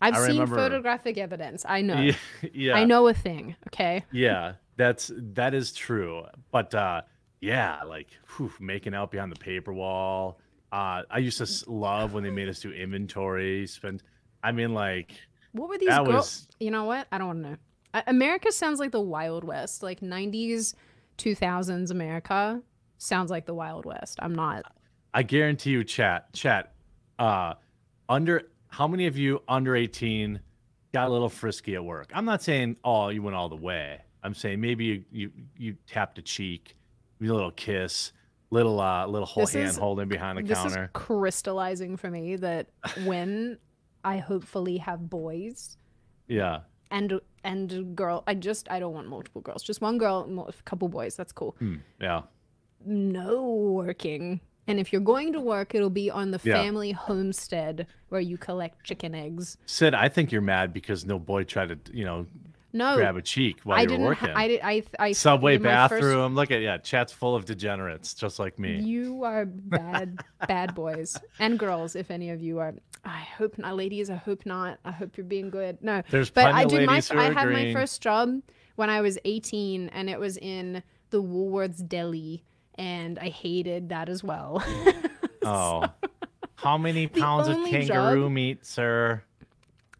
I've 0.00 0.14
I 0.14 0.18
seen 0.26 0.28
remember- 0.38 0.56
photographic 0.56 1.18
evidence. 1.18 1.64
I 1.68 1.80
know. 1.82 2.00
Yeah, 2.00 2.14
yeah. 2.52 2.74
I 2.76 2.84
know 2.84 3.08
a 3.08 3.14
thing, 3.14 3.56
okay? 3.68 4.04
Yeah, 4.12 4.52
that's 4.76 5.10
that 5.16 5.54
is 5.54 5.72
true. 5.72 6.24
But 6.52 6.74
uh 6.74 7.02
yeah, 7.40 7.82
like 7.84 8.08
whew, 8.36 8.52
making 8.60 8.94
out 8.94 9.10
behind 9.10 9.32
the 9.32 9.38
paper 9.40 9.72
wall. 9.72 10.38
Uh 10.70 11.02
I 11.10 11.18
used 11.18 11.38
to 11.38 11.70
love 11.70 12.12
when 12.12 12.22
they 12.24 12.30
made 12.30 12.48
us 12.48 12.60
do 12.60 12.70
inventory, 12.70 13.66
spend 13.66 14.02
I 14.42 14.52
mean 14.52 14.74
like 14.74 15.12
What 15.52 15.68
were 15.68 15.78
these 15.78 15.88
that 15.88 16.04
girls? 16.04 16.16
was 16.16 16.48
You 16.60 16.70
know 16.70 16.84
what? 16.84 17.06
I 17.12 17.18
don't 17.18 17.26
want 17.28 17.42
to 17.44 17.50
know. 17.50 17.56
America 18.06 18.52
sounds 18.52 18.78
like 18.80 18.92
the 18.92 19.00
Wild 19.00 19.44
West, 19.44 19.82
like 19.82 20.00
90s, 20.00 20.74
2000s 21.16 21.90
America 21.90 22.62
sounds 22.98 23.30
like 23.30 23.46
the 23.46 23.54
Wild 23.54 23.84
West. 23.84 24.18
I'm 24.20 24.34
not. 24.34 24.64
I 25.14 25.22
guarantee 25.22 25.70
you 25.70 25.84
chat 25.84 26.32
chat 26.32 26.74
uh 27.18 27.54
under 28.08 28.42
how 28.68 28.86
many 28.86 29.06
of 29.06 29.16
you 29.16 29.42
under 29.48 29.74
18 29.74 30.40
got 30.92 31.08
a 31.08 31.10
little 31.10 31.28
frisky 31.28 31.74
at 31.74 31.84
work? 31.84 32.10
I'm 32.14 32.24
not 32.24 32.42
saying 32.42 32.76
oh 32.84 33.08
you 33.08 33.22
went 33.22 33.36
all 33.36 33.48
the 33.48 33.56
way. 33.56 34.00
I'm 34.22 34.34
saying 34.34 34.60
maybe 34.60 34.84
you 34.84 35.04
you, 35.10 35.30
you 35.56 35.76
tapped 35.86 36.18
a 36.18 36.22
cheek, 36.22 36.76
a 37.20 37.24
little 37.24 37.50
kiss, 37.52 38.12
little 38.50 38.80
uh 38.80 39.06
little 39.06 39.26
whole 39.26 39.44
This 39.44 39.54
hand 39.54 39.68
is- 39.68 39.76
holding 39.78 40.08
behind 40.08 40.38
the 40.38 40.42
this 40.42 40.58
counter. 40.58 40.84
is 40.84 40.90
crystallizing 40.92 41.96
for 41.96 42.10
me 42.10 42.36
that 42.36 42.68
when 43.04 43.58
I 44.12 44.16
hopefully 44.30 44.76
have 44.88 45.00
boys 45.20 45.76
Yeah. 46.28 46.56
and 46.90 47.08
and 47.44 47.66
girl, 48.02 48.18
I 48.30 48.34
just 48.48 48.64
I 48.74 48.78
don't 48.82 48.94
want 48.98 49.08
multiple 49.16 49.42
girls, 49.46 49.62
just 49.70 49.80
one 49.80 49.96
girl, 49.98 50.16
a 50.48 50.52
couple 50.70 50.88
boys. 50.88 51.12
That's 51.18 51.32
cool. 51.40 51.52
Hmm, 51.58 51.76
yeah. 52.06 52.22
No 52.84 53.42
working. 53.44 54.40
And 54.66 54.78
if 54.78 54.92
you're 54.92 55.00
going 55.14 55.32
to 55.32 55.40
work, 55.40 55.74
it'll 55.74 55.88
be 56.04 56.10
on 56.10 56.30
the 56.30 56.40
Yeah. 56.44 56.54
family 56.62 56.92
homestead 56.92 57.86
where 58.10 58.20
you 58.20 58.36
collect 58.36 58.84
chicken 58.84 59.14
eggs. 59.14 59.56
Sid, 59.66 59.94
I 59.94 60.08
think 60.08 60.30
you're 60.32 60.42
mad 60.42 60.72
because 60.72 61.06
no 61.06 61.18
boy 61.18 61.44
tried 61.44 61.70
to, 61.70 61.78
you 61.96 62.04
know, 62.04 62.26
No, 62.74 62.96
grab 62.96 63.16
a 63.16 63.22
cheek 63.22 63.60
while 63.64 63.78
I 63.78 63.82
you're 63.82 63.98
working. 63.98 64.28
I 64.28 64.46
did. 64.48 64.60
I. 64.62 64.82
I 64.98 65.12
Subway 65.12 65.56
my 65.56 65.70
first- 65.88 66.02
bathroom. 66.02 66.34
Look 66.34 66.50
at 66.50 66.60
yeah, 66.60 66.76
chat's 66.76 67.12
full 67.14 67.34
of 67.34 67.46
degenerates, 67.46 68.12
just 68.12 68.38
like 68.38 68.58
me. 68.58 68.72
You 68.82 69.24
are 69.24 69.46
bad, 69.46 70.20
bad 70.48 70.74
boys 70.74 71.16
and 71.38 71.58
girls. 71.58 71.96
If 71.96 72.10
any 72.10 72.28
of 72.28 72.42
you 72.42 72.58
are, 72.58 72.74
I 73.04 73.20
hope 73.20 73.58
not, 73.58 73.76
ladies. 73.76 74.10
I 74.10 74.16
hope 74.16 74.44
not. 74.46 74.78
I 74.84 74.92
hope 74.92 75.16
you're 75.16 75.24
being 75.24 75.50
good. 75.50 75.78
No, 75.82 76.02
There's 76.10 76.30
but 76.30 76.52
I 76.52 76.64
did 76.64 76.86
my. 76.86 77.02
I 77.10 77.32
had 77.32 77.50
my 77.50 77.72
first 77.72 78.02
job 78.02 78.42
when 78.76 78.90
I 78.90 79.00
was 79.00 79.18
18, 79.24 79.88
and 79.88 80.08
it 80.10 80.20
was 80.20 80.36
in 80.36 80.82
the 81.10 81.22
Woolworths 81.22 81.86
deli, 81.86 82.44
and 82.76 83.18
I 83.18 83.28
hated 83.28 83.88
that 83.90 84.08
as 84.08 84.22
well. 84.22 84.62
Oh, 85.44 85.84
how 86.56 86.76
many 86.76 87.06
pounds 87.06 87.48
of 87.48 87.56
kangaroo 87.64 88.24
job- 88.24 88.32
meat, 88.32 88.66
sir? 88.66 89.22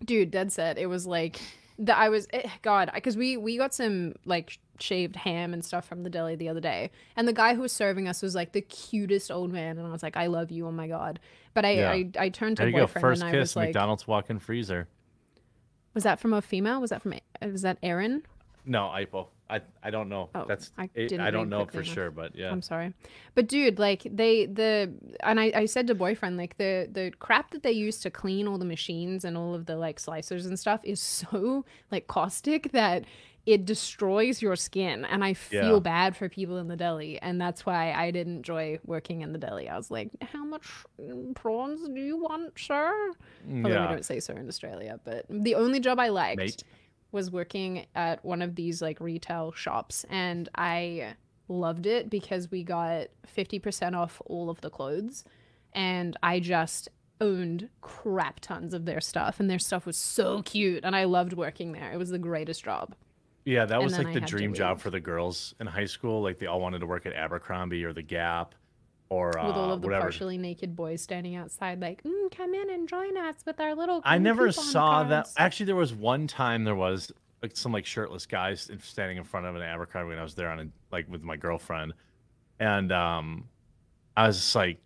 Dude, 0.05 0.31
dead 0.31 0.53
set. 0.53 0.77
It 0.79 0.87
was 0.87 1.07
like 1.07 1.41
that. 1.79 1.97
I 1.97 2.09
was 2.09 2.27
eh, 2.33 2.49
God 2.63 2.91
because 2.95 3.17
we 3.17 3.37
we 3.37 3.57
got 3.57 3.73
some 3.73 4.15
like 4.25 4.59
shaved 4.79 5.17
ham 5.17 5.55
and 5.55 5.65
stuff 5.65 5.87
from 5.87 6.03
the 6.03 6.11
deli 6.11 6.37
the 6.37 6.49
other 6.49 6.61
day, 6.61 6.91
and 7.17 7.27
the 7.27 7.33
guy 7.33 7.55
who 7.55 7.63
was 7.63 7.73
serving 7.73 8.09
us 8.09 8.21
was 8.21 8.35
like 8.35 8.53
the 8.53 8.61
cutest 8.61 9.31
old 9.31 9.53
man, 9.53 9.79
and 9.79 9.87
I 9.87 9.91
was 9.91 10.03
like, 10.03 10.17
I 10.17 10.27
love 10.27 10.51
you, 10.51 10.67
oh 10.67 10.73
my 10.73 10.89
god. 10.89 11.19
But 11.59 11.65
I 11.65 11.71
Yeah. 11.73 11.91
I, 11.91 12.11
I 12.19 12.29
turned 12.29 12.57
to 12.59 12.63
There 12.63 12.69
you 12.71 12.77
go. 12.77 12.83
boyfriend 12.87 13.03
First 13.03 13.23
and 13.23 13.29
I 13.31 13.33
kiss, 13.33 13.41
was 13.51 13.57
like, 13.57 13.69
McDonald's 13.71 14.07
walk-in 14.07 14.39
freezer. 14.39 14.87
was 15.95 16.05
that 16.05 16.21
from 16.21 16.33
a 16.33 16.41
female? 16.41 16.81
Was 16.81 16.91
that 16.91 17.03
from 17.03 17.15
was 17.43 17.63
that 17.63 17.79
Aaron? 17.83 18.23
No, 18.65 18.83
Ipo. 18.95 19.27
I 19.51 19.63
I 19.83 19.91
don't 19.91 20.09
know. 20.11 20.29
Oh, 20.37 20.45
That's 20.47 20.71
I 20.79 20.89
it- 20.95 21.19
I 21.19 21.31
don't 21.33 21.49
know 21.49 21.65
for 21.65 21.81
enough. 21.81 21.93
sure, 21.95 22.11
but 22.13 22.37
yeah. 22.37 22.51
I'm 22.51 22.61
sorry, 22.63 22.93
but 23.35 23.49
dude, 23.49 23.79
like 23.79 24.03
they 24.05 24.45
the 24.47 24.93
and 25.21 25.41
I, 25.41 25.51
I 25.55 25.65
said 25.65 25.87
to 25.87 25.95
boyfriend 25.95 26.37
like 26.37 26.59
the 26.59 26.87
the 26.93 27.11
crap 27.19 27.51
that 27.53 27.63
they 27.63 27.73
use 27.73 27.99
to 28.01 28.11
clean 28.11 28.47
all 28.47 28.59
the 28.59 28.67
machines 28.67 29.25
and 29.25 29.37
all 29.39 29.55
of 29.55 29.65
the 29.67 29.77
like 29.77 29.99
slicers 29.99 30.47
and 30.47 30.59
stuff 30.59 30.81
is 30.85 31.01
so 31.01 31.65
like 31.91 32.07
caustic 32.09 32.73
that 32.73 33.05
it 33.49 33.65
destroys 33.65 34.43
your 34.43 34.57
skin 34.57 35.07
and 35.07 35.25
I 35.25 35.33
feel 35.33 35.75
Yeah. 35.75 35.79
bad 35.79 36.15
for 36.15 36.29
people 36.29 36.59
in 36.59 36.69
the 36.69 36.77
deli 36.77 37.19
and 37.23 37.41
that's 37.41 37.65
why 37.65 37.93
I 37.93 38.11
didn't 38.11 38.37
enjoy 38.37 38.79
working 38.85 39.23
in 39.23 39.33
the 39.33 39.39
deli. 39.39 39.71
I 39.71 39.77
was 39.79 39.91
like, 39.91 40.11
how 40.21 40.45
much 40.45 40.67
mm, 41.01 41.35
prawns 41.35 41.81
do 41.89 41.99
you 41.99 42.19
want, 42.19 42.59
sir? 42.59 42.93
Although 43.49 43.69
we 43.69 43.71
yeah. 43.71 43.89
don't 43.89 44.05
say 44.05 44.21
sir 44.21 44.35
in 44.35 44.49
Australia, 44.49 45.01
but 45.03 45.25
the 45.31 45.55
only 45.55 45.81
job 45.81 45.99
I 45.99 46.09
liked 46.11 46.37
Mate. 46.37 46.63
was 47.11 47.31
working 47.31 47.87
at 47.95 48.23
one 48.23 48.43
of 48.43 48.55
these 48.55 48.83
like 48.83 49.01
retail 49.01 49.53
shops 49.53 50.05
and 50.11 50.51
I 50.55 51.15
loved 51.49 51.87
it 51.87 52.11
because 52.11 52.51
we 52.51 52.63
got 52.63 53.07
50% 53.35 53.97
off 53.97 54.21
all 54.27 54.51
of 54.51 54.61
the 54.61 54.69
clothes 54.69 55.25
and 55.73 56.19
I 56.23 56.39
just 56.41 56.91
owned 57.19 57.71
crap 57.81 58.41
tons 58.41 58.75
of 58.75 58.85
their 58.85 59.01
stuff 59.01 59.41
and 59.41 59.49
their 59.49 59.59
stuff 59.59 59.87
was 59.87 59.97
so 59.97 60.43
cute 60.43 60.85
and 60.85 60.95
I 60.95 61.05
loved 61.05 61.33
working 61.33 61.73
there. 61.73 61.91
It 61.91 61.97
was 61.97 62.11
the 62.11 62.19
greatest 62.19 62.63
job. 62.63 62.95
Yeah, 63.49 63.65
that 63.65 63.77
and 63.77 63.85
was 63.85 63.97
like 63.97 64.09
I 64.09 64.13
the 64.13 64.21
dream 64.21 64.53
job 64.53 64.79
for 64.79 64.91
the 64.91 65.01
girls 65.01 65.55
in 65.59 65.67
high 65.67 65.87
school. 65.87 66.21
Like 66.21 66.39
they 66.39 66.45
all 66.45 66.61
wanted 66.61 66.81
to 66.81 66.87
work 66.87 67.07
at 67.07 67.15
Abercrombie 67.15 67.83
or 67.83 67.95
the 67.95 68.03
Gap 68.03 68.55
or 69.09 69.39
uh, 69.39 69.47
with 69.47 69.57
all 69.57 69.73
of 69.73 69.81
the 69.81 69.87
whatever. 69.87 70.03
partially 70.03 70.37
naked 70.37 70.77
boys 70.77 71.01
standing 71.01 71.35
outside 71.35 71.81
like, 71.81 72.03
mm, 72.03 72.31
come 72.31 72.53
in 72.53 72.69
and 72.69 72.87
join 72.87 73.17
us 73.17 73.37
with 73.47 73.59
our 73.59 73.75
little 73.75 74.03
I 74.05 74.19
never 74.19 74.53
saw 74.53 75.03
that. 75.05 75.31
Actually, 75.39 75.65
there 75.65 75.77
was 75.77 75.95
one 75.95 76.27
time 76.27 76.65
there 76.65 76.75
was 76.75 77.11
like 77.43 77.57
some 77.57 77.73
like 77.73 77.87
shirtless 77.87 78.27
guys 78.27 78.71
standing 78.83 79.17
in 79.17 79.25
front 79.25 79.47
of 79.47 79.57
an 79.57 79.63
Abercrombie 79.63 80.11
when 80.11 80.19
I 80.19 80.23
was 80.23 80.35
there 80.35 80.51
on 80.51 80.61
a, 80.61 80.67
like 80.93 81.09
with 81.09 81.23
my 81.23 81.37
girlfriend, 81.37 81.95
and 82.61 82.93
um, 82.93 83.45
I 84.15 84.27
was 84.27 84.37
just 84.37 84.55
like, 84.55 84.79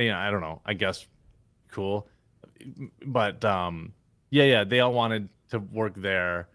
you 0.00 0.08
know, 0.08 0.16
I 0.16 0.32
don't 0.32 0.40
know, 0.40 0.62
I 0.66 0.74
guess 0.74 1.06
cool, 1.70 2.08
but 3.06 3.44
um, 3.44 3.92
yeah, 4.30 4.44
yeah, 4.44 4.64
they 4.64 4.80
all 4.80 4.92
wanted 4.92 5.28
to 5.50 5.60
work 5.60 5.92
there, 5.94 6.48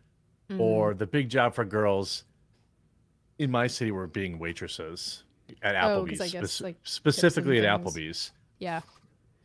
Mm. 0.50 0.60
or 0.60 0.94
the 0.94 1.06
big 1.06 1.30
job 1.30 1.54
for 1.54 1.64
girls 1.64 2.24
in 3.38 3.52
my 3.52 3.68
city 3.68 3.92
were 3.92 4.08
being 4.08 4.40
waitresses 4.40 5.24
at 5.62 5.76
Oh, 5.76 6.04
Applebee's, 6.06 6.22
I 6.22 6.28
guess, 6.28 6.44
speci- 6.60 6.64
like, 6.64 6.78
specifically 6.84 7.60
at. 7.60 7.82
Applebee's, 7.82 8.32
yeah, 8.58 8.82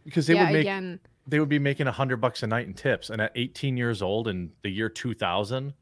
because 0.05 0.27
they 0.27 0.35
yeah. 0.35 0.45
would 0.45 0.53
make 0.53 0.61
again, 0.63 1.01
they 1.27 1.41
would 1.41 1.49
be 1.49 1.59
making 1.59 1.87
a 1.87 1.93
hundred 1.93 2.19
bucks 2.19 2.43
a 2.43 2.47
night 2.47 2.67
in 2.67 2.75
tips 2.75 3.11
and 3.11 3.21
at 3.21 3.33
18 3.35 3.77
years 3.77 4.03
old 4.03 4.29
in 4.29 4.53
the 4.63 4.71
year 4.71 4.89
2000 4.89 5.75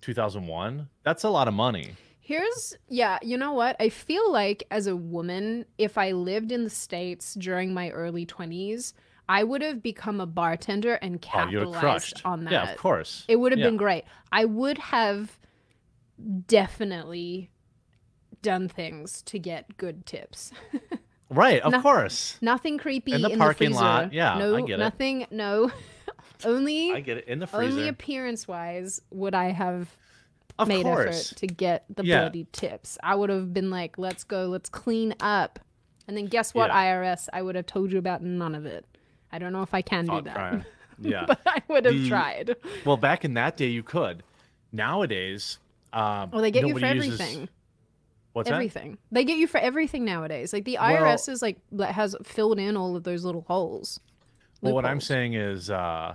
2001 0.00 0.88
that's 1.04 1.24
a 1.24 1.30
lot 1.30 1.46
of 1.48 1.54
money 1.54 1.92
Here's 2.24 2.76
yeah, 2.88 3.18
you 3.20 3.36
know 3.36 3.52
what? 3.52 3.74
I 3.80 3.88
feel 3.88 4.30
like 4.30 4.62
as 4.70 4.86
a 4.86 4.94
woman, 4.94 5.66
if 5.76 5.98
I 5.98 6.12
lived 6.12 6.52
in 6.52 6.62
the 6.62 6.70
states 6.70 7.34
during 7.34 7.74
my 7.74 7.90
early 7.90 8.24
20s, 8.24 8.92
I 9.38 9.42
would 9.44 9.62
have 9.62 9.82
become 9.82 10.20
a 10.20 10.26
bartender 10.26 10.94
and 10.94 11.14
oh 11.16 11.18
capitalized 11.18 11.80
crushed 11.80 12.20
on 12.24 12.44
that. 12.44 12.52
yeah 12.52 12.70
of 12.72 12.76
course 12.78 13.24
It 13.28 13.36
would 13.36 13.52
have 13.52 13.58
Yeah. 13.58 13.66
been 13.70 13.76
great. 13.78 14.04
I 14.30 14.44
would 14.44 14.78
have 14.78 15.38
definitely 16.46 17.50
done 18.42 18.68
things 18.68 19.22
to 19.22 19.38
get 19.38 19.76
good 19.76 20.04
tips. 20.06 20.52
right 21.30 21.62
of 21.62 21.72
course 21.82 22.36
Nothing 22.40 22.76
creepy 22.78 23.12
In 23.12 23.22
the 23.22 23.30
in 23.30 23.38
parking 23.38 23.70
the 23.70 23.76
lot, 23.76 24.12
yeah, 24.12 24.38
no, 24.38 24.56
I 24.56 24.60
get 24.62 24.74
it. 24.74 24.78
nothing. 24.78 25.26
No, 25.30 25.70
only 26.44 26.92
i 26.92 27.00
get 27.00 27.18
it 27.18 27.28
in 27.28 27.38
the 27.38 27.46
freezer. 27.46 27.78
only 27.78 27.88
appearance 27.88 28.46
wise 28.48 29.00
would 29.10 29.34
I 29.34 29.50
have 29.52 29.96
of 30.58 30.68
made 30.68 30.82
course 30.82 31.30
effort 31.32 31.38
to 31.38 31.46
get 31.46 31.84
the 31.94 32.04
Yeah. 32.04 32.20
bloody 32.20 32.46
tips. 32.52 32.98
I 33.02 33.14
would 33.14 33.30
have 33.30 33.54
been 33.54 33.70
like, 33.70 33.96
let's 33.96 34.24
go, 34.24 34.46
let's 34.46 34.68
clean 34.68 35.14
up. 35.20 35.58
And 36.06 36.16
then 36.16 36.26
guess 36.26 36.52
what, 36.52 36.68
Yeah. 36.68 36.76
IRS? 37.02 37.28
I 37.32 37.40
would 37.40 37.54
have 37.54 37.64
told 37.66 37.90
you 37.92 37.98
about 37.98 38.22
none 38.22 38.54
of 38.54 38.66
it. 38.66 38.84
I 39.32 39.38
don't 39.38 39.52
know 39.52 39.62
if 39.62 39.74
I 39.74 39.82
can 39.82 40.06
do 40.06 40.20
that. 40.22 40.34
crime. 40.34 40.64
yeah 41.00 41.24
but 41.26 41.40
I 41.46 41.62
would 41.68 41.84
have 41.86 41.94
The- 41.94 42.08
tried. 42.08 42.56
well 42.84 42.96
back 42.98 43.24
in 43.24 43.34
that 43.34 43.56
day 43.56 43.66
you 43.68 43.82
could 43.82 44.22
nowadays 44.72 45.58
um 45.92 46.30
Well, 46.30 46.42
they 46.42 46.50
get 46.50 46.66
you 46.66 46.78
for 46.78 46.86
uses- 46.86 47.20
everything. 47.20 47.48
what's 48.34 48.48
that 48.48 48.54
everything. 48.54 48.98
They 49.10 49.24
get 49.24 49.36
you 49.38 49.46
for 49.46 49.58
everything 49.58 50.04
nowadays. 50.04 50.52
Like 50.52 50.64
the 50.64 50.76
Well- 50.80 51.02
IRS 51.02 51.28
is 51.28 51.42
like 51.42 51.58
has 51.80 52.14
filled 52.24 52.58
in 52.58 52.76
all 52.76 52.94
of 52.96 53.02
those 53.04 53.24
little 53.24 53.42
holes. 53.42 54.00
Well, 54.60 54.74
what 54.74 54.84
I'm 54.86 55.00
saying 55.00 55.34
is, 55.34 55.70
uh, 55.70 56.14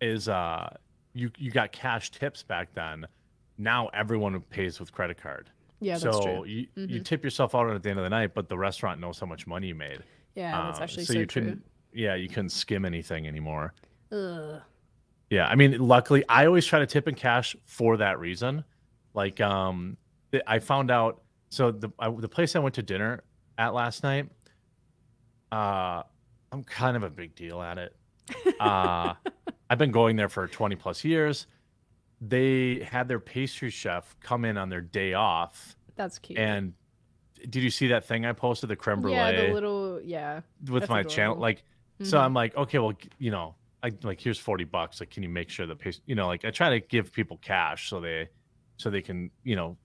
is 0.00 0.28
uh, 0.28 0.76
you 1.14 1.30
you 1.36 1.50
got 1.50 1.72
cash 1.72 2.10
tips 2.12 2.42
back 2.44 2.72
then. 2.74 3.06
Now 3.58 3.88
everyone 3.88 4.40
pays 4.42 4.78
with 4.78 4.92
credit 4.92 5.20
card. 5.20 5.50
Yeah, 5.80 5.98
that's 5.98 6.02
so 6.16 6.22
true. 6.22 6.44
you 6.46 6.66
you 6.76 7.00
Mhm. 7.00 7.04
tip 7.04 7.24
yourself 7.24 7.54
out 7.56 7.68
at 7.68 7.82
the 7.82 7.90
end 7.90 7.98
of 7.98 8.04
the 8.04 8.08
night, 8.10 8.34
but 8.34 8.48
the 8.48 8.56
restaurant 8.56 9.00
knows 9.00 9.18
how 9.18 9.26
much 9.26 9.46
money 9.48 9.66
you 9.68 9.74
made. 9.74 10.02
Yeah, 10.36 10.52
that's 10.66 10.78
Uh, 10.78 10.82
actually 10.84 11.04
so 11.06 11.12
so, 11.14 11.18
you 11.18 11.26
true. 11.26 11.42
couldn't. 11.42 11.64
Yeah, 11.92 12.14
you 12.14 12.28
couldn't 12.28 12.50
skim 12.50 12.84
anything 12.84 13.26
anymore. 13.26 13.74
Ugh. 14.12 14.60
Yeah, 15.30 15.46
I 15.46 15.54
mean, 15.54 15.78
luckily, 15.78 16.24
I 16.28 16.46
always 16.46 16.66
try 16.66 16.80
to 16.80 16.86
tip 16.86 17.06
in 17.06 17.14
cash 17.14 17.54
for 17.64 17.96
that 17.98 18.18
reason. 18.18 18.64
Like, 19.14 19.40
um, 19.40 19.96
I 20.46 20.58
found 20.58 20.90
out. 20.90 21.22
So 21.50 21.72
the 21.72 21.90
I, 21.98 22.10
the 22.10 22.28
place 22.28 22.54
I 22.54 22.60
went 22.60 22.76
to 22.76 22.82
dinner 22.82 23.22
at 23.58 23.74
last 23.74 24.02
night, 24.04 24.28
uh, 25.50 26.02
I'm 26.52 26.62
kind 26.64 26.96
of 26.96 27.02
a 27.02 27.10
big 27.10 27.34
deal 27.34 27.60
at 27.62 27.78
it. 27.78 27.96
Uh, 28.60 29.14
I've 29.70 29.78
been 29.78 29.90
going 29.90 30.16
there 30.16 30.28
for 30.28 30.46
20 30.46 30.76
plus 30.76 31.02
years. 31.02 31.46
They 32.20 32.80
had 32.80 33.08
their 33.08 33.18
pastry 33.18 33.70
chef 33.70 34.14
come 34.20 34.44
in 34.44 34.58
on 34.58 34.68
their 34.68 34.82
day 34.82 35.14
off, 35.14 35.76
That's 35.96 36.18
cute. 36.18 36.38
and 36.38 36.74
did 37.48 37.62
you 37.62 37.70
see 37.70 37.88
that 37.88 38.04
thing 38.04 38.26
I 38.26 38.32
posted, 38.32 38.68
the 38.68 38.76
creme 38.76 39.00
brulee? 39.00 39.16
yeah, 39.16 39.46
the 39.46 39.54
little 39.54 40.00
yeah. 40.04 40.40
with 40.68 40.90
my 40.90 41.02
channel 41.02 41.32
adorable. 41.32 41.62
So 42.02 42.18
Mhm. 42.18 42.22
i'm 42.24 42.34
like 42.34 42.56
okay 42.56 42.78
well 42.78 42.94
you 43.18 43.30
know 43.30 43.54
i 43.82 43.90
like 44.02 44.20
here's 44.20 44.38
40 44.38 44.64
bucks. 44.64 45.00
Like 45.00 45.10
can 45.10 45.22
you 45.22 45.28
make 45.28 45.48
sure 45.50 45.66
the 45.66 45.76
pace 45.76 46.00
you 46.06 46.14
know 46.14 46.26
like 46.26 46.44
i 46.44 46.50
try 46.50 46.70
to 46.70 46.80
give 46.86 47.12
people 47.12 47.38
cash 47.42 47.88
so 47.88 48.00
they 48.00 48.28
so 48.76 48.90
they 48.90 49.02
can 49.02 49.30
you 49.44 49.56
know 49.56 49.76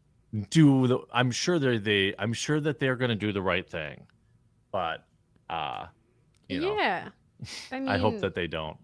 do 0.50 0.88
the 0.88 1.00
i'm 1.14 1.32
sure 1.32 1.60
they're 1.60 1.80
they 1.80 2.14
i'm 2.20 2.34
sure 2.34 2.60
that 2.60 2.80
they're 2.80 2.96
going 2.98 3.10
to 3.10 3.16
do 3.16 3.32
the 3.32 3.42
right 3.42 3.70
thing 3.70 4.06
but 4.72 5.06
uh 5.50 5.86
you 6.50 6.60
know 6.60 6.76
yeah. 6.76 7.10
I 7.72 7.80
mean, 7.80 7.90
i 7.96 7.98
hope 7.98 8.20
that 8.22 8.34
they 8.36 8.48
don't. 8.48 8.78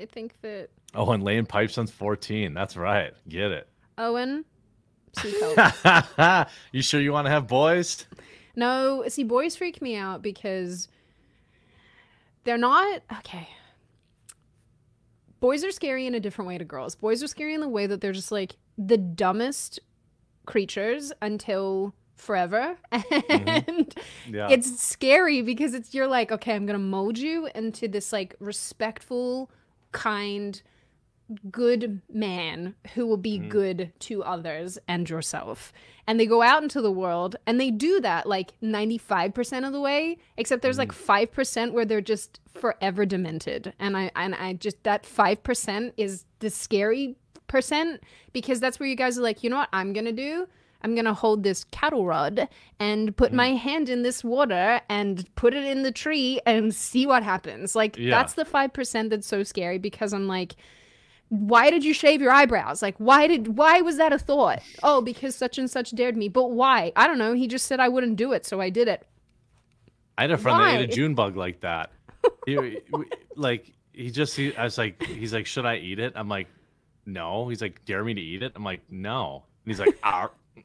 I 0.00 0.06
think 0.06 0.34
that 0.42 0.70
oh 0.94 1.10
and 1.12 1.22
laying 1.22 1.46
pipes 1.46 1.74
since 1.74 1.90
14 1.90 2.54
that's 2.54 2.76
right. 2.76 3.12
Get 3.28 3.50
it. 3.52 3.68
Owen, 3.98 4.44
you 6.72 6.82
sure 6.82 7.00
you 7.00 7.12
want 7.12 7.26
to 7.26 7.30
have 7.30 7.46
boys? 7.46 8.06
No, 8.56 9.04
see, 9.08 9.24
boys 9.24 9.56
freak 9.56 9.80
me 9.82 9.96
out 9.96 10.22
because 10.22 10.88
they're 12.48 12.56
not 12.56 13.02
okay. 13.18 13.46
Boys 15.40 15.62
are 15.64 15.70
scary 15.70 16.06
in 16.06 16.14
a 16.14 16.20
different 16.20 16.48
way 16.48 16.56
to 16.58 16.64
girls. 16.64 16.94
Boys 16.96 17.22
are 17.22 17.26
scary 17.28 17.52
in 17.54 17.60
the 17.60 17.68
way 17.68 17.86
that 17.86 18.00
they're 18.00 18.12
just 18.12 18.32
like 18.32 18.56
the 18.78 18.96
dumbest 18.96 19.78
creatures 20.46 21.12
until 21.20 21.94
forever, 22.16 22.76
and 23.28 23.94
yeah 24.28 24.48
it's 24.50 24.82
scary 24.82 25.42
because 25.42 25.72
it's 25.74 25.94
you're 25.94 26.08
like 26.08 26.32
okay 26.32 26.52
i'm 26.56 26.66
gonna 26.66 26.76
mold 26.78 27.16
you 27.16 27.48
into 27.54 27.86
this 27.86 28.12
like 28.12 28.34
respectful 28.40 29.48
kind 29.92 30.60
good 31.52 32.02
man 32.12 32.74
who 32.94 33.06
will 33.06 33.16
be 33.18 33.38
Mhm. 33.38 33.48
good 33.50 33.92
to 34.00 34.24
others 34.24 34.78
and 34.88 35.08
yourself 35.08 35.72
and 36.08 36.18
they 36.18 36.26
go 36.26 36.42
out 36.42 36.62
into 36.64 36.80
the 36.80 36.90
world 36.90 37.36
and 37.46 37.60
they 37.60 37.70
do 37.70 38.00
that 38.00 38.26
like 38.26 38.52
95% 38.60 39.64
of 39.66 39.72
the 39.72 39.80
way 39.80 40.18
except 40.36 40.62
there's 40.62 40.78
like 40.78 40.92
5% 40.92 41.72
where 41.72 41.84
they're 41.84 42.00
just 42.00 42.40
forever 42.52 43.06
demented 43.06 43.72
and 43.78 43.96
i 43.96 44.10
and 44.16 44.34
i 44.34 44.52
just 44.54 44.82
that 44.82 45.04
5% 45.04 45.92
is 45.96 46.24
the 46.40 46.50
scary 46.50 47.14
percent 47.46 48.02
because 48.32 48.58
that's 48.60 48.80
where 48.80 48.88
you 48.88 48.96
guys 48.96 49.18
are 49.18 49.22
like 49.22 49.44
you 49.44 49.50
know 49.50 49.56
what 49.58 49.68
i'm 49.72 49.92
gonna 49.92 50.10
do 50.12 50.48
I'm 50.80 50.94
gonna 50.94 51.12
hold 51.12 51.42
this 51.42 51.64
cattle 51.72 52.06
rod 52.06 52.48
and 52.78 53.16
put 53.16 53.32
Mm. 53.32 53.34
my 53.34 53.48
hand 53.56 53.88
in 53.88 54.04
this 54.04 54.22
water 54.22 54.80
and 54.88 55.26
put 55.34 55.52
it 55.52 55.64
in 55.64 55.82
the 55.82 55.90
tree 55.90 56.38
and 56.46 56.72
see 56.72 57.04
what 57.04 57.24
happens. 57.24 57.74
Like 57.74 57.96
Yeah. 57.98 58.10
that's 58.16 58.34
the 58.34 58.44
five 58.44 58.72
percent 58.72 59.10
that's 59.10 59.26
so 59.26 59.42
scary 59.42 59.78
because 59.78 60.12
I'm 60.12 60.28
like, 60.28 60.54
why 61.30 61.70
did 61.70 61.84
you 61.84 61.92
shave 61.92 62.20
your 62.20 62.32
eyebrows? 62.32 62.82
Like 62.82 62.96
why 62.98 63.26
did 63.26 63.58
why 63.58 63.80
was 63.80 63.96
that 63.98 64.12
a 64.12 64.18
thought? 64.18 64.62
Oh, 64.82 65.00
because 65.00 65.34
such 65.34 65.58
and 65.58 65.70
such 65.70 65.90
dared 65.92 66.16
me. 66.16 66.28
But 66.28 66.50
why? 66.50 66.92
I 66.96 67.06
don't 67.06 67.18
know. 67.18 67.34
He 67.34 67.46
just 67.46 67.66
said 67.66 67.80
I 67.80 67.88
wouldn't 67.88 68.16
do 68.16 68.32
it, 68.32 68.46
so 68.46 68.60
I 68.60 68.70
did 68.70 68.88
it. 68.88 69.06
I 70.16 70.22
had 70.22 70.30
a 70.32 70.38
friend 70.38 70.58
that 70.60 70.80
ate 70.80 70.90
a 70.90 70.92
June 70.92 71.14
bug 71.14 71.36
like 71.36 71.60
that. 71.60 71.92
He, 72.44 72.78
like 73.36 73.72
he 73.92 74.10
just, 74.10 74.36
he, 74.36 74.54
I 74.56 74.64
was 74.64 74.76
like, 74.76 75.00
he's 75.04 75.32
like, 75.32 75.46
should 75.46 75.64
I 75.64 75.76
eat 75.76 76.00
it? 76.00 76.12
I'm 76.16 76.28
like, 76.28 76.48
no. 77.06 77.48
He's 77.48 77.62
like, 77.62 77.84
dare 77.84 78.02
me 78.02 78.14
to 78.14 78.20
eat 78.20 78.42
it? 78.42 78.52
I'm 78.56 78.64
like, 78.64 78.80
no. 78.90 79.44
And 79.64 79.70
he's 79.70 79.78
like. 79.78 79.96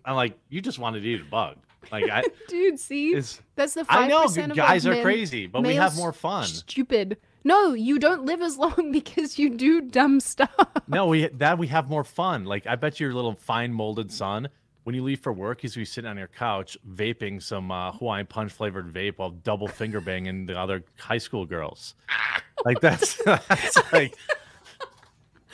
I'm 0.05 0.15
like, 0.15 0.37
you 0.49 0.61
just 0.61 0.79
wanted 0.79 1.01
to 1.01 1.07
eat 1.07 1.21
a 1.21 1.25
bug. 1.25 1.57
Like 1.91 2.09
I, 2.09 2.23
Dude, 2.47 2.79
see? 2.79 3.13
That's 3.55 3.73
the 3.73 3.85
I 3.89 3.95
five 3.95 4.09
know 4.09 4.23
percent 4.23 4.51
of 4.51 4.57
guys 4.57 4.85
are 4.85 5.01
crazy, 5.01 5.47
but 5.47 5.63
we 5.63 5.75
have 5.75 5.95
more 5.95 6.13
fun. 6.13 6.45
Stupid. 6.45 7.17
No, 7.43 7.73
you 7.73 7.99
don't 7.99 8.25
live 8.25 8.41
as 8.41 8.57
long 8.57 8.91
because 8.93 9.37
you 9.37 9.49
do 9.49 9.81
dumb 9.81 10.19
stuff. 10.19 10.53
No, 10.87 11.07
we 11.07 11.27
that 11.27 11.57
we 11.57 11.67
have 11.67 11.89
more 11.89 12.03
fun. 12.03 12.45
Like 12.45 12.67
I 12.67 12.75
bet 12.75 12.99
your 12.99 13.13
little 13.13 13.35
fine 13.35 13.73
molded 13.73 14.11
son, 14.11 14.47
when 14.83 14.95
you 14.95 15.03
leave 15.03 15.19
for 15.19 15.33
work, 15.33 15.61
he's 15.61 15.75
gonna 15.75 15.81
be 15.81 15.85
sitting 15.85 16.09
on 16.09 16.17
your 16.17 16.27
couch 16.27 16.77
vaping 16.89 17.41
some 17.41 17.71
uh, 17.71 17.91
Hawaiian 17.91 18.27
punch 18.27 18.51
flavored 18.51 18.93
vape 18.93 19.17
while 19.17 19.31
double 19.31 19.67
finger 19.67 20.01
banging 20.01 20.45
the 20.45 20.57
other 20.57 20.83
high 20.97 21.17
school 21.17 21.45
girls. 21.45 21.95
Like 22.65 22.79
that's 22.79 23.21
that's 23.25 23.77
like. 23.91 24.15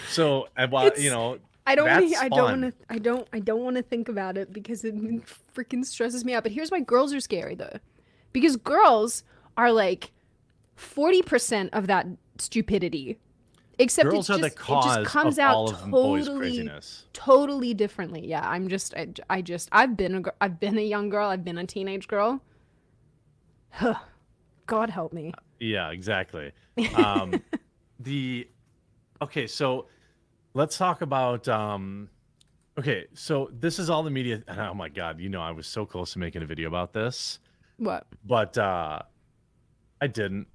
So 0.10 0.48
and 0.56 0.72
while 0.72 0.92
you 0.98 1.10
know, 1.10 1.38
I 1.70 1.76
don't 1.76 1.88
wanna, 1.88 2.16
I 2.20 2.30
don't 2.30 2.62
want 2.62 2.62
to 2.62 2.74
I 2.90 2.98
don't 2.98 3.28
I 3.32 3.40
don't 3.40 3.64
want 3.64 3.76
to 3.78 3.84
think 3.84 4.10
about 4.10 4.38
it 4.38 4.52
because 4.52 4.84
it 4.84 4.96
freaking 5.56 5.86
stresses 5.86 6.26
me 6.26 6.34
out. 6.34 6.44
But 6.44 6.52
here's 6.52 6.72
why 6.72 6.80
girls 6.80 7.14
are 7.14 7.20
scary 7.20 7.56
though. 7.56 7.78
Because 8.34 8.58
girls 8.58 9.24
are 9.56 9.72
like 9.72 10.12
40% 10.78 11.70
of 11.74 11.88
that 11.88 12.08
stupidity. 12.38 13.20
Except 13.78 14.10
girls 14.10 14.30
it's 14.30 14.40
are 14.40 14.42
just, 14.42 14.58
the 14.58 14.62
it 14.62 14.84
just 14.84 15.06
comes 15.06 15.40
out 15.40 15.68
totally 15.90 16.70
totally 17.14 17.74
differently. 17.74 18.28
Yeah, 18.28 18.48
I'm 18.48 18.68
just 18.68 18.94
I, 18.96 19.10
I 19.30 19.42
just 19.42 19.70
I've 19.72 19.96
been 19.96 20.16
a 20.16 20.34
I've 20.42 20.60
been 20.60 20.78
a 20.78 20.84
young 20.86 21.10
girl, 21.10 21.30
I've 21.30 21.46
been 21.46 21.58
a 21.58 21.66
teenage 21.66 22.08
girl. 22.08 22.42
God 24.68 24.90
help 24.90 25.14
me. 25.14 25.34
Yeah, 25.60 25.92
exactly. 25.92 26.52
Um, 26.96 27.42
the 28.00 28.48
okay, 29.22 29.48
so 29.48 29.88
let's 30.60 30.78
talk 30.78 31.02
about. 31.02 31.48
Um, 31.48 32.10
okay, 32.78 33.06
so 33.14 33.50
this 33.58 33.80
is 33.80 33.90
all 33.90 34.04
the 34.04 34.12
media. 34.12 34.44
Oh 34.50 34.74
my 34.74 34.90
god, 34.90 35.20
you 35.20 35.30
know, 35.30 35.42
I 35.42 35.52
was 35.52 35.66
so 35.66 35.86
close 35.86 36.14
to 36.14 36.20
making 36.20 36.44
a 36.44 36.46
video 36.46 36.68
about 36.68 36.94
this. 36.94 37.40
What? 37.78 38.06
but 38.26 38.58
uh 38.58 39.00
I 40.02 40.08
didn't 40.08 40.48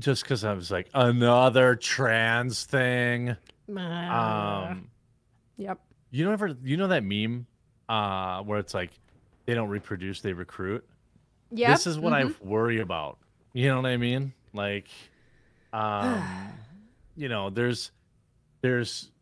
just 0.00 0.24
because 0.24 0.44
I 0.44 0.52
was 0.52 0.72
like 0.72 0.88
another 0.92 1.76
trans 1.76 2.64
thing. 2.64 3.36
Ah. 3.76 4.70
Um 4.70 4.90
Yep. 5.58 5.78
You 6.10 6.24
know 6.24 6.32
ever 6.32 6.56
you 6.64 6.76
know 6.76 6.88
that 6.88 7.04
meme 7.04 7.46
uh 7.88 8.42
where 8.42 8.58
it's 8.58 8.74
like 8.74 8.90
they 9.46 9.54
don't 9.54 9.68
reproduce, 9.68 10.20
they 10.20 10.32
recruit? 10.32 10.84
Yep. 11.52 11.70
This 11.70 11.86
is 11.86 12.00
what 12.00 12.12
mhm. 12.12 12.32
I 12.32 12.44
worry 12.44 12.80
about. 12.80 13.18
You 13.52 13.68
know 13.68 13.76
what 13.76 13.86
I 13.86 13.96
mean? 13.96 14.32
Like 14.52 14.88
um 15.72 16.20
you 17.16 17.28
know, 17.28 17.48
there's 17.48 17.92
there's 18.60 19.12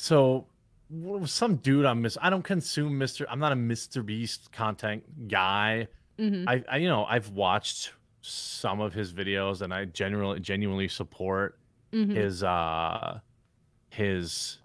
so 0.00 0.46
some 1.26 1.56
dude 1.56 1.84
on 1.84 2.00
Miss 2.00 2.16
I 2.22 2.30
don't 2.30 2.42
consume 2.42 2.98
Mr. 2.98 3.26
I'm 3.28 3.38
not 3.38 3.52
a 3.52 3.56
Mr. 3.56 4.04
Beast 4.04 4.50
content 4.50 5.28
guy. 5.28 5.88
Mhm. 6.18 6.44
I, 6.48 6.64
I 6.68 6.76
you 6.78 6.88
know, 6.88 7.04
I've 7.04 7.28
watched 7.30 7.92
some 8.22 8.80
of 8.80 8.92
his 8.94 9.12
videos 9.12 9.60
and 9.60 9.72
I 9.74 9.84
genuinely 9.84 10.40
genuinely 10.40 10.88
support 10.88 11.58
Mhm. 11.92 12.14
his 12.14 12.42
uh 12.42 13.20
his 13.90 14.58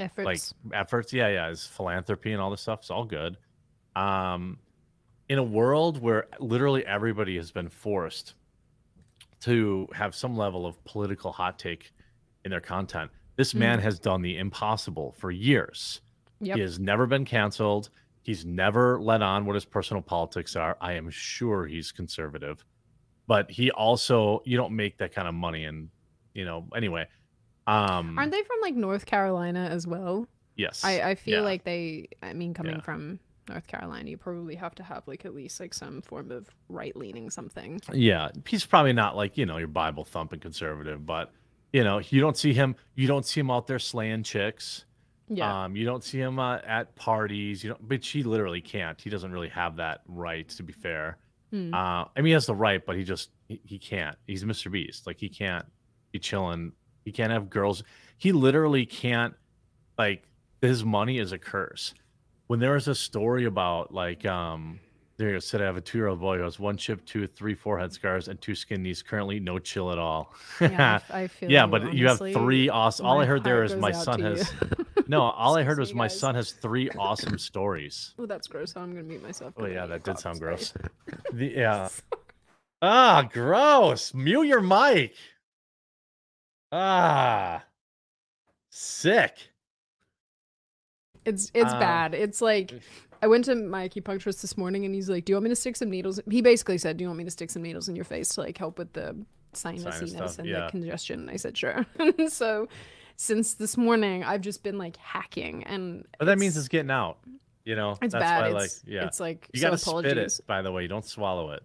efforts. 0.00 0.24
like 0.24 0.40
efforts 0.74 1.12
yeah 1.12 1.28
yeah 1.28 1.48
his 1.48 1.66
philanthropy 1.66 2.32
and 2.32 2.40
all 2.40 2.50
this 2.50 2.62
stuff 2.62 2.80
it's 2.80 2.90
all 2.90 3.04
good 3.04 3.36
um 3.94 4.58
in 5.28 5.38
a 5.38 5.42
world 5.42 6.00
where 6.00 6.26
literally 6.40 6.84
everybody 6.86 7.36
has 7.36 7.50
been 7.52 7.68
forced 7.68 8.34
to 9.40 9.86
have 9.92 10.14
some 10.14 10.36
level 10.36 10.64
of 10.66 10.82
political 10.84 11.30
hot 11.32 11.58
take 11.58 11.92
in 12.44 12.50
their 12.50 12.60
content 12.60 13.10
this 13.36 13.54
man 13.54 13.78
has 13.78 13.98
done 13.98 14.22
the 14.22 14.36
impossible 14.38 15.12
for 15.18 15.30
years 15.30 16.00
yep. 16.40 16.56
he 16.56 16.62
has 16.62 16.78
never 16.78 17.06
been 17.06 17.24
canceled 17.24 17.90
he's 18.22 18.44
never 18.44 19.00
let 19.00 19.22
on 19.22 19.46
what 19.46 19.54
his 19.54 19.64
personal 19.64 20.02
politics 20.02 20.54
are 20.56 20.76
i 20.80 20.92
am 20.92 21.08
sure 21.10 21.66
he's 21.66 21.92
conservative 21.92 22.64
but 23.26 23.50
he 23.50 23.70
also 23.70 24.40
you 24.44 24.56
don't 24.56 24.74
make 24.74 24.98
that 24.98 25.14
kind 25.14 25.26
of 25.28 25.34
money 25.34 25.64
and 25.64 25.88
you 26.34 26.44
know 26.44 26.66
anyway 26.76 27.06
um 27.66 28.18
Aren't 28.18 28.32
they 28.32 28.42
from 28.42 28.60
like 28.60 28.74
North 28.74 29.06
Carolina 29.06 29.68
as 29.70 29.86
well? 29.86 30.26
yes 30.56 30.84
I, 30.84 31.00
I 31.10 31.14
feel 31.14 31.38
yeah. 31.40 31.44
like 31.44 31.64
they 31.64 32.08
I 32.22 32.32
mean 32.32 32.54
coming 32.54 32.74
Yeah. 32.76 32.80
from 32.82 33.20
North 33.48 33.66
Carolina, 33.66 34.08
you 34.10 34.16
probably 34.16 34.54
have 34.54 34.74
to 34.76 34.82
have 34.84 35.02
like 35.06 35.24
at 35.24 35.34
least 35.34 35.58
like 35.60 35.74
some 35.74 36.00
form 36.02 36.30
of 36.30 36.48
right 36.68 36.94
leaning 36.96 37.28
something. 37.28 37.80
Yeah, 37.92 38.30
he's 38.46 38.64
probably 38.64 38.92
not 38.92 39.16
like 39.16 39.36
you 39.36 39.46
know 39.46 39.56
your 39.58 39.68
Bible 39.68 40.04
thumping 40.04 40.38
conservative, 40.40 41.04
but 41.04 41.32
you 41.72 41.84
know 41.84 42.00
you 42.00 42.20
don't 42.20 42.36
see 42.36 42.52
him. 42.52 42.76
You 42.94 43.06
don't 43.06 43.24
see 43.26 43.40
him 43.40 43.50
out 43.50 43.66
there 43.66 43.78
slaying 43.78 44.22
chicks. 44.22 44.84
Yeah. 45.28 45.64
Um, 45.64 45.76
you 45.76 45.86
don't 45.86 46.04
see 46.04 46.18
him 46.18 46.38
uh, 46.38 46.58
at 46.66 46.94
parties. 46.96 47.64
You 47.64 47.70
don't, 47.70 47.88
but 47.88 48.04
he 48.04 48.22
literally 48.22 48.60
can't. 48.60 49.00
He 49.00 49.08
doesn't 49.08 49.32
really 49.32 49.48
have 49.48 49.76
that 49.76 50.00
right. 50.06 50.48
To 50.50 50.62
be 50.62 50.72
fair, 50.72 51.18
Hmm. 51.50 51.72
uh, 51.74 52.04
I 52.04 52.10
mean 52.16 52.26
he 52.26 52.32
has 52.32 52.46
the 52.46 52.54
right, 52.54 52.84
but 52.84 52.96
he 52.96 53.04
just 53.04 53.30
he, 53.48 53.60
he 53.64 53.78
can't. 53.78 54.16
He's 54.26 54.44
Mr. 54.44 54.70
Beast. 54.70 55.06
Like 55.06 55.18
he 55.18 55.28
can't 55.28 55.64
be 56.10 56.18
chilling. 56.18 56.72
He 57.04 57.12
can't 57.12 57.32
have 57.32 57.48
girls. 57.50 57.82
He 58.18 58.32
literally 58.32 58.84
can't. 58.86 59.34
Like 59.98 60.24
his 60.60 60.84
money 60.84 61.18
is 61.18 61.32
a 61.32 61.38
curse. 61.38 61.94
When 62.48 62.58
there 62.60 62.72
was 62.72 62.88
a 62.88 62.94
story 62.94 63.44
about 63.46 63.92
like 63.94 64.26
um 64.26 64.80
there 65.18 65.28
you 65.28 65.34
go. 65.34 65.38
said 65.40 65.60
I 65.62 65.64
have 65.66 65.76
a 65.76 65.80
two 65.80 65.98
year 65.98 66.08
old 66.08 66.20
boy 66.20 66.38
who 66.38 66.42
has 66.44 66.58
one 66.58 66.76
chip 66.76 67.04
tooth, 67.04 67.30
three 67.36 67.54
forehead 67.54 67.92
scars, 67.92 68.28
and 68.28 68.40
two 68.40 68.54
skin 68.54 68.82
knees. 68.82 69.02
Currently, 69.02 69.40
no 69.40 69.58
chill 69.58 69.92
at 69.92 69.98
all. 69.98 70.32
yeah, 70.60 71.00
I, 71.10 71.26
feel 71.28 71.50
yeah, 71.50 71.64
you, 71.64 71.70
but 71.70 71.94
you 71.94 72.08
have 72.08 72.18
three 72.18 72.68
awesome. 72.68 73.06
All 73.06 73.20
I 73.20 73.24
heard 73.26 73.44
there 73.44 73.62
is 73.64 73.76
my 73.76 73.92
son 73.92 74.20
has. 74.20 74.52
No, 75.08 75.20
all 75.22 75.56
I 75.58 75.64
heard 75.64 75.78
was 75.80 75.92
my 75.92 76.04
guys. 76.06 76.18
son 76.18 76.36
has 76.36 76.52
three 76.52 76.88
awesome 76.90 77.36
stories. 77.36 78.14
Oh, 78.18 78.24
that's 78.24 78.46
gross. 78.46 78.74
I'm 78.76 78.92
gonna 78.92 79.02
mute 79.02 79.22
myself. 79.22 79.52
Oh 79.58 79.66
yeah, 79.66 79.84
that 79.86 80.04
did 80.04 80.16
sound 80.18 80.38
sorry. 80.38 80.54
gross. 80.54 80.72
The, 81.32 81.46
yeah. 81.48 81.88
Ah, 82.80 83.28
gross. 83.30 84.14
Mute 84.14 84.44
your 84.46 84.60
mic. 84.60 85.14
Ah, 86.70 87.64
sick. 88.70 89.36
It's 91.24 91.50
it's 91.52 91.72
Um, 91.72 91.80
bad. 91.80 92.14
It's 92.14 92.40
like 92.40 92.72
I 93.22 93.28
went 93.28 93.44
to 93.44 93.54
my 93.54 93.88
acupuncturist 93.88 94.40
this 94.40 94.58
morning 94.58 94.84
and 94.84 94.94
he's 94.94 95.08
like, 95.08 95.24
"Do 95.24 95.30
you 95.30 95.36
want 95.36 95.44
me 95.44 95.50
to 95.50 95.56
stick 95.56 95.76
some 95.76 95.88
needles?" 95.88 96.20
He 96.28 96.42
basically 96.42 96.78
said, 96.78 96.96
"Do 96.96 97.04
you 97.04 97.08
want 97.08 97.18
me 97.18 97.24
to 97.24 97.30
stick 97.30 97.50
some 97.50 97.62
needles 97.62 97.88
in 97.88 97.94
your 97.94 98.04
face 98.04 98.30
to 98.30 98.40
like 98.40 98.58
help 98.58 98.78
with 98.78 98.92
the 98.92 99.16
sinusiness 99.54 100.10
stuff, 100.10 100.38
and 100.40 100.48
yeah. 100.48 100.66
the 100.66 100.70
congestion?" 100.70 101.20
And 101.20 101.30
I 101.30 101.36
said, 101.36 101.56
"Sure." 101.56 101.86
so 102.28 102.68
since 103.16 103.54
this 103.54 103.76
morning, 103.76 104.24
I've 104.24 104.40
just 104.40 104.64
been 104.64 104.76
like 104.76 104.96
hacking, 104.96 105.62
and 105.64 106.04
But 106.18 106.24
that 106.24 106.38
means 106.38 106.56
it's 106.56 106.68
getting 106.68 106.90
out. 106.90 107.18
You 107.64 107.76
know, 107.76 107.92
it's 108.02 108.12
that's 108.12 108.14
bad. 108.14 108.40
why, 108.42 108.48
like, 108.48 108.64
it's, 108.64 108.82
yeah, 108.84 109.06
it's 109.06 109.20
like 109.20 109.48
you 109.52 109.60
so 109.60 109.70
gotta 109.70 109.80
apologies. 109.80 110.10
spit 110.10 110.18
it. 110.18 110.46
By 110.48 110.62
the 110.62 110.72
way, 110.72 110.82
you 110.82 110.88
don't 110.88 111.04
swallow 111.04 111.52
it. 111.52 111.62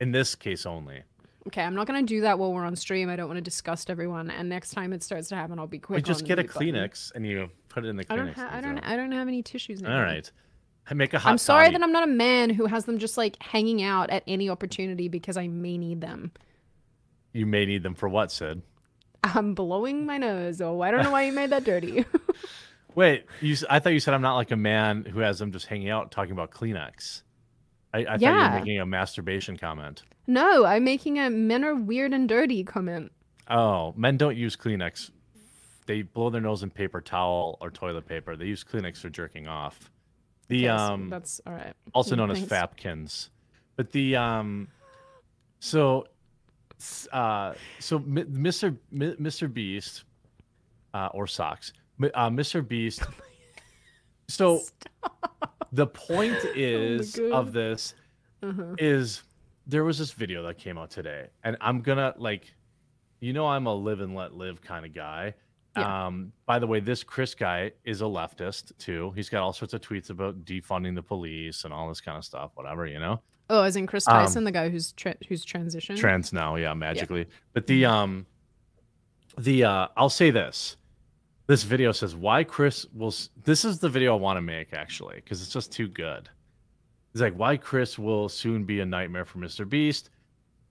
In 0.00 0.12
this 0.12 0.36
case 0.36 0.64
only. 0.64 1.02
Okay, 1.48 1.62
I'm 1.62 1.74
not 1.74 1.88
gonna 1.88 2.02
do 2.02 2.20
that 2.20 2.38
while 2.38 2.52
we're 2.52 2.64
on 2.64 2.76
stream. 2.76 3.08
I 3.10 3.16
don't 3.16 3.26
want 3.26 3.38
to 3.38 3.42
disgust 3.42 3.90
everyone. 3.90 4.30
And 4.30 4.48
next 4.48 4.70
time 4.70 4.92
it 4.92 5.02
starts 5.02 5.28
to 5.30 5.34
happen, 5.34 5.58
I'll 5.58 5.66
be 5.66 5.80
quick. 5.80 5.96
We 5.96 6.02
just 6.02 6.24
get 6.24 6.38
a 6.38 6.44
button. 6.44 6.74
Kleenex 6.74 7.10
and 7.16 7.26
you 7.26 7.50
put 7.68 7.84
it 7.84 7.88
in 7.88 7.96
the 7.96 8.04
Kleenex. 8.04 8.12
I 8.12 8.16
don't. 8.16 8.34
Ha- 8.34 8.48
I 8.52 8.60
don't. 8.60 8.78
I 8.78 8.96
don't 8.96 9.12
have 9.12 9.26
any 9.26 9.42
tissues. 9.42 9.82
All 9.82 9.88
anymore. 9.88 10.04
right. 10.04 10.30
I 10.90 10.94
make 10.94 11.12
a 11.14 11.18
hot. 11.18 11.30
I'm 11.30 11.38
sorry 11.38 11.66
toddy. 11.66 11.78
that 11.78 11.82
I'm 11.82 11.92
not 11.92 12.04
a 12.04 12.10
man 12.12 12.50
who 12.50 12.66
has 12.66 12.84
them 12.86 12.98
just 12.98 13.16
like 13.16 13.40
hanging 13.42 13.82
out 13.82 14.10
at 14.10 14.22
any 14.26 14.48
opportunity 14.48 15.08
because 15.08 15.36
I 15.36 15.48
may 15.48 15.76
need 15.76 16.00
them. 16.00 16.32
You 17.32 17.46
may 17.46 17.66
need 17.66 17.82
them 17.82 17.94
for 17.94 18.08
what, 18.08 18.32
Sid? 18.32 18.62
I'm 19.22 19.54
blowing 19.54 20.06
my 20.06 20.16
nose. 20.16 20.60
Oh, 20.60 20.80
I 20.80 20.90
don't 20.90 21.02
know 21.02 21.10
why 21.10 21.24
you 21.24 21.32
made 21.32 21.50
that 21.50 21.64
dirty. 21.64 22.04
Wait, 22.94 23.26
you. 23.40 23.56
I 23.68 23.78
thought 23.80 23.92
you 23.92 24.00
said 24.00 24.14
I'm 24.14 24.22
not 24.22 24.36
like 24.36 24.50
a 24.50 24.56
man 24.56 25.04
who 25.04 25.20
has 25.20 25.38
them 25.38 25.52
just 25.52 25.66
hanging 25.66 25.90
out 25.90 26.10
talking 26.10 26.32
about 26.32 26.50
Kleenex. 26.50 27.22
I, 27.92 27.98
I 28.00 28.04
thought 28.04 28.20
you 28.20 28.28
were 28.28 28.58
making 28.60 28.80
a 28.80 28.86
masturbation 28.86 29.56
comment. 29.56 30.02
no, 30.26 30.64
I'm 30.64 30.84
making 30.84 31.18
a 31.18 31.30
men 31.30 31.64
are 31.64 31.74
weird 31.74 32.12
and 32.12 32.28
dirty 32.28 32.64
comment. 32.64 33.12
Oh, 33.48 33.94
men 33.96 34.16
don't 34.16 34.36
use 34.36 34.56
Kleenex. 34.56 35.10
They 35.86 36.02
blow 36.02 36.28
their 36.28 36.42
nose 36.42 36.62
in 36.62 36.70
paper 36.70 37.00
towel 37.00 37.56
or 37.60 37.70
toilet 37.70 38.06
paper. 38.06 38.36
They 38.36 38.44
use 38.44 38.62
Kleenex 38.62 38.98
for 38.98 39.08
jerking 39.08 39.48
off. 39.48 39.90
The 40.48 40.64
so 40.64 40.74
um, 40.76 41.08
that's 41.10 41.40
all 41.46 41.52
right. 41.52 41.74
also 41.94 42.14
known 42.16 42.30
as 42.30 42.38
thanks. 42.42 42.52
Fapkins. 42.52 43.28
But 43.76 43.92
the 43.92 44.16
um, 44.16 44.68
so, 45.60 46.06
uh, 47.12 47.54
so 47.78 47.98
Mr. 48.00 48.76
Mr. 48.92 49.52
Beast, 49.52 50.04
uh, 50.94 51.08
or 51.12 51.26
socks, 51.26 51.72
uh, 52.02 52.28
Mr. 52.30 52.66
Beast. 52.66 53.02
So 54.30 54.60
the 55.72 55.86
point 55.86 56.36
is 56.54 57.16
God. 57.16 57.32
of 57.32 57.52
this 57.54 57.94
Uh-huh. 58.42 58.74
is 58.78 59.22
there 59.66 59.84
was 59.84 59.98
this 59.98 60.12
video 60.12 60.42
that 60.42 60.58
came 60.58 60.76
out 60.76 60.90
today, 60.90 61.28
and 61.44 61.56
I'm 61.62 61.80
gonna 61.80 62.12
like, 62.18 62.52
you 63.20 63.32
know, 63.32 63.46
I'm 63.46 63.66
a 63.66 63.74
live 63.74 64.00
and 64.00 64.14
let 64.14 64.34
live 64.34 64.60
kind 64.60 64.84
of 64.84 64.92
guy. 64.92 65.32
Yeah. 65.76 66.06
Um, 66.06 66.32
by 66.46 66.58
the 66.58 66.66
way, 66.66 66.80
this 66.80 67.04
Chris 67.04 67.34
guy 67.34 67.72
is 67.84 68.00
a 68.00 68.04
leftist 68.04 68.76
too. 68.78 69.12
He's 69.14 69.28
got 69.28 69.42
all 69.42 69.52
sorts 69.52 69.74
of 69.74 69.80
tweets 69.80 70.10
about 70.10 70.44
defunding 70.44 70.94
the 70.94 71.02
police 71.02 71.64
and 71.64 71.72
all 71.74 71.88
this 71.88 72.00
kind 72.00 72.16
of 72.18 72.24
stuff, 72.24 72.50
whatever, 72.54 72.86
you 72.86 72.98
know. 72.98 73.20
Oh, 73.50 73.62
as 73.62 73.76
in 73.76 73.86
Chris 73.86 74.06
Um, 74.08 74.14
Tyson, 74.14 74.44
the 74.44 74.52
guy 74.52 74.68
who's 74.68 74.92
tra- 74.92 75.16
who's 75.28 75.44
transitioned. 75.44 75.96
Trends 75.98 76.32
now, 76.32 76.56
yeah, 76.56 76.74
magically. 76.74 77.26
But 77.52 77.66
the 77.66 77.84
um 77.84 78.26
the 79.36 79.64
uh 79.64 79.88
I'll 79.96 80.10
say 80.10 80.30
this. 80.30 80.76
This 81.46 81.62
video 81.62 81.92
says 81.92 82.14
why 82.14 82.44
Chris 82.44 82.84
will 82.92 83.08
s- 83.08 83.30
this 83.44 83.64
is 83.64 83.78
the 83.78 83.88
video 83.88 84.14
I 84.16 84.20
want 84.20 84.36
to 84.36 84.42
make 84.42 84.72
actually 84.72 85.16
because 85.16 85.40
it's 85.40 85.52
just 85.52 85.72
too 85.72 85.88
good. 85.88 86.28
It's 87.14 87.22
like 87.22 87.34
why 87.34 87.56
Chris 87.56 87.98
will 87.98 88.28
soon 88.28 88.64
be 88.64 88.80
a 88.80 88.86
nightmare 88.86 89.24
for 89.24 89.38
Mr. 89.38 89.66
Beast. 89.68 90.10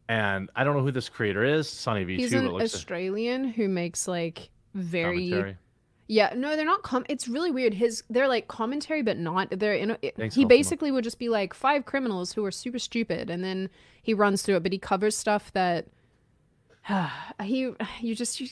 And 0.09 0.49
I 0.55 0.63
don't 0.63 0.75
know 0.77 0.83
who 0.83 0.91
this 0.91 1.09
creator 1.09 1.43
is, 1.43 1.67
SunnyV2, 1.67 2.15
He's 2.17 2.31
but 2.31 2.39
an 2.39 2.45
it 2.45 2.49
looks 2.51 2.61
like 2.73 2.73
Australian 2.75 3.43
who 3.49 3.67
makes 3.67 4.07
like 4.07 4.49
very 4.77 5.29
commentary. 5.29 5.57
Yeah, 6.09 6.33
no, 6.35 6.55
they're 6.55 6.65
not. 6.65 6.83
Com- 6.83 7.05
it's 7.09 7.27
really 7.27 7.51
weird. 7.51 7.73
His 7.73 8.03
they're 8.09 8.29
like 8.29 8.47
commentary, 8.47 9.01
but 9.01 9.17
not. 9.17 9.49
They're 9.51 9.73
in. 9.73 9.91
A, 9.91 9.97
Thanks, 9.97 10.35
he 10.35 10.43
Ultima. 10.43 10.47
basically 10.47 10.91
would 10.91 11.03
just 11.03 11.19
be 11.19 11.27
like 11.27 11.53
five 11.53 11.85
criminals 11.85 12.31
who 12.31 12.45
are 12.45 12.51
super 12.51 12.79
stupid, 12.79 13.29
and 13.29 13.43
then 13.43 13.69
he 14.01 14.13
runs 14.13 14.41
through 14.41 14.55
it. 14.55 14.63
But 14.63 14.71
he 14.71 14.79
covers 14.79 15.17
stuff 15.17 15.51
that 15.53 15.87
he 17.43 17.73
you 17.99 18.15
just 18.15 18.39
you, 18.39 18.47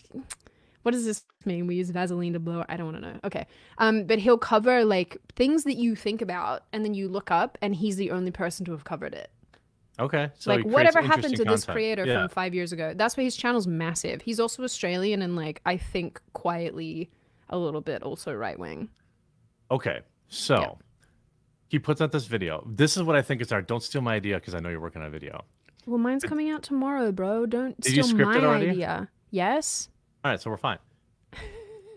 what 0.83 0.91
does 0.91 1.05
this 1.05 1.23
mean? 1.45 1.65
We 1.65 1.75
use 1.75 1.89
Vaseline 1.89 2.33
to 2.33 2.39
blow. 2.39 2.65
I 2.67 2.75
don't 2.77 2.91
want 2.91 3.03
to 3.03 3.13
know. 3.13 3.19
Okay, 3.23 3.47
um, 3.77 4.03
but 4.03 4.19
he'll 4.19 4.37
cover 4.37 4.83
like 4.83 5.17
things 5.35 5.63
that 5.63 5.75
you 5.75 5.95
think 5.95 6.21
about, 6.21 6.63
and 6.73 6.83
then 6.83 6.93
you 6.93 7.07
look 7.07 7.31
up, 7.31 7.57
and 7.61 7.75
he's 7.75 7.95
the 7.95 8.11
only 8.11 8.31
person 8.31 8.65
to 8.65 8.71
have 8.73 8.83
covered 8.83 9.13
it. 9.13 9.31
Okay. 9.99 10.29
So 10.37 10.53
like 10.53 10.65
whatever 10.65 11.01
happened 11.01 11.35
to 11.35 11.43
interesting 11.43 11.47
this 11.51 11.65
creator 11.65 12.05
Yeah. 12.05 12.21
from 12.23 12.29
five 12.29 12.53
years 12.53 12.71
ago? 12.73 12.93
That's 12.95 13.15
why 13.15 13.23
his 13.23 13.35
channel's 13.37 13.67
massive. 13.67 14.21
He's 14.21 14.39
also 14.39 14.63
Australian 14.63 15.21
and 15.21 15.35
like 15.35 15.61
I 15.65 15.77
think 15.77 16.21
quietly 16.33 17.09
a 17.49 17.57
little 17.57 17.81
bit 17.81 18.03
also 18.03 18.33
right 18.33 18.57
wing. 18.59 18.89
Okay. 19.71 19.99
So 20.27 20.55
Yeah. 20.59 20.71
he 21.69 21.79
puts 21.79 22.01
out 22.01 22.11
this 22.11 22.25
video. 22.25 22.67
This 22.69 22.97
is 22.97 23.03
what 23.03 23.15
I 23.15 23.21
think 23.21 23.41
is 23.41 23.51
our 23.51 23.61
don't 23.61 23.81
steal 23.83 24.01
my 24.01 24.15
idea 24.15 24.35
because 24.35 24.53
I 24.53 24.59
know 24.59 24.69
you're 24.69 24.81
working 24.81 25.01
on 25.01 25.07
a 25.07 25.11
video. 25.11 25.45
Well, 25.85 25.99
mine's 25.99 26.23
coming 26.23 26.49
out 26.49 26.63
tomorrow, 26.63 27.11
bro. 27.11 27.45
Don't 27.45 27.81
steal 27.85 28.07
my 28.25 28.37
it 28.37 28.43
idea. 28.43 29.07
Yes, 29.29 29.89
All 30.23 30.31
right, 30.31 30.41
so 30.41 30.49
we're 30.49 30.57
fine. 30.57 30.79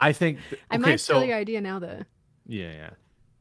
I 0.00 0.12
think 0.12 0.38
th- 0.50 0.60
I 0.70 0.74
okay, 0.74 0.82
might 0.82 1.00
so 1.00 1.14
steal 1.14 1.24
your 1.24 1.36
idea 1.36 1.60
now, 1.60 1.78
though. 1.78 2.02
yeah, 2.46 2.90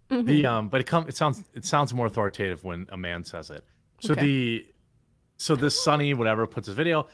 yeah. 0.10 0.22
The 0.24 0.45
um, 0.45 0.70
but 0.70 0.80
it 0.82 0.86
come 0.88 1.08
it 1.10 1.18
sounds 1.18 1.43
it 1.53 1.66
sounds 1.66 1.93
more 1.93 2.05
authoritative 2.05 2.64
when 2.64 2.88
a 2.89 2.97
man 2.97 3.24
says 3.26 3.49
it. 3.49 3.64
So 4.02 4.14
Okay. 4.14 4.22
the 4.22 4.66
so 5.38 5.56
this 5.56 5.80
Sunny 5.80 6.14
whatever 6.14 6.48
puts 6.48 6.68
his 6.68 6.76
video. 6.76 7.08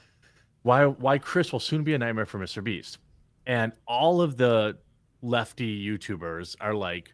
Why 0.64 0.86
why 0.86 1.18
Chris 1.18 1.52
will 1.52 1.60
soon 1.60 1.84
be 1.84 1.94
a 1.94 1.98
nightmare 1.98 2.26
for 2.26 2.40
Mr. 2.40 2.64
Beast, 2.64 3.00
and 3.46 3.74
all 3.88 4.22
of 4.22 4.38
the 4.38 4.78
lefty 5.22 5.86
YouTubers 5.86 6.56
are 6.62 6.74
like 6.74 7.14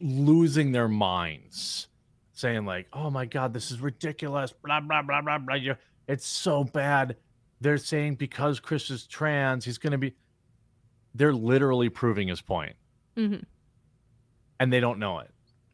losing 0.00 0.72
their 0.72 0.88
minds, 0.88 1.88
saying 2.32 2.64
like, 2.64 2.88
"Oh 2.92 3.10
my 3.10 3.26
god, 3.26 3.52
this 3.52 3.70
is 3.70 3.80
ridiculous." 3.80 4.52
Blah 4.52 4.80
blah 4.80 5.02
blah 5.02 5.20
blah 5.20 5.38
blah. 5.38 5.56
It's 6.08 6.26
so 6.26 6.64
bad. 6.64 7.16
They're 7.60 7.78
saying 7.78 8.14
because 8.16 8.58
Chris 8.58 8.90
is 8.90 9.06
trans, 9.06 9.64
he's 9.64 9.78
going 9.78 9.92
to 9.92 9.98
be. 9.98 10.14
They're 11.14 11.34
literally 11.34 11.88
proving 11.90 12.28
his 12.28 12.40
point, 12.40 12.76
Mhm. 13.16 13.44
and 14.58 14.72
they 14.72 14.80
don't 14.80 14.98
know 14.98 15.18
it. 15.18 15.30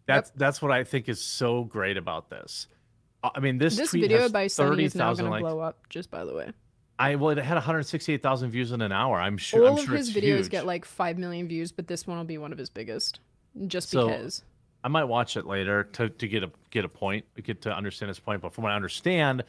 That's 0.06 0.30
that's 0.30 0.60
what 0.62 0.72
I 0.72 0.82
think 0.84 1.08
is 1.08 1.20
so 1.22 1.62
great 1.64 1.96
about 1.96 2.28
this. 2.30 2.66
I 3.34 3.40
mean, 3.40 3.58
this 3.58 3.76
This 3.76 3.90
tweet 3.90 4.02
video 4.02 4.28
by 4.28 4.46
Sunny 4.46 4.84
is 4.84 4.94
now 4.94 5.08
30,000 5.14 5.26
going 5.26 5.42
to 5.42 5.48
blow 5.48 5.60
up, 5.60 5.88
just 5.88 6.10
by 6.10 6.24
the 6.24 6.34
way. 6.34 6.50
I 6.98 7.14
well, 7.16 7.30
it 7.30 7.38
had 7.38 7.54
168,000 7.54 8.50
views 8.50 8.72
in 8.72 8.80
an 8.80 8.92
hour. 8.92 9.20
I'm 9.20 9.36
sure. 9.36 9.66
All 9.68 9.78
I'm 9.78 9.84
sure 9.84 9.94
of 9.94 9.98
his 9.98 10.14
videos 10.14 10.36
huge. 10.38 10.50
get 10.50 10.66
like 10.66 10.84
5 10.84 11.18
million 11.18 11.46
views, 11.46 11.72
but 11.72 11.86
this 11.86 12.06
one 12.06 12.16
will 12.16 12.24
be 12.24 12.38
one 12.38 12.52
of 12.52 12.58
his 12.58 12.70
biggest. 12.70 13.20
Just 13.66 13.90
So- 13.90 14.08
because. 14.08 14.42
I 14.84 14.88
might 14.88 15.04
watch 15.04 15.36
it 15.36 15.46
later 15.46 15.82
to, 15.94 16.08
to 16.08 16.28
get 16.28 16.44
a 16.44 16.50
get 16.70 16.84
a 16.84 16.88
point, 16.88 17.24
get 17.42 17.62
to 17.62 17.74
understand 17.76 18.08
his 18.08 18.20
point. 18.20 18.40
But 18.40 18.52
from 18.54 18.62
what 18.62 18.72
I 18.72 18.76
understand, 18.76 19.42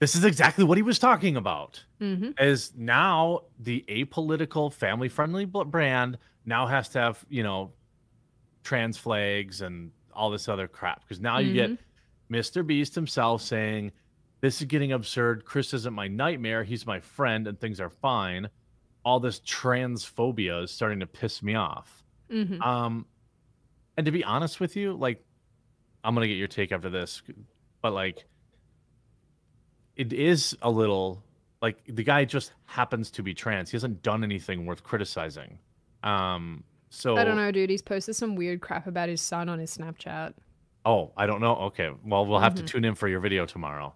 this 0.00 0.14
is 0.14 0.22
exactly 0.22 0.64
what 0.64 0.76
he 0.76 0.82
was 0.82 0.98
talking 0.98 1.36
about. 1.38 1.82
hmm 1.98 2.32
Is 2.38 2.72
now 2.76 3.44
the 3.58 3.86
apolitical, 3.88 4.70
family 4.70 5.08
friendly 5.08 5.46
brand 5.46 6.18
now 6.44 6.66
has 6.66 6.90
to 6.90 6.98
have 6.98 7.24
you 7.30 7.42
know 7.42 7.72
trans 8.64 8.98
flags 8.98 9.62
and 9.62 9.92
all 10.12 10.30
this 10.30 10.46
other 10.46 10.68
crap 10.68 11.00
because 11.02 11.20
now 11.20 11.38
you 11.38 11.54
get 11.54 11.70
Mr. 12.30 12.66
Beast 12.66 12.94
himself 12.94 13.42
saying, 13.42 13.92
"This 14.40 14.60
is 14.60 14.66
getting 14.66 14.92
absurd. 14.92 15.44
Chris 15.44 15.74
isn't 15.74 15.94
my 15.94 16.08
nightmare. 16.08 16.64
He's 16.64 16.86
my 16.86 17.00
friend, 17.00 17.46
and 17.46 17.58
things 17.58 17.80
are 17.80 17.90
fine." 17.90 18.48
All 19.04 19.20
this 19.20 19.40
transphobia 19.40 20.64
is 20.64 20.70
starting 20.70 21.00
to 21.00 21.06
piss 21.06 21.42
me 21.42 21.54
off. 21.54 22.02
hmm 22.30 22.60
Um, 22.62 23.06
and 23.96 24.06
to 24.06 24.12
be 24.12 24.24
honest 24.24 24.60
with 24.60 24.76
you, 24.76 24.94
like, 24.94 25.22
I'm 26.02 26.14
gonna 26.14 26.26
get 26.26 26.38
your 26.38 26.48
take 26.48 26.72
after 26.72 26.90
this, 26.90 27.22
but 27.82 27.92
like, 27.92 28.24
it 29.96 30.12
is 30.12 30.56
a 30.62 30.70
little 30.70 31.22
like 31.62 31.82
the 31.86 32.02
guy 32.02 32.24
just 32.26 32.52
happens 32.66 33.10
to 33.12 33.22
be 33.22 33.32
trans. 33.32 33.70
He 33.70 33.76
hasn't 33.76 34.02
done 34.02 34.22
anything 34.22 34.66
worth 34.66 34.82
criticizing. 34.82 35.58
Um, 36.02 36.62
so 36.90 37.16
I 37.16 37.24
don't 37.24 37.36
know, 37.36 37.50
dude. 37.50 37.70
He's 37.70 37.80
posted 37.80 38.16
some 38.16 38.36
weird 38.36 38.60
crap 38.60 38.86
about 38.86 39.08
his 39.08 39.22
son 39.22 39.48
on 39.48 39.58
his 39.58 39.74
Snapchat. 39.76 40.34
Oh, 40.84 41.12
I 41.16 41.26
don't 41.26 41.40
know. 41.40 41.56
Okay, 41.56 41.90
well, 42.04 42.26
we'll 42.26 42.40
have 42.40 42.54
Mhm. 42.54 42.58
to 42.58 42.62
tune 42.64 42.84
in 42.84 42.94
for 42.94 43.08
your 43.08 43.20
video 43.20 43.46
tomorrow. 43.46 43.94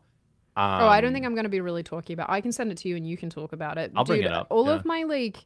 Um, 0.56 0.82
oh, 0.82 0.88
I 0.88 1.00
don't 1.00 1.12
think 1.12 1.24
I'm 1.26 1.34
going 1.34 1.44
to 1.44 1.50
be 1.50 1.60
really 1.60 1.82
talking 1.82 2.14
about. 2.14 2.30
I 2.30 2.40
can 2.40 2.50
send 2.50 2.72
it 2.72 2.78
to 2.78 2.88
you 2.88 2.96
and 2.96 3.06
you 3.06 3.16
can 3.16 3.30
talk 3.30 3.52
about 3.52 3.78
it. 3.78 3.92
I'll 3.94 4.04
bring 4.04 4.22
it 4.22 4.32
up, 4.32 4.48
All 4.50 4.66
yeah. 4.66 4.74
of 4.74 4.84
my 4.84 5.02
like 5.04 5.36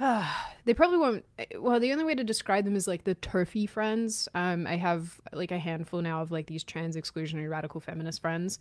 they 0.64 0.74
probably 0.74 0.96
won't 0.98 1.24
well, 1.58 1.78
the 1.78 1.92
only 1.92 2.04
way 2.04 2.14
to 2.14 2.24
describe 2.24 2.64
them 2.64 2.74
is 2.74 2.88
like 2.88 3.04
the 3.04 3.14
turfy 3.14 3.66
friends. 3.66 4.28
Um 4.34 4.66
I 4.66 4.76
have 4.76 5.20
like 5.32 5.50
a 5.52 5.58
handful 5.58 6.00
now 6.00 6.22
of 6.22 6.30
like 6.32 6.46
these 6.46 6.64
trans 6.64 6.96
exclusionary 6.96 7.50
radical 7.50 7.80
feminist 7.80 8.20
friends 8.20 8.58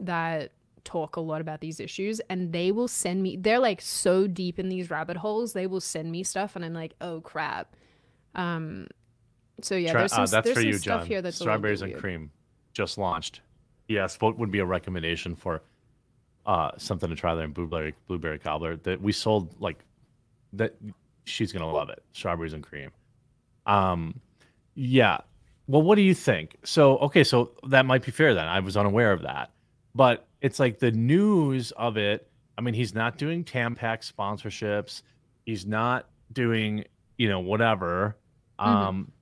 that 0.00 0.52
talk 0.84 1.16
a 1.16 1.20
lot 1.20 1.40
about 1.40 1.60
these 1.60 1.78
issues 1.80 2.20
and 2.28 2.52
they 2.52 2.72
will 2.72 2.88
send 2.88 3.22
me 3.22 3.36
they're 3.36 3.58
like 3.60 3.80
so 3.80 4.26
deep 4.26 4.58
in 4.58 4.68
these 4.68 4.90
rabbit 4.90 5.16
holes, 5.16 5.52
they 5.52 5.66
will 5.66 5.80
send 5.80 6.10
me 6.12 6.22
stuff 6.22 6.56
and 6.56 6.64
I'm 6.64 6.74
like, 6.74 6.94
"Oh 7.00 7.20
crap." 7.22 7.74
Um 8.34 8.88
so 9.62 9.76
yeah, 9.76 9.92
there's 9.92 10.12
some, 10.12 10.24
uh, 10.24 10.26
that's 10.26 10.44
there's 10.44 10.56
for 10.56 10.60
some 10.62 10.68
you, 10.68 10.78
stuff 10.78 11.00
John. 11.00 11.06
here 11.06 11.22
that's 11.22 11.38
Strawberries 11.38 11.82
and 11.82 11.94
cream 11.94 12.30
just 12.72 12.98
launched. 12.98 13.40
Yes, 13.88 14.16
what 14.20 14.38
would 14.38 14.50
be 14.50 14.60
a 14.60 14.64
recommendation 14.66 15.34
for 15.36 15.62
uh 16.44 16.72
something 16.76 17.08
to 17.08 17.14
try 17.14 17.34
there 17.36 17.44
in 17.44 17.52
blueberry 17.52 17.94
blueberry 18.08 18.38
cobbler 18.38 18.76
that 18.78 19.00
we 19.00 19.12
sold 19.12 19.54
like 19.60 19.78
that 20.52 20.74
she's 21.24 21.52
gonna 21.52 21.70
love 21.70 21.88
it. 21.88 22.02
Strawberries 22.12 22.52
and 22.52 22.62
cream. 22.62 22.90
Um 23.66 24.18
yeah. 24.74 25.18
Well, 25.68 25.82
what 25.82 25.94
do 25.96 26.02
you 26.02 26.14
think? 26.14 26.56
So 26.64 26.98
okay, 26.98 27.22
so 27.24 27.52
that 27.68 27.86
might 27.86 28.04
be 28.04 28.10
fair 28.10 28.34
then. 28.34 28.46
I 28.46 28.60
was 28.60 28.76
unaware 28.76 29.12
of 29.12 29.22
that. 29.22 29.50
But 29.94 30.26
it's 30.40 30.58
like 30.58 30.78
the 30.78 30.90
news 30.90 31.70
of 31.72 31.96
it. 31.96 32.28
I 32.58 32.60
mean, 32.62 32.74
he's 32.74 32.94
not 32.94 33.18
doing 33.18 33.44
Tampax 33.44 34.12
sponsorships. 34.12 35.02
He's 35.46 35.64
not 35.66 36.08
doing, 36.32 36.84
you 37.18 37.28
know, 37.28 37.40
whatever. 37.40 38.16
Mhm. 38.58 38.66
Um, 38.66 39.12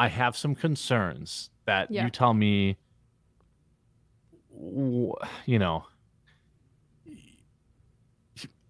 I 0.00 0.08
have 0.08 0.34
some 0.34 0.54
concerns 0.54 1.50
that 1.66 1.90
Yeah. 1.90 2.04
you 2.04 2.10
tell 2.10 2.32
me, 2.32 2.78
you 5.44 5.58
know, 5.58 5.84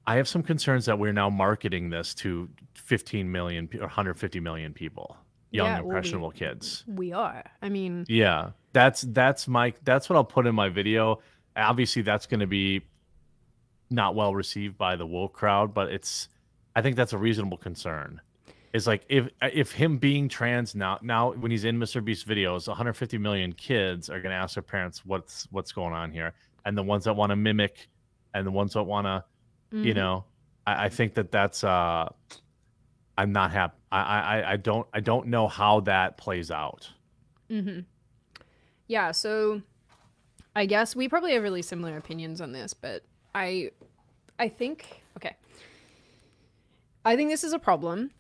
I 0.06 0.16
have 0.16 0.26
some 0.26 0.42
concerns 0.42 0.86
that 0.86 0.98
we're 0.98 1.12
now 1.12 1.30
marketing 1.30 1.90
this 1.90 2.14
to 2.16 2.48
15 2.74 3.30
million 3.30 3.68
or 3.74 3.82
150 3.82 4.40
million 4.40 4.74
people, 4.74 5.16
young 5.52 5.66
Yeah, 5.66 5.74
well, 5.74 5.82
we- 5.84 5.88
impressionable 5.90 6.30
kids. 6.32 6.84
We 6.88 7.12
are. 7.12 7.44
I 7.62 7.68
mean, 7.68 8.06
Yeah, 8.08 8.50
that's 8.72 9.02
that's 9.02 9.46
my 9.46 9.72
that's 9.84 10.08
what 10.10 10.16
I'll 10.16 10.24
put 10.24 10.48
in 10.48 10.54
my 10.56 10.68
video. 10.68 11.20
Obviously, 11.54 12.02
that's 12.02 12.26
going 12.26 12.40
to 12.40 12.48
be 12.48 12.82
not 13.88 14.16
well 14.16 14.34
received 14.34 14.76
by 14.76 14.96
the 14.96 15.06
woke 15.06 15.32
crowd, 15.34 15.74
but 15.74 15.92
it's 15.92 16.28
I 16.74 16.82
think 16.82 16.96
that's 16.96 17.12
a 17.12 17.18
reasonable 17.18 17.58
concern. 17.58 18.20
Is 18.72 18.86
like 18.86 19.04
if 19.08 19.28
if 19.42 19.72
him 19.72 19.98
being 19.98 20.28
trans 20.28 20.76
now 20.76 20.98
now 21.02 21.32
when 21.32 21.50
he's 21.50 21.64
in 21.64 21.78
Mr. 21.78 22.04
Beast 22.04 22.28
videos, 22.28 22.68
150 22.68 23.18
million 23.18 23.52
kids 23.52 24.08
are 24.08 24.20
going 24.20 24.30
to 24.30 24.36
ask 24.36 24.54
their 24.54 24.62
parents 24.62 25.04
what's 25.04 25.48
what's 25.50 25.72
going 25.72 25.92
on 25.92 26.12
here, 26.12 26.34
and 26.64 26.78
the 26.78 26.82
ones 26.82 27.04
that 27.04 27.14
want 27.14 27.30
to 27.30 27.36
mimic, 27.36 27.88
and 28.32 28.46
the 28.46 28.50
ones 28.50 28.74
that 28.74 28.84
want 28.84 29.06
to 29.06 29.24
you 29.72 29.92
mhm. 29.92 29.96
know, 29.96 30.24
I, 30.66 30.86
I 30.86 30.88
think 30.88 31.14
that 31.14 31.30
that's 31.30 31.64
uh, 31.64 32.08
I'm 33.16 33.32
not 33.32 33.52
happy. 33.52 33.74
I, 33.92 33.98
I 33.98 34.52
I 34.52 34.56
don't 34.56 34.86
I 34.92 35.00
don't 35.00 35.26
know 35.26 35.48
how 35.48 35.80
that 35.80 36.16
plays 36.16 36.50
out. 36.50 36.88
Mm-hmm. 37.50 37.80
Yeah, 38.86 39.12
so 39.12 39.62
I 40.54 40.66
guess 40.66 40.96
we 40.96 41.08
probably 41.08 41.32
have 41.34 41.42
really 41.42 41.62
similar 41.62 41.96
opinions 41.96 42.40
on 42.40 42.52
this, 42.52 42.74
but 42.74 43.04
I 43.34 43.70
I 44.38 44.48
think 44.48 45.02
okay. 45.16 45.36
I 47.04 47.16
think 47.16 47.30
this 47.30 47.44
is 47.44 47.52
a 47.52 47.58
problem. 47.58 48.10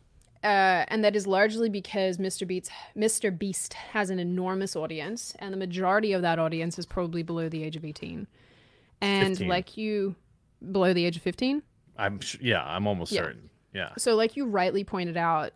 Uh, 0.42 0.84
and 0.88 1.04
that 1.04 1.14
is 1.14 1.26
largely 1.26 1.68
because 1.68 2.16
Mr. 2.16 2.46
Beast 2.46 2.70
Mr. 2.96 3.36
Beast 3.36 3.74
has 3.74 4.08
an 4.10 4.18
enormous 4.18 4.74
audience, 4.74 5.34
and 5.38 5.52
the 5.52 5.58
majority 5.58 6.12
of 6.12 6.22
that 6.22 6.38
audience 6.38 6.78
is 6.78 6.86
probably 6.86 7.22
below 7.22 7.48
the 7.48 7.62
age 7.62 7.76
of 7.76 7.84
eighteen. 7.84 8.26
And 9.02 9.28
15. 9.30 9.48
like 9.48 9.76
you, 9.76 10.14
below 10.72 10.92
the 10.94 11.04
age 11.04 11.16
of 11.16 11.22
fifteen. 11.22 11.62
I'm 11.98 12.20
sh- 12.20 12.38
yeah, 12.40 12.62
I'm 12.64 12.86
almost 12.86 13.12
Yeah. 13.12 13.22
certain. 13.22 13.50
Yeah. 13.74 13.90
So, 13.98 14.14
like 14.16 14.36
you 14.36 14.46
rightly 14.46 14.82
pointed 14.84 15.16
out, 15.18 15.52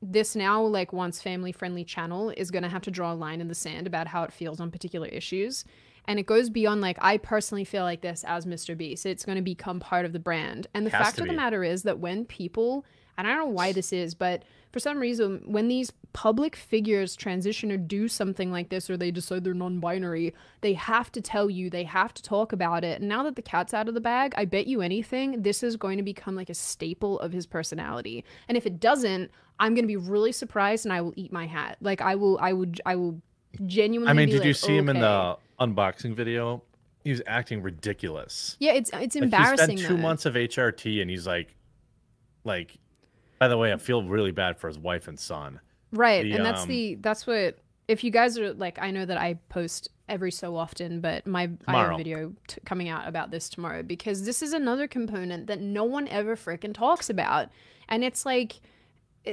this 0.00 0.36
now 0.36 0.62
like 0.62 0.92
once 0.92 1.20
family 1.20 1.50
friendly 1.52 1.82
channel 1.84 2.30
is 2.36 2.50
going 2.52 2.62
to 2.62 2.68
have 2.68 2.82
to 2.82 2.90
draw 2.90 3.12
a 3.12 3.14
line 3.14 3.40
in 3.40 3.48
the 3.48 3.54
sand 3.54 3.86
about 3.88 4.06
how 4.06 4.22
it 4.22 4.32
feels 4.32 4.60
on 4.60 4.70
particular 4.70 5.08
issues. 5.08 5.64
And 6.08 6.20
it 6.20 6.26
goes 6.26 6.48
beyond 6.50 6.80
like 6.80 6.98
I 7.00 7.16
personally 7.18 7.64
feel 7.64 7.82
like 7.82 8.02
this 8.02 8.24
as 8.28 8.46
Mr. 8.46 8.76
Beast. 8.76 9.04
It's 9.04 9.24
going 9.24 9.36
to 9.36 9.42
become 9.42 9.80
part 9.80 10.04
of 10.04 10.12
the 10.12 10.20
brand. 10.20 10.68
And 10.74 10.86
the 10.86 10.90
Has 10.90 11.04
fact 11.04 11.18
of 11.20 11.26
the 11.26 11.32
matter 11.32 11.64
is 11.64 11.82
that 11.82 11.98
when 11.98 12.24
people 12.24 12.84
and 13.18 13.26
I 13.26 13.30
don't 13.30 13.46
know 13.46 13.52
why 13.52 13.72
this 13.72 13.92
is, 13.92 14.14
but 14.14 14.44
for 14.72 14.80
some 14.80 14.98
reason, 14.98 15.42
when 15.46 15.68
these 15.68 15.90
public 16.12 16.54
figures 16.54 17.16
transition 17.16 17.72
or 17.72 17.76
do 17.76 18.08
something 18.08 18.52
like 18.52 18.68
this, 18.68 18.90
or 18.90 18.96
they 18.96 19.10
decide 19.10 19.44
they're 19.44 19.54
non 19.54 19.80
binary, 19.80 20.34
they 20.60 20.74
have 20.74 21.10
to 21.12 21.20
tell 21.20 21.48
you, 21.48 21.70
they 21.70 21.84
have 21.84 22.12
to 22.14 22.22
talk 22.22 22.52
about 22.52 22.84
it. 22.84 23.00
And 23.00 23.08
now 23.08 23.22
that 23.22 23.36
the 23.36 23.42
cat's 23.42 23.72
out 23.72 23.88
of 23.88 23.94
the 23.94 24.00
bag, 24.00 24.34
I 24.36 24.44
bet 24.44 24.66
you 24.66 24.82
anything, 24.82 25.42
this 25.42 25.62
is 25.62 25.76
going 25.76 25.96
to 25.96 26.02
become 26.02 26.34
like 26.36 26.50
a 26.50 26.54
staple 26.54 27.18
of 27.20 27.32
his 27.32 27.46
personality. 27.46 28.24
And 28.48 28.56
if 28.56 28.66
it 28.66 28.80
doesn't, 28.80 29.30
I'm 29.58 29.74
going 29.74 29.84
to 29.84 29.88
be 29.88 29.96
really 29.96 30.32
surprised 30.32 30.84
and 30.84 30.92
I 30.92 31.00
will 31.00 31.14
eat 31.16 31.32
my 31.32 31.46
hat. 31.46 31.78
Like, 31.80 32.02
I 32.02 32.14
will, 32.14 32.38
I 32.40 32.52
would, 32.52 32.80
I 32.84 32.96
will 32.96 33.20
genuinely 33.64 34.10
I 34.10 34.12
mean, 34.12 34.28
did 34.28 34.42
you 34.44 34.50
like, 34.50 34.56
see 34.56 34.76
him 34.76 34.88
in 34.90 35.00
the 35.00 35.38
unboxing 35.58 36.14
video? 36.14 36.62
He 37.04 37.10
was 37.10 37.22
acting 37.26 37.62
ridiculous. 37.62 38.56
Yeah, 38.58 38.72
it's, 38.72 38.90
it's 38.92 39.14
Like, 39.14 39.24
embarrassing. 39.24 39.70
he 39.70 39.76
spent 39.78 39.88
two 39.88 39.96
though. 39.96 40.02
months 40.02 40.26
of 40.26 40.34
HRT, 40.34 41.00
and 41.00 41.08
he's 41.10 41.26
like, 41.26 41.54
like. 42.44 42.76
By 43.38 43.48
the 43.48 43.58
way, 43.58 43.72
I 43.72 43.76
feel 43.76 44.02
really 44.02 44.32
bad 44.32 44.58
for 44.58 44.68
his 44.68 44.78
wife 44.78 45.08
and 45.08 45.18
son. 45.18 45.60
right 45.92 46.24
The, 46.24 46.32
and 46.32 46.44
that's 46.44 46.62
um, 46.62 46.68
the 46.68 46.94
that's 46.96 47.26
what 47.26 47.58
if 47.88 48.02
you 48.02 48.10
guys 48.10 48.36
are 48.38 48.52
like 48.54 48.78
i 48.80 48.90
know 48.90 49.06
that 49.06 49.16
i 49.16 49.34
post 49.48 49.88
every 50.08 50.32
so 50.32 50.56
often 50.56 51.00
but 51.00 51.26
my 51.26 51.48
i 51.68 51.76
have 51.76 51.92
a 51.92 51.96
video 51.96 52.32
t- 52.48 52.58
coming 52.64 52.88
out 52.88 53.06
about 53.06 53.30
this 53.30 53.48
tomorrow 53.48 53.82
because 53.82 54.24
this 54.24 54.42
is 54.42 54.52
another 54.52 54.88
component 54.88 55.46
that 55.46 55.60
no 55.60 55.84
one 55.84 56.08
ever 56.08 56.36
freaking 56.36 56.74
talks 56.74 57.08
about 57.08 57.48
and 57.88 58.02
it's 58.02 58.26
like 58.26 58.60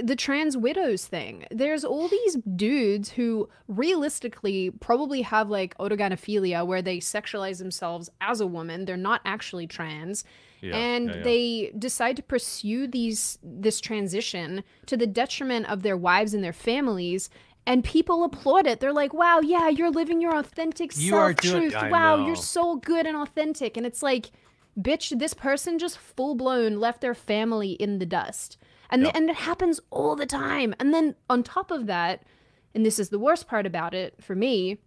the 0.01 0.15
trans 0.15 0.57
widows 0.57 1.05
thing. 1.05 1.45
There's 1.51 1.85
all 1.85 2.07
these 2.07 2.37
dudes 2.55 3.09
who 3.11 3.47
realistically 3.67 4.71
probably 4.71 5.21
have 5.21 5.49
like 5.49 5.77
autogynephilia 5.77 6.65
where 6.65 6.81
they 6.81 6.97
sexualize 6.97 7.59
themselves 7.59 8.09
as 8.19 8.41
a 8.41 8.47
woman. 8.47 8.85
They're 8.85 8.97
not 8.97 9.21
actually 9.23 9.67
trans. 9.67 10.23
Yeah, 10.63 10.77
and 10.77 11.09
yeah, 11.09 11.15
yeah. 11.17 11.23
they 11.23 11.71
decide 11.77 12.15
to 12.15 12.23
pursue 12.23 12.87
these 12.87 13.37
this 13.43 13.81
transition 13.81 14.63
to 14.85 14.95
the 14.95 15.07
detriment 15.07 15.69
of 15.69 15.83
their 15.83 15.97
wives 15.97 16.33
and 16.33 16.43
their 16.43 16.53
families. 16.53 17.29
And 17.65 17.83
people 17.83 18.23
applaud 18.23 18.67
it. 18.67 18.79
They're 18.79 18.93
like, 18.93 19.13
"Wow, 19.13 19.39
yeah, 19.41 19.69
you're 19.69 19.91
living 19.91 20.19
your 20.21 20.35
authentic 20.35 20.97
You 20.97 21.11
self 21.11 21.35
truth. 21.37 21.73
Wow, 21.73 22.17
know. 22.17 22.27
you're 22.27 22.35
so 22.35 22.75
good 22.77 23.05
and 23.05 23.15
authentic." 23.15 23.77
And 23.77 23.85
it's 23.85 24.03
like, 24.03 24.31
bitch, 24.79 25.17
this 25.19 25.33
person 25.33 25.79
just 25.79 25.97
full 25.97 26.35
blown 26.35 26.79
left 26.79 27.01
their 27.01 27.13
family 27.13 27.71
in 27.73 27.99
the 27.99 28.05
dust. 28.05 28.57
And, 28.89 29.03
Yep. 29.03 29.15
and 29.15 29.29
it 29.29 29.35
happens 29.37 29.79
all 29.91 30.15
the 30.15 30.25
time. 30.25 30.75
And 30.79 30.93
then 30.93 31.15
on 31.29 31.43
top 31.43 31.71
of 31.71 31.85
that, 31.87 32.23
and 32.75 32.85
this 32.85 32.99
is 32.99 33.09
the 33.09 33.19
worst 33.19 33.47
part 33.47 33.65
about 33.65 33.93
it 33.93 34.15
for 34.21 34.35
me, 34.35 34.77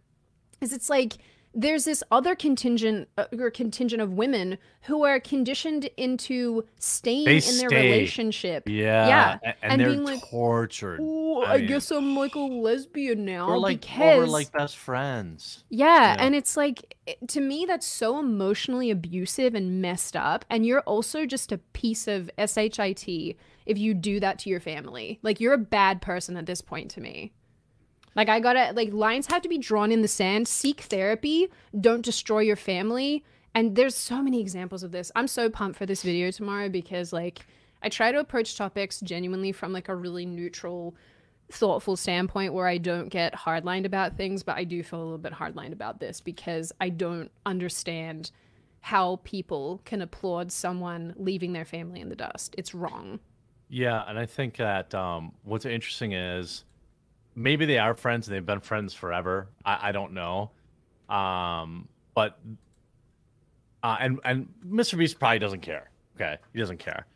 is 0.60 0.72
it's 0.72 0.90
like 0.90 1.14
there's 1.58 1.84
this 1.86 2.02
other 2.10 2.34
contingent 2.36 3.08
uh, 3.16 3.24
or 3.38 3.50
contingent 3.50 4.02
of 4.02 4.12
women 4.12 4.58
who 4.82 5.04
are 5.04 5.18
conditioned 5.18 5.88
into 5.96 6.64
staying 6.78 7.24
They 7.24 7.36
in 7.38 7.56
their 7.58 7.68
stay. 7.70 7.90
relationship. 7.92 8.68
Yeah. 8.68 9.08
Yeah, 9.08 9.38
a- 9.42 9.46
And, 9.46 9.56
and 9.62 9.80
they're 9.80 9.88
being 9.88 10.04
like, 10.04 10.20
tortured. 10.28 11.00
Oh, 11.02 11.42
I 11.42 11.54
I, 11.54 11.58
mean, 11.58 11.66
guess 11.68 11.90
I'm 11.90 12.14
like 12.14 12.34
a 12.34 12.40
lesbian 12.40 13.24
now 13.24 13.48
We're 13.48 13.56
like, 13.58 13.80
because 13.80 13.98
or 14.16 14.18
we're 14.18 14.26
like 14.26 14.52
best 14.52 14.76
friends. 14.76 15.64
yeah, 15.70 16.14
Yeah. 16.14 16.16
and 16.24 16.34
it's 16.34 16.56
like 16.56 16.94
to 17.28 17.40
me 17.40 17.64
that's 17.66 17.86
so 17.86 18.18
emotionally 18.18 18.90
abusive 18.90 19.54
and 19.54 19.80
messed 19.80 20.14
up 20.16 20.44
and 20.50 20.66
you're 20.66 20.80
also 20.82 21.24
just 21.24 21.52
a 21.52 21.58
piece 21.58 22.06
of 22.06 22.30
shit 22.38 23.36
if 23.64 23.78
you 23.78 23.94
do 23.94 24.20
that 24.20 24.38
to 24.40 24.50
your 24.50 24.60
family. 24.60 25.18
Like 25.22 25.40
you're 25.40 25.54
a 25.54 25.58
bad 25.58 26.02
person 26.02 26.36
at 26.36 26.46
this 26.46 26.60
point 26.60 26.90
to 26.92 27.00
me. 27.00 27.32
Like 28.16 28.28
I 28.28 28.40
got 28.40 28.54
to 28.54 28.72
like 28.74 28.92
lines 28.92 29.26
have 29.26 29.42
to 29.42 29.48
be 29.48 29.58
drawn 29.58 29.92
in 29.92 30.02
the 30.02 30.08
sand. 30.08 30.48
Seek 30.48 30.80
therapy, 30.80 31.48
don't 31.78 32.04
destroy 32.04 32.40
your 32.40 32.56
family. 32.56 33.22
And 33.54 33.76
there's 33.76 33.94
so 33.94 34.20
many 34.22 34.40
examples 34.40 34.82
of 34.82 34.92
this. 34.92 35.12
I'm 35.14 35.28
so 35.28 35.48
pumped 35.48 35.78
for 35.78 35.86
this 35.86 36.02
video 36.02 36.30
tomorrow 36.30 36.68
because 36.68 37.12
like 37.12 37.46
I 37.82 37.88
try 37.88 38.10
to 38.10 38.18
approach 38.18 38.56
topics 38.56 39.00
genuinely 39.00 39.52
from 39.52 39.72
like 39.72 39.88
a 39.88 39.94
really 39.94 40.26
neutral 40.26 40.94
thoughtful 41.50 41.96
standpoint 41.96 42.52
where 42.52 42.66
I 42.66 42.78
don't 42.78 43.08
get 43.08 43.34
hardlined 43.34 43.84
about 43.84 44.16
things, 44.16 44.42
but 44.42 44.56
I 44.56 44.64
do 44.64 44.82
feel 44.82 45.00
a 45.00 45.04
little 45.04 45.18
bit 45.18 45.32
hardlined 45.32 45.72
about 45.72 46.00
this 46.00 46.20
because 46.20 46.72
I 46.80 46.88
don't 46.88 47.30
understand 47.44 48.30
how 48.80 49.20
people 49.24 49.80
can 49.84 50.02
applaud 50.02 50.52
someone 50.52 51.14
leaving 51.16 51.52
their 51.52 51.64
family 51.64 52.00
in 52.00 52.08
the 52.08 52.16
dust. 52.16 52.54
It's 52.58 52.74
wrong. 52.74 53.20
Yeah, 53.68 54.04
and 54.06 54.18
I 54.18 54.26
think 54.26 54.56
that 54.56 54.94
um, 54.94 55.32
what's 55.44 55.64
interesting 55.64 56.12
is 56.12 56.64
maybe 57.36 57.66
they 57.66 57.78
are 57.78 57.94
friends 57.94 58.26
and 58.26 58.34
they've 58.34 58.44
been 58.44 58.60
friends 58.60 58.94
forever. 58.94 59.48
I, 59.64 59.90
I 59.90 59.92
don't 59.92 60.12
know, 60.12 60.50
um, 61.08 61.88
but 62.14 62.38
uh, 63.82 63.96
and 64.00 64.18
and 64.24 64.48
Mr. 64.66 64.98
Beast 64.98 65.18
probably 65.18 65.38
doesn't 65.38 65.60
care. 65.60 65.90
Okay, 66.16 66.38
he 66.52 66.58
doesn't 66.58 66.78
care, 66.78 67.06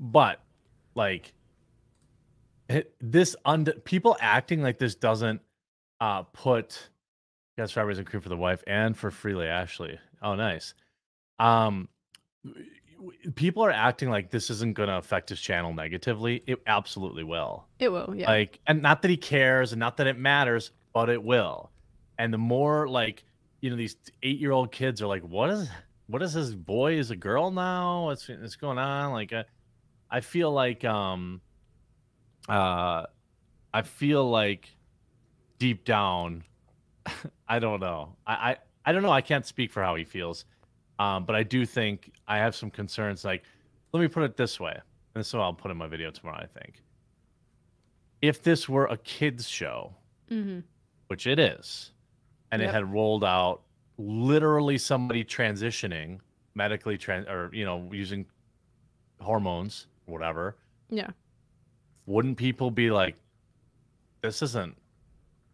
but 0.00 0.40
like 0.94 1.32
this 3.00 3.36
und- 3.44 3.72
people 3.84 4.16
acting 4.20 4.62
like 4.62 4.78
this 4.78 4.94
doesn't 4.94 5.40
uh, 6.00 6.22
put 6.22 6.88
got 7.56 7.68
strawberries 7.70 7.98
and 7.98 8.06
cream 8.06 8.20
for 8.20 8.28
the 8.28 8.36
wife 8.36 8.62
and 8.66 8.96
for 8.96 9.10
Freely 9.10 9.46
Ashley. 9.46 9.98
Oh, 10.22 10.34
nice. 10.34 10.74
Um, 11.38 11.88
people 13.34 13.64
are 13.64 13.70
acting 13.70 14.10
like 14.10 14.30
this 14.30 14.50
isn't 14.50 14.74
going 14.74 14.88
to 14.88 14.96
affect 14.96 15.28
his 15.28 15.40
channel 15.40 15.72
negatively. 15.72 16.42
It 16.46 16.60
absolutely 16.66 17.24
will. 17.24 17.66
It 17.78 17.90
will, 17.90 18.14
yeah. 18.16 18.28
Like, 18.28 18.60
and 18.66 18.82
not 18.82 19.02
that 19.02 19.10
he 19.10 19.16
cares 19.16 19.72
and 19.72 19.80
not 19.80 19.96
that 19.98 20.06
it 20.06 20.18
matters, 20.18 20.70
but 20.92 21.08
it 21.10 21.22
will. 21.22 21.70
And 22.18 22.32
the 22.32 22.38
more 22.38 22.88
like, 22.88 23.24
you 23.60 23.70
know, 23.70 23.76
these 23.76 23.96
eight 24.22 24.38
year 24.38 24.52
old 24.52 24.72
kids 24.72 25.02
are 25.02 25.06
like, 25.06 25.22
what 25.22 25.50
is, 25.50 25.68
what 26.06 26.22
is 26.22 26.34
this 26.34 26.54
boy 26.54 26.94
is 26.94 27.10
a 27.10 27.16
girl 27.16 27.50
now? 27.50 28.06
What's, 28.06 28.28
what's 28.28 28.56
going 28.56 28.78
on? 28.78 29.12
Like, 29.12 29.32
uh, 29.32 29.44
I 30.10 30.20
feel 30.20 30.50
like, 30.52 30.84
um, 30.84 31.40
uh, 32.48 33.04
I 33.74 33.82
feel 33.82 34.28
like 34.28 34.74
deep 35.58 35.84
down, 35.84 36.44
I 37.48 37.58
don't 37.58 37.80
know. 37.80 38.16
I, 38.26 38.32
I, 38.32 38.56
I 38.86 38.92
don't 38.92 39.02
know. 39.02 39.10
I 39.10 39.20
can't 39.20 39.44
speak 39.44 39.72
for 39.72 39.82
how 39.82 39.96
he 39.96 40.04
feels. 40.04 40.44
Um, 40.98 41.24
but 41.24 41.36
I 41.36 41.42
do 41.42 41.66
think 41.66 42.12
I 42.28 42.38
have 42.38 42.54
some 42.54 42.70
concerns. 42.70 43.24
Like, 43.24 43.44
let 43.92 44.00
me 44.00 44.08
put 44.08 44.22
it 44.24 44.36
this 44.36 44.58
way. 44.60 44.72
And 44.72 45.20
this 45.20 45.28
is 45.28 45.34
what 45.34 45.42
I'll 45.42 45.54
put 45.54 45.70
in 45.70 45.76
my 45.76 45.86
video 45.86 46.10
tomorrow, 46.10 46.38
I 46.42 46.60
think. 46.60 46.82
If 48.22 48.42
this 48.42 48.68
were 48.68 48.86
a 48.86 48.96
kids 48.98 49.48
show, 49.48 49.94
mm-hmm. 50.30 50.60
which 51.08 51.26
it 51.26 51.38
is, 51.38 51.92
and 52.50 52.60
Yep. 52.60 52.68
it 52.68 52.72
had 52.72 52.92
rolled 52.92 53.24
out 53.24 53.62
literally 53.98 54.78
somebody 54.78 55.24
transitioning 55.24 56.20
medically 56.54 56.96
trans 56.98 57.26
or 57.28 57.50
you 57.52 57.64
know 57.64 57.88
using 57.92 58.26
hormones 59.20 59.86
whatever 60.04 60.56
Yeah. 60.90 61.10
wouldn't 62.06 62.36
people 62.36 62.70
be 62.70 62.90
like 62.90 63.16
this 64.22 64.42
isn't 64.42 64.76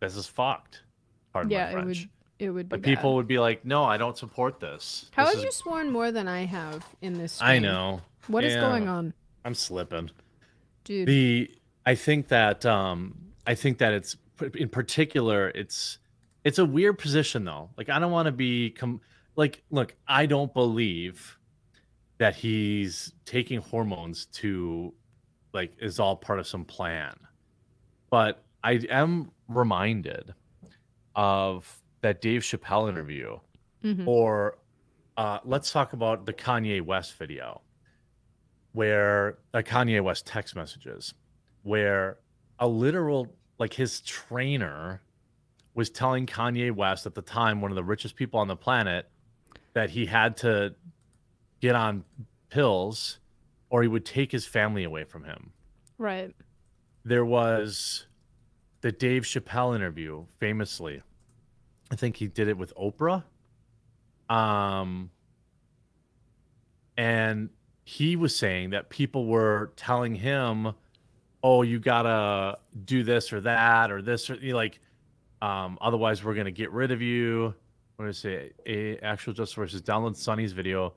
this 0.01 0.17
is 0.17 0.27
fucked 0.27 0.83
pardon 1.33 1.51
yeah, 1.53 1.73
my 1.73 1.81
it 1.83 1.85
would 1.87 2.09
it 2.43 2.51
would 2.51 2.69
be 2.69 2.77
like 2.77 2.83
people 2.83 3.15
would 3.15 3.29
be 3.29 3.39
like 3.39 3.65
no 3.65 3.85
i 3.85 3.97
don't 3.97 4.19
support 4.19 4.59
this. 4.61 5.09
How 5.13 5.25
This 5.25 5.35
have 5.35 5.39
is- 5.39 5.45
you 5.45 5.53
sworn 5.53 5.91
more 5.91 6.11
than 6.11 6.27
I 6.29 6.45
have 6.45 6.85
in 7.01 7.13
this 7.15 7.41
i 7.41 7.59
know. 7.59 8.01
What 8.27 8.45
is 8.45 8.55
Yeah, 8.55 8.61
going 8.61 8.89
on? 8.89 9.15
i'm 9.45 9.55
slipping. 9.55 10.11
Dude. 10.85 11.07
the 11.09 11.51
i 11.87 11.95
think 11.95 12.29
that 12.29 12.67
um 12.67 13.17
i 13.47 13.55
think 13.55 13.79
that 13.79 13.93
it's 13.93 14.17
in 14.55 14.69
particular 14.69 15.49
it's 15.51 15.99
it's 16.45 16.59
a 16.59 16.65
weird 16.65 16.99
position 16.99 17.45
though. 17.45 17.71
Like 17.77 17.89
i 17.89 17.99
don't 18.01 18.11
want 18.13 18.27
to 18.27 18.33
be 18.33 18.71
com- 18.71 19.01
like 19.37 19.63
look 19.71 19.95
i 20.09 20.27
don't 20.27 20.53
believe 20.53 21.39
that 22.19 22.35
he's 22.37 23.13
taking 23.25 23.61
hormones 23.61 24.27
to 24.27 24.93
like 25.53 25.73
is 25.81 25.99
all 26.01 26.17
part 26.17 26.39
of 26.41 26.47
some 26.47 26.65
plan. 26.65 27.15
But 28.11 28.43
i 28.65 28.73
am 28.91 29.31
reminded 29.49 30.35
of 31.15 31.82
that 32.03 32.21
dave 32.21 32.43
chappelle 32.43 32.89
interview 32.89 33.39
Mhm. 33.85 34.07
or 34.07 34.59
uh, 35.17 35.39
let's 35.45 35.71
talk 35.73 35.93
about 35.93 36.25
the 36.27 36.33
Kanye 36.33 36.81
West 36.81 37.17
video, 37.19 37.61
where 38.73 39.39
uh, 39.53 39.59
Kanye 39.59 40.01
West 40.03 40.27
text 40.27 40.55
messages, 40.57 41.15
where 41.63 42.19
a 42.59 42.67
literal 42.69 43.35
like 43.59 43.73
his 43.75 44.01
trainer 44.03 45.03
was 45.75 45.91
telling 45.91 46.27
Kanye 46.27 46.71
West 46.73 47.07
at 47.07 47.15
the 47.15 47.23
time, 47.23 47.61
one 47.61 47.71
of 47.71 47.75
the 47.77 47.85
richest 47.85 48.17
people 48.17 48.41
on 48.41 48.49
the 48.49 48.57
planet, 48.57 49.09
that 49.75 49.91
he 49.91 50.07
had 50.07 50.37
to 50.39 50.75
get 51.61 51.75
on 51.75 52.05
pills 52.51 53.19
or 53.71 53.83
he 53.83 53.89
would 53.89 54.05
take 54.05 54.31
his 54.33 54.45
family 54.47 54.85
away 54.85 55.05
from 55.05 55.25
him 55.25 55.53
Right. 55.99 56.35
there 57.05 57.25
was 57.25 58.07
the 58.81 58.93
Dave 58.93 59.23
Chappelle 59.23 59.75
interview, 59.77 60.27
famously. 60.41 61.03
I 61.93 61.95
think 61.95 62.17
he 62.17 62.27
did 62.27 62.49
it 62.49 62.57
with 62.57 62.73
Oprah. 62.75 63.23
Um, 64.31 65.11
and 66.97 67.51
he 67.85 68.17
was 68.17 68.35
saying 68.35 68.71
that 68.71 68.89
people 68.89 69.27
were 69.27 69.73
telling 69.77 70.15
him, 70.15 70.73
"Oh, 71.43 71.61
you 71.61 71.79
gotta 71.79 72.59
do 72.87 73.03
this 73.03 73.31
or 73.31 73.43
that 73.43 73.93
or 73.93 74.01
this 74.01 74.31
or 74.31 74.37
like, 74.55 74.81
um, 75.43 75.77
otherwise 75.83 76.25
we're 76.25 76.35
gonna 76.35 76.51
get 76.51 76.73
rid 76.73 76.93
of 76.93 77.03
you." 77.03 77.55
What 77.97 78.07
did 78.07 78.09
I 78.09 78.13
say? 78.13 78.53
A 78.65 78.97
actual 79.01 79.35
justice 79.35 79.55
versus 79.55 79.83
download 79.83 80.17
Sonny's 80.17 80.53
video. 80.53 80.95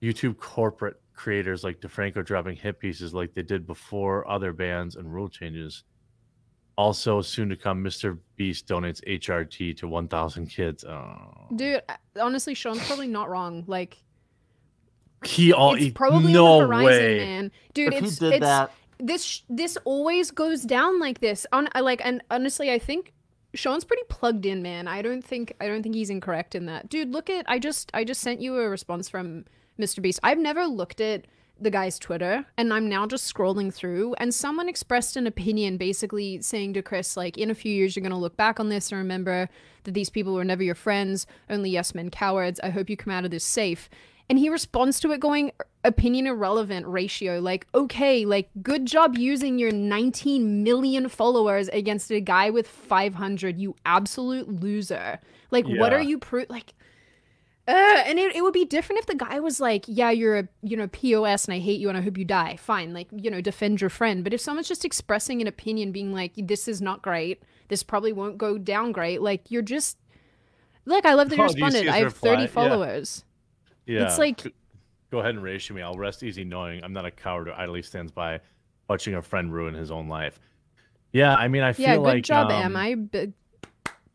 YouTube 0.00 0.38
corporate 0.38 1.00
creators 1.12 1.64
like 1.64 1.80
DeFranco 1.80 2.24
dropping 2.24 2.56
hit 2.56 2.78
pieces 2.78 3.12
like 3.12 3.34
they 3.34 3.42
did 3.42 3.66
before 3.66 4.28
other 4.30 4.52
bans 4.52 4.94
and 4.94 5.12
rule 5.12 5.28
changes. 5.28 5.82
Also, 6.80 7.20
soon 7.20 7.50
to 7.50 7.56
come, 7.56 7.84
Mr. 7.84 8.16
Beast 8.36 8.66
donates 8.66 9.04
HRT 9.06 9.76
to 9.76 9.86
1,000 9.86 10.46
kids. 10.46 10.82
Oh. 10.82 11.46
Dude, 11.54 11.82
honestly, 12.18 12.54
Sean's 12.54 12.82
probably 12.86 13.06
not 13.06 13.28
wrong. 13.28 13.64
Like, 13.66 13.98
He 15.24 15.52
all 15.52 15.74
it's 15.74 15.84
he- 15.84 15.90
probably 15.90 16.32
no 16.32 16.46
on 16.46 16.60
the 16.62 16.66
horizon, 16.68 16.86
way. 16.86 17.18
man. 17.18 17.52
Dude, 17.74 17.92
if 17.92 18.02
it's 18.02 18.18
he 18.18 18.24
did 18.30 18.32
it's 18.36 18.40
that, 18.46 18.72
this 18.98 19.42
this 19.50 19.76
always 19.84 20.30
goes 20.30 20.62
down 20.62 20.98
like 20.98 21.20
this. 21.20 21.46
On 21.52 21.68
I 21.74 21.80
like 21.80 22.00
and 22.02 22.22
honestly, 22.30 22.72
I 22.72 22.78
think 22.78 23.12
Sean's 23.52 23.84
pretty 23.84 24.04
plugged 24.08 24.46
in, 24.46 24.62
man. 24.62 24.88
I 24.88 25.02
don't 25.02 25.22
think 25.22 25.52
I 25.60 25.66
don't 25.68 25.82
think 25.82 25.94
he's 25.94 26.08
incorrect 26.08 26.54
in 26.54 26.64
that. 26.66 26.88
Dude, 26.88 27.10
look 27.12 27.28
at 27.28 27.44
I 27.48 27.58
just 27.58 27.90
I 27.92 28.04
just 28.04 28.22
sent 28.22 28.40
you 28.40 28.56
a 28.56 28.68
response 28.70 29.10
from 29.10 29.44
Mr. 29.78 30.00
Beast. 30.00 30.20
I've 30.22 30.38
never 30.38 30.64
looked 30.66 31.00
at 31.02 31.26
the 31.60 31.70
guy's 31.70 31.98
Twitter 31.98 32.46
and 32.56 32.72
I'm 32.72 32.88
now 32.88 33.06
just 33.06 33.32
scrolling 33.32 33.72
through 33.72 34.14
and 34.14 34.34
someone 34.34 34.68
expressed 34.68 35.16
an 35.16 35.26
opinion 35.26 35.76
basically 35.76 36.40
saying 36.42 36.74
to 36.74 36.82
Chris 36.82 37.16
like 37.16 37.36
in 37.36 37.50
a 37.50 37.54
few 37.54 37.72
years 37.72 37.94
you're 37.94 38.02
going 38.02 38.10
to 38.10 38.16
look 38.16 38.36
back 38.36 38.58
on 38.58 38.68
this 38.68 38.90
and 38.90 38.98
remember 38.98 39.48
that 39.84 39.92
these 39.92 40.10
people 40.10 40.34
were 40.34 40.44
never 40.44 40.62
your 40.62 40.74
friends, 40.74 41.26
only 41.48 41.70
yes 41.70 41.94
men 41.94 42.10
cowards. 42.10 42.60
I 42.62 42.70
hope 42.70 42.90
you 42.90 42.96
come 42.96 43.12
out 43.12 43.24
of 43.24 43.30
this 43.30 43.44
safe. 43.44 43.88
And 44.28 44.38
he 44.38 44.48
responds 44.48 45.00
to 45.00 45.10
it 45.10 45.18
going 45.18 45.50
opinion 45.82 46.26
irrelevant 46.28 46.86
ratio. 46.86 47.40
Like, 47.40 47.66
okay, 47.74 48.24
like 48.24 48.48
good 48.62 48.86
job 48.86 49.18
using 49.18 49.58
your 49.58 49.72
19 49.72 50.62
million 50.62 51.08
followers 51.08 51.68
against 51.68 52.10
a 52.12 52.20
guy 52.20 52.50
with 52.50 52.68
500, 52.68 53.58
you 53.58 53.74
absolute 53.84 54.48
loser. 54.48 55.18
Like, 55.50 55.66
what 55.66 55.92
are 55.92 56.00
you 56.00 56.18
pro 56.18 56.44
like 56.48 56.74
uh, 57.70 58.02
and 58.06 58.18
it, 58.18 58.34
it 58.34 58.42
would 58.42 58.52
be 58.52 58.64
different 58.64 58.98
if 59.00 59.06
the 59.06 59.14
guy 59.14 59.38
was 59.40 59.60
like, 59.60 59.84
yeah, 59.86 60.10
you're 60.10 60.38
a, 60.38 60.48
you 60.62 60.76
know, 60.76 60.88
POS 60.88 61.44
and 61.46 61.54
I 61.54 61.58
hate 61.58 61.80
you 61.80 61.88
and 61.88 61.96
I 61.96 62.00
hope 62.00 62.18
you 62.18 62.24
die. 62.24 62.56
Fine. 62.56 62.92
Like, 62.92 63.08
you 63.12 63.30
know, 63.30 63.40
defend 63.40 63.80
your 63.80 63.90
friend. 63.90 64.24
But 64.24 64.32
if 64.34 64.40
someone's 64.40 64.68
just 64.68 64.84
expressing 64.84 65.40
an 65.40 65.46
opinion 65.46 65.92
being 65.92 66.12
like, 66.12 66.32
this 66.36 66.66
is 66.68 66.80
not 66.82 67.02
great, 67.02 67.42
this 67.68 67.82
probably 67.82 68.12
won't 68.12 68.38
go 68.38 68.58
down 68.58 68.92
great, 68.92 69.22
like, 69.22 69.50
you're 69.50 69.62
just, 69.62 69.98
look, 70.84 71.04
I 71.06 71.14
love 71.14 71.28
that 71.30 71.36
you 71.36 71.42
Oh, 71.42 71.46
responded. 71.46 71.86
I 71.88 71.98
have 71.98 72.14
30 72.14 72.42
reply? 72.42 72.42
Yeah. 72.42 72.48
followers. 72.48 73.24
yeah. 73.86 74.04
It's 74.04 74.18
like, 74.18 74.42
go 75.10 75.20
ahead 75.20 75.34
and 75.34 75.42
ratio 75.42 75.76
me. 75.76 75.82
I'll 75.82 75.98
rest 75.98 76.22
easy 76.22 76.44
knowing 76.44 76.82
I'm 76.82 76.92
not 76.92 77.04
a 77.06 77.10
coward 77.10 77.48
who 77.48 77.52
idly 77.54 77.82
stands 77.82 78.10
by 78.12 78.40
watching 78.88 79.14
a 79.14 79.22
friend 79.22 79.52
ruin 79.52 79.74
his 79.74 79.90
own 79.90 80.08
life. 80.08 80.40
Yeah, 81.12 81.34
I 81.34 81.48
mean, 81.48 81.62
I 81.62 81.72
feel 81.72 81.86
Yeah, 81.86 81.96
good 81.96 82.02
like 82.02 82.24
job, 82.24 82.50
um, 82.50 82.76
Em. 82.76 82.76
I 82.76 82.96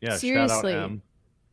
Yeah, 0.00 0.16
Seriously. 0.16 0.72
Shout 0.72 0.90
out. 0.90 0.98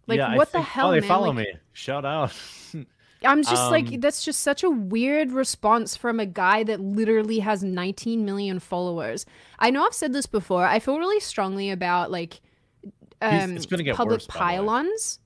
Like, 0.08 0.18
yeah, 0.18 0.28
I 0.28 0.38
what 0.38 0.52
the 0.52 0.60
think- 0.60 0.68
hell, 0.68 0.88
Oh, 0.90 0.92
they 0.92 1.00
man? 1.00 1.08
follow 1.08 1.28
Like- 1.28 1.36
me. 1.38 1.54
Shout 1.74 2.06
out. 2.06 2.34
I'm 3.26 3.42
just 3.42 3.56
Um, 3.64 3.72
like 3.72 4.02
that's 4.02 4.26
just 4.26 4.42
such 4.42 4.64
a 4.64 4.70
weird 4.70 5.32
response 5.32 5.96
from 5.96 6.20
a 6.20 6.26
guy 6.26 6.64
that 6.64 6.82
literally 6.82 7.40
has 7.40 7.64
19 7.64 8.26
million 8.26 8.60
followers. 8.60 9.26
I 9.60 9.70
know 9.70 9.86
I've 9.86 9.94
said 9.94 10.12
this 10.12 10.26
before. 10.26 10.66
I 10.66 10.80
feel 10.80 11.00
really 11.00 11.22
strongly 11.22 11.70
about 11.72 12.12
like 12.12 12.42
um 13.22 13.56
it's 13.56 13.66
gonna 13.66 13.84
get 13.84 13.96
public 13.96 14.16
worse, 14.18 14.28
by 14.28 14.34
the 14.34 14.40
way. 14.40 14.46
pylons. 14.58 15.20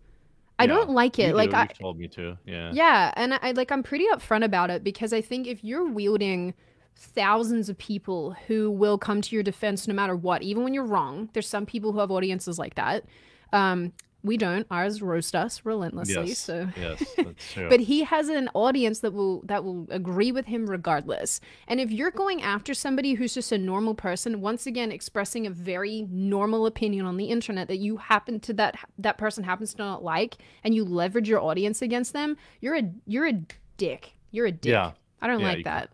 I 0.59 0.63
Yeah, 0.65 0.67
don't 0.75 0.89
like 0.91 1.17
it. 1.17 1.35
Like 1.35 1.49
do, 1.49 1.55
I 1.55 1.61
you've 1.63 1.73
told 1.79 1.97
me 1.97 2.07
to. 2.09 2.37
Yeah. 2.45 2.71
Yeah, 2.71 3.13
and 3.15 3.33
I 3.41 3.51
like 3.51 3.71
I'm 3.71 3.81
pretty 3.81 4.05
upfront 4.13 4.43
about 4.43 4.69
it 4.69 4.83
because 4.83 5.11
I 5.11 5.21
think 5.21 5.47
if 5.47 5.63
you're 5.63 5.87
wielding 5.89 6.53
thousands 6.95 7.67
of 7.67 7.79
people 7.79 8.35
who 8.47 8.69
will 8.69 8.99
come 8.99 9.21
to 9.21 9.35
your 9.35 9.43
defense 9.43 9.87
no 9.87 9.95
matter 9.95 10.15
what, 10.15 10.43
even 10.43 10.63
when 10.63 10.73
you're 10.75 10.85
wrong. 10.85 11.29
There's 11.33 11.47
some 11.47 11.65
people 11.65 11.91
who 11.93 11.99
have 11.99 12.11
audiences 12.11 12.59
like 12.59 12.75
that. 12.75 13.05
Um, 13.53 13.93
we 14.27 14.37
don't. 14.37 14.67
Ours 14.69 15.01
roast 15.01 15.35
us 15.35 15.61
relentlessly. 15.63 16.27
Yes. 16.27 16.37
So 16.37 16.67
Yes, 16.79 17.03
that's 17.17 17.53
true. 17.53 17.69
but 17.69 17.79
he 17.79 18.03
has 18.03 18.29
an 18.29 18.49
audience 18.53 18.99
that 18.99 19.13
will 19.13 19.41
that 19.45 19.63
will 19.63 19.87
agree 19.89 20.31
with 20.31 20.45
him 20.45 20.69
regardless. 20.69 21.39
And 21.67 21.79
if 21.79 21.89
you're 21.91 22.11
going 22.11 22.41
after 22.41 22.73
somebody 22.73 23.13
who's 23.13 23.33
just 23.33 23.51
a 23.51 23.57
normal 23.57 23.95
person, 23.95 24.41
once 24.41 24.67
again 24.67 24.91
expressing 24.91 25.47
a 25.47 25.49
very 25.49 26.07
normal 26.11 26.65
opinion 26.67 27.05
on 27.05 27.17
the 27.17 27.25
internet 27.25 27.67
that 27.69 27.77
you 27.77 27.97
happen 27.97 28.39
to 28.41 28.53
that 28.53 28.77
that 28.99 29.17
person 29.17 29.43
happens 29.43 29.73
to 29.73 29.79
not 29.79 30.03
like, 30.03 30.37
and 30.63 30.75
you 30.75 30.83
leverage 30.85 31.27
your 31.29 31.41
audience 31.41 31.81
against 31.81 32.13
them, 32.13 32.37
you're 32.61 32.75
a 32.75 32.83
you're 33.05 33.25
a 33.27 33.33
dick. 33.77 34.13
You're 34.31 34.47
a 34.47 34.51
dick. 34.51 34.71
Yeah. 34.71 34.91
I 35.21 35.27
don't 35.27 35.39
Yeah, 35.39 35.47
like 35.47 35.63
that. 35.63 35.89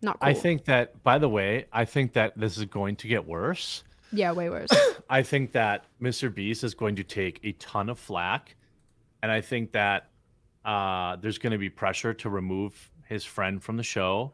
Not 0.00 0.20
cool. 0.20 0.28
I 0.28 0.32
think 0.32 0.64
that, 0.66 1.02
by 1.02 1.18
the 1.18 1.28
way, 1.28 1.66
I 1.72 1.84
think 1.84 2.12
that 2.12 2.38
this 2.38 2.56
is 2.56 2.64
going 2.66 2.94
to 2.96 3.08
get 3.08 3.26
worse. 3.26 3.82
Yeah, 4.12 4.32
way 4.32 4.48
worse. 4.50 4.70
I 5.10 5.22
think 5.22 5.52
that 5.52 5.84
Mr. 6.00 6.32
Beast 6.32 6.64
is 6.64 6.74
going 6.74 6.96
to 6.96 7.04
take 7.04 7.40
a 7.42 7.52
ton 7.52 7.88
of 7.88 7.98
flack, 7.98 8.56
and 9.22 9.30
I 9.30 9.40
think 9.40 9.72
that 9.72 10.10
uh, 10.64 11.16
there's 11.16 11.38
going 11.38 11.52
to 11.52 11.58
be 11.58 11.70
pressure 11.70 12.14
to 12.14 12.30
remove 12.30 12.90
his 13.06 13.24
friend 13.24 13.62
from 13.62 13.76
the 13.76 13.82
show, 13.82 14.32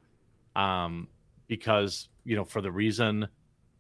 um, 0.57 1.09
because 1.47 2.09
you 2.25 2.37
know 2.37 2.45
for 2.45 2.61
the 2.61 2.73
reason 2.73 3.29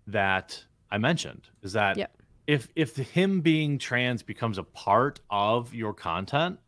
that 0.06 0.62
I 0.90 0.98
mentioned 0.98 1.48
is 1.62 1.72
that 1.72 1.96
Yep. 1.96 2.16
if 2.46 2.68
if 2.76 2.96
him 2.96 3.40
being 3.40 3.78
trans 3.78 4.22
becomes 4.22 4.58
a 4.58 4.62
part 4.62 5.20
of 5.30 5.74
your 5.74 5.94
content, 5.94 6.58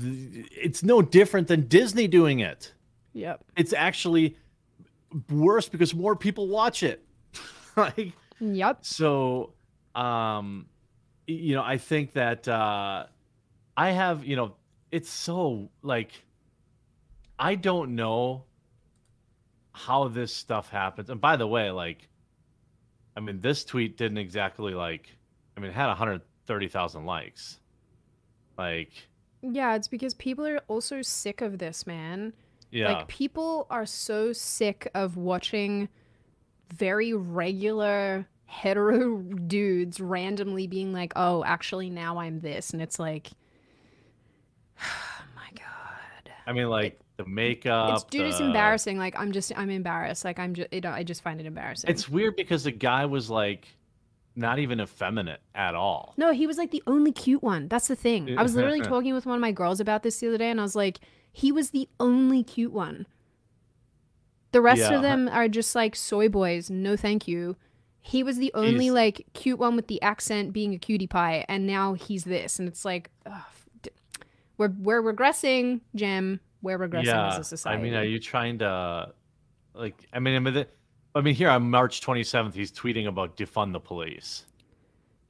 th- 0.00 0.46
it's 0.50 0.82
no 0.82 1.00
different 1.02 1.48
than 1.48 1.68
Disney 1.68 2.08
doing 2.08 2.40
it 2.40 2.74
yep. 3.14 3.42
it's 3.56 3.72
actually 3.72 4.36
worse 5.30 5.68
because 5.68 5.94
more 5.94 6.16
people 6.16 6.48
watch 6.48 6.82
it. 6.82 7.04
like 7.76 8.12
Yep. 8.40 8.78
so 8.84 9.54
um 9.94 10.66
you 11.26 11.54
know, 11.54 11.62
I 11.62 11.78
think 11.78 12.12
that 12.12 12.46
uh 12.48 13.06
I 13.76 13.90
have, 13.90 14.24
you 14.24 14.36
know, 14.36 14.54
it's 14.90 15.10
so 15.10 15.70
like 15.82 16.12
I 17.38 17.54
don't 17.56 17.94
know 17.96 18.44
how 19.72 20.06
this 20.08 20.32
stuff 20.32 20.68
happens. 20.70 21.10
And 21.10 21.20
by 21.20 21.36
the 21.36 21.46
way, 21.46 21.70
like 21.70 22.08
I 23.16 23.20
mean, 23.20 23.40
this 23.40 23.64
tweet 23.64 23.96
didn't 23.96 24.18
exactly 24.18 24.74
like 24.74 25.16
I 25.56 25.60
mean, 25.60 25.70
it 25.70 25.74
had 25.74 25.86
130,000 25.88 27.06
likes. 27.06 27.60
Like 28.58 28.92
Yeah, 29.42 29.74
it's 29.74 29.88
because 29.88 30.14
people 30.14 30.46
are 30.46 30.60
also 30.68 31.02
sick 31.02 31.40
of 31.40 31.58
this, 31.58 31.86
man. 31.86 32.32
Yeah. 32.74 32.92
Like 32.92 33.08
people 33.08 33.66
are 33.70 33.86
so 33.86 34.32
sick 34.32 34.90
of 34.94 35.16
watching 35.16 35.88
very 36.74 37.12
regular 37.12 38.28
hetero 38.46 39.18
dudes 39.46 40.00
randomly 40.00 40.66
being 40.66 40.92
like, 40.92 41.12
"Oh, 41.14 41.44
actually 41.44 41.88
now 41.88 42.18
I'm 42.18 42.40
this." 42.40 42.70
And 42.70 42.82
it's 42.82 42.98
like 42.98 43.30
oh 44.82 45.24
my 45.36 45.48
god. 45.54 46.32
I 46.46 46.52
mean 46.52 46.68
like 46.68 46.98
the 47.16 47.24
makeup 47.26 47.94
It's 47.94 48.04
dude, 48.04 48.26
it's 48.26 48.40
embarrassing. 48.40 48.98
Like 48.98 49.16
I'm 49.16 49.30
just 49.30 49.52
I'm 49.56 49.70
embarrassed. 49.70 50.24
Like 50.24 50.40
I'm 50.40 50.52
just 50.54 50.68
it, 50.72 50.84
I 50.84 51.04
just 51.04 51.22
find 51.22 51.40
it 51.40 51.46
embarrassing. 51.46 51.88
It's 51.88 52.08
weird 52.08 52.34
because 52.34 52.64
the 52.64 52.72
guy 52.72 53.06
was 53.06 53.30
like 53.30 53.68
not 54.34 54.58
even 54.58 54.80
effeminate 54.80 55.40
at 55.54 55.76
all. 55.76 56.14
No, 56.16 56.32
he 56.32 56.48
was 56.48 56.58
like 56.58 56.72
the 56.72 56.82
only 56.88 57.12
cute 57.12 57.40
one. 57.40 57.68
That's 57.68 57.86
the 57.86 57.94
thing. 57.94 58.36
I 58.36 58.42
was 58.42 58.56
literally 58.56 58.80
talking 58.82 59.14
with 59.14 59.26
one 59.26 59.36
of 59.36 59.40
my 59.40 59.52
girls 59.52 59.78
about 59.78 60.02
this 60.02 60.18
the 60.18 60.26
other 60.26 60.38
day, 60.38 60.50
and 60.50 60.58
I 60.58 60.64
was 60.64 60.74
like, 60.74 60.98
he 61.36 61.50
was 61.52 61.70
the 61.70 61.88
only 61.98 62.42
cute 62.44 62.72
one. 62.72 63.06
The 64.52 64.60
rest 64.60 64.82
Yeah. 64.82 64.94
of 64.94 65.02
them 65.02 65.28
are 65.28 65.48
just 65.48 65.74
like 65.74 65.96
soy 65.96 66.28
boys. 66.28 66.70
No, 66.70 66.96
thank 66.96 67.26
you. 67.26 67.56
He 68.00 68.22
was 68.22 68.36
the 68.38 68.52
only 68.54 68.84
He's- 68.84 68.92
like 68.94 69.26
cute 69.32 69.58
one 69.58 69.74
with 69.76 69.88
the 69.88 70.00
accent 70.00 70.52
being 70.52 70.72
a 70.74 70.78
cutie 70.78 71.08
pie, 71.08 71.44
and 71.48 71.66
now 71.66 71.94
he's 71.94 72.22
this, 72.24 72.58
and 72.60 72.68
it's 72.68 72.84
like, 72.84 73.10
ugh, 73.26 73.42
we're 74.56 74.68
we're 74.78 75.02
regressing, 75.02 75.80
Jim. 75.96 76.38
We're 76.62 76.78
regressing 76.78 77.06
yeah, 77.06 77.32
as 77.32 77.38
a 77.38 77.44
society. 77.44 77.80
I 77.80 77.82
mean, 77.82 77.94
are 77.94 78.04
you 78.04 78.20
trying 78.20 78.58
to 78.60 79.12
like? 79.74 80.06
I 80.12 80.20
mean, 80.20 80.36
I 80.36 80.38
mean, 80.38 80.54
the, 80.54 80.68
I 81.16 81.20
mean, 81.20 81.34
here 81.34 81.50
on 81.50 81.68
March 81.68 82.00
27th, 82.00 82.54
he's 82.54 82.70
tweeting 82.70 83.06
about 83.08 83.36
defund 83.36 83.72
the 83.72 83.80
police. 83.80 84.44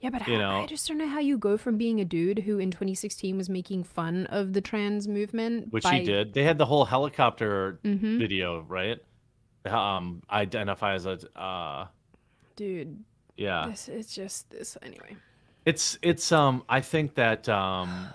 Yeah, 0.04 0.10
but 0.10 0.28
you 0.28 0.36
how, 0.36 0.60
I 0.60 0.66
just 0.66 0.86
don't 0.86 0.98
know 0.98 1.08
how 1.08 1.18
you 1.18 1.38
go 1.38 1.56
from 1.56 1.78
being 1.78 1.98
a 1.98 2.04
dude 2.04 2.40
who 2.40 2.58
in 2.58 2.70
2016 2.70 3.38
was 3.38 3.48
making 3.48 3.84
fun 3.84 4.26
of 4.26 4.52
the 4.52 4.60
trans 4.60 5.08
movement, 5.08 5.68
Which 5.72 5.82
by, 5.82 6.00
he 6.00 6.04
did. 6.04 6.34
They 6.34 6.44
had 6.44 6.58
the 6.58 6.66
whole 6.66 6.84
helicopter 6.84 7.80
hmm 7.82 8.18
video, 8.18 8.60
right? 8.68 8.98
Um, 9.64 10.22
identify 10.30 10.92
as 10.92 11.06
a 11.06 11.18
uh, 11.34 11.86
dude. 12.54 13.02
yeah. 13.38 13.68
This 13.70 13.88
it's 13.88 14.14
just 14.14 14.50
this 14.50 14.76
anyway. 14.82 15.16
It's 15.64 15.96
it's 16.02 16.30
um 16.32 16.64
I 16.68 16.82
think 16.82 17.14
that 17.14 17.48
um 17.48 18.08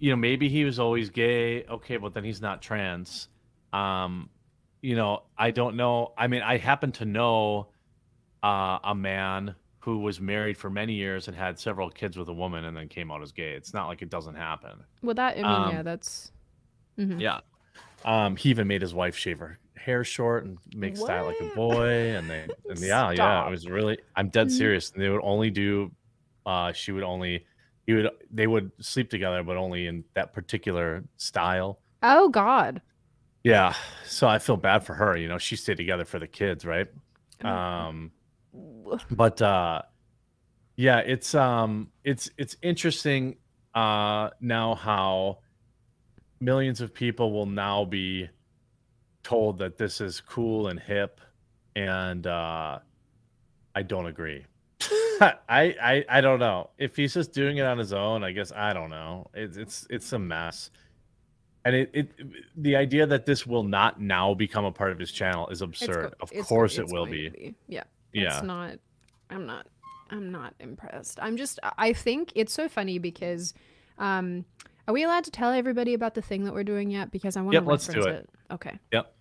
you 0.00 0.10
know 0.10 0.16
maybe 0.16 0.48
he 0.48 0.64
was 0.64 0.80
always 0.80 1.10
gay 1.10 1.62
okay 1.66 1.96
but 1.96 2.12
then 2.12 2.24
he's 2.24 2.40
not 2.40 2.60
trans 2.60 3.28
um 3.72 4.28
you 4.82 4.96
know 4.96 5.22
I 5.38 5.52
don't 5.52 5.76
know 5.76 6.12
I 6.18 6.26
mean 6.26 6.42
I 6.42 6.56
happen 6.56 6.90
to 6.92 7.04
know 7.04 7.68
uh 8.42 8.80
a 8.82 8.96
man 8.96 9.54
who 9.80 9.98
was 9.98 10.20
married 10.20 10.56
for 10.56 10.70
many 10.70 10.94
years 10.94 11.28
and 11.28 11.36
had 11.36 11.58
several 11.58 11.90
kids 11.90 12.16
with 12.16 12.28
a 12.28 12.32
woman 12.32 12.64
and 12.66 12.76
then 12.76 12.88
came 12.88 13.10
out 13.10 13.22
as 13.22 13.32
gay 13.32 13.52
it's 13.52 13.72
not 13.74 13.86
like 13.88 14.02
it 14.02 14.10
doesn't 14.10 14.34
happen 14.36 14.84
Well, 15.02 15.14
that 15.14 15.36
I 15.38 15.42
mean, 15.42 15.46
yeah, 15.70 15.78
Um, 15.78 15.84
that's. 15.84 16.32
mhm. 16.98 17.20
yeah 17.20 17.40
um 18.04 18.36
he 18.36 18.48
even 18.50 18.66
made 18.66 18.80
his 18.82 18.94
wife 18.94 19.16
shave 19.16 19.38
her 19.40 19.58
hair 19.76 20.04
short 20.04 20.44
and 20.44 20.58
make 20.74 20.96
style 20.96 21.24
like 21.26 21.40
a 21.40 21.56
boy 21.56 21.88
and 22.16 22.28
they 22.30 22.46
and 22.68 22.78
yeah 22.92 23.10
yeah 23.10 23.46
it 23.46 23.50
was 23.50 23.66
really 23.68 23.98
i'm 24.16 24.28
dead 24.28 24.48
Mhm. 24.48 24.50
serious 24.50 24.90
and 24.92 25.02
they 25.02 25.08
would 25.08 25.22
only 25.22 25.50
do 25.50 25.90
uh 26.46 26.72
she 26.72 26.92
would 26.92 27.02
only 27.04 27.46
he 27.86 27.94
would 27.94 28.10
they 28.30 28.46
would 28.46 28.70
sleep 28.80 29.08
together 29.10 29.42
but 29.42 29.56
only 29.56 29.86
in 29.86 30.04
that 30.14 30.32
particular 30.32 31.02
style 31.16 31.80
Oh 32.02 32.28
God. 32.30 32.80
yeah 33.44 33.74
so 34.04 34.28
i 34.28 34.38
feel 34.38 34.56
bad 34.56 34.84
for 34.84 34.94
her 34.94 35.16
you 35.16 35.28
know 35.28 35.38
she 35.38 35.56
stayed 35.56 35.76
together 35.78 36.04
for 36.04 36.18
the 36.18 36.26
kids 36.28 36.64
right 36.64 36.88
Mm. 37.42 37.48
um 37.48 38.12
but 39.10 39.40
uh 39.42 39.82
yeah 40.76 40.98
it's 40.98 41.34
um 41.34 41.90
it's 42.04 42.30
it's 42.36 42.56
interesting 42.62 43.36
uh 43.74 44.30
now 44.40 44.74
how 44.74 45.38
millions 46.40 46.80
of 46.80 46.92
people 46.92 47.32
will 47.32 47.46
now 47.46 47.84
be 47.84 48.28
told 49.22 49.58
that 49.58 49.76
this 49.76 50.00
is 50.00 50.20
cool 50.20 50.68
and 50.68 50.80
hip 50.80 51.20
and 51.76 52.26
uh 52.26 52.78
i 53.74 53.82
don't 53.82 54.06
agree. 54.06 54.44
I, 55.20 55.36
I 55.80 56.04
i 56.08 56.20
don't 56.22 56.40
know. 56.40 56.70
If 56.78 56.96
he's 56.96 57.12
just 57.14 57.32
doing 57.32 57.58
it 57.58 57.66
on 57.66 57.76
his 57.78 57.92
own 57.92 58.24
i 58.24 58.32
guess 58.32 58.50
i 58.52 58.72
don't 58.72 58.90
know. 58.90 59.30
It's 59.34 59.56
it's 59.56 59.86
it's 59.90 60.12
a 60.12 60.18
mess. 60.18 60.70
And 61.66 61.76
it, 61.76 61.90
it 61.92 62.10
the 62.56 62.74
idea 62.74 63.06
that 63.06 63.26
this 63.26 63.46
will 63.46 63.62
not 63.62 64.00
now 64.00 64.32
become 64.32 64.64
a 64.64 64.72
part 64.72 64.92
of 64.92 64.98
his 64.98 65.12
channel 65.12 65.46
is 65.48 65.60
absurd. 65.60 66.14
of 66.20 66.32
it's- 66.32 66.48
course 66.48 66.78
it 66.78 66.86
will 66.86 67.04
going 67.04 67.32
be 67.32 67.54
Yeah. 67.68 67.84
Yeah 68.12 68.34
It's 68.38 68.42
not. 68.42 68.78
I'm 69.30 69.46
not. 69.46 69.66
I'm 70.10 70.32
not 70.32 70.54
impressed. 70.60 71.18
I'm 71.22 71.36
just. 71.36 71.58
I 71.78 71.92
think 71.92 72.32
it's 72.34 72.52
so 72.52 72.68
funny 72.68 72.98
because. 72.98 73.54
Um, 73.98 74.44
are 74.88 74.94
we 74.94 75.04
allowed 75.04 75.24
to 75.24 75.30
tell 75.30 75.52
everybody 75.52 75.94
about 75.94 76.14
the 76.14 76.22
thing 76.22 76.44
that 76.44 76.54
we're 76.54 76.64
doing 76.64 76.90
yet? 76.90 77.12
Because 77.12 77.36
I 77.36 77.42
want 77.42 77.52
Yep, 77.54 77.62
to 77.64 77.68
let's 77.68 77.86
do 77.86 77.98
reference 77.98 78.18
it. 78.18 78.30
it. 78.50 78.54
Okay. 78.54 78.78
Yep. 78.92 79.14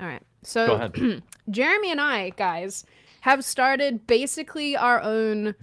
All 0.00 0.06
right. 0.06 0.22
So 0.44 0.88
Jeremy 1.50 1.90
and 1.90 2.00
I, 2.00 2.30
guys, 2.30 2.84
have 3.22 3.44
started 3.44 4.06
basically 4.06 4.76
our 4.76 5.02
own 5.02 5.54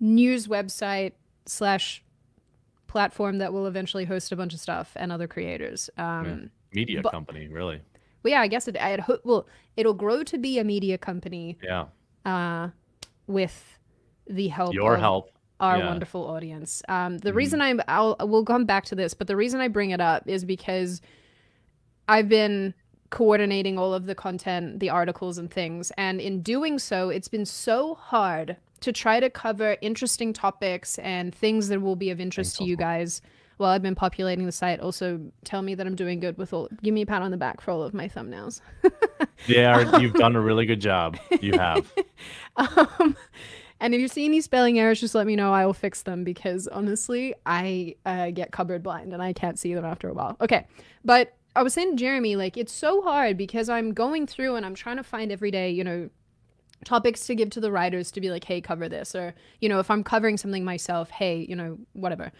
news 0.00 0.48
website 0.48 1.12
slash 1.44 2.02
platform 2.88 3.38
that 3.38 3.52
will 3.52 3.66
eventually 3.66 4.04
host 4.06 4.32
a 4.32 4.36
bunch 4.36 4.54
of 4.54 4.60
stuff 4.60 4.92
and 4.96 5.12
other 5.12 5.28
creators. 5.28 5.90
Um, 5.98 6.50
media 6.72 7.00
but- 7.02 7.12
company 7.12 7.46
really 7.48 7.80
Well, 8.22 8.30
yeah, 8.32 8.40
I 8.40 8.48
guess 8.48 8.66
it. 8.66 8.76
I 8.76 8.88
had 8.88 9.00
ho- 9.00 9.18
well, 9.24 9.46
it'll 9.76 9.94
grow 9.94 10.22
to 10.24 10.38
be 10.38 10.58
a 10.58 10.64
media 10.64 10.98
company 10.98 11.58
yeah 11.62 11.84
uh, 12.26 12.68
with 13.26 13.78
the 14.26 14.48
help 14.48 14.74
your 14.74 14.94
of 14.94 15.00
help 15.00 15.30
our 15.60 15.78
Yeah. 15.78 15.86
wonderful 15.86 16.26
audience. 16.26 16.82
Um, 16.88 17.16
the 17.18 17.30
Mhm. 17.30 17.34
reason 17.36 17.60
I'm, 17.62 17.80
I'll, 17.88 18.14
we'll 18.20 18.44
come 18.44 18.66
back 18.66 18.84
to 18.86 18.94
this, 18.94 19.14
but 19.14 19.26
the 19.26 19.36
reason 19.36 19.60
I 19.60 19.68
bring 19.68 19.90
it 19.90 20.00
up 20.02 20.24
is 20.26 20.44
because 20.44 21.00
I've 22.08 22.28
been 22.28 22.74
coordinating 23.10 23.78
all 23.78 23.94
of 23.94 24.06
the 24.06 24.14
content, 24.14 24.80
the 24.80 24.90
articles 24.90 25.38
and 25.38 25.50
things, 25.50 25.92
and 25.96 26.20
in 26.20 26.42
doing 26.42 26.78
so, 26.78 27.08
it's 27.08 27.28
been 27.28 27.46
so 27.46 27.94
hard 27.94 28.56
to 28.80 28.92
try 28.92 29.20
to 29.20 29.30
cover 29.30 29.76
interesting 29.80 30.32
topics 30.34 30.98
and 30.98 31.34
things 31.34 31.68
that 31.68 31.80
will 31.80 31.96
be 31.96 32.10
of 32.10 32.20
interest 32.20 32.50
Thanks, 32.56 32.58
to 32.58 32.64
you 32.64 32.76
guys 32.76 33.22
while 33.56 33.70
I've 33.70 33.82
been 33.82 33.94
populating 33.94 34.46
the 34.46 34.52
site. 34.52 34.80
Also, 34.80 35.20
tell 35.44 35.62
me 35.62 35.74
that 35.74 35.86
I'm 35.86 35.94
doing 35.94 36.20
good 36.20 36.36
with 36.38 36.52
all. 36.52 36.68
Give 36.82 36.92
me 36.92 37.02
a 37.02 37.06
pat 37.06 37.22
on 37.22 37.30
the 37.30 37.36
back 37.36 37.60
for 37.60 37.70
all 37.70 37.82
of 37.82 37.94
my 37.94 38.08
thumbnails. 38.08 38.60
Yeah, 39.46 39.98
you've 40.00 40.14
done 40.14 40.36
a 40.36 40.40
really 40.40 40.66
good 40.66 40.80
job. 40.80 41.18
You 41.40 41.58
have. 41.58 41.92
Um, 42.58 43.14
and 43.80 43.94
if 43.94 44.00
you 44.00 44.08
see 44.08 44.24
any 44.24 44.40
spelling 44.40 44.78
errors, 44.78 44.98
just 44.98 45.14
let 45.14 45.26
me 45.26 45.36
know. 45.36 45.52
I 45.52 45.66
will 45.66 45.74
fix 45.74 46.04
them 46.04 46.24
because 46.24 46.66
honestly, 46.68 47.34
I 47.44 47.96
uh, 48.06 48.30
get 48.30 48.50
cupboard 48.50 48.82
blind 48.82 49.12
and 49.12 49.22
I 49.22 49.34
can't 49.34 49.58
see 49.58 49.74
them 49.74 49.84
after 49.84 50.08
a 50.08 50.14
while. 50.14 50.38
Okay, 50.40 50.66
but 51.04 51.36
I 51.54 51.62
was 51.62 51.74
saying 51.74 51.90
to 51.90 51.96
Jeremy, 51.96 52.34
like 52.34 52.56
it's 52.56 52.72
so 52.72 53.02
hard 53.02 53.36
because 53.36 53.68
I'm 53.68 53.92
going 53.92 54.26
through 54.26 54.54
and 54.54 54.64
I'm 54.64 54.74
trying 54.74 54.96
to 54.96 55.02
find 55.02 55.30
every 55.30 55.50
day, 55.50 55.70
you 55.70 55.84
know, 55.84 56.08
topics 56.86 57.26
to 57.26 57.34
give 57.34 57.50
to 57.50 57.60
the 57.60 57.70
writers 57.70 58.10
to 58.12 58.22
be 58.22 58.30
like, 58.30 58.44
hey, 58.44 58.62
cover 58.62 58.88
this, 58.88 59.14
or 59.14 59.34
you 59.60 59.68
know, 59.68 59.78
if 59.78 59.90
I'm 59.90 60.02
covering 60.02 60.38
something 60.38 60.64
myself, 60.64 61.10
hey, 61.10 61.44
you 61.46 61.56
know, 61.56 61.76
whatever. 61.92 62.32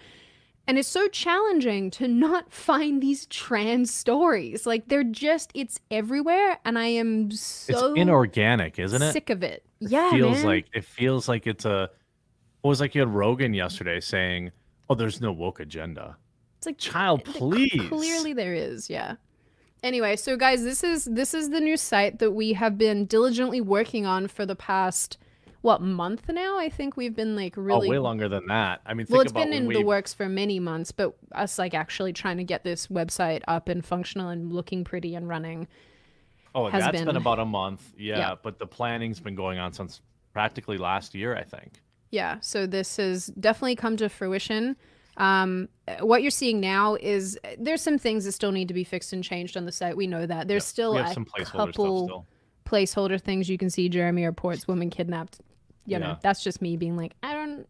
And 0.68 0.78
it's 0.78 0.88
so 0.88 1.06
challenging 1.08 1.90
to 1.92 2.08
not 2.08 2.52
find 2.52 3.02
these 3.02 3.26
trans 3.26 3.92
stories. 3.92 4.66
Like 4.66 4.88
they're 4.88 5.04
just, 5.04 5.50
it's 5.54 5.80
everywhere, 5.90 6.58
and 6.64 6.78
I 6.78 6.86
am 6.86 7.30
so 7.30 7.92
it's 7.92 8.00
inorganic, 8.00 8.78
isn't 8.78 9.00
it? 9.02 9.12
sick 9.12 9.30
of 9.30 9.42
it. 9.42 9.64
Yeah. 9.78 9.86
It 9.86 9.90
yeah, 9.90 10.10
feels 10.10 10.36
man. 10.38 10.46
like 10.46 10.66
it 10.74 10.84
feels 10.84 11.28
like 11.28 11.46
it's 11.46 11.64
a. 11.64 11.90
It 12.64 12.68
was 12.68 12.80
like 12.80 12.94
you 12.94 13.00
had 13.00 13.10
Rogan 13.10 13.54
yesterday 13.54 14.00
saying, 14.00 14.50
"Oh, 14.90 14.94
there's 14.94 15.20
no 15.20 15.32
woke 15.32 15.60
agenda." 15.60 16.16
It's 16.58 16.66
like 16.66 16.78
Child, 16.78 17.24
please. 17.24 17.88
Clearly 17.88 18.32
there 18.32 18.54
is, 18.54 18.90
yeah. 18.90 19.16
Anyway, 19.82 20.16
so 20.16 20.36
guys, 20.36 20.64
this 20.64 20.82
is 20.82 21.04
this 21.04 21.34
is 21.34 21.50
the 21.50 21.60
new 21.60 21.76
site 21.76 22.18
that 22.18 22.32
we 22.32 22.54
have 22.54 22.76
been 22.76 23.06
diligently 23.06 23.60
working 23.60 24.06
on 24.06 24.26
for 24.26 24.44
the 24.44 24.56
past 24.56 25.18
what 25.62 25.80
month 25.82 26.28
now? 26.28 26.58
I 26.58 26.68
think 26.68 26.96
we've 26.96 27.14
been 27.14 27.34
like 27.36 27.54
really 27.56 27.88
Oh, 27.88 27.90
way 27.90 27.98
longer 27.98 28.28
than 28.28 28.46
that. 28.46 28.80
I 28.86 28.94
mean, 28.94 29.06
think 29.06 29.14
well, 29.14 29.22
it's 29.22 29.32
been 29.32 29.52
in 29.52 29.66
we. 29.66 29.74
the 29.74 29.82
works 29.82 30.14
for 30.14 30.28
many 30.28 30.60
months, 30.60 30.92
but 30.92 31.16
us 31.32 31.58
like 31.58 31.74
actually 31.74 32.12
trying 32.12 32.36
to 32.36 32.44
get 32.44 32.62
this 32.64 32.86
website 32.88 33.42
up 33.48 33.68
and 33.68 33.84
functional 33.84 34.28
and 34.28 34.52
looking 34.52 34.84
pretty 34.84 35.14
and 35.14 35.28
running. 35.28 35.66
oh, 36.54 36.68
has 36.68 36.82
that's 36.84 36.92
been... 36.96 37.06
been- 37.06 37.16
about 37.16 37.38
a 37.38 37.44
month. 37.44 37.92
Yeah, 37.98 38.18
Yeah. 38.18 38.34
but 38.42 38.58
the 38.58 38.66
planning's 38.66 39.20
been 39.20 39.34
going 39.34 39.58
on 39.58 39.72
since 39.72 40.00
practically 40.32 40.78
last 40.78 41.14
year, 41.14 41.36
I 41.36 41.42
think. 41.42 41.80
Yeah, 42.10 42.38
so 42.40 42.66
this 42.66 42.96
has 42.98 43.26
definitely 43.26 43.76
come 43.76 43.96
to 43.98 44.08
fruition. 44.08 44.76
Um, 45.16 45.68
what 46.00 46.20
you're 46.22 46.30
seeing 46.30 46.60
now 46.60 46.94
is 46.96 47.38
there's 47.58 47.80
some 47.82 47.98
things 47.98 48.24
that 48.26 48.32
still 48.32 48.52
need 48.52 48.68
to 48.68 48.74
be 48.74 48.84
fixed 48.84 49.12
and 49.12 49.24
changed 49.24 49.56
on 49.56 49.64
the 49.64 49.72
site. 49.72 49.96
We 49.96 50.06
know 50.06 50.24
that. 50.26 50.46
There's 50.46 50.62
Yeah, 50.64 50.66
still 50.68 50.96
a 50.98 51.12
some 51.12 51.24
placeholder 51.24 51.52
couple 51.72 52.06
stuff 52.06 52.08
still. 52.08 52.26
Placeholder 52.66 53.20
things 53.20 53.48
you 53.48 53.56
can 53.56 53.70
see 53.70 53.88
Jeremy 53.88 54.24
reports 54.26 54.66
woman 54.68 54.90
kidnapped. 54.90 55.40
You 55.88 55.98
know, 56.00 56.06
Yeah. 56.08 56.16
that's 56.20 56.42
just 56.42 56.60
me 56.60 56.76
being 56.76 56.96
like, 56.96 57.12
I 57.22 57.32
don't. 57.32 57.66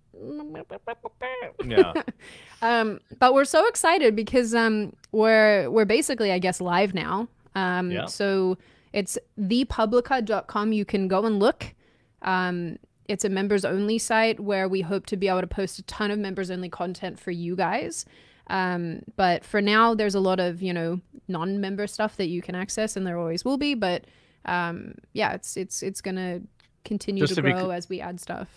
Yeah, 1.64 1.92
um, 2.62 3.00
but 3.18 3.34
we're 3.34 3.44
so 3.44 3.66
excited 3.68 4.16
because 4.16 4.54
um, 4.54 4.94
we're 5.12 5.68
we're 5.70 5.84
basically, 5.84 6.32
I 6.32 6.38
guess, 6.38 6.60
live 6.60 6.94
now. 6.94 7.28
Um, 7.54 7.90
Yeah. 7.90 8.06
so 8.06 8.56
it's 8.94 9.18
thepublica.com. 9.38 10.72
You 10.72 10.84
can 10.84 11.08
go 11.08 11.24
and 11.26 11.38
look. 11.38 11.74
Um, 12.22 12.78
it's 13.08 13.24
a 13.24 13.28
members 13.28 13.64
only 13.64 13.98
site 13.98 14.40
where 14.40 14.68
we 14.68 14.80
hope 14.80 15.06
to 15.06 15.16
be 15.16 15.28
able 15.28 15.42
to 15.42 15.46
post 15.46 15.78
a 15.78 15.82
ton 15.82 16.10
of 16.10 16.18
members 16.18 16.50
only 16.50 16.68
content 16.68 17.20
for 17.20 17.30
you 17.30 17.54
guys. 17.54 18.04
Um, 18.48 19.02
but 19.16 19.44
for 19.44 19.60
now, 19.60 19.94
there's 19.94 20.14
a 20.14 20.20
lot 20.20 20.40
of 20.40 20.62
you 20.62 20.72
know 20.72 21.00
non-member 21.28 21.86
stuff 21.86 22.16
that 22.16 22.28
you 22.28 22.40
can 22.42 22.54
access, 22.54 22.96
and 22.96 23.06
there 23.06 23.18
always 23.18 23.44
will 23.44 23.58
be. 23.58 23.74
But 23.74 24.04
um, 24.46 24.94
yeah, 25.12 25.32
it's 25.32 25.56
it's 25.56 25.82
it's 25.82 26.00
gonna 26.00 26.40
continue 26.84 27.22
Just 27.22 27.34
to 27.36 27.42
to 27.42 27.52
grow 27.52 27.70
as 27.70 27.88
we 27.88 28.00
add 28.00 28.20
stuff. 28.20 28.48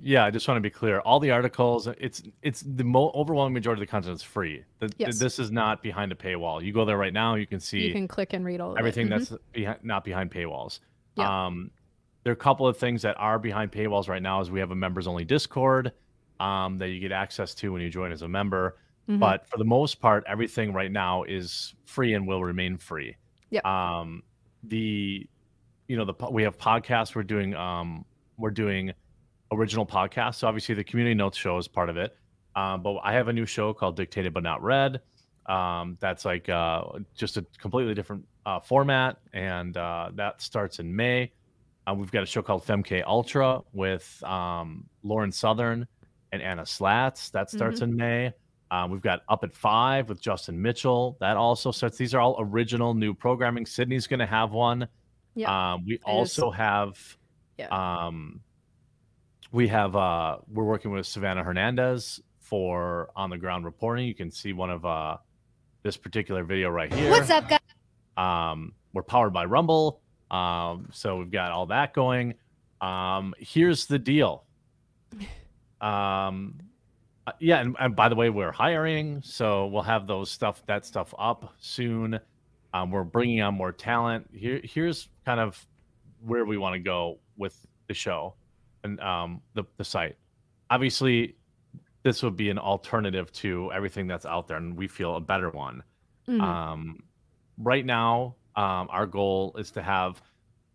yeah. 0.00 0.24
I 0.24 0.30
just 0.30 0.46
want 0.46 0.56
to 0.58 0.60
be 0.62 0.70
clear. 0.70 1.00
All 1.00 1.18
the 1.20 1.30
articles, 1.30 1.86
it's 1.98 2.22
it's 2.42 2.60
the 2.62 2.84
mo- 2.84 3.10
overwhelming 3.14 3.54
majority 3.54 3.82
of 3.82 3.88
the 3.88 3.90
content 3.90 4.14
is 4.14 4.22
free. 4.22 4.62
The, 4.78 4.92
Yes. 4.98 5.18
This 5.18 5.38
is 5.38 5.50
not 5.50 5.82
behind 5.82 6.12
a 6.12 6.14
paywall. 6.14 6.62
You 6.62 6.72
go 6.72 6.84
there 6.84 6.98
right 6.98 7.12
now, 7.12 7.34
you 7.34 7.46
can 7.46 7.60
see 7.60 7.80
You 7.86 7.92
can 7.92 8.06
click 8.08 8.32
and 8.34 8.44
read 8.44 8.60
all 8.60 8.72
of 8.72 8.78
everything 8.78 9.06
it. 9.08 9.10
Mhm. 9.14 9.28
that's 9.30 9.42
behind, 9.52 9.78
not 9.82 10.04
behind 10.04 10.30
paywalls. 10.30 10.80
Yeah. 11.16 11.46
Um, 11.46 11.70
there 12.24 12.30
are 12.30 12.34
a 12.34 12.36
couple 12.36 12.66
of 12.68 12.76
things 12.76 13.02
that 13.02 13.16
are 13.18 13.38
behind 13.38 13.72
paywalls 13.72 14.08
right 14.08 14.22
now. 14.22 14.40
Is 14.42 14.50
we 14.50 14.60
have 14.60 14.70
a 14.70 14.76
members 14.76 15.06
only 15.06 15.24
Discord 15.24 15.92
um, 16.40 16.76
that 16.78 16.90
you 16.90 17.00
get 17.00 17.10
access 17.10 17.54
to 17.56 17.72
when 17.72 17.80
you 17.82 17.88
join 17.90 18.12
as 18.12 18.22
a 18.22 18.28
member. 18.28 18.76
Mhm. 19.08 19.18
But 19.18 19.48
for 19.48 19.56
the 19.56 19.64
most 19.64 20.00
part, 20.00 20.22
everything 20.28 20.72
right 20.72 20.92
now 20.92 21.22
is 21.24 21.74
free 21.86 22.12
and 22.14 22.28
will 22.28 22.44
remain 22.44 22.76
free. 22.76 23.16
Yeah. 23.50 23.60
Um, 23.64 24.22
the, 24.62 25.26
you 25.88 25.96
know, 25.96 26.04
the 26.04 26.14
we 26.30 26.42
have 26.44 26.56
podcasts. 26.56 27.14
We're 27.14 27.22
doing 27.24 27.54
um, 27.54 28.04
we're 28.36 28.50
doing 28.50 28.92
original 29.50 29.86
podcasts. 29.86 30.36
So 30.36 30.46
obviously 30.46 30.74
the 30.74 30.84
community 30.84 31.14
notes 31.14 31.36
show 31.36 31.58
is 31.58 31.66
part 31.66 31.88
of 31.88 31.96
it. 31.96 32.16
Um, 32.54 32.82
but 32.82 32.98
I 33.02 33.12
have 33.14 33.28
a 33.28 33.32
new 33.32 33.46
show 33.46 33.72
called 33.72 33.96
Dictated 33.96 34.34
but 34.34 34.42
Not 34.42 34.62
Read. 34.62 35.00
Um, 35.46 35.96
that's 36.00 36.24
like 36.24 36.48
uh, 36.48 36.82
just 37.16 37.38
a 37.38 37.46
completely 37.58 37.94
different 37.94 38.24
uh, 38.44 38.60
format, 38.60 39.16
and 39.32 39.76
uh, 39.76 40.10
that 40.14 40.42
starts 40.42 40.78
in 40.78 40.94
May. 40.94 41.32
Uh, 41.86 41.94
we've 41.94 42.10
got 42.10 42.22
a 42.22 42.26
show 42.26 42.42
called 42.42 42.66
FemK 42.66 43.02
Ultra 43.06 43.62
with 43.72 44.22
um, 44.24 44.84
Lauren 45.02 45.32
Southern 45.32 45.86
and 46.32 46.42
Anna 46.42 46.62
Slatz. 46.62 47.30
That 47.30 47.50
starts 47.50 47.80
in 47.80 47.96
May. 47.96 48.32
Um, 48.70 48.90
we've 48.90 49.00
got 49.00 49.22
Up 49.30 49.42
at 49.44 49.54
Five 49.54 50.10
with 50.10 50.20
Justin 50.20 50.60
Mitchell. 50.60 51.16
That 51.20 51.38
also 51.38 51.72
starts. 51.72 51.96
These 51.96 52.12
are 52.12 52.20
all 52.20 52.36
original 52.38 52.92
new 52.92 53.14
programming. 53.14 53.64
Sydney's 53.64 54.06
going 54.06 54.20
to 54.20 54.26
have 54.26 54.52
one. 54.52 54.86
Yeah. 55.38 55.74
Um, 55.74 55.84
we 55.86 56.00
also 56.04 56.50
have. 56.50 56.98
Yeah. 57.58 57.68
Um, 57.68 58.40
we 59.52 59.68
have. 59.68 59.94
Uh, 59.94 60.38
we're 60.52 60.64
working 60.64 60.90
with 60.90 61.06
Savannah 61.06 61.44
Hernandez 61.44 62.20
for 62.40 63.10
on 63.14 63.30
the 63.30 63.38
ground 63.38 63.64
reporting. 63.64 64.08
You 64.08 64.16
can 64.16 64.32
see 64.32 64.52
one 64.52 64.70
of 64.70 64.84
uh, 64.84 65.18
this 65.84 65.96
particular 65.96 66.42
video 66.42 66.70
right 66.70 66.92
here. 66.92 67.08
What's 67.10 67.30
up, 67.30 67.48
guys? 67.48 67.60
Um, 68.16 68.72
we're 68.92 69.04
powered 69.04 69.32
by 69.32 69.44
Rumble. 69.44 70.00
Um, 70.28 70.88
so 70.92 71.18
we've 71.18 71.30
got 71.30 71.52
all 71.52 71.66
that 71.66 71.94
going. 71.94 72.34
Um, 72.80 73.32
here's 73.38 73.86
the 73.86 73.98
deal. 73.98 74.44
Um, 75.80 76.58
uh, 77.24 77.32
yeah, 77.38 77.60
and, 77.60 77.76
and 77.78 77.94
by 77.94 78.08
the 78.08 78.16
way, 78.16 78.30
we're 78.30 78.50
hiring, 78.50 79.22
so 79.22 79.68
we'll 79.68 79.84
have 79.84 80.08
those 80.08 80.28
stuff, 80.28 80.60
that 80.66 80.84
stuff 80.84 81.14
up 81.16 81.54
soon. 81.60 82.18
Um, 82.74 82.90
we're 82.90 83.04
bringing 83.04 83.40
on 83.40 83.54
more 83.54 83.72
talent. 83.72 84.28
Here, 84.32 84.60
here's 84.62 85.08
kind 85.28 85.40
of 85.40 85.66
where 86.24 86.46
we 86.46 86.56
want 86.56 86.72
to 86.72 86.78
go 86.78 87.18
with 87.36 87.54
the 87.86 87.92
show 87.92 88.34
and 88.82 88.98
um, 89.00 89.42
the 89.52 89.64
the 89.76 89.84
site. 89.84 90.16
Obviously, 90.70 91.36
this 92.02 92.22
would 92.22 92.34
be 92.34 92.48
an 92.48 92.58
alternative 92.58 93.30
to 93.32 93.70
everything 93.74 94.06
that's 94.06 94.24
out 94.24 94.48
there, 94.48 94.56
and 94.56 94.74
we 94.74 94.88
feel 94.88 95.16
a 95.16 95.20
better 95.20 95.50
one. 95.50 95.82
Mhm. 96.26 96.40
Um, 96.40 97.02
right 97.58 97.84
now, 97.84 98.36
um, 98.56 98.88
our 98.90 99.06
goal 99.06 99.54
is 99.58 99.70
to 99.72 99.82
have 99.82 100.22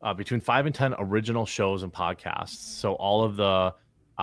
uh, 0.03 0.13
between 0.13 0.39
five 0.39 0.67
and 0.67 0.75
ten 0.75 0.93
original 0.99 1.47
shows 1.47 1.81
and 1.81 1.91
podcasts. 1.91 2.57
So 2.81 2.93
all 2.93 3.23
of 3.23 3.35
the 3.35 3.73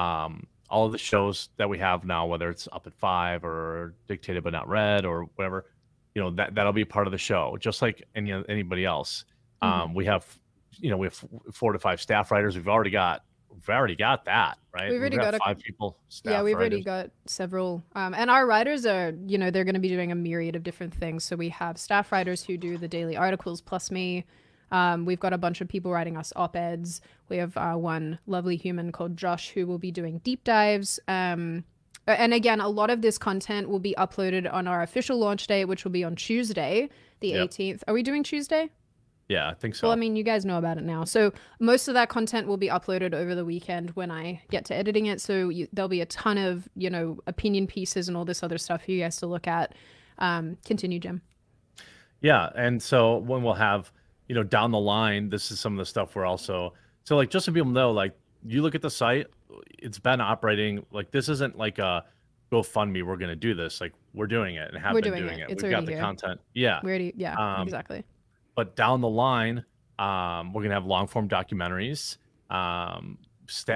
um, 0.00 0.46
all 0.68 0.86
of 0.86 0.92
the 0.92 0.98
shows 0.98 1.48
that 1.56 1.68
we 1.68 1.78
have 1.78 2.04
now, 2.04 2.24
whether 2.26 2.48
it's 2.50 2.68
up 2.70 2.86
at 2.86 2.94
five 2.94 3.44
or 3.44 3.96
dictated 4.06 4.44
but 4.44 4.52
not 4.52 4.68
read 4.68 5.04
or 5.04 5.24
whatever, 5.34 5.66
you 6.14 6.22
know 6.22 6.30
that 6.30 6.54
that'll 6.54 6.72
be 6.72 6.84
part 6.84 7.08
of 7.08 7.10
the 7.10 7.18
show, 7.18 7.56
just 7.58 7.82
like 7.82 8.06
any 8.14 8.30
anybody 8.48 8.84
else. 8.84 9.24
Mhm. 9.62 9.68
Um, 9.68 9.94
we 9.94 10.04
have, 10.06 10.26
you 10.78 10.90
know, 10.90 10.96
we 10.96 11.06
have 11.06 11.24
four 11.52 11.72
to 11.72 11.78
five 11.78 12.00
staff 12.00 12.30
writers. 12.30 12.56
We've 12.56 12.68
already 12.68 12.90
got, 12.90 13.22
we've 13.50 13.68
already 13.68 13.96
got 13.96 14.24
that, 14.26 14.58
right? 14.72 14.90
We've 14.90 15.00
already 15.00 15.16
got 15.16 15.34
a- 15.34 15.38
five 15.38 15.58
people. 15.58 15.98
Staff 16.08 16.30
yeah, 16.32 16.42
we've 16.42 16.54
already 16.56 16.82
got 16.82 17.10
several, 17.26 17.82
um, 17.94 18.14
and 18.14 18.30
our 18.30 18.46
writers 18.46 18.86
are, 18.86 19.12
you 19.26 19.36
know, 19.38 19.50
they're 19.50 19.64
going 19.64 19.74
to 19.74 19.80
be 19.80 19.88
doing 19.88 20.12
a 20.12 20.14
myriad 20.14 20.56
of 20.56 20.62
different 20.62 20.94
things. 20.94 21.24
So 21.24 21.36
we 21.36 21.48
have 21.50 21.76
staff 21.78 22.10
writers 22.12 22.44
who 22.44 22.56
do 22.56 22.78
the 22.78 22.88
daily 22.88 23.16
articles 23.16 23.60
plus 23.60 23.90
me. 23.90 24.24
Um, 24.72 25.04
we've 25.04 25.18
got 25.18 25.32
a 25.32 25.38
bunch 25.38 25.60
of 25.60 25.68
people 25.68 25.90
writing 25.90 26.16
us 26.16 26.32
op 26.36 26.54
eds. 26.56 27.00
We 27.28 27.38
have 27.38 27.56
uh, 27.56 27.74
one 27.74 28.18
lovely 28.26 28.56
human 28.56 28.92
called 28.92 29.16
Josh 29.16 29.50
who 29.50 29.66
will 29.66 29.78
be 29.78 29.90
doing 29.90 30.18
deep 30.22 30.44
dives. 30.44 31.00
Um, 31.08 31.64
and 32.06 32.32
again, 32.32 32.60
a 32.60 32.68
lot 32.68 32.88
of 32.88 33.02
this 33.02 33.18
content 33.18 33.68
will 33.68 33.78
be 33.80 33.94
uploaded 33.98 34.50
on 34.50 34.66
our 34.68 34.82
official 34.82 35.18
launch 35.18 35.46
date, 35.48 35.64
which 35.66 35.84
will 35.84 35.90
be 35.90 36.04
on 36.04 36.14
Tuesday, 36.16 36.88
the 37.18 37.28
Yep. 37.30 37.40
18th. 37.50 37.82
Are 37.88 37.94
we 37.94 38.02
doing 38.04 38.22
Tuesday? 38.22 38.70
Yeah, 39.30 39.48
I 39.48 39.54
think 39.54 39.76
so. 39.76 39.86
Well, 39.86 39.92
I 39.92 39.96
mean, 39.96 40.16
you 40.16 40.24
guys 40.24 40.44
know 40.44 40.58
about 40.58 40.76
it 40.76 40.82
now. 40.82 41.04
So 41.04 41.32
most 41.60 41.86
of 41.86 41.94
that 41.94 42.08
content 42.08 42.48
will 42.48 42.56
be 42.56 42.66
uploaded 42.66 43.14
over 43.14 43.36
the 43.36 43.44
weekend 43.44 43.90
when 43.90 44.10
I 44.10 44.42
get 44.50 44.64
to 44.66 44.74
editing 44.74 45.06
it. 45.06 45.20
So 45.20 45.48
you, 45.50 45.68
there'll 45.72 45.88
be 45.88 46.00
a 46.00 46.06
ton 46.06 46.36
of 46.36 46.68
you 46.74 46.90
know 46.90 47.16
opinion 47.28 47.68
pieces 47.68 48.08
and 48.08 48.16
all 48.16 48.24
this 48.24 48.42
other 48.42 48.58
stuff 48.58 48.84
for 48.84 48.90
you 48.90 49.00
guys 49.00 49.18
to 49.18 49.28
look 49.28 49.46
at. 49.46 49.76
Um, 50.18 50.56
continue, 50.64 50.98
Jim. 50.98 51.22
Yeah, 52.22 52.50
and 52.56 52.82
so 52.82 53.18
when 53.18 53.44
we'll 53.44 53.54
have, 53.54 53.92
you 54.28 54.34
know, 54.34 54.42
down 54.42 54.72
the 54.72 54.80
line, 54.80 55.30
this 55.30 55.52
is 55.52 55.60
some 55.60 55.74
of 55.74 55.78
the 55.78 55.86
stuff 55.86 56.16
we're 56.16 56.26
also 56.26 56.74
so 57.04 57.14
like 57.16 57.30
just 57.30 57.46
so 57.46 57.52
people 57.52 57.70
know, 57.70 57.92
like 57.92 58.18
you 58.44 58.62
look 58.62 58.74
at 58.74 58.82
the 58.82 58.90
site, 58.90 59.28
it's 59.78 60.00
been 60.00 60.20
operating 60.20 60.84
like 60.90 61.12
this 61.12 61.28
isn't 61.28 61.56
like 61.56 61.78
a 61.78 62.04
GoFundMe. 62.50 63.04
We're 63.04 63.16
gonna 63.16 63.36
do 63.36 63.54
this. 63.54 63.80
Like 63.80 63.92
we're 64.12 64.26
doing 64.26 64.56
it 64.56 64.68
and 64.74 64.82
have 64.82 64.92
We're 64.92 65.02
been 65.02 65.12
doing 65.12 65.26
doing, 65.26 65.38
it. 65.38 65.50
it. 65.50 65.52
It's 65.52 65.62
We've 65.62 65.70
got 65.70 65.86
the 65.86 65.92
here. 65.92 66.00
content. 66.00 66.40
Yeah. 66.52 66.80
We 66.82 66.90
already, 66.90 67.12
yeah, 67.16 67.36
Um, 67.36 67.62
exactly. 67.62 68.04
But 68.60 68.76
down 68.76 69.00
the 69.00 69.08
line, 69.08 69.64
um, 69.98 70.52
we're 70.52 70.62
gonna 70.62 70.74
have 70.74 70.84
long 70.84 71.06
form 71.06 71.26
documentaries. 71.26 72.18
Um, 72.50 73.16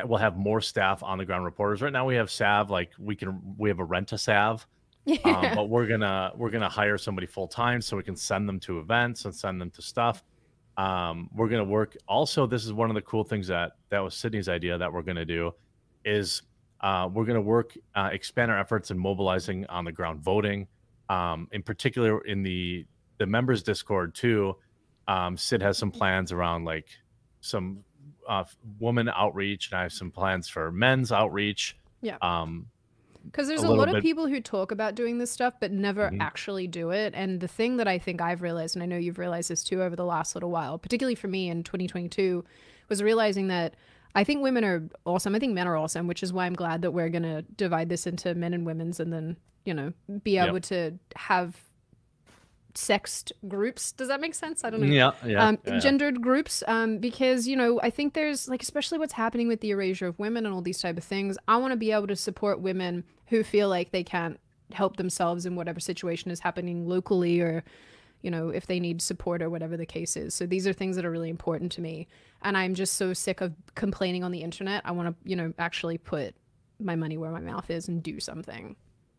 we'll 0.04 0.18
have 0.18 0.36
more 0.36 0.60
staff 0.60 1.02
on 1.02 1.16
the 1.16 1.24
ground 1.24 1.46
reporters. 1.46 1.80
Right 1.80 1.90
now, 1.90 2.04
we 2.04 2.16
have 2.16 2.30
Sav. 2.30 2.68
Like 2.68 2.90
we 2.98 3.16
can, 3.16 3.40
we 3.56 3.70
have 3.70 3.78
a 3.78 3.84
rent 3.84 4.12
a 4.12 4.18
Sav, 4.18 4.66
um, 5.24 5.46
but 5.54 5.70
we're 5.70 5.86
gonna 5.86 6.32
we're 6.36 6.50
gonna 6.50 6.68
hire 6.68 6.98
somebody 6.98 7.26
full 7.26 7.48
time 7.48 7.80
so 7.80 7.96
we 7.96 8.02
can 8.02 8.14
send 8.14 8.46
them 8.46 8.60
to 8.60 8.78
events 8.78 9.24
and 9.24 9.34
send 9.34 9.58
them 9.58 9.70
to 9.70 9.80
stuff. 9.80 10.22
Um, 10.76 11.30
we're 11.34 11.48
gonna 11.48 11.64
work. 11.64 11.96
Also, 12.06 12.46
this 12.46 12.66
is 12.66 12.74
one 12.74 12.90
of 12.90 12.94
the 12.94 13.02
cool 13.02 13.24
things 13.24 13.46
that 13.46 13.72
that 13.88 14.00
was 14.00 14.14
Sydney's 14.14 14.50
idea 14.50 14.76
that 14.76 14.92
we're 14.92 15.00
gonna 15.00 15.24
do 15.24 15.50
is 16.04 16.42
uh, 16.82 17.08
we're 17.10 17.24
gonna 17.24 17.40
work 17.40 17.74
uh, 17.94 18.10
expand 18.12 18.50
our 18.50 18.58
efforts 18.60 18.90
in 18.90 18.98
mobilizing 18.98 19.64
on 19.68 19.86
the 19.86 19.92
ground 19.92 20.20
voting, 20.20 20.66
um, 21.08 21.48
in 21.52 21.62
particular 21.62 22.20
in 22.26 22.42
the 22.42 22.84
the 23.16 23.24
members 23.24 23.62
Discord 23.62 24.14
too. 24.14 24.56
Um, 25.08 25.36
Sid 25.36 25.62
has 25.62 25.76
some 25.78 25.90
plans 25.90 26.32
around 26.32 26.64
like 26.64 26.86
some 27.40 27.84
uh, 28.28 28.44
woman 28.78 29.08
outreach, 29.14 29.70
and 29.70 29.78
I 29.78 29.82
have 29.82 29.92
some 29.92 30.10
plans 30.10 30.48
for 30.48 30.70
men's 30.72 31.12
outreach. 31.12 31.76
Yeah. 32.00 32.16
Um, 32.22 32.66
Because 33.24 33.48
there's 33.48 33.62
a 33.62 33.66
a, 33.66 33.68
lot 33.68 33.78
little 33.80 33.94
of 33.96 33.98
bit- 33.98 34.02
people 34.02 34.26
who 34.26 34.40
talk 34.40 34.70
about 34.70 34.94
doing 34.94 35.18
this 35.18 35.30
stuff 35.30 35.54
but 35.60 35.70
never 35.72 36.10
Mhm. 36.10 36.20
actually 36.20 36.66
do 36.66 36.90
it. 36.90 37.12
And 37.14 37.40
the 37.40 37.48
thing 37.48 37.76
that 37.78 37.88
I 37.88 37.98
think 37.98 38.20
I've 38.22 38.40
realized, 38.42 38.76
and 38.76 38.82
I 38.82 38.86
know 38.86 38.96
you've 38.96 39.18
realized 39.18 39.50
this 39.50 39.62
too 39.64 39.82
over 39.82 39.94
the 39.96 40.04
last 40.06 40.34
little 40.34 40.50
while, 40.50 40.78
particularly 40.78 41.14
for 41.14 41.28
me 41.28 41.48
in 41.50 41.62
2022, 41.64 42.44
was 42.88 43.02
realizing 43.02 43.48
that 43.48 43.74
I 44.14 44.24
think 44.24 44.42
women 44.42 44.64
are 44.64 44.88
awesome. 45.04 45.34
I 45.34 45.38
think 45.38 45.54
men 45.54 45.66
are 45.66 45.76
awesome, 45.76 46.06
which 46.06 46.22
is 46.22 46.32
why 46.32 46.46
I'm 46.46 46.54
glad 46.54 46.82
that 46.82 46.92
we're 46.92 47.08
going 47.08 47.24
to 47.24 47.42
divide 47.42 47.88
this 47.88 48.06
into 48.06 48.34
men 48.34 48.54
and 48.54 48.64
women's 48.64 49.00
and 49.00 49.12
then, 49.12 49.36
you 49.64 49.74
know, 49.74 49.92
be 50.22 50.32
Yep. 50.32 50.48
able 50.48 50.60
to 50.60 50.98
have 51.16 51.60
sexed 52.74 53.32
groups. 53.46 53.92
Does 53.92 54.08
that 54.08 54.20
make 54.20 54.34
sense? 54.34 54.64
I 54.64 54.70
don't 54.70 54.80
know 54.80 54.86
yeah, 54.94 55.12
yeah, 55.24 55.46
um, 55.46 55.58
yeah, 55.64 55.74
yeah. 55.74 55.78
gendered 55.80 56.20
groups 56.20 56.62
um, 56.66 56.98
because 56.98 57.46
you 57.46 57.56
know 57.56 57.80
i 57.82 57.90
think 57.90 58.14
there's 58.14 58.48
like 58.48 58.62
especially 58.62 58.98
what's 58.98 59.12
happening 59.12 59.48
with 59.48 59.60
the 59.60 59.70
erasure 59.70 60.06
of 60.06 60.18
women 60.18 60.46
and 60.46 60.54
all 60.54 60.62
these 60.62 60.80
type 60.80 60.96
of 60.96 61.04
things 61.04 61.36
i 61.48 61.56
want 61.56 61.72
to 61.72 61.76
be 61.76 61.92
able 61.92 62.06
to 62.06 62.16
support 62.16 62.60
women 62.60 63.04
who 63.26 63.42
feel 63.42 63.68
like 63.68 63.90
they 63.90 64.04
can't 64.04 64.38
help 64.72 64.96
themselves 64.96 65.46
in 65.46 65.56
whatever 65.56 65.80
situation 65.80 66.30
is 66.30 66.40
happening 66.40 66.88
locally 66.88 67.40
or 67.40 67.62
you 68.22 68.30
know 68.30 68.48
if 68.48 68.66
they 68.66 68.80
need 68.80 69.02
support 69.02 69.42
or 69.42 69.50
whatever 69.50 69.76
the 69.76 69.86
case 69.86 70.16
is 70.16 70.34
so 70.34 70.46
these 70.46 70.66
are 70.66 70.72
things 70.72 70.96
that 70.96 71.04
are 71.04 71.10
really 71.10 71.30
important 71.30 71.70
to 71.70 71.80
me 71.80 72.06
and 72.42 72.56
i'm 72.56 72.74
just 72.74 72.94
so 72.94 73.12
sick 73.12 73.40
of 73.40 73.52
complaining 73.74 74.24
on 74.24 74.32
the 74.32 74.42
internet 74.42 74.82
i 74.84 74.92
want 74.92 75.08
to 75.08 75.28
you 75.28 75.36
know 75.36 75.52
actually 75.58 75.98
put 75.98 76.34
my 76.80 76.96
money 76.96 77.16
where 77.16 77.30
my 77.30 77.40
mouth 77.40 77.70
is 77.70 77.88
and 77.88 78.02
do 78.02 78.18
something 78.18 78.74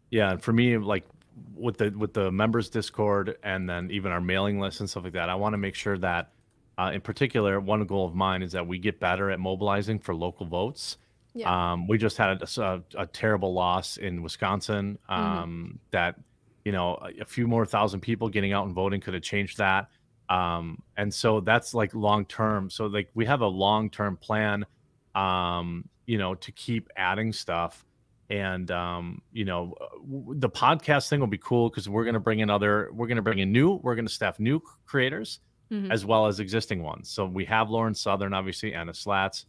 yeah 0.09 0.31
and 0.31 0.41
for 0.41 0.51
me 0.51 0.77
like 0.77 1.05
with 1.53 1.77
the 1.77 1.89
with 1.91 2.13
the 2.13 2.31
members 2.31 2.69
discord 2.69 3.37
and 3.43 3.69
then 3.69 3.89
even 3.91 4.11
our 4.11 4.21
mailing 4.21 4.59
list 4.59 4.79
and 4.79 4.89
stuff 4.89 5.03
like 5.03 5.13
that 5.13 5.29
i 5.29 5.35
want 5.35 5.53
to 5.53 5.57
make 5.57 5.75
sure 5.75 5.97
that 5.97 6.31
uh, 6.77 6.91
in 6.93 7.01
particular 7.01 7.59
one 7.59 7.85
goal 7.85 8.05
of 8.05 8.15
mine 8.15 8.41
is 8.41 8.51
that 8.51 8.65
we 8.67 8.77
get 8.77 8.99
better 8.99 9.31
at 9.31 9.39
mobilizing 9.39 9.99
for 9.99 10.13
local 10.13 10.45
votes. 10.45 10.97
Yeah. 11.33 11.73
Um, 11.73 11.87
we 11.87 11.97
just 11.97 12.17
had 12.17 12.41
a, 12.41 12.61
a, 12.61 12.81
a 12.97 13.07
terrible 13.07 13.53
loss 13.53 13.97
in 13.97 14.21
wisconsin 14.21 14.97
Mm-hmm. 15.09 15.21
um, 15.21 15.79
that 15.91 16.15
you 16.63 16.71
know 16.71 16.95
a, 17.01 17.21
a 17.21 17.25
few 17.25 17.47
more 17.47 17.65
thousand 17.65 18.01
people 18.01 18.29
getting 18.29 18.53
out 18.53 18.65
and 18.65 18.73
voting 18.73 19.01
could 19.01 19.13
have 19.13 19.23
changed 19.23 19.57
that. 19.57 19.89
Um, 20.29 20.81
and 20.97 21.13
so 21.13 21.39
that's 21.39 21.73
like 21.73 21.93
long 21.93 22.25
term 22.25 22.69
so 22.69 22.87
like 22.87 23.09
we 23.13 23.25
have 23.25 23.41
a 23.41 23.47
long 23.47 23.89
term 23.89 24.17
plan 24.17 24.65
um, 25.13 25.87
you 26.07 26.17
know 26.17 26.35
to 26.35 26.51
keep 26.51 26.89
adding 26.97 27.31
stuff 27.31 27.85
and 28.29 28.71
um, 28.71 29.21
you 29.31 29.45
know 29.45 29.73
w- 30.09 30.39
the 30.39 30.49
podcast 30.49 31.09
thing 31.09 31.19
will 31.19 31.27
be 31.27 31.37
cool 31.37 31.69
because 31.69 31.87
we're 31.87 32.03
going 32.03 32.13
to 32.15 32.19
bring 32.19 32.39
in 32.39 32.49
other 32.49 32.89
we're 32.93 33.07
going 33.07 33.17
to 33.17 33.21
bring 33.21 33.39
in 33.39 33.51
new 33.51 33.75
we're 33.83 33.95
going 33.95 34.07
to 34.07 34.13
staff 34.13 34.39
new 34.39 34.59
creators 34.85 35.39
Mhm. 35.71 35.91
as 35.91 36.05
well 36.05 36.27
as 36.27 36.39
existing 36.39 36.83
ones. 36.83 37.09
So 37.09 37.25
we 37.25 37.43
have 37.45 37.69
lauren 37.71 37.95
southern 37.95 38.33
obviously 38.35 38.73
anna 38.75 38.91
slatz 38.91 39.45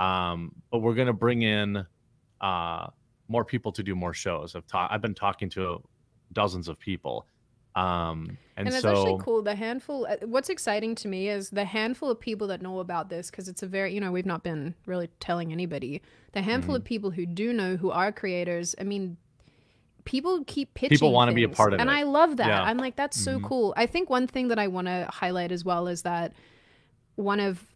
um, 0.00 0.52
but 0.70 0.78
we're 0.80 0.94
going 0.94 1.06
to 1.06 1.12
bring 1.12 1.42
in 1.42 1.86
uh, 2.40 2.86
more 3.28 3.44
people 3.44 3.70
to 3.72 3.82
do 3.82 3.94
more 3.94 4.12
shows. 4.14 4.56
I've 4.56 4.66
ta- 4.66 4.88
i've 4.90 5.00
been 5.02 5.14
talking 5.14 5.48
to 5.50 5.80
dozens 6.32 6.66
of 6.68 6.78
people 6.78 7.26
um, 7.76 8.36
and, 8.56 8.66
and, 8.66 8.74
it's 8.74 8.82
so 8.82 8.90
actually 8.90 9.16
cool 9.24 9.42
the 9.42 9.54
handful 9.54 10.06
uh, 10.06 10.16
what's 10.26 10.48
exciting 10.50 10.94
to 10.96 11.08
me 11.08 11.28
is 11.28 11.50
the 11.50 11.64
handful 11.64 12.10
of 12.10 12.18
people 12.20 12.46
that 12.48 12.60
know 12.60 12.80
about 12.80 13.08
this 13.08 13.30
because 13.30 13.48
it's 13.48 13.62
a 13.62 13.66
very 13.66 13.94
you 13.94 14.00
know 14.00 14.10
we've 14.12 14.26
not 14.26 14.42
been 14.42 14.74
really 14.86 15.08
telling 15.20 15.52
anybody 15.52 16.02
the 16.32 16.42
handful 16.42 16.74
Mm-hmm. 16.74 16.80
of 16.82 16.84
people 16.84 17.10
who 17.10 17.26
do 17.26 17.52
know 17.52 17.76
who 17.76 17.90
are 17.90 18.10
creators 18.12 18.74
i 18.80 18.82
mean 18.84 19.16
people 20.04 20.42
keep 20.46 20.74
pitching 20.74 20.96
People 20.96 21.12
wanna 21.12 21.32
be 21.32 21.44
a 21.44 21.48
part 21.48 21.72
of 21.72 21.80
and 21.80 21.88
it. 21.88 21.92
And 21.92 21.98
I 22.00 22.02
love 22.04 22.36
that 22.38 22.48
Yeah. 22.48 22.62
i'm 22.62 22.76
like 22.78 22.96
that's 22.96 23.18
so 23.22 23.38
Mhm. 23.38 23.44
cool 23.44 23.74
i 23.76 23.86
think 23.86 24.10
one 24.10 24.26
thing 24.26 24.48
that 24.48 24.58
i 24.58 24.66
want 24.66 24.86
to 24.88 25.08
highlight 25.12 25.52
as 25.52 25.64
well 25.64 25.86
is 25.86 26.02
that 26.02 26.32
one 27.16 27.38
of 27.40 27.66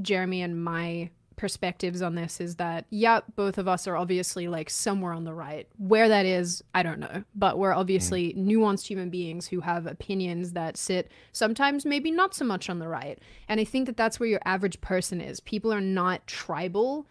jeremy 0.00 0.42
and 0.42 0.62
my 0.62 1.10
perspectives 1.40 2.02
on 2.02 2.16
this 2.16 2.38
is 2.38 2.56
that 2.56 2.84
yeah 2.90 3.20
both 3.34 3.56
of 3.56 3.66
us 3.66 3.86
are 3.86 3.96
obviously 3.96 4.46
like 4.46 4.68
somewhere 4.68 5.14
on 5.14 5.24
the 5.24 5.32
right. 5.32 5.66
Where 5.78 6.06
that 6.06 6.26
is 6.26 6.62
i 6.74 6.82
don't 6.82 7.00
know. 7.00 7.24
But 7.34 7.58
we're 7.58 7.72
obviously 7.72 8.34
mm. 8.34 8.46
nuanced 8.46 8.86
human 8.86 9.08
beings 9.08 9.46
who 9.46 9.60
have 9.60 9.86
opinions 9.86 10.52
that 10.52 10.76
sit 10.76 11.10
sometimes 11.32 11.86
maybe 11.86 12.10
not 12.10 12.34
so 12.34 12.44
much 12.44 12.68
on 12.68 12.78
the 12.78 12.88
right. 12.88 13.18
And 13.48 13.58
i 13.58 13.64
think 13.64 13.86
that 13.86 13.96
that's 13.96 14.20
where 14.20 14.28
your 14.28 14.42
average 14.44 14.82
person 14.82 15.22
is. 15.22 15.40
People 15.40 15.72
are 15.72 15.80
not 15.80 16.26
tribal. 16.26 17.06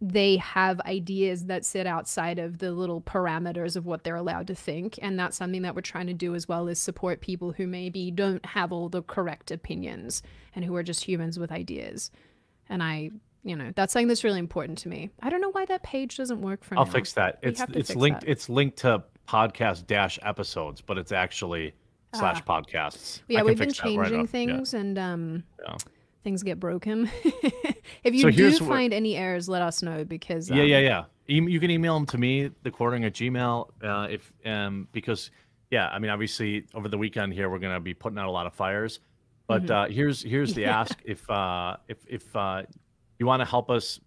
They 0.00 0.38
have 0.38 0.80
ideas 0.80 1.44
that 1.44 1.64
sit 1.64 1.86
outside 1.86 2.40
of 2.40 2.58
the 2.58 2.72
little 2.72 3.00
parameters 3.00 3.76
of 3.76 3.86
what 3.86 4.02
they're 4.02 4.16
allowed 4.16 4.48
to 4.48 4.56
think. 4.56 4.98
And 5.00 5.16
that's 5.16 5.36
something 5.36 5.62
that 5.62 5.76
we're 5.76 5.82
trying 5.82 6.08
to 6.08 6.14
do 6.14 6.34
as 6.34 6.48
well 6.48 6.66
is 6.66 6.80
support 6.80 7.20
people 7.20 7.52
who 7.52 7.68
maybe 7.68 8.10
don't 8.10 8.44
have 8.44 8.72
all 8.72 8.88
the 8.88 9.02
correct 9.02 9.52
opinions 9.52 10.20
and 10.56 10.64
who 10.64 10.74
are 10.74 10.82
just 10.82 11.04
humans 11.04 11.38
with 11.38 11.52
ideas. 11.52 12.10
And 12.68 12.82
i 12.82 13.12
you 13.48 13.56
know 13.56 13.72
that's 13.74 13.92
something 13.92 14.08
that's 14.08 14.24
really 14.24 14.38
important 14.38 14.76
to 14.78 14.88
me 14.88 15.10
i 15.22 15.30
don't 15.30 15.40
know 15.40 15.50
why 15.52 15.64
that 15.64 15.82
page 15.82 16.16
doesn't 16.16 16.40
work 16.42 16.62
for 16.62 16.74
now 16.74 16.80
i'll 16.82 16.86
now. 16.86 16.92
fix 16.92 17.12
that 17.14 17.38
We 17.42 17.48
it's 17.50 17.62
it's 17.72 17.96
linked 17.96 18.20
that. 18.20 18.30
it's 18.30 18.48
linked 18.48 18.76
to 18.78 19.02
podcast 19.26 19.86
dash 19.86 20.18
episodes 20.22 20.80
but 20.80 20.98
it's 20.98 21.12
actually 21.12 21.74
slash 22.14 22.42
Ah. 22.46 22.60
podcasts 22.60 23.22
yeah 23.28 23.42
we've 23.42 23.58
been 23.58 23.68
that 23.68 23.82
right 23.82 24.08
changing. 24.10 24.20
Yeah. 24.20 24.26
things 24.26 24.74
and 24.74 24.98
um 24.98 25.44
Yeah. 25.64 25.76
things 26.24 26.42
get 26.42 26.60
broken 26.60 27.10
if 28.04 28.14
you 28.14 28.20
So 28.22 28.30
do 28.30 28.36
here's 28.36 28.60
what- 28.60 28.68
find 28.68 28.92
any 28.92 29.16
errors 29.16 29.48
let 29.48 29.62
us 29.62 29.82
know 29.82 30.04
because 30.04 30.50
yeah 30.50 30.62
um, 30.62 30.68
yeah 30.68 30.78
yeah 30.78 31.04
E- 31.30 31.50
you 31.50 31.60
can 31.60 31.70
email 31.70 31.94
them 31.94 32.06
to 32.06 32.18
me 32.18 32.50
the 32.62 32.70
quartering 32.70 33.04
at 33.04 33.12
gmail 33.14 33.68
uh, 33.82 34.08
if 34.10 34.32
um 34.46 34.88
because 34.92 35.30
yeah 35.70 35.88
i 35.88 35.98
mean 35.98 36.10
obviously 36.10 36.64
over 36.74 36.88
the 36.88 36.98
weekend 36.98 37.32
here 37.32 37.48
we're 37.50 37.58
gonna 37.58 37.80
be 37.80 37.94
putting 37.94 38.18
out 38.18 38.26
a 38.26 38.30
lot 38.30 38.46
of 38.46 38.54
fires 38.54 39.00
but 39.46 39.62
Mhm. 39.64 39.70
uh 39.70 39.88
here's 39.90 40.22
here's 40.22 40.54
the 40.54 40.62
Yeah. 40.68 40.80
ask 40.80 40.98
if 41.04 41.28
uh 41.30 41.76
if 41.88 41.98
if 42.08 42.34
uh 42.36 42.62
you 43.18 43.26
want 43.26 43.40
to 43.40 43.44
help 43.46 43.70
us 43.70 44.00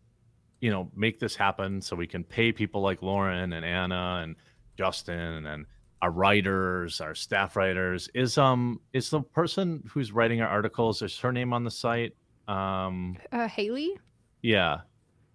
you 0.60 0.70
know 0.72 0.90
make 0.96 1.20
this 1.20 1.36
happen 1.36 1.82
so 1.82 1.96
we 1.96 2.08
can 2.08 2.24
pay 2.24 2.52
people 2.52 2.82
like 2.82 3.02
lauren 3.02 3.54
and 3.54 3.66
anna 3.66 4.22
and 4.24 4.36
justin 4.78 5.46
and 5.46 5.66
our 6.02 6.10
writers 6.12 7.00
our 7.00 7.14
staff 7.14 7.56
writers. 7.56 8.10
Is 8.16 8.38
um 8.40 8.80
is 8.92 9.12
the 9.12 9.22
person 9.22 9.84
who's 9.88 10.12
writing 10.12 10.42
our 10.42 10.48
articles 10.48 11.02
is 11.04 11.18
her 11.20 11.32
name 11.32 11.54
on 11.54 11.64
the 11.64 11.70
site? 11.70 12.16
Um 12.48 13.18
uh, 13.32 13.48
haley? 13.48 13.96
Yeah. 14.42 14.82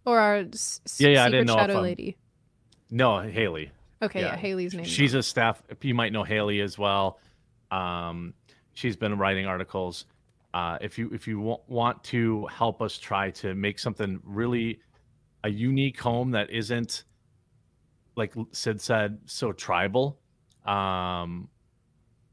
Or 0.05 0.19
our 0.19 0.39
s- 0.53 0.81
Yeah, 0.98 1.11
yeah, 1.11 1.24
I 1.24 1.28
didn't 1.28 1.47
know 1.47 1.55
shadow 1.57 1.81
lady? 1.81 2.16
No 2.90 3.20
haley. 3.20 3.70
Okay 4.03 4.20
yeah, 4.20 4.27
yeah, 4.31 4.36
haley's 4.36 4.74
name 4.74 4.85
she's 4.85 5.15
a 5.15 5.23
staff 5.23 5.62
you 5.82 5.94
might 5.94 6.12
know 6.12 6.24
haley 6.24 6.61
as 6.61 6.77
well. 6.77 7.20
Um, 7.70 8.35
she's 8.74 8.97
been 8.97 9.19
writing 9.19 9.47
articles 9.47 10.05
uh, 10.57 10.78
if 10.81 10.97
you 10.97 11.11
if 11.12 11.28
you 11.28 11.39
wa- 11.39 11.61
want 11.66 12.03
to 12.03 12.47
help 12.47 12.81
us 12.81 12.97
try 12.97 13.31
to 13.31 13.55
make 13.55 13.78
something 13.78 14.19
really 14.24 14.81
a 15.45 15.51
unique 15.51 16.01
home 16.01 16.31
that 16.31 16.49
isn't 16.51 17.05
like 18.16 18.33
sid 18.53 18.81
said 18.81 19.19
so 19.27 19.53
tribal 19.53 20.19
um, 20.65 21.49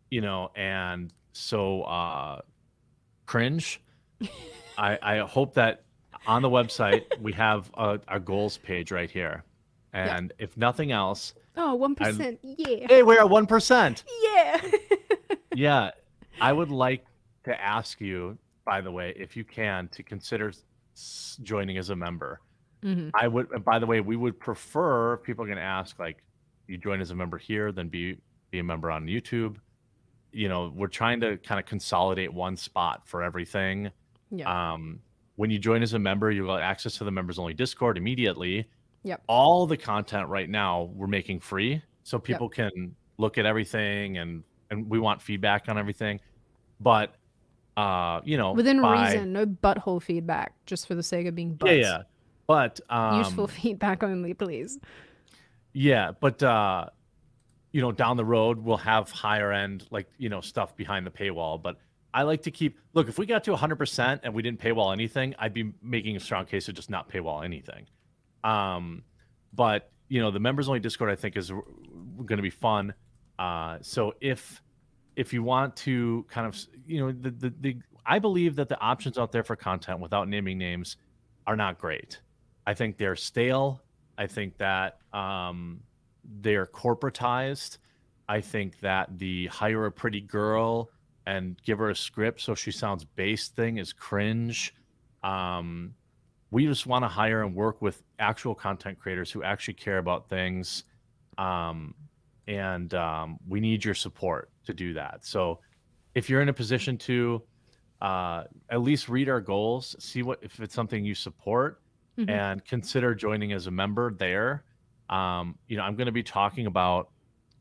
you 0.10 0.22
know 0.22 0.50
and 0.56 1.12
so 1.34 1.82
uh, 1.82 2.40
cringe 3.26 3.82
i 4.78 4.98
i 5.02 5.18
hope 5.18 5.54
that 5.56 5.84
on 6.26 6.42
the 6.42 6.50
website 6.50 7.04
we 7.20 7.34
have 7.34 7.70
a, 7.74 8.00
our 8.08 8.20
goals 8.20 8.58
page 8.58 8.90
right 8.92 9.12
here. 9.12 9.44
And 9.92 10.34
if 10.40 10.56
nothing 10.56 10.94
else 10.94 11.34
oh 11.58 11.76
one 11.76 11.94
percent. 11.94 12.40
Yeah. 12.42 12.88
Hey 12.88 13.04
we're 13.04 13.20
at 13.20 13.28
1% 13.28 14.04
yeah. 14.24 14.62
Yeah. 15.54 15.92
I 16.42 16.54
would 16.54 16.72
like 16.72 17.06
to 17.44 17.62
ask 17.62 18.00
you 18.00 18.38
by 18.66 18.82
the 18.82 18.92
way 18.92 19.14
if 19.18 19.36
you 19.36 19.44
can 19.44 19.88
to 19.90 20.04
consider 20.04 20.52
joining 21.42 21.78
as 21.78 21.90
a 21.90 21.96
member 21.96 22.40
hmm 22.82 23.10
i 23.14 23.28
would 23.28 23.50
and 23.52 23.64
by 23.64 23.80
the 23.80 23.86
way 23.86 24.00
we 24.00 24.16
would 24.16 24.40
prefer 24.40 25.16
if 25.16 25.24
people 25.24 25.44
are 25.44 25.48
going 25.48 25.58
to 25.58 25.64
ask 25.64 26.00
like 26.00 26.24
you 26.68 26.78
join 26.78 27.02
as 27.02 27.12
a 27.12 27.16
member 27.16 27.38
here 27.38 27.72
then 27.72 27.88
be 27.88 28.18
be 28.52 28.60
a 28.60 28.64
member 28.64 28.92
on 28.92 29.06
youtube 29.06 29.58
you 30.32 30.48
know 30.48 30.72
we're 30.76 30.88
trying 30.88 31.20
to 31.20 31.38
kind 31.38 31.60
of 31.60 31.66
consolidate 31.66 32.34
one 32.34 32.56
spot 32.56 33.08
for 33.08 33.24
everything 33.24 33.90
yeah 34.32 34.74
um 34.74 35.00
when 35.36 35.50
you 35.50 35.60
join 35.60 35.82
as 35.82 35.94
a 35.94 36.00
member, 36.00 36.32
you'll 36.32 36.56
get 36.56 36.64
access 36.64 36.98
to 36.98 37.04
the 37.04 37.12
members 37.12 37.40
only 37.40 37.54
Discord 37.54 37.98
immediately. 37.98 38.70
Yep. 39.04 39.24
All 39.28 39.66
the 39.66 39.78
content 39.78 40.30
right 40.30 40.50
now 40.50 40.92
we're 40.94 41.08
making 41.08 41.40
free, 41.40 41.82
so 42.04 42.20
people 42.20 42.50
yep. 42.56 42.72
can 42.72 42.96
look 43.18 43.38
at 43.38 43.46
everything 43.46 44.18
and 44.18 44.44
and 44.70 44.90
we 44.90 45.00
want 45.00 45.22
feedback 45.22 45.70
on 45.70 45.78
everything. 45.78 46.20
But 46.80 47.16
uh, 47.78 48.22
you 48.24 48.38
know, 48.38 48.54
within 48.54 48.82
by... 48.82 49.08
reason, 49.08 49.34
no 49.34 49.46
butthole 49.46 50.02
feedback, 50.02 50.54
just 50.66 50.88
for 50.88 50.96
the 50.96 51.04
sake 51.04 51.28
of 51.28 51.36
being 51.36 51.56
butts. 51.56 51.72
Yeah, 51.72 51.78
yeah. 51.78 52.02
But 52.48 52.80
um, 52.90 53.20
useful 53.20 53.48
feedback 53.48 54.04
only, 54.04 54.34
please. 54.34 54.80
Yeah, 55.74 56.12
but 56.20 56.42
uh, 56.44 56.90
you 57.72 57.82
know, 57.82 57.92
down 57.92 58.18
the 58.18 58.26
road 58.26 58.60
we'll 58.60 58.78
have 58.78 59.10
higher 59.10 59.52
end 59.52 59.86
like 59.90 60.08
you 60.18 60.30
know 60.30 60.42
stuff 60.42 60.76
behind 60.76 61.06
the 61.06 61.12
paywall. 61.12 61.62
But 61.62 61.78
I 62.14 62.24
like 62.24 62.44
to 62.44 62.52
keep 62.52 62.78
look. 62.94 63.10
If 63.10 63.18
we 63.18 63.26
got 63.26 63.44
to 63.46 63.56
100% 63.56 64.20
and 64.24 64.34
we 64.34 64.42
didn't 64.42 64.60
paywall 64.60 64.94
anything, 64.94 65.34
I'd 65.40 65.54
be 65.54 65.74
making 65.82 66.16
a 66.16 66.20
strong 66.20 66.46
case 66.46 66.66
to 66.66 66.74
just 66.74 66.90
not 66.90 67.10
paywall 67.10 67.44
anything. 67.44 67.88
Um, 68.44 69.04
but 69.52 69.90
you 70.10 70.22
know, 70.22 70.30
the 70.30 70.40
members 70.40 70.68
only 70.68 70.80
Discord 70.80 71.10
I 71.10 71.16
think 71.16 71.36
is 71.36 71.50
going 71.50 72.38
to 72.38 72.44
be 72.44 72.52
fun. 72.52 72.94
Uh, 73.40 73.80
so 73.82 74.14
if 74.22 74.62
if 75.16 75.34
you 75.34 75.44
want 75.44 75.76
to 75.78 76.26
kind 76.30 76.48
of 76.48 76.60
you 76.86 77.00
know 77.00 77.12
the, 77.12 77.32
the 77.32 77.54
the 77.62 77.78
I 78.06 78.20
believe 78.20 78.56
that 78.58 78.70
the 78.70 78.80
options 78.80 79.18
out 79.18 79.32
there 79.32 79.44
for 79.44 79.56
content 79.56 80.00
without 80.00 80.28
naming 80.28 80.58
names 80.58 80.98
are 81.48 81.56
not 81.56 81.80
great. 81.80 82.20
I 82.66 82.74
think 82.74 82.98
they're 82.98 83.16
stale. 83.16 83.82
I 84.18 84.28
think 84.28 84.58
that 84.58 85.00
um, 85.14 85.80
they're 86.42 86.66
corporatized. 86.66 87.78
I 88.28 88.42
think 88.42 88.80
that 88.82 89.18
the 89.18 89.48
hire 89.48 89.86
a 89.86 89.92
pretty 89.92 90.22
girl 90.22 90.90
and 91.26 91.58
give 91.64 91.80
her 91.80 91.90
a 91.90 91.96
script 91.96 92.42
so 92.42 92.56
she 92.56 92.72
sounds 92.72 93.06
base 93.06 93.50
thing 93.50 93.78
is 93.78 93.94
cringe. 93.94 94.74
Um, 95.24 95.94
we 96.52 96.66
just 96.66 96.86
want 96.86 97.04
to 97.04 97.10
hire 97.10 97.44
and 97.44 97.56
work 97.56 97.82
with 97.82 98.04
actual 98.20 98.54
content 98.54 99.00
creators 99.00 99.32
who 99.32 99.44
actually 99.44 99.74
care 99.74 99.98
about 99.98 100.30
things. 100.30 100.84
Um, 101.38 101.96
and 102.48 102.94
um, 102.94 103.40
we 103.48 103.60
need 103.60 103.84
your 103.84 103.96
support 103.96 104.50
to 104.66 104.74
do 104.74 104.94
that. 104.94 105.26
So 105.26 105.60
if 106.16 106.30
you're 106.30 106.42
in 106.42 106.50
a 106.50 106.54
position 106.54 106.98
to 107.00 107.42
uh, 108.02 108.44
at 108.70 108.82
least 108.82 109.10
read 109.10 109.30
our 109.30 109.42
goals, 109.42 109.96
see 110.00 110.24
what 110.24 110.40
if 110.42 110.60
it's 110.60 110.76
something 110.76 111.04
you 111.06 111.16
support, 111.16 111.82
mm-hmm. 112.18 112.30
and 112.30 112.64
consider 112.66 113.16
joining 113.16 113.54
as 113.54 113.68
a 113.68 113.72
member 113.72 114.14
there. 114.14 114.64
Um, 115.10 115.58
you 115.68 115.78
know, 115.78 115.84
I'm 115.84 115.96
going 115.96 116.08
to 116.08 116.12
be 116.12 116.24
talking 116.24 116.68
about 116.68 117.10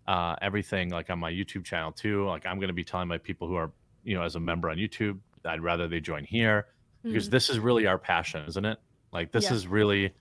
uh, 0.07 0.37
everything 0.43 0.91
like 0.91 1.11
on 1.11 1.19
my 1.19 1.31
YouTube 1.31 1.65
channel 1.65 1.93
too. 1.93 2.27
Like 2.27 2.47
I'm 2.47 2.57
going 2.57 2.69
to 2.69 2.75
be 2.75 2.85
telling 2.85 3.09
my 3.09 3.19
people 3.19 3.47
who 3.47 3.55
are, 3.55 3.71
you 4.05 4.17
know, 4.17 4.23
as 4.23 4.37
a 4.37 4.41
member 4.41 4.71
on 4.71 4.77
YouTube, 4.77 5.19
I'd 5.45 5.61
rather 5.61 5.89
they 5.89 6.01
join 6.01 6.25
here 6.25 6.67
because 7.03 7.25
mm-hmm. 7.25 7.33
this 7.33 7.51
is 7.51 7.59
really 7.59 7.87
our 7.87 7.99
passion, 7.99 8.45
isn't 8.47 8.65
it? 8.65 8.79
Like 9.13 9.33
this 9.33 9.45
yeah. 9.45 9.55
is 9.55 9.67
really. 9.67 10.13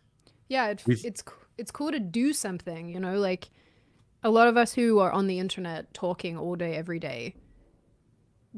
Yeah, 0.50 0.68
it, 0.68 0.84
it's 0.88 1.24
it's 1.58 1.72
cool 1.72 1.92
to 1.92 2.00
do 2.00 2.34
something. 2.34 2.90
You 2.90 3.00
know, 3.00 3.18
like 3.18 3.50
a 4.24 4.30
lot 4.30 4.48
of 4.48 4.58
us 4.58 4.74
who 4.74 5.00
are 5.00 5.12
on 5.12 5.28
the 5.28 5.40
internet 5.40 5.94
talking 5.94 6.38
all 6.38 6.56
day 6.56 6.76
every 6.76 7.00
day 7.00 7.36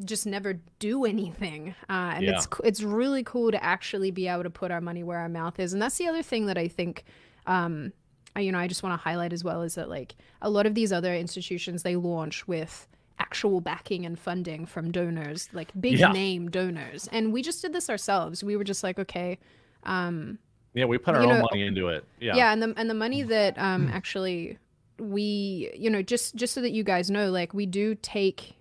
just 0.03 0.25
never 0.25 0.59
do 0.79 1.05
anything. 1.05 1.75
Uh, 1.89 2.13
and 2.15 2.25
yeah. 2.25 2.31
it's 2.31 2.47
it's 2.63 2.81
really 2.81 3.23
cool 3.23 3.51
to 3.51 3.63
actually 3.63 4.11
be 4.11 4.27
able 4.27 4.43
to 4.43 4.49
put 4.49 4.71
our 4.71 4.81
money 4.81 5.03
where 5.03 5.19
our 5.19 5.29
mouth 5.29 5.59
is. 5.59 5.73
And 5.73 5.81
that's 5.81 5.97
the 5.97 6.07
other 6.07 6.23
thing 6.23 6.47
that 6.47 6.57
i 6.57 6.67
think 6.67 7.03
um, 7.45 7.93
I, 8.35 8.41
you 8.41 8.51
know 8.51 8.57
i 8.57 8.67
just 8.67 8.81
want 8.81 8.99
to 8.99 9.03
highlight 9.03 9.33
as 9.33 9.43
well 9.43 9.61
is 9.61 9.75
that 9.75 9.89
like 9.89 10.15
a 10.41 10.49
lot 10.49 10.65
of 10.65 10.73
these 10.73 10.91
other 10.91 11.13
institutions 11.13 11.83
they 11.83 11.95
launch 11.95 12.47
with 12.47 12.87
actual 13.19 13.61
backing 13.61 14.05
and 14.05 14.17
funding 14.17 14.65
from 14.65 14.91
donors 14.91 15.49
like 15.53 15.71
big 15.79 15.99
yeah. 15.99 16.11
name 16.11 16.49
donors. 16.49 17.07
And 17.11 17.31
we 17.31 17.41
just 17.41 17.61
did 17.61 17.73
this 17.73 17.89
ourselves. 17.89 18.43
We 18.43 18.55
were 18.55 18.63
just 18.63 18.83
like 18.83 18.97
okay 18.97 19.37
um, 19.83 20.39
yeah 20.73 20.85
we 20.85 20.97
put 20.97 21.15
our 21.15 21.21
own 21.21 21.29
know, 21.29 21.41
money 21.41 21.67
into 21.67 21.89
it. 21.89 22.05
Yeah. 22.19 22.35
yeah 22.35 22.53
and 22.53 22.61
the 22.61 22.73
and 22.77 22.89
the 22.89 22.95
money 22.95 23.21
that 23.21 23.57
um, 23.59 23.89
actually 23.93 24.57
we 24.99 25.71
you 25.75 25.89
know 25.89 26.01
just 26.01 26.35
just 26.35 26.53
so 26.53 26.61
that 26.61 26.71
you 26.71 26.83
guys 26.83 27.09
know 27.09 27.31
like 27.31 27.53
we 27.53 27.65
do 27.65 27.95
take 27.95 28.55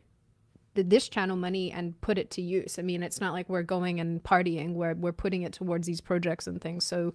the 0.75 0.83
this 0.83 1.09
channel 1.09 1.37
money 1.37 1.71
and 1.71 2.01
put 2.01 2.19
it 2.19 2.31
to 2.31 2.43
use. 2.43 2.79
I 2.79 2.83
mean, 2.83 3.03
it's 3.03 3.21
not 3.21 3.33
like 3.33 3.49
we're 3.49 3.63
going 3.63 4.01
and 4.01 4.23
partying. 4.23 4.75
We're 4.75 4.95
we're 4.95 5.13
putting 5.13 5.43
it 5.43 5.53
towards 5.53 5.87
these 5.87 6.01
projects 6.01 6.47
and 6.47 6.61
things. 6.61 6.85
So 6.85 7.13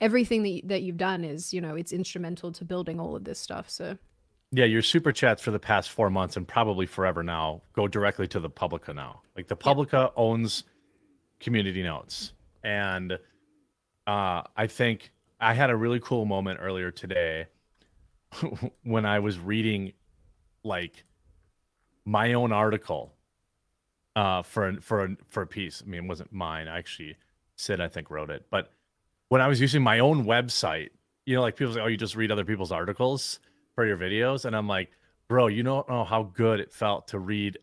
everything 0.00 0.42
that 0.42 0.68
that 0.68 0.82
you've 0.82 0.96
done 0.96 1.24
is, 1.24 1.54
you 1.54 1.60
know, 1.60 1.74
it's 1.74 1.92
instrumental 1.92 2.52
to 2.52 2.64
building 2.64 3.00
all 3.00 3.16
of 3.16 3.24
this 3.24 3.38
stuff. 3.38 3.70
So 3.70 3.96
yeah, 4.52 4.66
your 4.66 4.82
super 4.82 5.12
chats 5.12 5.42
for 5.42 5.50
the 5.50 5.58
past 5.58 5.90
four 5.90 6.10
months 6.10 6.36
and 6.36 6.46
probably 6.46 6.86
forever 6.86 7.22
now 7.22 7.62
go 7.72 7.88
directly 7.88 8.28
to 8.28 8.40
the 8.40 8.50
Publica 8.50 8.92
now. 8.92 9.22
Like 9.36 9.48
the 9.48 9.56
Publica 9.56 9.96
yeah. 9.96 10.22
owns 10.22 10.64
community 11.40 11.82
notes. 11.82 12.32
And 12.62 13.18
uh, 14.06 14.42
I 14.56 14.66
think 14.68 15.10
I 15.40 15.54
had 15.54 15.70
a 15.70 15.76
really 15.76 16.00
cool 16.00 16.24
moment 16.24 16.60
earlier 16.62 16.90
today 16.90 17.46
when 18.82 19.06
I 19.06 19.18
was 19.18 19.38
reading 19.38 19.92
like 20.62 21.04
my 22.04 22.34
own 22.34 22.52
article 22.52 23.14
uh, 24.16 24.42
for 24.42 24.80
for 24.80 25.04
a, 25.04 25.16
for 25.28 25.42
a 25.42 25.46
piece. 25.46 25.82
I 25.84 25.88
mean, 25.88 26.04
it 26.04 26.08
wasn't 26.08 26.32
mine. 26.32 26.68
I 26.68 26.78
actually 26.78 27.16
Sid, 27.56 27.80
I 27.80 27.88
think, 27.88 28.10
wrote 28.10 28.30
it. 28.30 28.44
But 28.50 28.70
when 29.28 29.40
I 29.40 29.48
was 29.48 29.60
using 29.60 29.82
my 29.82 30.00
own 30.00 30.24
website, 30.24 30.90
you 31.26 31.34
know, 31.34 31.42
like 31.42 31.56
people 31.56 31.74
say, 31.74 31.80
"Oh, 31.80 31.86
you 31.86 31.96
just 31.96 32.16
read 32.16 32.30
other 32.30 32.44
people's 32.44 32.72
articles 32.72 33.40
for 33.74 33.86
your 33.86 33.96
videos," 33.96 34.44
and 34.44 34.56
I'm 34.56 34.68
like, 34.68 34.90
"Bro, 35.28 35.48
you 35.48 35.62
don't 35.62 35.88
know 35.88 36.04
how 36.04 36.24
good 36.24 36.60
it 36.60 36.72
felt 36.72 37.08
to 37.08 37.18
read 37.18 37.58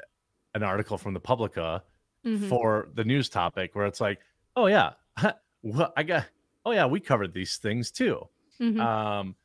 an 0.55 0.63
article 0.63 0.97
from 0.97 1.13
the 1.13 1.19
Publica 1.19 1.83
mm-hmm. 2.25 2.49
for 2.49 2.89
the 2.93 3.03
news 3.03 3.29
topic, 3.29 3.75
where 3.75 3.85
it's 3.85 4.01
like, 4.01 4.19
oh 4.55 4.67
yeah, 4.67 4.93
well, 5.63 5.93
I 5.95 6.03
got, 6.03 6.25
oh 6.65 6.71
yeah, 6.71 6.85
we 6.85 6.99
covered 6.99 7.33
these 7.33 7.57
things 7.57 7.91
too." 7.91 8.27
Mm-hmm. 8.59 8.79
Um, 8.79 9.35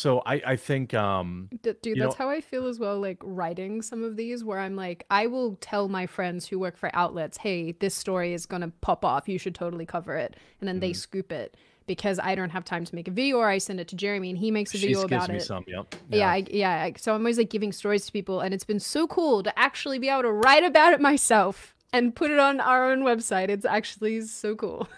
so 0.00 0.22
I 0.24 0.40
I 0.46 0.56
think 0.56 0.94
um 0.94 1.50
D- 1.62 1.74
dude, 1.82 2.00
that's 2.00 2.18
know, 2.18 2.24
how 2.24 2.30
I 2.30 2.40
feel 2.40 2.66
as 2.66 2.78
well 2.78 2.98
like 2.98 3.18
writing 3.22 3.82
some 3.82 4.02
of 4.02 4.16
these 4.16 4.42
where 4.42 4.58
I'm 4.58 4.74
like 4.74 5.04
I 5.10 5.26
will 5.26 5.56
tell 5.60 5.88
my 5.88 6.06
friends 6.06 6.48
who 6.48 6.58
work 6.58 6.78
for 6.78 6.90
outlets, 6.94 7.36
"Hey, 7.36 7.72
this 7.72 7.94
story 7.94 8.32
is 8.32 8.46
going 8.46 8.62
to 8.62 8.72
pop 8.80 9.04
off. 9.04 9.28
You 9.28 9.38
should 9.38 9.54
totally 9.54 9.84
cover 9.84 10.16
it." 10.16 10.36
And 10.58 10.66
then 10.66 10.76
mm-hmm. 10.76 10.80
they 10.80 10.92
scoop 10.94 11.30
it 11.30 11.54
because 11.86 12.18
I 12.18 12.34
don't 12.34 12.48
have 12.48 12.64
time 12.64 12.86
to 12.86 12.94
make 12.94 13.08
a 13.08 13.10
video 13.10 13.36
or 13.38 13.48
I 13.50 13.58
send 13.58 13.78
it 13.78 13.88
to 13.88 13.96
Jeremy 13.96 14.30
and 14.30 14.38
he 14.38 14.50
makes 14.50 14.74
a 14.74 14.78
video 14.78 15.02
about 15.02 15.28
it. 15.28 15.42
Some, 15.42 15.64
yep. 15.66 15.94
Yeah, 16.08 16.18
yeah, 16.18 16.28
I, 16.30 16.46
yeah. 16.50 16.82
I, 16.84 16.94
so 16.96 17.14
I'm 17.14 17.20
always 17.20 17.36
like 17.36 17.50
giving 17.50 17.72
stories 17.72 18.06
to 18.06 18.12
people 18.12 18.40
and 18.40 18.54
it's 18.54 18.64
been 18.64 18.80
so 18.80 19.06
cool 19.06 19.42
to 19.42 19.58
actually 19.58 19.98
be 19.98 20.08
able 20.08 20.22
to 20.22 20.32
write 20.32 20.64
about 20.64 20.94
it 20.94 21.00
myself 21.00 21.74
and 21.92 22.14
put 22.14 22.30
it 22.30 22.38
on 22.38 22.60
our 22.60 22.90
own 22.90 23.00
website. 23.00 23.50
It's 23.50 23.66
actually 23.66 24.22
so 24.22 24.54
cool. 24.54 24.88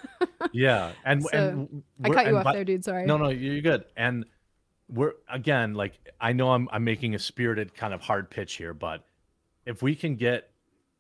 yeah, 0.52 0.92
and 1.04 1.22
so, 1.32 1.38
and 1.38 1.82
I 2.04 2.10
cut 2.10 2.26
you 2.26 2.36
off 2.36 2.52
there, 2.52 2.64
dude. 2.64 2.84
Sorry. 2.84 3.06
No, 3.06 3.16
no, 3.16 3.30
you're 3.30 3.62
good. 3.62 3.84
And 3.96 4.26
we're 4.88 5.12
again 5.30 5.74
like 5.74 5.98
I 6.20 6.32
know 6.32 6.52
I'm 6.52 6.68
I'm 6.72 6.84
making 6.84 7.14
a 7.14 7.18
spirited 7.18 7.74
kind 7.74 7.94
of 7.94 8.00
hard 8.00 8.30
pitch 8.30 8.54
here, 8.54 8.74
but 8.74 9.04
if 9.66 9.82
we 9.82 9.94
can 9.94 10.16
get 10.16 10.50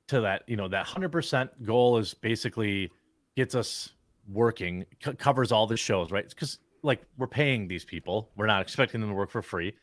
to 0.08 0.22
that, 0.22 0.42
you 0.46 0.56
know, 0.56 0.68
that 0.68 0.86
hundred 0.86 1.10
percent 1.10 1.64
goal 1.64 1.98
is 1.98 2.14
basically 2.14 2.90
gets 3.36 3.54
us 3.54 3.90
working, 4.28 4.84
c- 5.04 5.14
covers 5.14 5.52
all 5.52 5.66
the 5.66 5.76
shows, 5.76 6.10
right? 6.10 6.28
Because 6.28 6.58
like 6.82 7.02
we're 7.18 7.26
paying 7.26 7.68
these 7.68 7.84
people, 7.84 8.30
we're 8.36 8.46
not 8.46 8.62
expecting 8.62 9.00
them 9.00 9.10
to 9.10 9.16
work 9.16 9.30
for 9.30 9.42
free. 9.42 9.74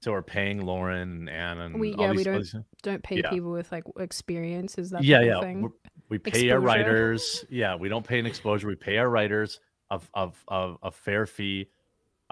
So 0.00 0.10
we're 0.10 0.22
paying 0.22 0.66
Lauren 0.66 1.10
and 1.10 1.30
Anne 1.30 1.58
and 1.60 1.80
we 1.80 1.94
yeah 1.94 2.10
we 2.10 2.24
don't 2.24 2.44
don't 2.82 3.02
pay 3.04 3.18
yeah. 3.18 3.30
people 3.30 3.52
with 3.52 3.70
like 3.70 3.84
experience. 3.98 4.76
Is 4.76 4.90
that 4.90 5.04
yeah 5.04 5.20
yeah 5.20 5.62
we 6.08 6.18
pay 6.18 6.30
exposure. 6.30 6.54
our 6.54 6.60
writers. 6.60 7.44
Yeah, 7.48 7.76
we 7.76 7.88
don't 7.88 8.06
pay 8.06 8.18
an 8.18 8.26
exposure. 8.26 8.66
We 8.66 8.74
pay 8.74 8.98
our 8.98 9.08
writers 9.08 9.60
of 9.90 10.10
of 10.12 10.42
of 10.48 10.78
a 10.82 10.90
fair 10.90 11.24
fee 11.24 11.68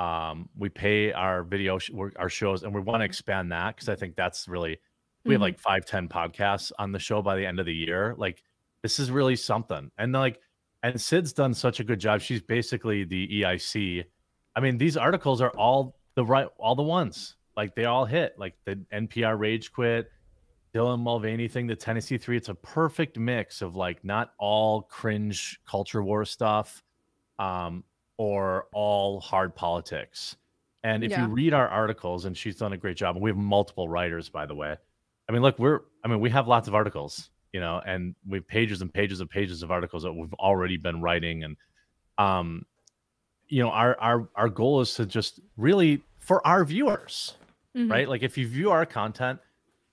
um, 0.01 0.49
we 0.57 0.69
pay 0.69 1.13
our 1.13 1.43
video 1.43 1.79
sh- 1.79 1.91
our 2.17 2.29
shows 2.29 2.63
and 2.63 2.75
we 2.75 2.81
want 2.81 3.01
to 3.01 3.05
expand 3.05 3.53
that 3.53 3.75
because 3.75 3.89
i 3.89 3.95
think 3.95 4.17
that's 4.17 4.49
really 4.49 4.79
we 5.25 5.29
mm-hmm. 5.29 5.33
have 5.33 5.41
like 5.41 5.61
five 5.61 5.85
ten 5.85 6.09
podcasts 6.09 6.73
on 6.79 6.93
the 6.93 6.99
show 6.99 7.23
by 7.23 7.37
the 7.37 7.45
end 7.45 7.61
of 7.61 7.67
the 7.67 7.75
year. 7.75 8.15
Like 8.17 8.43
this 8.83 8.99
is 8.99 9.11
really 9.11 9.37
something. 9.37 9.91
And 9.99 10.13
like 10.13 10.41
and 10.83 11.01
sid's 11.01 11.33
done 11.33 11.53
such 11.53 11.81
a 11.81 11.85
good 11.85 12.01
job. 12.01 12.21
She's 12.21 12.41
basically 12.41 13.05
the 13.05 13.43
eic 13.43 14.05
i 14.57 14.61
mean 14.61 14.79
these 14.79 14.97
articles 14.97 15.41
are 15.41 15.51
all 15.51 15.97
the 16.15 16.25
right 16.25 16.49
all 16.59 16.75
the 16.75 16.83
ones. 16.83 17.37
Like 17.57 17.75
they 17.75 17.85
all 17.85 18.05
hit. 18.05 18.35
Like 18.39 18.55
the 18.65 18.77
npr 18.93 19.39
rage 19.39 19.73
quit 19.73 20.11
dylan 20.73 21.01
mulvaney 21.01 21.49
thing 21.49 21.67
the 21.67 21.77
tennessee 21.77 22.17
three. 22.17 22.37
It's 22.37 22.49
a 22.49 22.55
perfect 22.55 23.19
mix 23.19 23.61
of 23.61 23.77
like 23.77 24.03
not 24.05 24.33
all 24.39 24.83
cringe 24.83 25.61
culture 25.69 26.03
war 26.03 26.25
stuff 26.25 26.83
um 27.39 27.85
or 28.21 28.67
all 28.75 29.19
hard 29.19 29.57
politics. 29.57 30.37
And 30.85 31.03
if 31.03 31.11
yeah. 31.11 31.23
you 31.23 31.33
read 31.33 31.55
our 31.55 31.67
articles, 31.67 32.27
and 32.27 32.37
she's 32.37 32.57
done 32.57 32.75
a 32.75 32.77
great 32.77 32.99
job, 32.99 33.17
and 33.17 33.23
we 33.23 33.31
have 33.31 33.37
multiple 33.39 33.89
writers, 33.89 34.29
by 34.29 34.45
the 34.45 34.55
way. 34.55 34.77
I 35.27 35.33
mean, 35.33 35.41
look, 35.41 35.59
we're, 35.59 35.81
I 36.05 36.09
mean, 36.09 36.21
we 36.21 36.29
have 36.29 36.47
lots 36.47 36.69
of 36.69 36.75
articles, 36.75 37.31
you 37.55 37.61
know, 37.61 37.81
and 37.87 38.15
we 38.29 38.37
have 38.37 38.47
pages 38.47 38.83
and 38.83 38.93
pages 38.93 39.23
and 39.23 39.31
pages 39.31 39.63
of 39.63 39.71
articles 39.71 40.03
that 40.03 40.13
we've 40.13 40.35
already 40.35 40.77
been 40.77 41.01
writing. 41.01 41.45
And, 41.45 41.57
um, 42.19 42.67
you 43.49 43.63
know, 43.63 43.71
our, 43.71 43.99
our, 43.99 44.29
our 44.37 44.51
goal 44.51 44.83
is 44.83 44.93
to 44.97 45.07
just 45.07 45.41
really 45.57 46.03
for 46.19 46.47
our 46.47 46.63
viewers, 46.67 47.37
mm-hmm. 47.75 47.91
right? 47.91 48.07
Like 48.07 48.23
if 48.23 48.37
you 48.37 48.47
view 48.47 48.71
our 48.71 48.85
content, 48.85 49.41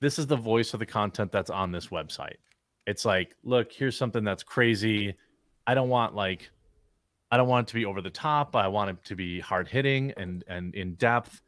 this 0.02 0.20
is 0.20 0.28
the 0.28 0.36
voice 0.36 0.74
of 0.74 0.82
the 0.82 0.86
content 0.86 1.32
that's 1.32 1.50
on 1.50 1.72
this 1.72 1.88
website. 1.88 2.40
It's 2.86 3.06
like, 3.06 3.38
look, 3.46 3.72
here's 3.72 3.98
something 3.98 4.26
that's 4.26 4.44
crazy 4.44 5.16
I 5.66 5.76
don't 5.76 5.90
want 5.90 6.14
like 6.14 6.50
I 7.32 7.38
don't 7.38 7.48
want 7.48 7.68
it 7.68 7.72
to 7.72 7.76
be 7.76 7.86
over 7.86 8.02
the 8.02 8.10
top. 8.10 8.56
I 8.56 8.68
want 8.68 8.90
it 8.92 9.04
to 9.06 9.16
be 9.16 9.40
hard 9.40 9.68
hitting 9.68 10.14
and 10.18 10.44
and 10.48 10.74
in 10.76 10.96
depth. 10.96 11.42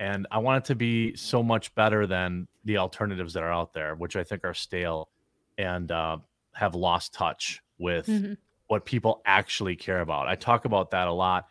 And 0.00 0.26
I 0.30 0.38
want 0.38 0.64
it 0.64 0.66
to 0.68 0.74
be 0.74 1.14
so 1.14 1.42
much 1.42 1.74
better 1.74 2.06
than 2.06 2.48
the 2.64 2.78
alternatives 2.78 3.34
that 3.34 3.42
are 3.42 3.52
out 3.52 3.72
there, 3.74 3.94
which 3.94 4.16
I 4.16 4.24
think 4.24 4.44
are 4.44 4.54
stale 4.54 5.10
and 5.58 5.92
uh, 5.92 6.16
have 6.52 6.74
lost 6.74 7.12
touch 7.12 7.62
with 7.78 8.06
Mhm. 8.06 8.38
what 8.68 8.86
people 8.86 9.20
actually 9.26 9.76
care 9.76 10.00
about. 10.00 10.26
I 10.26 10.36
talk 10.36 10.64
about 10.64 10.90
that 10.92 11.06
a 11.06 11.12
lot. 11.12 11.48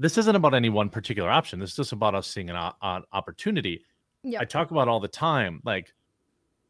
This 0.00 0.18
isn't 0.18 0.34
about 0.34 0.52
any 0.52 0.68
one 0.68 0.88
particular 0.88 1.30
option. 1.30 1.60
This 1.60 1.70
is 1.70 1.76
just 1.76 1.92
about 1.92 2.14
us 2.16 2.26
seeing 2.26 2.50
an, 2.50 2.56
o- 2.56 2.72
an 2.82 3.04
opportunity. 3.12 3.84
Yeah. 4.24 4.40
I 4.40 4.46
talk 4.46 4.72
about 4.72 4.88
all 4.88 4.98
the 4.98 5.06
time, 5.06 5.60
like, 5.64 5.92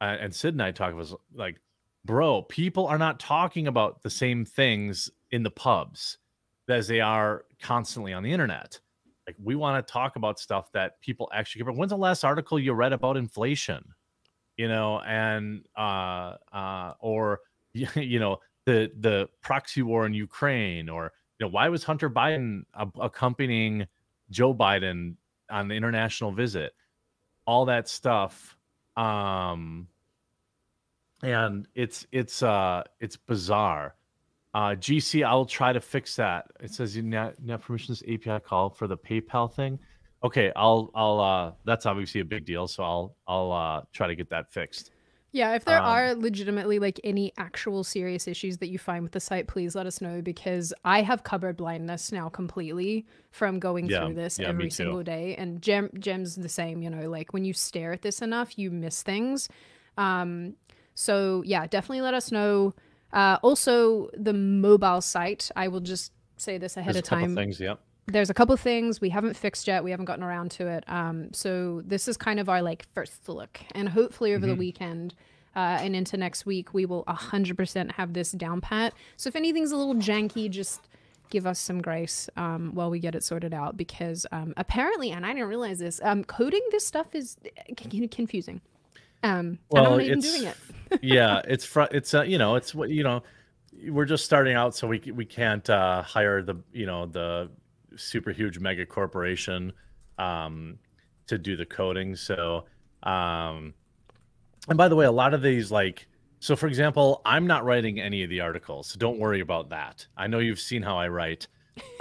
uh, 0.02 0.16
and 0.20 0.34
Sid 0.34 0.52
and 0.54 0.62
I 0.62 0.70
talk 0.70 0.92
about 0.92 1.18
like, 1.34 1.60
bro, 2.04 2.42
people 2.42 2.86
are 2.86 2.98
not 2.98 3.18
talking 3.20 3.66
about 3.66 4.02
the 4.02 4.10
same 4.10 4.44
things 4.44 5.08
in 5.30 5.44
the 5.44 5.50
pubs 5.50 6.18
as 6.68 6.88
they 6.88 7.00
are 7.00 7.44
constantly 7.60 8.12
on 8.12 8.22
the 8.22 8.32
internet. 8.32 8.78
Like, 9.26 9.36
we 9.42 9.54
want 9.54 9.86
to 9.86 9.92
talk 9.92 10.16
about 10.16 10.38
stuff 10.38 10.72
that 10.72 11.00
people 11.00 11.30
actually 11.32 11.64
care. 11.64 11.72
When's 11.72 11.90
the 11.90 11.96
last 11.96 12.24
article 12.24 12.58
you 12.58 12.72
read 12.72 12.92
about 12.92 13.16
inflation? 13.16 13.84
You 14.56 14.68
know, 14.68 15.00
and 15.00 15.64
uh, 15.76 16.36
uh, 16.52 16.94
or 17.00 17.40
you 17.72 18.18
know 18.18 18.40
the 18.66 18.90
the 18.98 19.28
proxy 19.40 19.82
war 19.82 20.06
in 20.06 20.14
Ukraine, 20.14 20.88
or 20.88 21.12
you 21.38 21.46
know 21.46 21.50
why 21.50 21.68
was 21.68 21.84
Hunter 21.84 22.10
Biden 22.10 22.64
accompanying 23.00 23.86
Joe 24.30 24.54
Biden 24.54 25.16
on 25.50 25.68
the 25.68 25.74
international 25.74 26.32
visit? 26.32 26.74
All 27.46 27.64
that 27.66 27.88
stuff. 27.88 28.56
Um, 28.96 29.88
and 31.22 31.66
it's 31.74 32.06
it's 32.12 32.42
uh 32.42 32.82
it's 33.00 33.16
bizarre. 33.16 33.94
Uh, 34.54 34.74
GC, 34.74 35.24
I'll 35.24 35.46
try 35.46 35.72
to 35.72 35.80
fix 35.80 36.16
that. 36.16 36.46
It 36.60 36.72
says 36.72 36.94
you 36.94 37.02
net, 37.02 37.40
net 37.42 37.62
permissions 37.62 38.02
API 38.06 38.40
call 38.40 38.70
for 38.70 38.86
the 38.86 38.98
PayPal 38.98 39.52
thing. 39.52 39.78
Okay, 40.22 40.52
I'll 40.54 40.90
I'll 40.94 41.20
uh 41.20 41.52
that's 41.64 41.86
obviously 41.86 42.20
a 42.20 42.24
big 42.24 42.44
deal, 42.44 42.68
so 42.68 42.82
I'll 42.84 43.16
I'll 43.26 43.52
uh 43.52 43.82
try 43.92 44.06
to 44.08 44.14
get 44.14 44.30
that 44.30 44.52
fixed. 44.52 44.92
Yeah, 45.34 45.54
if 45.54 45.64
there 45.64 45.80
Um, 45.80 45.82
are 45.82 46.14
legitimately 46.14 46.78
like 46.78 47.00
any 47.04 47.32
actual 47.38 47.84
serious 47.84 48.28
issues 48.28 48.58
that 48.58 48.68
you 48.68 48.78
find 48.78 49.02
with 49.02 49.12
the 49.12 49.20
site, 49.20 49.48
please 49.48 49.74
let 49.74 49.86
us 49.86 50.02
know 50.02 50.20
because 50.20 50.74
I 50.84 51.00
have 51.00 51.22
cupboard 51.24 51.56
blindness 51.56 52.12
now 52.12 52.28
completely 52.28 53.06
from 53.30 53.58
going 53.58 53.88
Yeah, 53.88 54.10
through 54.10 54.12
this 54.14 54.38
yeah, 54.38 54.44
every 54.44 54.68
single 54.68 55.02
day. 55.02 55.34
And 55.36 55.62
Gem 55.62 55.88
Gem's 55.98 56.36
the 56.36 56.50
same, 56.50 56.82
you 56.82 56.90
know, 56.90 57.08
like 57.08 57.32
when 57.32 57.46
you 57.46 57.54
stare 57.54 57.92
at 57.92 58.02
this 58.02 58.20
enough, 58.20 58.58
you 58.58 58.70
miss 58.70 59.02
things. 59.02 59.48
Um, 59.96 60.54
so 60.94 61.42
yeah, 61.46 61.66
definitely 61.66 62.02
let 62.02 62.12
us 62.12 62.30
know. 62.30 62.74
Uh, 63.12 63.38
also, 63.42 64.08
the 64.14 64.32
mobile 64.32 65.00
site, 65.00 65.50
I 65.54 65.68
will 65.68 65.80
just 65.80 66.12
say 66.36 66.58
this 66.58 66.76
ahead 66.76 66.94
There's 66.94 67.02
of 67.02 67.08
time 67.08 67.34
things, 67.34 67.60
yep. 67.60 67.78
there's 68.06 68.30
a 68.30 68.34
couple 68.34 68.56
things 68.56 69.00
we 69.00 69.10
haven't 69.10 69.36
fixed 69.36 69.66
yet. 69.66 69.84
We 69.84 69.90
haven't 69.90 70.06
gotten 70.06 70.24
around 70.24 70.50
to 70.52 70.66
it. 70.66 70.84
Um, 70.88 71.32
so 71.32 71.82
this 71.84 72.08
is 72.08 72.16
kind 72.16 72.40
of 72.40 72.48
our 72.48 72.62
like 72.62 72.86
first 72.94 73.28
look, 73.28 73.60
and 73.74 73.88
hopefully 73.88 74.34
over 74.34 74.46
the 74.46 74.54
weekend 74.54 75.14
uh, 75.54 75.78
and 75.80 75.94
into 75.94 76.16
next 76.16 76.46
week, 76.46 76.72
we 76.72 76.86
will 76.86 77.04
hundred 77.06 77.56
percent 77.56 77.92
have 77.92 78.14
this 78.14 78.32
down 78.32 78.60
pat. 78.60 78.94
So 79.16 79.28
if 79.28 79.36
anything's 79.36 79.72
a 79.72 79.76
little 79.76 79.94
janky, 79.96 80.50
just 80.50 80.88
give 81.30 81.46
us 81.46 81.58
some 81.58 81.80
grace 81.80 82.28
um, 82.36 82.70
while 82.74 82.90
we 82.90 82.98
get 82.98 83.14
it 83.14 83.22
sorted 83.22 83.54
out. 83.54 83.76
Because 83.76 84.26
um, 84.32 84.54
apparently, 84.56 85.10
and 85.10 85.24
I 85.26 85.32
didn't 85.34 85.48
realize 85.48 85.78
this, 85.78 86.00
um, 86.02 86.24
coding 86.24 86.62
this 86.70 86.86
stuff 86.86 87.14
is 87.14 87.36
uh, 87.44 87.74
confusing. 88.10 88.62
Um, 89.22 89.30
and 89.30 89.46
I'm 89.46 89.58
Well, 89.70 89.90
not 89.92 90.02
even 90.02 90.20
doing 90.20 90.44
it. 90.44 90.56
yeah, 91.02 91.40
it's 91.46 91.64
fr- 91.64 91.82
it's 91.90 92.12
uh, 92.14 92.22
you 92.22 92.38
know, 92.38 92.56
it's 92.56 92.74
what 92.74 92.90
you 92.90 93.02
know, 93.02 93.22
we're 93.88 94.04
just 94.04 94.24
starting 94.24 94.54
out, 94.54 94.74
so 94.74 94.86
we 94.86 95.00
we 95.14 95.24
can't 95.24 95.68
uh, 95.70 96.02
hire 96.02 96.42
the 96.42 96.56
you 96.72 96.86
know 96.86 97.06
the 97.06 97.50
super 97.96 98.30
huge 98.32 98.58
mega 98.58 98.84
corporation 98.84 99.72
um, 100.18 100.78
to 101.26 101.38
do 101.38 101.56
the 101.56 101.66
coding. 101.66 102.16
So, 102.16 102.64
um, 103.02 103.74
and 104.68 104.76
by 104.76 104.88
the 104.88 104.96
way, 104.96 105.06
a 105.06 105.12
lot 105.12 105.34
of 105.34 105.42
these 105.42 105.70
like 105.70 106.06
so, 106.40 106.56
for 106.56 106.66
example, 106.66 107.22
I'm 107.24 107.46
not 107.46 107.64
writing 107.64 108.00
any 108.00 108.24
of 108.24 108.30
the 108.30 108.40
articles, 108.40 108.88
so 108.88 108.98
don't 108.98 109.18
worry 109.18 109.40
about 109.40 109.70
that. 109.70 110.06
I 110.16 110.26
know 110.26 110.40
you've 110.40 110.60
seen 110.60 110.82
how 110.82 110.98
I 110.98 111.08
write, 111.08 111.46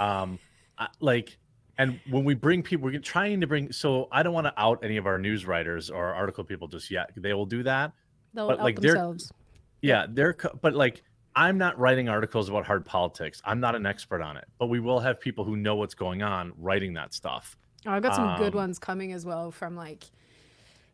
um, 0.00 0.38
I, 0.78 0.88
like. 1.00 1.38
And 1.78 1.98
when 2.10 2.24
we 2.24 2.34
bring 2.34 2.62
people, 2.62 2.84
we're 2.84 3.00
trying 3.00 3.40
to 3.40 3.46
bring. 3.46 3.72
So 3.72 4.08
I 4.12 4.22
don't 4.22 4.34
want 4.34 4.46
to 4.46 4.54
out 4.60 4.84
any 4.84 4.96
of 4.98 5.06
our 5.06 5.18
news 5.18 5.46
writers 5.46 5.90
or 5.90 6.06
article 6.14 6.44
people 6.44 6.68
just 6.68 6.90
yet. 6.90 7.10
They 7.16 7.32
will 7.32 7.46
do 7.46 7.62
that. 7.62 7.92
They'll 8.34 8.48
but, 8.48 8.58
out 8.58 8.64
like, 8.64 8.80
they're- 8.80 8.92
themselves. 8.92 9.32
Yeah, 9.80 10.06
they're 10.08 10.36
but 10.60 10.74
like 10.74 11.02
I'm 11.34 11.58
not 11.58 11.76
writing 11.78 12.08
articles 12.08 12.48
about 12.48 12.64
hard 12.66 12.84
politics. 12.84 13.40
I'm 13.44 13.58
not 13.58 13.74
an 13.74 13.84
expert 13.86 14.22
on 14.22 14.36
it, 14.36 14.44
but 14.58 14.66
we 14.66 14.78
will 14.80 15.00
have 15.00 15.18
people 15.18 15.44
who 15.44 15.56
know 15.56 15.74
what's 15.76 15.94
going 15.94 16.22
on 16.22 16.52
writing 16.56 16.92
that 16.94 17.14
stuff. 17.14 17.56
Oh, 17.86 17.90
I've 17.90 18.02
got 18.02 18.14
some 18.14 18.36
good 18.36 18.52
Um, 18.52 18.58
ones 18.58 18.78
coming 18.78 19.12
as 19.12 19.26
well 19.26 19.50
from 19.50 19.74
like, 19.74 20.04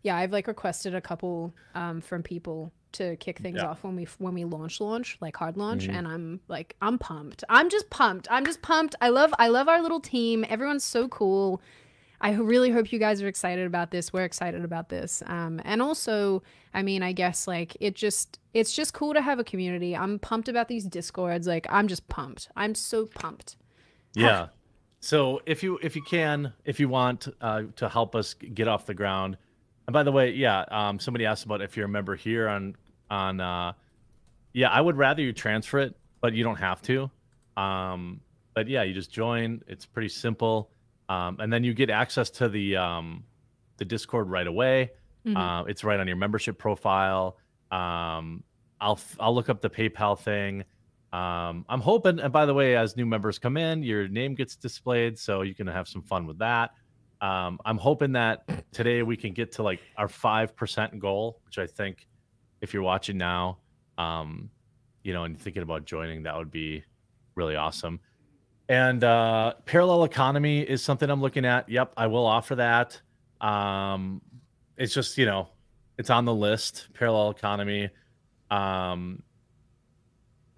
yeah, 0.02 0.16
I've 0.16 0.32
like 0.32 0.46
requested 0.46 0.94
a 0.94 1.00
couple 1.02 1.52
um, 1.74 2.00
from 2.00 2.22
people 2.22 2.72
to 2.93 3.16
kick 3.16 3.39
things 3.39 3.56
Yeah. 3.59 3.69
off 3.69 3.85
when 3.85 3.97
we 3.97 4.05
when 4.19 4.35
we 4.35 4.44
launch 4.44 4.81
launch 4.81 5.16
like 5.20 5.36
hard 5.36 5.56
launch, 5.56 5.86
Mhm. 5.89 5.94
and 5.94 6.09
I'm 6.09 6.40
like 6.48 6.77
I'm 6.82 6.98
pumped. 6.98 7.44
I'm 7.48 7.69
just 7.70 7.90
pumped. 7.90 8.28
I'm 8.31 8.44
just 8.44 8.62
pumped. 8.62 8.94
I 9.01 9.09
love 9.09 9.32
I 9.39 9.48
love 9.48 9.69
our 9.69 9.81
little 9.82 10.01
team. 10.01 10.44
Everyone's 10.48 10.85
so 10.85 11.09
cool. 11.09 11.60
I 12.20 12.32
really 12.32 12.70
hope 12.70 12.90
you 12.93 12.98
guys 12.98 13.23
are 13.23 13.28
excited 13.28 13.65
about 13.65 13.93
this. 13.93 14.12
We're 14.12 14.24
excited 14.24 14.65
about 14.65 14.89
this. 14.89 15.23
Um, 15.27 15.60
and 15.65 15.81
also, 15.81 16.43
I 16.74 16.82
mean, 16.82 17.01
I 17.01 17.12
guess 17.12 17.47
like 17.47 17.77
it 17.78 17.94
just 17.94 18.40
it's 18.55 18.73
just 18.74 18.93
cool 18.93 19.15
to 19.15 19.20
have 19.23 19.39
a 19.39 19.44
community. 19.44 19.94
I'm 19.97 20.19
pumped 20.19 20.48
about 20.48 20.66
these 20.69 20.85
discords. 20.85 21.47
Like 21.47 21.66
I'm 21.70 21.86
just 21.86 22.09
pumped. 22.09 22.48
I'm 22.56 22.74
so 22.74 23.06
pumped. 23.06 23.56
Yeah. 24.15 24.48
So 25.01 25.40
if 25.47 25.62
you 25.62 25.78
if 25.81 25.94
you 25.94 26.02
can 26.02 26.52
if 26.65 26.81
you 26.81 26.89
want 26.89 27.28
uh, 27.40 27.62
to 27.77 27.89
help 27.89 28.16
us 28.16 28.35
get 28.35 28.66
off 28.66 28.86
the 28.86 28.94
ground, 28.94 29.36
and 29.89 29.94
by 29.94 30.02
the 30.02 30.12
way, 30.12 30.32
yeah, 30.32 30.66
um, 30.70 30.98
somebody 30.98 31.24
asked 31.24 31.47
about 31.47 31.62
if 31.62 31.74
you're 31.74 31.86
a 31.86 31.89
member 31.89 32.15
here 32.15 32.47
on 32.47 32.77
on. 33.10 33.40
Uh, 33.40 33.73
yeah, 34.52 34.69
I 34.69 34.81
would 34.82 34.97
rather 34.97 35.23
you 35.23 35.32
transfer 35.32 35.78
it, 35.78 35.94
but 36.20 36.35
you 36.35 36.44
don't 36.44 36.56
have 36.59 36.82
to. 36.82 37.10
Um, 37.56 38.20
but 38.55 38.69
yeah, 38.69 38.82
you 38.82 38.93
just 38.93 39.10
join. 39.10 39.62
It's 39.66 39.86
pretty 39.86 40.10
simple, 40.10 40.73
um, 41.09 41.39
and 41.40 41.51
then 41.51 41.65
you 41.65 41.73
get 41.73 41.89
access 41.89 42.28
to 42.32 42.51
the 42.51 42.77
um, 42.77 43.24
the 43.78 43.86
Discord 43.86 44.28
right 44.28 44.47
away. 44.47 44.90
Mhm. 45.27 45.36
Uh, 45.36 45.65
it's 45.65 45.85
right 45.85 45.98
on 45.98 46.06
your 46.06 46.16
membership 46.16 46.59
profile. 46.59 47.39
Um, 47.70 48.44
I'll 48.81 49.01
I'll 49.19 49.35
look 49.35 49.48
up 49.48 49.62
the 49.62 49.70
PayPal 49.70 50.19
thing. 50.19 50.65
Um, 51.15 51.65
I'm 51.70 51.81
hoping, 51.81 52.20
and 52.20 52.31
by 52.31 52.44
the 52.44 52.52
way, 52.52 52.77
as 52.77 52.94
new 52.94 53.06
members 53.06 53.39
come 53.39 53.56
in, 53.56 53.82
your 53.82 54.06
name 54.09 54.35
gets 54.35 54.55
displayed, 54.55 55.19
so 55.19 55.40
you 55.40 55.55
can 55.55 55.66
have 55.66 55.89
some 55.89 56.02
fun 56.02 56.27
with 56.27 56.39
that. 56.40 56.73
Um, 57.20 57.58
I'm 57.64 57.78
hoping 57.78 58.12
that 58.12 58.72
today 58.72 59.02
we 59.02 59.16
can 59.16 59.32
get 59.32 59.52
to 59.52 59.62
like 59.62 59.80
our 59.96 60.08
five 60.08 60.54
percent 60.56 60.98
goal, 60.98 61.40
which 61.44 61.58
I 61.58 61.66
think, 61.66 62.06
if 62.60 62.74
you're 62.74 62.82
watching 62.82 63.16
now, 63.16 63.58
um, 63.98 64.50
you 65.02 65.12
know, 65.12 65.24
and 65.24 65.38
thinking 65.38 65.62
about 65.62 65.84
joining, 65.84 66.24
that 66.24 66.36
would 66.36 66.50
be 66.50 66.84
really 67.34 67.56
awesome. 67.56 68.00
And 68.68 69.02
uh, 69.02 69.54
parallel 69.64 70.04
economy 70.04 70.60
is 70.60 70.82
something 70.82 71.08
I'm 71.08 71.22
looking 71.22 71.44
at. 71.44 71.68
Yep, 71.68 71.94
I 71.96 72.06
will 72.06 72.26
offer 72.26 72.56
that. 72.56 73.00
Um, 73.40 74.20
it's 74.76 74.94
just 74.94 75.16
you 75.18 75.26
know, 75.26 75.48
it's 75.96 76.10
on 76.10 76.24
the 76.24 76.34
list. 76.34 76.88
Parallel 76.94 77.30
economy. 77.30 77.90
Um, 78.50 79.22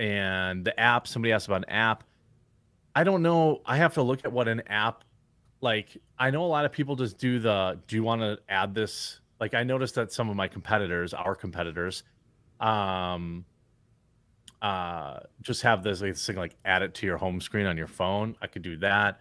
and 0.00 0.64
the 0.64 0.80
app 0.80 1.06
somebody 1.06 1.30
asked 1.30 1.46
about 1.46 1.58
an 1.58 1.68
app 1.68 2.04
i 2.96 3.04
don't 3.04 3.22
know 3.22 3.60
i 3.66 3.76
have 3.76 3.92
to 3.94 4.02
look 4.02 4.24
at 4.24 4.32
what 4.32 4.48
an 4.48 4.62
app 4.66 5.04
like 5.60 5.96
i 6.18 6.30
know 6.30 6.44
a 6.44 6.46
lot 6.46 6.64
of 6.64 6.72
people 6.72 6.96
just 6.96 7.18
do 7.18 7.38
the 7.38 7.78
do 7.86 7.96
you 7.96 8.02
want 8.02 8.20
to 8.20 8.38
add 8.48 8.74
this 8.74 9.20
like 9.40 9.54
i 9.54 9.62
noticed 9.62 9.94
that 9.94 10.12
some 10.12 10.28
of 10.30 10.36
my 10.36 10.48
competitors 10.48 11.12
our 11.14 11.34
competitors 11.34 12.02
um 12.60 13.44
uh 14.62 15.20
just 15.42 15.62
have 15.62 15.82
this 15.82 16.00
like, 16.02 16.16
thing 16.16 16.36
like 16.36 16.56
add 16.64 16.82
it 16.82 16.94
to 16.94 17.06
your 17.06 17.16
home 17.16 17.40
screen 17.40 17.66
on 17.66 17.76
your 17.76 17.86
phone 17.86 18.36
i 18.42 18.46
could 18.46 18.62
do 18.62 18.76
that 18.76 19.20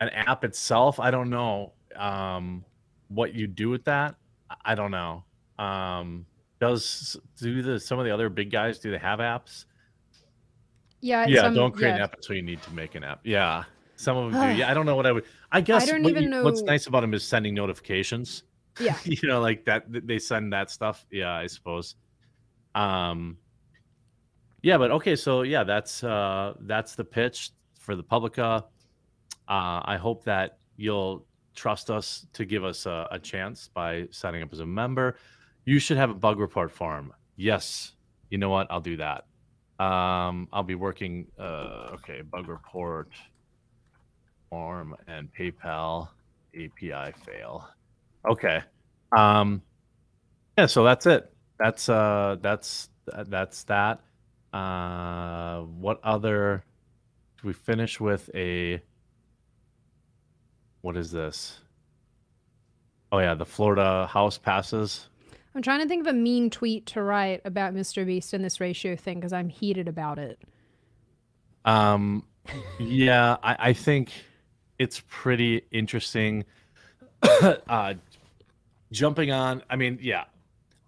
an 0.00 0.08
app 0.10 0.44
itself 0.44 0.98
i 1.00 1.10
don't 1.10 1.30
know 1.30 1.72
um 1.96 2.64
what 3.08 3.34
you 3.34 3.46
do 3.46 3.68
with 3.68 3.84
that 3.84 4.14
I- 4.50 4.72
i 4.72 4.74
don't 4.74 4.90
know 4.90 5.24
um 5.58 6.26
does 6.60 7.16
do 7.38 7.60
the 7.62 7.78
some 7.78 7.98
of 7.98 8.04
the 8.04 8.10
other 8.12 8.28
big 8.28 8.50
guys 8.50 8.78
do 8.78 8.90
they 8.90 8.98
have 8.98 9.18
apps 9.18 9.64
Yeah. 11.00 11.26
yeah, 11.26 11.42
some- 11.42 11.54
don't 11.54 11.72
create 11.72 11.90
yeah. 11.90 11.96
an 11.96 12.02
app 12.02 12.14
until 12.14 12.36
you 12.36 12.42
need 12.42 12.62
to 12.62 12.70
make 12.72 12.94
an 12.94 13.02
app. 13.04 13.20
Yeah, 13.24 13.64
some 14.02 14.16
of 14.16 14.32
them 14.32 14.50
do. 14.52 14.58
Yeah, 14.58 14.70
I 14.70 14.74
don't 14.74 14.86
know 14.86 14.96
what 14.96 15.06
I 15.06 15.12
would. 15.12 15.24
I 15.50 15.60
guess 15.60 15.86
don't 15.86 16.02
what 16.02 16.10
even 16.10 16.32
you- 16.32 16.42
what's 16.44 16.62
nice 16.62 16.86
about 16.86 17.00
them 17.00 17.14
is 17.14 17.24
sending 17.24 17.54
notifications. 17.54 18.42
Yeah. 18.80 18.96
you 19.04 19.28
know, 19.28 19.40
like 19.40 19.64
that. 19.66 19.84
They 19.88 20.18
send 20.18 20.52
that 20.52 20.70
stuff. 20.70 21.06
Yeah, 21.10 21.32
I 21.32 21.46
suppose. 21.46 21.96
Um. 22.74 23.38
Yeah, 24.62 24.78
but 24.78 24.90
okay. 24.92 25.16
So 25.16 25.42
yeah, 25.42 25.64
that's 25.64 26.04
uh 26.04 26.54
that's 26.60 26.94
the 26.94 27.04
pitch 27.04 27.50
for 27.78 27.96
the 27.96 28.02
Publica. 28.02 28.64
Uh, 29.48 29.80
I 29.84 29.96
hope 30.00 30.24
that 30.24 30.58
you'll 30.76 31.26
trust 31.54 31.90
us 31.90 32.26
to 32.32 32.44
give 32.44 32.64
us 32.64 32.86
a, 32.86 33.08
a 33.10 33.18
chance 33.18 33.68
by 33.74 34.06
signing 34.10 34.42
up 34.42 34.52
as 34.52 34.60
a 34.60 34.66
member. 34.66 35.16
You 35.64 35.78
should 35.78 35.96
have 35.96 36.10
a 36.10 36.14
bug 36.14 36.38
report 36.38 36.70
form. 36.70 37.12
Yes, 37.36 37.92
you 38.30 38.38
know 38.38 38.48
what? 38.48 38.68
I'll 38.70 38.80
do 38.80 38.96
that. 38.98 39.26
Um, 39.84 40.48
I'll 40.52 40.62
be 40.62 40.76
working. 40.76 41.26
Uh, 41.38 41.90
okay, 41.94 42.22
bug 42.22 42.48
report, 42.48 43.10
form, 44.52 44.94
and 45.08 45.30
PayPal 45.32 46.08
API 46.54 47.14
fail. 47.24 47.66
Okay. 48.30 48.60
Um, 49.16 49.62
yeah. 50.58 50.66
So 50.66 50.84
that's 50.84 51.06
it. 51.06 51.32
That's 51.58 51.88
uh, 51.88 52.36
that's 52.42 52.90
that's 53.06 53.64
that. 53.64 54.00
Uh, 54.52 55.60
what 55.62 56.00
other? 56.04 56.64
Do 57.40 57.48
we 57.48 57.54
finish 57.54 57.98
with 57.98 58.28
a? 58.34 58.82
What 60.82 60.98
is 60.98 61.10
this? 61.10 61.60
Oh 63.10 63.20
yeah, 63.20 63.34
the 63.34 63.46
Florida 63.46 64.06
House 64.06 64.36
passes. 64.36 65.08
I'm 65.54 65.62
trying 65.62 65.80
to 65.80 65.88
think 65.88 66.06
of 66.06 66.14
a 66.14 66.16
mean 66.16 66.50
tweet 66.50 66.86
to 66.86 67.02
write 67.02 67.40
about 67.44 67.74
Mr. 67.74 68.04
Beast 68.04 68.34
and 68.34 68.44
this 68.44 68.60
ratio 68.60 68.96
thing 68.96 69.18
because 69.18 69.32
I'm 69.32 69.48
heated 69.48 69.88
about 69.88 70.18
it. 70.18 70.38
Um, 71.64 72.24
yeah, 72.78 73.36
I, 73.42 73.56
I 73.58 73.72
think 73.72 74.12
it's 74.82 75.00
pretty 75.08 75.62
interesting. 75.70 76.44
uh, 77.22 77.94
jumping 78.90 79.30
on, 79.30 79.62
I 79.70 79.76
mean, 79.76 79.98
yeah, 80.02 80.24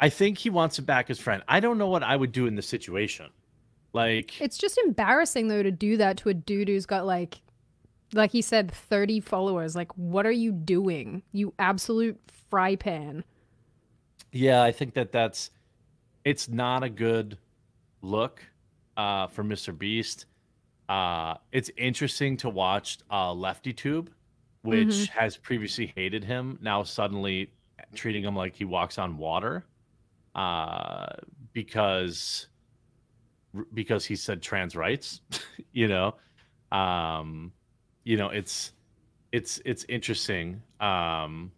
I 0.00 0.08
think 0.08 0.36
he 0.36 0.50
wants 0.50 0.76
to 0.76 0.82
back 0.82 1.06
his 1.06 1.20
friend. 1.20 1.44
I 1.46 1.60
don't 1.60 1.78
know 1.78 1.86
what 1.88 2.02
I 2.02 2.16
would 2.16 2.32
do 2.32 2.46
in 2.46 2.56
this 2.56 2.66
situation. 2.66 3.30
Like, 3.92 4.40
It's 4.40 4.58
just 4.58 4.78
embarrassing 4.78 5.46
though 5.46 5.62
to 5.62 5.70
do 5.70 5.96
that 5.98 6.16
to 6.18 6.28
a 6.28 6.34
dude 6.34 6.66
who's 6.66 6.86
got 6.86 7.06
like 7.06 7.40
like 8.12 8.32
he 8.32 8.42
said 8.42 8.72
30 8.72 9.20
followers. 9.20 9.76
Like 9.76 9.96
what 9.96 10.26
are 10.26 10.32
you 10.32 10.50
doing? 10.50 11.22
You 11.30 11.54
absolute 11.60 12.18
fry 12.50 12.74
pan. 12.74 13.22
yeah, 14.32 14.64
I 14.64 14.72
think 14.72 14.94
that 14.94 15.12
that's 15.12 15.52
it's 16.24 16.48
not 16.48 16.82
a 16.82 16.88
good 16.88 17.38
look 18.02 18.42
uh, 18.96 19.28
for 19.28 19.44
Mr. 19.44 19.76
Beast. 19.76 20.26
Uh, 20.88 21.34
it's 21.52 21.70
interesting 21.76 22.36
to 22.38 22.50
watch 22.50 22.98
uh, 23.10 23.32
Lefty 23.32 23.72
Tube, 23.72 24.10
which 24.62 25.08
has 25.08 25.36
previously 25.36 25.92
hated 25.94 26.24
him, 26.24 26.58
now 26.60 26.82
suddenly 26.82 27.50
treating 27.94 28.24
him 28.24 28.36
like 28.36 28.54
he 28.54 28.64
walks 28.64 28.98
on 28.98 29.16
water, 29.16 29.64
uh, 30.34 31.06
because 31.52 32.48
because 33.72 34.04
he 34.04 34.16
said 34.16 34.42
trans 34.42 34.74
rights. 34.76 35.20
you 35.72 35.88
know, 35.88 36.14
um, 36.72 37.52
you 38.04 38.16
know, 38.16 38.28
it's 38.28 38.72
it's 39.32 39.60
it's 39.64 39.84
interesting. 39.88 40.62
Um, 40.80 41.52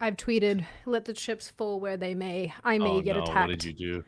I've 0.00 0.16
tweeted, 0.16 0.64
let 0.86 1.04
the 1.04 1.12
chips 1.12 1.50
fall 1.50 1.80
where 1.80 1.96
they 1.96 2.14
may. 2.14 2.52
I 2.64 2.78
may 2.78 2.84
oh 2.84 3.00
get 3.00 3.16
no, 3.16 3.22
attacked. 3.22 3.48
what 3.48 3.58
did 3.58 3.64
you 3.64 3.72
do? 3.72 4.04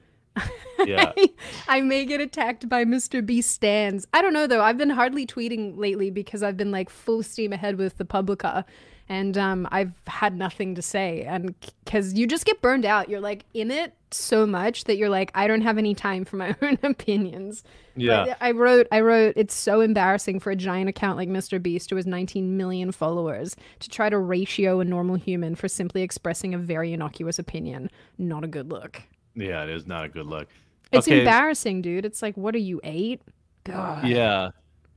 Yeah. 0.86 1.12
I 1.68 1.80
may 1.80 2.04
get 2.06 2.20
attacked 2.20 2.68
by 2.68 2.84
Mr. 2.84 3.24
Beast 3.24 3.50
stands. 3.50 4.06
I 4.14 4.22
don't 4.22 4.32
know 4.32 4.46
though. 4.46 4.62
I've 4.62 4.78
been 4.78 4.90
hardly 4.90 5.26
tweeting 5.26 5.76
lately 5.76 6.10
because 6.10 6.42
I've 6.42 6.56
been 6.56 6.70
like 6.70 6.88
full 6.88 7.22
steam 7.22 7.52
ahead 7.52 7.76
with 7.76 7.98
the 7.98 8.04
Publica 8.04 8.64
and 9.10 9.36
um, 9.36 9.68
I've 9.72 9.92
had 10.06 10.36
nothing 10.36 10.76
to 10.76 10.82
say. 10.82 11.22
And 11.22 11.52
because 11.84 12.14
you 12.14 12.28
just 12.28 12.44
get 12.44 12.62
burned 12.62 12.84
out, 12.84 13.08
you're 13.08 13.20
like 13.20 13.44
in 13.52 13.72
it 13.72 13.92
so 14.12 14.46
much 14.46 14.84
that 14.84 14.96
you're 14.96 15.08
like, 15.08 15.32
I 15.34 15.48
don't 15.48 15.62
have 15.62 15.78
any 15.78 15.96
time 15.96 16.24
for 16.24 16.36
my 16.36 16.54
own 16.62 16.78
opinions. 16.84 17.64
Yeah. 17.96 18.24
But 18.26 18.36
I 18.40 18.52
wrote, 18.52 18.86
I 18.92 19.00
wrote, 19.00 19.34
it's 19.36 19.52
so 19.52 19.80
embarrassing 19.80 20.38
for 20.38 20.52
a 20.52 20.56
giant 20.56 20.88
account 20.88 21.16
like 21.16 21.28
Mr. 21.28 21.60
Beast, 21.60 21.90
who 21.90 21.96
has 21.96 22.06
19 22.06 22.56
million 22.56 22.92
followers, 22.92 23.56
to 23.80 23.90
try 23.90 24.08
to 24.10 24.18
ratio 24.18 24.78
a 24.78 24.84
normal 24.84 25.16
human 25.16 25.56
for 25.56 25.66
simply 25.66 26.02
expressing 26.02 26.54
a 26.54 26.58
very 26.58 26.92
innocuous 26.92 27.40
opinion. 27.40 27.90
Not 28.16 28.44
a 28.44 28.48
good 28.48 28.70
look. 28.70 29.02
Yeah, 29.34 29.62
it 29.64 29.70
is 29.70 29.86
not 29.86 30.04
a 30.04 30.08
good 30.08 30.26
look. 30.26 30.48
It's 30.92 31.06
Okay. 31.06 31.20
embarrassing, 31.20 31.82
dude. 31.82 32.04
It's 32.04 32.20
like, 32.22 32.36
what 32.36 32.54
are 32.54 32.58
you, 32.58 32.80
eight? 32.84 33.22
God. 33.64 34.06
Yeah. 34.06 34.50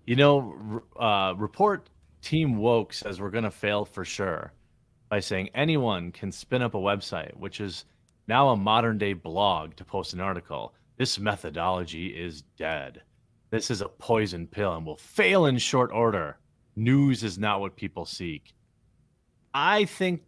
You 0.06 0.16
know, 0.16 0.82
uh, 0.98 1.34
report 1.38 1.90
Team 2.22 2.58
Woke 2.58 2.94
says 2.94 3.22
we're 3.22 3.30
to 3.44 3.52
fail 3.52 3.86
for 3.86 4.04
sure 4.04 4.54
by 5.10 5.20
saying 5.20 5.50
anyone 5.54 6.12
can 6.12 6.32
spin 6.32 6.62
up 6.62 6.74
a 6.74 6.78
website, 6.78 7.36
which 7.38 7.62
is 7.62 7.86
now 8.28 8.50
a 8.50 8.58
modern 8.58 8.98
day 8.98 9.14
blog, 9.14 9.76
to 9.76 9.86
post 9.86 10.14
an 10.14 10.20
article. 10.20 10.74
This 10.98 11.20
methodology 11.20 12.08
is 12.08 12.42
dead. 12.58 13.02
This 13.50 13.70
is 13.70 13.82
a 13.82 13.90
poison 13.90 14.48
pill 14.48 14.74
and 14.76 14.86
will 14.86 14.98
fail 14.98 15.46
in 15.46 15.58
short 15.58 15.92
order. 15.92 16.38
News 16.76 17.24
is 17.24 17.38
not 17.38 17.60
what 17.60 17.76
people 17.76 18.06
seek. 18.06 18.54
I 19.54 19.86
think 19.86 20.24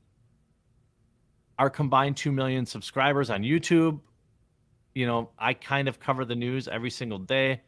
our 1.58 1.70
combined 1.70 2.18
2 2.18 2.32
million 2.32 2.66
subscribers 2.66 3.30
on 3.30 3.42
YouTube, 3.42 4.00
you 4.94 5.06
know, 5.06 5.30
I 5.38 5.54
kind 5.54 5.88
of 5.88 6.00
cover 6.00 6.26
the 6.26 6.36
news 6.36 6.68
every 6.68 6.90
single 6.90 7.20
day. 7.20 7.62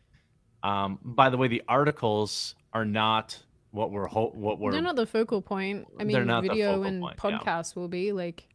Um, 0.64 1.00
by 1.04 1.30
the 1.30 1.38
way, 1.38 1.48
the 1.48 1.62
articles 1.68 2.56
are 2.74 2.86
not 2.86 3.38
what 3.72 3.92
we're 3.92 4.08
ho- 4.08 4.32
what 4.34 4.60
we're 4.60 4.72
They're 4.72 4.82
not 4.82 4.96
the 4.96 5.06
focal 5.06 5.42
point. 5.42 5.88
I 6.00 6.04
mean, 6.04 6.26
video 6.42 6.84
and 6.84 7.04
point, 7.18 7.42
yeah. 7.46 7.64
will 7.76 7.88
be 7.88 8.12
like. 8.12 8.48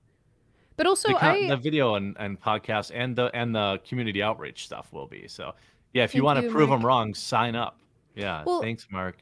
But 0.76 0.86
also, 0.86 1.08
the, 1.08 1.24
I 1.24 1.48
the 1.48 1.56
video 1.56 1.94
and, 1.94 2.16
and 2.18 2.40
podcast 2.40 2.90
and 2.94 3.14
the 3.14 3.30
and 3.34 3.54
the 3.54 3.80
community 3.86 4.22
outreach 4.22 4.64
stuff 4.64 4.92
will 4.92 5.06
be. 5.06 5.28
So 5.28 5.54
yeah, 5.92 6.04
if 6.04 6.14
you 6.14 6.24
want 6.24 6.40
to 6.40 6.50
prove 6.50 6.70
Mark. 6.70 6.80
them 6.80 6.86
wrong, 6.86 7.14
sign 7.14 7.54
up. 7.54 7.78
Yeah, 8.14 8.42
Well, 8.44 8.60
thanks, 8.60 8.86
Mark. 8.90 9.18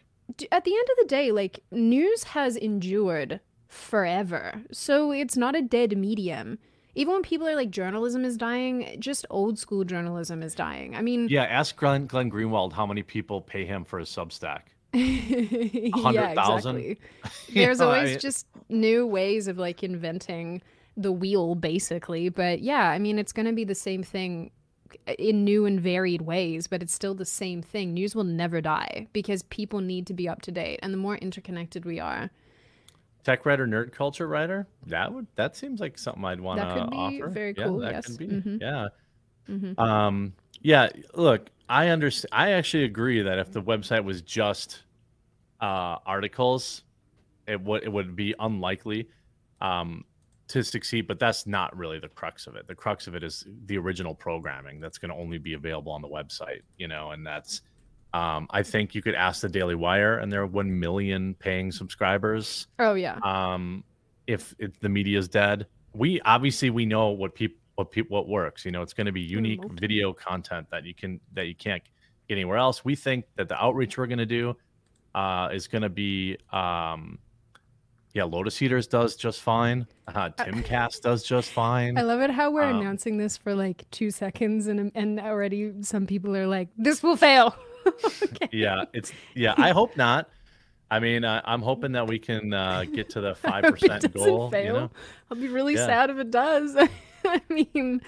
at 0.51 0.65
the 0.65 0.75
end 0.75 0.87
of 0.91 0.97
the 0.99 1.07
day, 1.07 1.33
like 1.33 1.61
news 1.71 2.25
has 2.25 2.57
endured 2.57 3.41
forever, 3.71 4.63
so 4.73 5.13
it's 5.13 5.37
not 5.37 5.57
a 5.57 5.63
dead 5.63 5.97
medium. 5.97 6.59
Even 6.95 7.15
when 7.15 7.23
people 7.23 7.49
are 7.49 7.55
like 7.55 7.71
journalism 7.71 8.25
is 8.25 8.37
dying, 8.37 8.97
just 8.99 9.25
old 9.31 9.59
school 9.59 9.85
journalism 9.85 10.43
is 10.43 10.55
dying. 10.55 10.97
I 10.97 11.03
mean, 11.03 11.29
Yeah, 11.29 11.45
ask 11.45 11.77
Glenn 11.77 12.07
Glenn 12.07 12.31
Greenwald 12.31 12.73
how 12.73 12.85
many 12.85 13.03
people 13.03 13.41
pay 13.41 13.65
him 13.65 13.85
for 13.85 13.99
his 13.99 14.09
Substack. 14.09 14.63
yeah, 14.93 16.31
exactly. 16.31 16.99
There's 17.55 17.79
know, 17.79 17.91
I 17.91 17.97
always 17.97 18.11
mean- 18.11 18.19
just 18.19 18.47
new 18.69 19.07
ways 19.07 19.47
of 19.47 19.57
like 19.57 19.83
inventing 19.83 20.63
the 20.97 21.13
wheel, 21.13 21.55
basically. 21.55 22.29
But 22.29 22.61
yeah, 22.61 22.91
I 22.91 22.99
mean, 22.99 23.19
it's 23.19 23.33
going 23.33 23.47
to 23.47 23.53
be 23.53 23.65
the 23.65 23.75
same 23.77 24.03
thing 24.03 24.51
in 25.19 25.45
new 25.45 25.67
and 25.67 25.81
varied 25.81 26.23
ways, 26.23 26.67
but 26.67 26.83
it's 26.83 26.93
still 26.93 27.15
the 27.15 27.25
same 27.25 27.63
thing. 27.63 27.95
News 27.95 28.17
will 28.17 28.25
never 28.25 28.61
die 28.61 29.07
because 29.13 29.43
people 29.45 29.81
need 29.81 30.09
to 30.09 30.15
be 30.15 30.29
up 30.29 30.43
to 30.43 30.51
date. 30.51 30.81
And 30.83 30.93
the 30.93 30.99
more 30.99 31.17
interconnected 31.17 31.85
we 31.85 32.01
are, 32.01 32.31
Tech 33.23 33.45
writer, 33.45 33.67
nerd 33.67 33.93
culture 33.93 34.27
writer. 34.27 34.67
That 34.87 35.13
would 35.13 35.27
that 35.37 35.57
seems 35.57 35.81
like 35.81 35.99
something 35.99 36.25
I'd 36.25 36.41
want 36.41 36.61
to 36.61 36.67
That 36.67 36.79
could 36.79 36.91
be 36.91 36.97
offer. 36.97 37.29
very 37.29 37.55
yeah, 37.57 37.65
cool, 37.65 37.79
That 37.81 37.93
yes. 37.93 38.17
be. 38.17 38.27
Mhm. 38.29 38.61
Yeah. 38.61 38.89
Mhm. 39.49 39.79
Um. 39.79 40.33
Yeah. 40.63 40.89
Look, 41.15 41.51
I 41.69 41.89
understand. 41.89 42.31
I 42.33 42.53
actually 42.53 42.85
agree 42.85 43.23
that 43.23 43.39
if 43.39 43.53
the 43.53 43.63
website 43.63 44.05
was 44.05 44.23
just 44.23 44.85
uh, 45.61 45.97
articles, 46.07 46.85
it 47.47 47.61
would 47.61 47.83
it 47.85 47.93
would 47.93 48.17
be 48.17 48.35
unlikely 48.39 49.09
um, 49.61 50.05
to 50.49 50.63
succeed. 50.65 51.07
But 51.07 51.19
that's 51.19 51.47
not 51.47 51.77
really 51.77 51.99
the 51.99 52.09
crux 52.09 52.47
of 52.47 52.57
it. 52.57 52.67
The 52.67 52.75
crux 52.75 53.07
of 53.07 53.15
it 53.15 53.23
is 53.23 53.47
the 53.67 53.77
original 53.77 54.15
programming 54.15 54.81
that's 54.81 54.97
going 54.99 55.11
to 55.11 55.17
only 55.17 55.39
be 55.39 55.53
available 55.55 55.93
on 55.93 56.01
the 56.01 56.09
website. 56.09 56.63
You 56.79 56.89
know, 56.89 57.11
and 57.11 57.27
that's. 57.27 57.61
Um, 58.13 58.47
I 58.51 58.63
think 58.63 58.95
you 58.95 59.03
could 59.03 59.15
ask 59.15 59.41
the 59.43 59.49
Daily 59.49 59.75
Wire, 59.75 60.19
and 60.19 60.33
there 60.33 60.41
are 60.43 60.47
one 60.47 60.81
million 60.81 61.35
paying 61.35 61.71
subscribers. 61.73 62.67
Oh 62.79 62.95
yeah, 62.95 63.19
um 63.23 63.85
if, 64.27 64.55
if 64.59 64.79
the 64.81 64.89
media 64.89 65.19
is 65.19 65.29
dead 65.29 65.67
we 65.93 66.21
obviously 66.21 66.71
we 66.71 66.87
know 66.87 67.09
what 67.09 67.35
people 67.35 67.57
what 67.75 67.91
people 67.91 68.17
what 68.17 68.29
works 68.29 68.65
you 68.65 68.71
know 68.71 68.81
it's 68.81 68.93
going 68.93 69.07
to 69.07 69.13
be 69.13 69.21
unique 69.21 69.59
multiple. 69.59 69.81
video 69.81 70.13
content 70.13 70.65
that 70.71 70.85
you 70.85 70.95
can 70.95 71.19
that 71.33 71.47
you 71.47 71.55
can't 71.55 71.83
get 72.29 72.35
anywhere 72.37 72.59
else. 72.59 72.85
We 72.85 72.95
think 72.95 73.25
that 73.37 73.49
the 73.49 73.61
outreach 73.61 73.99
we're 73.99 74.07
going 74.07 74.19
to 74.19 74.27
do 74.27 74.55
uh 75.17 75.49
is 75.53 75.67
going 75.67 75.83
to 75.83 75.89
be 75.89 76.37
um 76.53 77.19
yeah 78.15 78.23
lotus 78.23 78.61
Eaters 78.63 78.87
does 78.87 79.17
just 79.17 79.41
fine. 79.41 79.85
Uh 80.07 80.29
timcast 80.31 81.01
does 81.09 81.25
just 81.25 81.51
fine. 81.51 81.99
I 81.99 82.03
love 82.03 82.21
it 82.21 82.31
how 82.31 82.53
we're 82.53 82.71
Um, 82.71 82.79
announcing 82.81 83.17
this 83.17 83.37
for 83.37 83.57
like 83.57 83.91
two 83.91 84.13
seconds, 84.13 84.69
and 84.69 84.93
and 84.95 85.19
already 85.19 85.73
some 85.81 86.07
people 86.07 86.37
are 86.37 86.47
like, 86.47 86.69
"This 86.77 87.03
will 87.03 87.17
fail." 87.17 87.57
okay. 87.87 88.49
yeah 88.53 88.85
it's 88.93 89.13
yeah 89.35 89.55
i 89.57 89.71
hope 89.71 89.97
not 89.97 90.29
i 90.91 90.99
mean 91.01 91.25
uh, 91.25 91.41
i'm 91.45 91.63
hoping 91.63 91.93
that 91.93 92.07
we 92.07 92.19
can 92.19 92.53
uh 92.53 92.85
get 92.85 93.11
to 93.11 93.21
the 93.21 93.37
I 93.45 93.61
hope 93.61 93.83
it 93.83 93.89
5% 93.89 93.89
doesn't 93.89 94.15
goal 94.15 94.51
you 94.55 94.73
know 94.73 94.91
I'll 95.31 95.37
be 95.39 95.49
really 95.49 95.75
Yeah. 95.75 95.87
sad 95.87 96.11
if 96.11 96.19
it 96.19 96.31
does. 96.31 96.77
I 97.25 97.41
mean, 97.49 98.01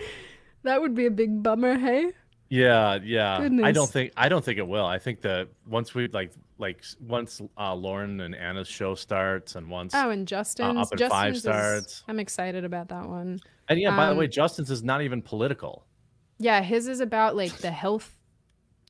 that 0.65 0.81
would 0.81 0.95
be 0.95 1.07
a 1.07 1.11
big 1.11 1.43
bummer, 1.43 1.79
hey? 1.79 2.11
Yeah, 2.49 2.99
yeah. 3.05 3.49
I 3.63 3.71
don't 3.73 3.89
think 3.91 4.13
I 4.17 4.29
don't 4.29 4.45
think 4.45 4.59
it 4.59 4.67
will. 4.67 4.85
I 4.87 4.99
think 4.99 5.21
that 5.21 5.49
once 5.69 5.95
we 5.95 6.09
like 6.09 6.33
like 6.59 6.83
once 7.01 7.41
uh, 7.57 7.75
Lauren 7.75 8.21
and 8.21 8.35
Anna's 8.35 8.67
show 8.69 8.95
starts 8.97 9.55
and 9.55 9.69
once 9.71 9.95
Oh, 9.95 10.11
and 10.11 10.27
Justin's. 10.27 10.91
at 10.93 10.99
five 10.99 10.99
Justin's 10.99 11.37
is- 11.37 11.43
starts. 11.43 12.05
I'm 12.09 12.19
excited 12.19 12.65
about 12.65 12.89
that 12.89 13.09
one. 13.09 13.39
and 13.69 13.79
yeah, 13.81 13.95
by 13.97 14.09
the 14.09 14.15
way, 14.17 14.25
um, 14.25 14.31
Justin's 14.31 14.71
is 14.71 14.83
not 14.83 15.03
even 15.03 15.23
political. 15.23 15.87
Yeah, 16.39 16.61
his 16.63 16.89
is 16.89 17.01
about 17.01 17.37
like 17.37 17.53
the 17.59 17.71
health 17.71 18.11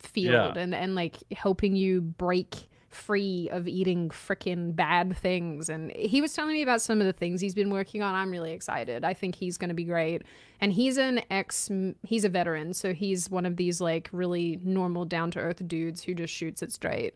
field 0.02 0.56
Yeah. 0.56 0.62
and 0.62 0.74
and 0.74 0.94
like 0.94 1.16
helping 1.32 1.76
you 1.76 2.00
break 2.00 2.68
free 2.88 3.48
of 3.50 3.66
eating 3.66 4.10
freaking 4.10 4.76
bad 4.76 5.16
things. 5.16 5.70
And 5.70 5.90
he 5.92 6.20
was 6.20 6.34
telling 6.34 6.52
me 6.52 6.62
about 6.62 6.82
some 6.82 7.00
of 7.00 7.06
the 7.06 7.12
things 7.14 7.40
he's 7.40 7.54
been 7.54 7.70
working 7.70 8.02
on. 8.02 8.14
I'm 8.14 8.30
really 8.30 8.52
excited. 8.52 9.02
I 9.02 9.14
think 9.14 9.34
he's 9.34 9.56
going 9.56 9.70
to 9.70 9.74
be 9.74 9.84
great. 9.84 10.24
And 10.60 10.74
he's 10.74 10.98
an 10.98 11.22
ex, 11.30 11.70
he's 12.02 12.26
a 12.26 12.28
veteran. 12.28 12.74
So 12.74 12.92
he's 12.92 13.30
one 13.30 13.46
of 13.46 13.56
these 13.56 13.80
like 13.80 14.10
really 14.12 14.60
normal, 14.62 15.06
down 15.06 15.30
to 15.30 15.38
earth 15.38 15.66
dudes 15.66 16.02
who 16.02 16.12
just 16.14 16.34
shoots 16.34 16.60
it 16.62 16.70
straight. 16.70 17.14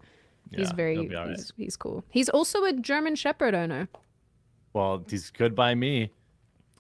he's 0.51 0.73
very, 0.73 0.95
he'll 0.95 1.09
be 1.11 1.15
all 1.15 1.27
right. 1.27 1.37
he's, 1.37 1.53
he's 1.59 1.77
cool. 1.77 2.03
He's 2.09 2.31
also 2.31 2.65
a 2.65 2.73
German 2.73 3.15
Shepherd 3.15 3.55
owner. 3.55 3.87
Well, 4.73 5.05
he's 5.11 5.31
good 5.31 5.55
by 5.55 5.75
me. 5.75 6.11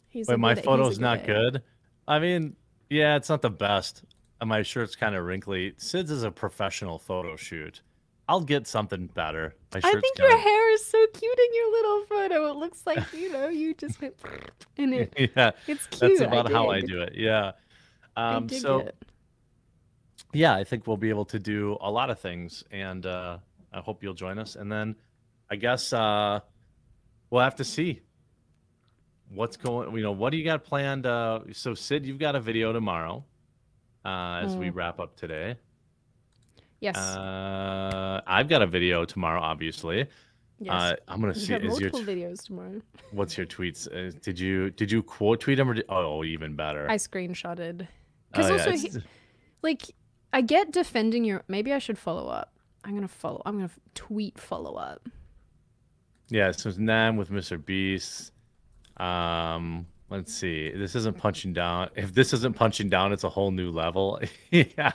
He's 0.08 0.30
a 0.30 0.38
my 0.38 0.54
good- 0.54 0.58
he's 0.60 0.62
a 0.62 0.70
photo's 0.70 0.98
not 0.98 1.26
good. 1.26 1.60
I 2.08 2.18
mean, 2.18 2.56
yeah, 2.88 3.16
it's 3.16 3.28
not 3.28 3.42
the 3.42 3.50
best. 3.50 4.04
And 4.40 4.48
my 4.50 4.62
shirt's 4.62 4.94
kind 4.96 5.14
of 5.14 5.24
wrinkly. 5.24 5.72
Sid's 5.78 6.10
is 6.10 6.22
a 6.22 6.30
professional 6.30 6.98
photo 6.98 7.36
shoot. 7.36 7.80
I'll 8.28 8.40
get 8.40 8.66
something 8.66 9.06
better. 9.06 9.54
My 9.72 9.78
I 9.84 9.92
think 9.92 10.16
kinda- 10.16 10.30
your 10.30 10.38
hair 10.38 10.72
is 10.74 10.84
so 10.84 11.06
cute 11.14 11.38
in 11.38 11.54
your 11.54 11.70
little 11.72 12.04
photo. 12.06 12.46
It 12.50 12.56
looks 12.56 12.82
like 12.84 13.12
you 13.12 13.30
know 13.32 13.48
you 13.48 13.72
just 13.74 14.00
went 14.02 14.16
in 14.76 14.92
it. 14.92 15.14
yeah, 15.36 15.52
It's 15.66 15.86
cute. 15.86 16.18
that's 16.18 16.20
about 16.20 16.50
how 16.50 16.68
I 16.68 16.80
do 16.80 17.00
it. 17.02 17.14
Yeah. 17.14 17.52
I 18.16 18.34
Um, 18.34 18.48
so 18.48 18.80
it. 18.80 18.96
yeah, 20.32 20.54
I 20.54 20.64
think 20.64 20.86
we'll 20.86 20.96
be 20.96 21.08
able 21.08 21.24
to 21.26 21.38
do 21.38 21.78
a 21.80 21.90
lot 21.90 22.10
of 22.10 22.18
things, 22.18 22.64
and 22.70 23.06
uh, 23.06 23.38
I 23.72 23.80
hope 23.80 24.02
you'll 24.02 24.14
join 24.14 24.38
us. 24.38 24.56
And 24.56 24.70
then 24.72 24.96
I 25.50 25.56
guess 25.56 25.92
uh, 25.92 26.40
we'll 27.30 27.42
have 27.42 27.56
to 27.56 27.64
see 27.64 28.00
what's 29.30 29.56
going. 29.56 29.94
You 29.96 30.02
know, 30.02 30.12
what 30.12 30.30
do 30.30 30.36
you 30.36 30.44
got 30.44 30.64
planned? 30.64 31.06
Uh, 31.06 31.40
so 31.52 31.74
Sid, 31.74 32.04
you've 32.06 32.18
got 32.18 32.34
a 32.34 32.40
video 32.40 32.72
tomorrow 32.72 33.24
uh, 34.06 34.42
as 34.44 34.56
we 34.56 34.66
Mm. 34.70 34.74
wrap 34.76 35.00
up 35.00 35.16
today. 35.16 35.56
Yes. 36.80 36.96
Uh, 36.96 38.20
I've 38.26 38.48
got 38.48 38.62
a 38.62 38.66
video 38.66 39.04
tomorrow, 39.04 39.40
obviously. 39.40 40.06
yes. 40.60 40.72
Uh, 40.74 40.96
I'm 41.08 41.20
gonna 41.20 41.32
you 41.34 41.40
see. 41.40 41.54
Is 41.54 41.80
your 41.80 41.90
videos 41.90 42.44
tomorrow. 42.46 42.80
what's 43.12 43.36
your 43.36 43.46
tweets? 43.56 43.88
Uh, 43.88 44.12
did 44.22 44.38
you 44.38 44.70
did 44.70 44.90
you 44.92 45.02
quote 45.02 45.40
tweet 45.40 45.56
them 45.58 45.68
or 45.70 45.74
did, 45.74 45.84
oh 45.88 46.22
even 46.24 46.54
better? 46.54 46.88
I 46.88 46.96
screenshotted. 46.96 47.82
Oh, 47.82 47.86
Because 48.30 48.46
yeah, 48.46 48.52
also, 48.52 48.70
it's- 48.70 48.94
he- 48.94 49.02
like, 49.62 49.82
I 50.32 50.42
get 50.42 50.70
defending 50.70 51.24
your. 51.24 51.42
Maybe 51.48 51.72
I 51.72 51.78
should 51.78 51.98
follow 51.98 52.28
up. 52.28 52.52
I'm 52.84 52.94
gonna 52.94 53.08
follow. 53.08 53.42
I'm 53.46 53.56
gonna 53.56 53.70
tweet 53.94 54.38
follow 54.38 54.74
up. 54.76 55.08
Yeah, 56.28 56.50
so 56.52 56.68
it's 56.68 56.78
Nam 56.78 57.16
with 57.16 57.30
Mr. 57.30 57.56
Beast. 57.64 58.32
Um, 58.98 59.86
let's 60.10 60.34
see. 60.34 60.70
This 60.70 60.94
isn't 60.94 61.16
punching 61.16 61.52
down. 61.52 61.90
If 61.96 62.14
this 62.14 62.32
isn't 62.32 62.56
punching 62.56 62.88
down, 62.88 63.12
it's 63.12 63.24
a 63.24 63.28
whole 63.28 63.50
new 63.50 63.70
level. 63.70 64.20
yeah. 64.50 64.92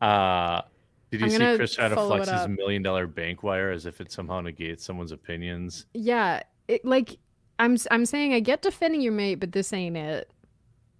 Uh, 0.00 0.62
did 1.10 1.20
you 1.20 1.30
see 1.30 1.56
Chris 1.56 1.74
try 1.74 1.88
to 1.88 1.94
flex 1.94 2.28
his 2.28 2.48
million 2.48 2.82
dollar 2.82 3.06
bank 3.06 3.42
wire 3.42 3.70
as 3.70 3.86
if 3.86 4.00
it 4.00 4.10
somehow 4.10 4.40
negates 4.40 4.84
someone's 4.84 5.12
opinions? 5.12 5.86
Yeah. 5.94 6.42
It, 6.68 6.84
like, 6.84 7.18
I'm. 7.58 7.76
I'm 7.90 8.06
saying 8.06 8.32
I 8.34 8.40
get 8.40 8.62
defending 8.62 9.00
your 9.00 9.12
mate, 9.12 9.36
but 9.36 9.52
this 9.52 9.72
ain't 9.72 9.96
it. 9.96 10.30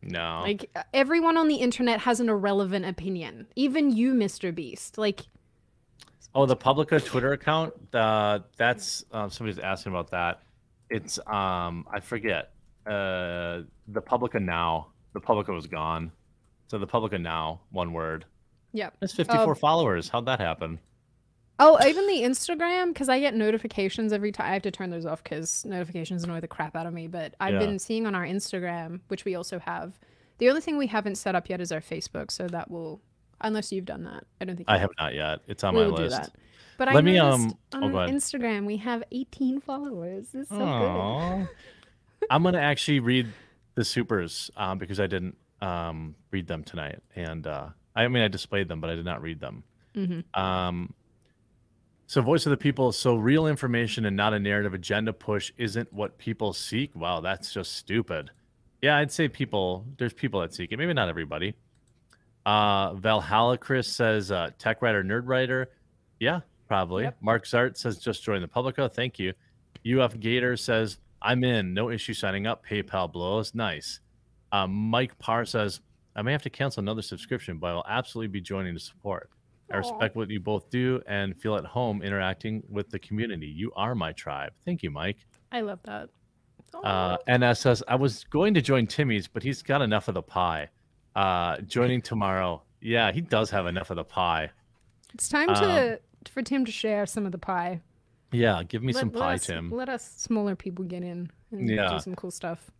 No. 0.02 0.40
Like 0.42 0.70
uh, 0.76 0.82
everyone 0.92 1.36
on 1.36 1.48
the 1.48 1.56
internet 1.56 2.00
has 2.00 2.20
an 2.20 2.28
irrelevant 2.28 2.84
opinion. 2.84 3.46
Even 3.56 3.90
you, 3.90 4.12
Mr. 4.12 4.54
Beast. 4.54 4.98
Like, 4.98 5.22
Oh, 6.34 6.46
the 6.46 6.56
Publica 6.56 6.98
Twitter 6.98 7.32
account. 7.32 7.74
Uh, 7.94 8.40
that's 8.56 9.04
um, 9.12 9.30
somebody's 9.30 9.60
asking 9.60 9.92
about 9.92 10.10
that. 10.10 10.40
It's 10.90 11.18
um, 11.26 11.86
I 11.92 12.00
forget. 12.00 12.53
Uh, 12.86 13.62
the 13.88 14.00
Publica 14.00 14.38
now. 14.40 14.88
The 15.12 15.20
Publica 15.20 15.52
was 15.52 15.66
gone. 15.66 16.12
So 16.68 16.78
the 16.78 16.86
Publica 16.86 17.18
now, 17.18 17.60
one 17.70 17.92
word. 17.92 18.24
Yep. 18.72 18.96
It's 19.02 19.14
54 19.14 19.52
Uh, 19.52 19.54
followers. 19.54 20.08
How'd 20.08 20.26
that 20.26 20.40
happen? 20.40 20.78
Oh, 21.60 21.78
even 21.86 22.08
the 22.08 22.22
Instagram, 22.22 22.88
because 22.88 23.08
I 23.08 23.20
get 23.20 23.34
notifications 23.34 24.12
every 24.12 24.32
time. 24.32 24.46
I 24.50 24.54
have 24.54 24.62
to 24.62 24.72
turn 24.72 24.90
those 24.90 25.06
off 25.06 25.22
because 25.22 25.64
notifications 25.64 26.24
annoy 26.24 26.40
the 26.40 26.48
crap 26.48 26.74
out 26.74 26.84
of 26.86 26.92
me. 26.92 27.06
But 27.06 27.34
I've 27.38 27.54
Yeah. 27.54 27.60
been 27.60 27.78
seeing 27.78 28.06
on 28.06 28.14
our 28.16 28.24
Instagram, 28.26 29.00
which 29.06 29.24
we 29.24 29.36
also 29.36 29.60
have. 29.60 29.98
The 30.38 30.48
only 30.48 30.60
thing 30.60 30.76
we 30.78 30.88
haven't 30.88 31.14
set 31.14 31.36
up 31.36 31.48
yet 31.48 31.60
is 31.60 31.70
our 31.70 31.80
Facebook, 31.80 32.32
so 32.32 32.48
that 32.48 32.68
will, 32.70 33.00
unless 33.40 33.70
you've 33.70 33.84
done 33.84 34.02
that. 34.02 34.24
I 34.40 34.44
don't 34.46 34.56
think 34.56 34.68
I 34.68 34.74
you 34.74 34.80
have 34.80 34.90
not 34.98 35.14
yet. 35.14 35.40
It's 35.46 35.62
on 35.62 35.74
we 35.76 35.82
my 35.82 35.86
will 35.86 35.96
do 35.96 36.02
list. 36.04 36.16
that. 36.20 36.32
But 36.76 36.88
I 36.88 36.94
Let 36.94 37.04
me, 37.04 37.18
um, 37.18 37.56
oh, 37.72 37.84
on 37.84 37.92
go 37.92 37.98
ahead. 38.00 38.12
Instagram 38.12 38.66
we 38.66 38.78
have 38.78 39.04
18 39.12 39.60
followers. 39.60 40.34
It's 40.34 40.48
so 40.48 40.56
good. 40.58 41.48
I'm 42.30 42.42
gonna 42.42 42.58
actually 42.58 43.00
read 43.00 43.28
the 43.74 43.84
supers 43.84 44.50
um, 44.56 44.78
because 44.78 45.00
I 45.00 45.06
didn't 45.06 45.36
um, 45.60 46.14
read 46.30 46.46
them 46.46 46.64
tonight, 46.64 47.00
and 47.16 47.46
uh, 47.46 47.68
I 47.94 48.06
mean 48.08 48.22
I 48.22 48.28
displayed 48.28 48.68
them, 48.68 48.80
but 48.80 48.90
I 48.90 48.94
did 48.94 49.04
not 49.04 49.22
read 49.22 49.40
them. 49.40 49.64
Mhm. 49.94 50.24
Um, 50.38 50.94
so 52.06 52.20
voice 52.20 52.46
of 52.46 52.50
the 52.50 52.56
people. 52.56 52.92
So 52.92 53.16
real 53.16 53.46
information 53.46 54.04
and 54.04 54.16
not 54.16 54.34
a 54.34 54.38
narrative 54.38 54.74
agenda 54.74 55.12
push 55.12 55.52
isn't 55.56 55.92
what 55.92 56.18
people 56.18 56.52
seek. 56.52 56.94
Wow, 56.94 57.20
that's 57.20 57.52
just 57.52 57.76
stupid. 57.76 58.30
Yeah, 58.82 58.98
I'd 58.98 59.10
say 59.10 59.28
people. 59.28 59.86
There's 59.98 60.12
people 60.12 60.40
that 60.40 60.52
seek 60.52 60.72
it. 60.72 60.76
Maybe 60.76 60.92
not 60.92 61.08
everybody. 61.08 61.54
Uh, 62.44 62.94
Valhalla 62.94 63.56
Chris 63.56 63.88
says 63.88 64.30
uh, 64.30 64.50
tech 64.58 64.82
writer, 64.82 65.02
nerd 65.02 65.22
writer. 65.24 65.70
Yeah, 66.20 66.40
probably. 66.68 67.04
Yep. 67.04 67.16
Mark 67.22 67.44
Zart 67.46 67.78
says 67.78 67.98
just 67.98 68.22
join 68.22 68.42
the 68.42 68.48
Publica. 68.48 68.88
Thank 68.88 69.18
you. 69.18 69.32
UF 69.86 70.18
Gator 70.20 70.56
says 70.56 70.98
I'm 71.24 71.42
in. 71.42 71.74
No 71.74 71.90
issue 71.90 72.14
signing 72.14 72.46
up. 72.46 72.64
PayPal 72.64 73.10
blows. 73.10 73.54
Nice. 73.54 74.00
Um, 74.52 74.70
Mike 74.72 75.18
Parr 75.18 75.44
says 75.44 75.80
I 76.14 76.22
may 76.22 76.32
have 76.32 76.42
to 76.42 76.50
cancel 76.50 76.80
another 76.80 77.02
subscription, 77.02 77.58
but 77.58 77.68
I'll 77.68 77.84
absolutely 77.88 78.28
be 78.28 78.40
joining 78.40 78.74
to 78.74 78.80
support. 78.80 79.30
I 79.72 79.78
respect 79.78 80.14
what 80.14 80.30
you 80.30 80.40
both 80.40 80.68
do 80.70 81.00
and 81.08 81.36
feel 81.40 81.56
at 81.56 81.64
home 81.64 82.02
interacting 82.02 82.62
with 82.68 82.90
the 82.90 82.98
community. 82.98 83.46
You 83.46 83.72
are 83.74 83.94
my 83.94 84.12
tribe. 84.12 84.52
Thank 84.64 84.82
you, 84.82 84.90
Mike. 84.90 85.16
I 85.50 85.62
love 85.62 85.80
that. 85.84 86.10
Uh, 86.74 87.16
Aw. 87.28 87.36
NS 87.36 87.60
says 87.60 87.82
I 87.88 87.94
was 87.94 88.24
going 88.24 88.54
to 88.54 88.60
join 88.60 88.86
Timmy's, 88.86 89.26
but 89.26 89.42
he's 89.42 89.62
got 89.62 89.80
enough 89.80 90.08
of 90.08 90.14
the 90.14 90.22
pie. 90.22 90.68
Uh, 91.16 91.58
joining 91.62 92.02
tomorrow. 92.02 92.62
Yeah, 92.80 93.10
he 93.12 93.22
does 93.22 93.50
have 93.50 93.66
enough 93.66 93.90
of 93.90 93.96
the 93.96 94.04
pie. 94.04 94.50
it's 95.14 95.28
time 95.28 95.48
um, 95.48 95.54
to 95.56 96.00
for 96.30 96.42
Tim 96.42 96.64
to 96.64 96.72
share 96.72 97.06
some 97.06 97.24
of 97.24 97.32
the 97.32 97.38
pie. 97.38 97.80
Yeah, 98.34 98.62
give 98.62 98.82
me 98.82 98.92
some 98.92 99.10
let 99.12 99.20
pie, 99.20 99.34
us, 99.34 99.46
Tim. 99.46 99.70
Let 99.70 99.88
us 99.88 100.04
smaller 100.16 100.56
people 100.56 100.84
get 100.84 101.02
in 101.02 101.30
and 101.50 101.68
Yeah. 101.68 101.90
do 101.92 101.98
some 102.00 102.14
cool 102.14 102.30
stuff. 102.30 102.70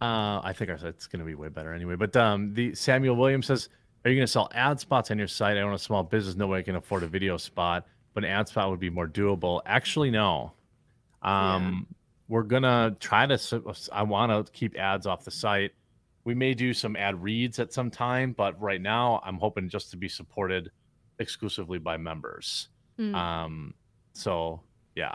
Uh, 0.00 0.40
I 0.42 0.54
think 0.56 0.70
our 0.70 0.78
site's 0.78 1.06
going 1.06 1.20
to 1.20 1.26
be 1.26 1.34
way 1.34 1.48
better 1.48 1.74
anyway. 1.74 1.94
But 1.96 2.16
um, 2.16 2.54
the 2.54 2.74
Samuel 2.74 3.16
Williams 3.16 3.46
says, 3.46 3.68
"Are 4.04 4.10
you 4.10 4.16
going 4.16 4.26
to 4.26 4.32
sell 4.32 4.48
ad 4.54 4.80
spots 4.80 5.10
on 5.10 5.18
your 5.18 5.28
site? 5.28 5.56
I 5.56 5.60
own 5.60 5.74
a 5.74 5.78
small 5.78 6.02
business. 6.02 6.36
No 6.36 6.46
way 6.46 6.60
I 6.60 6.62
can 6.62 6.76
afford 6.76 7.02
a 7.02 7.06
video 7.06 7.36
spot, 7.36 7.86
but 8.14 8.24
an 8.24 8.30
ad 8.30 8.48
spot 8.48 8.70
would 8.70 8.80
be 8.80 8.90
more 8.90 9.06
doable." 9.08 9.60
Actually, 9.66 10.10
no. 10.10 10.52
Um, 11.22 11.86
we're 12.28 12.44
gonna 12.44 12.96
try 13.00 13.26
to. 13.26 13.74
I 13.92 14.02
want 14.02 14.46
to 14.46 14.50
keep 14.52 14.78
ads 14.78 15.06
off 15.06 15.24
the 15.24 15.30
site. 15.30 15.72
We 16.24 16.34
may 16.34 16.54
do 16.54 16.72
some 16.72 16.96
ad 16.96 17.22
reads 17.22 17.58
at 17.58 17.72
some 17.72 17.90
time, 17.90 18.32
but 18.32 18.58
right 18.60 18.80
now 18.80 19.20
I'm 19.24 19.36
hoping 19.36 19.68
just 19.68 19.90
to 19.90 19.96
be 19.96 20.08
supported 20.08 20.70
exclusively 21.18 21.78
by 21.78 21.96
members. 21.98 22.68
Mm. 22.98 23.14
Um, 23.14 23.74
so 24.12 24.60
yeah. 24.94 25.14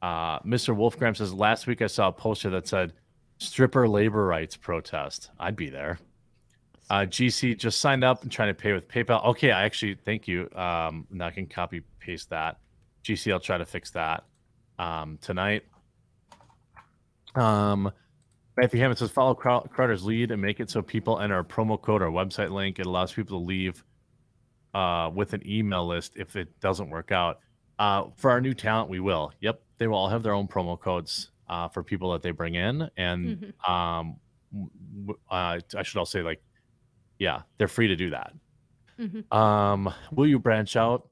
Uh, 0.00 0.40
Mr. 0.40 0.74
Wolfgram 0.76 1.16
says 1.16 1.32
last 1.32 1.66
week 1.66 1.80
I 1.80 1.86
saw 1.86 2.08
a 2.08 2.12
poster 2.12 2.50
that 2.50 2.66
said 2.66 2.92
stripper 3.38 3.88
labor 3.88 4.26
rights 4.26 4.56
protest. 4.56 5.30
I'd 5.38 5.56
be 5.56 5.70
there. 5.70 5.98
Uh, 6.90 7.06
GC 7.06 7.56
just 7.56 7.80
signed 7.80 8.04
up 8.04 8.22
and 8.22 8.30
trying 8.30 8.48
to 8.48 8.54
pay 8.54 8.72
with 8.72 8.88
PayPal. 8.88 9.24
Okay, 9.26 9.50
I 9.50 9.62
actually 9.62 9.94
thank 10.04 10.26
you. 10.26 10.48
Um, 10.54 11.06
now 11.10 11.26
I 11.26 11.30
can 11.30 11.46
copy 11.46 11.82
paste 12.00 12.30
that. 12.30 12.58
GC, 13.04 13.32
I'll 13.32 13.40
try 13.40 13.58
to 13.58 13.64
fix 13.64 13.90
that 13.92 14.24
um, 14.78 15.18
tonight. 15.20 15.62
Um, 17.34 17.90
Matthew 18.56 18.80
Hammond 18.80 18.98
says 18.98 19.10
follow 19.10 19.34
Crow- 19.34 19.66
Crowder's 19.70 20.04
lead 20.04 20.30
and 20.30 20.42
make 20.42 20.60
it 20.60 20.68
so 20.70 20.82
people 20.82 21.18
enter 21.18 21.38
a 21.38 21.44
promo 21.44 21.80
code 21.80 22.02
or 22.02 22.10
website 22.10 22.50
link. 22.50 22.78
It 22.78 22.86
allows 22.86 23.12
people 23.12 23.40
to 23.40 23.44
leave 23.44 23.82
uh, 24.74 25.10
with 25.14 25.32
an 25.32 25.42
email 25.46 25.86
list 25.86 26.12
if 26.16 26.36
it 26.36 26.60
doesn't 26.60 26.90
work 26.90 27.12
out. 27.12 27.40
Uh, 27.78 28.04
for 28.16 28.30
our 28.30 28.40
new 28.40 28.54
talent, 28.54 28.88
we 28.88 29.00
will. 29.00 29.32
Yep, 29.40 29.60
they 29.78 29.86
will 29.86 29.96
all 29.96 30.08
have 30.08 30.22
their 30.22 30.34
own 30.34 30.46
promo 30.46 30.78
codes 30.78 31.30
uh, 31.48 31.68
for 31.68 31.82
people 31.82 32.12
that 32.12 32.22
they 32.22 32.30
bring 32.30 32.54
in, 32.54 32.88
and 32.96 33.52
um, 33.66 34.16
w- 34.52 34.70
w- 35.06 35.18
uh, 35.30 35.58
I 35.76 35.82
should 35.82 35.98
also 35.98 36.18
say 36.18 36.22
like, 36.22 36.42
yeah, 37.18 37.42
they're 37.58 37.68
free 37.68 37.88
to 37.88 37.96
do 37.96 38.10
that. 38.10 38.32
Mhm. 38.98 39.32
Um, 39.34 39.92
will 40.12 40.26
you 40.26 40.38
branch 40.38 40.76
out? 40.76 41.08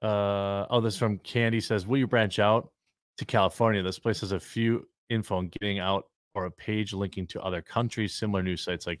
Uh, 0.00 0.66
oh, 0.70 0.80
this 0.80 0.94
is 0.94 0.98
from 0.98 1.18
Candy 1.18 1.60
says, 1.60 1.86
will 1.86 1.98
you 1.98 2.06
branch 2.08 2.38
out 2.38 2.70
to 3.18 3.24
California? 3.24 3.82
This 3.82 3.98
place 3.98 4.20
has 4.20 4.32
a 4.32 4.40
few 4.40 4.88
info 5.10 5.36
on 5.36 5.48
getting 5.60 5.78
out 5.78 6.06
or 6.34 6.46
a 6.46 6.50
page 6.50 6.92
linking 6.92 7.26
to 7.28 7.40
other 7.42 7.60
countries. 7.62 8.14
Similar 8.14 8.42
news 8.42 8.62
sites 8.62 8.86
like 8.86 9.00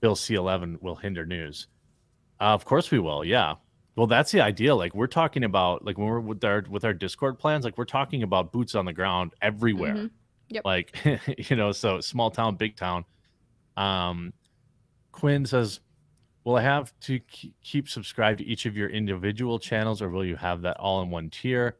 Bill 0.00 0.16
C11 0.16 0.80
will 0.82 0.96
hinder 0.96 1.24
news. 1.26 1.68
Uh, 2.40 2.44
of 2.54 2.64
course 2.64 2.90
we 2.90 2.98
will. 2.98 3.24
Yeah. 3.24 3.54
Well, 3.94 4.06
that's 4.06 4.32
the 4.32 4.40
idea. 4.40 4.74
Like 4.74 4.94
we're 4.94 5.06
talking 5.06 5.44
about, 5.44 5.84
like 5.84 5.98
when 5.98 6.06
we're 6.06 6.20
with 6.20 6.42
our 6.44 6.64
with 6.68 6.84
our 6.84 6.94
Discord 6.94 7.38
plans, 7.38 7.64
like 7.64 7.76
we're 7.76 7.84
talking 7.84 8.22
about 8.22 8.52
boots 8.52 8.74
on 8.74 8.84
the 8.84 8.92
ground 8.92 9.32
everywhere. 9.42 9.94
Mhm. 9.94 10.10
Yep. 10.48 10.64
Like 10.64 10.96
you 11.50 11.56
know, 11.56 11.72
so 11.72 12.00
small 12.00 12.30
town, 12.30 12.56
big 12.56 12.76
town. 12.76 13.04
Um, 13.76 14.32
Quinn 15.12 15.44
says, 15.46 15.80
Will 16.44 16.56
I 16.56 16.62
have 16.62 16.92
to 17.02 17.20
keep 17.62 17.88
subscribed 17.88 18.38
to 18.38 18.44
each 18.44 18.66
of 18.66 18.76
your 18.76 18.88
individual 18.88 19.58
channels, 19.60 20.02
or 20.02 20.10
will 20.10 20.24
you 20.24 20.36
have 20.36 20.62
that 20.62 20.76
all 20.78 21.00
in 21.02 21.10
one 21.10 21.30
tier? 21.30 21.76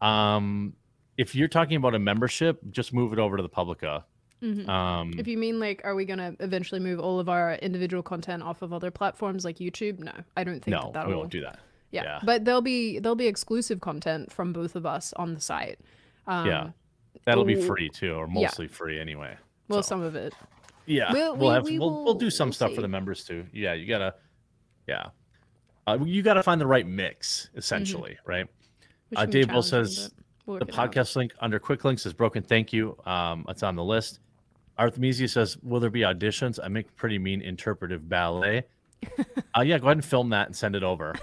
Um, 0.00 0.74
if 1.16 1.34
you're 1.34 1.48
talking 1.48 1.76
about 1.76 1.94
a 1.94 1.98
membership, 1.98 2.60
just 2.70 2.92
move 2.92 3.12
it 3.12 3.18
over 3.18 3.36
to 3.36 3.42
the 3.42 3.48
Publica. 3.48 4.04
Mhm. 4.42 4.68
Um, 4.68 5.14
If 5.18 5.26
you 5.26 5.38
mean 5.38 5.58
like, 5.58 5.80
are 5.84 5.94
we 5.94 6.04
gonna 6.04 6.36
eventually 6.40 6.80
move 6.80 7.00
all 7.00 7.18
of 7.18 7.28
our 7.28 7.54
individual 7.54 8.02
content 8.02 8.42
off 8.42 8.62
of 8.62 8.72
other 8.72 8.90
platforms 8.90 9.44
like 9.44 9.56
YouTube? 9.58 9.98
No, 9.98 10.12
I 10.36 10.44
don't 10.44 10.60
think 10.62 10.76
no, 10.76 10.90
that 10.92 11.06
we 11.06 11.12
will. 11.14 11.20
won't 11.20 11.32
do 11.32 11.40
that. 11.40 11.58
yeah. 11.90 12.02
yeah. 12.02 12.20
but 12.24 12.44
there'll 12.44 12.60
be 12.62 12.98
there'll 12.98 13.16
be 13.16 13.26
exclusive 13.26 13.80
content 13.80 14.30
from 14.32 14.52
both 14.52 14.76
of 14.76 14.84
us 14.84 15.12
on 15.14 15.34
the 15.34 15.40
site. 15.40 15.80
Um, 16.26 16.46
yeah, 16.46 16.70
that'll 17.24 17.44
be 17.44 17.54
free 17.60 17.88
too, 17.88 18.12
or 18.12 18.26
yeah. 18.26 18.34
mostly 18.42 18.68
free 18.68 19.00
anyway. 19.00 19.36
Well, 19.68 19.82
so. 19.82 19.88
some 19.88 20.02
of 20.02 20.14
it. 20.16 20.34
Yeah, 20.84 21.12
We'll- 21.12 21.34
we'll, 21.36 21.50
have 21.50 21.64
we 21.64 21.78
we'll, 21.80 22.04
we'll 22.04 22.14
do 22.14 22.30
some 22.30 22.48
we'll 22.48 22.52
stuff 22.52 22.74
for 22.74 22.80
the 22.82 22.88
members 22.88 23.24
too. 23.24 23.46
Yeah, 23.52 23.72
you 23.72 23.86
gotta, 23.88 24.14
yeah, 24.86 25.06
uh, 25.86 25.98
you 26.04 26.22
gotta 26.22 26.42
find 26.44 26.60
the 26.60 26.66
right 26.66 26.86
mix 26.86 27.48
essentially, 27.56 28.18
right? 28.24 28.46
Uh, 29.16 29.24
Dave 29.26 29.48
Bull 29.48 29.62
says 29.62 30.12
The 30.46 30.54
it 30.56 30.62
out. 30.78 30.92
podcast 30.92 31.16
link 31.16 31.32
under 31.40 31.58
quick 31.58 31.84
links 31.84 32.06
is 32.06 32.12
broken. 32.12 32.42
Thank 32.44 32.72
you. 32.72 32.96
Um, 33.06 33.44
it's 33.48 33.62
on 33.64 33.74
the 33.74 33.82
list. 33.82 34.20
Artemisia 34.78 35.28
says, 35.28 35.56
"Will 35.62 35.80
there 35.80 35.90
be 35.90 36.00
auditions? 36.00 36.58
I 36.62 36.68
make 36.68 36.94
pretty 36.96 37.18
mean 37.18 37.40
interpretive 37.40 38.08
ballet." 38.08 38.64
uh, 39.56 39.62
yeah, 39.62 39.78
go 39.78 39.86
ahead 39.86 39.98
and 39.98 40.04
film 40.04 40.30
that 40.30 40.46
and 40.46 40.56
send 40.56 40.76
it 40.76 40.82
over. 40.82 41.14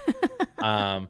um, 0.58 1.08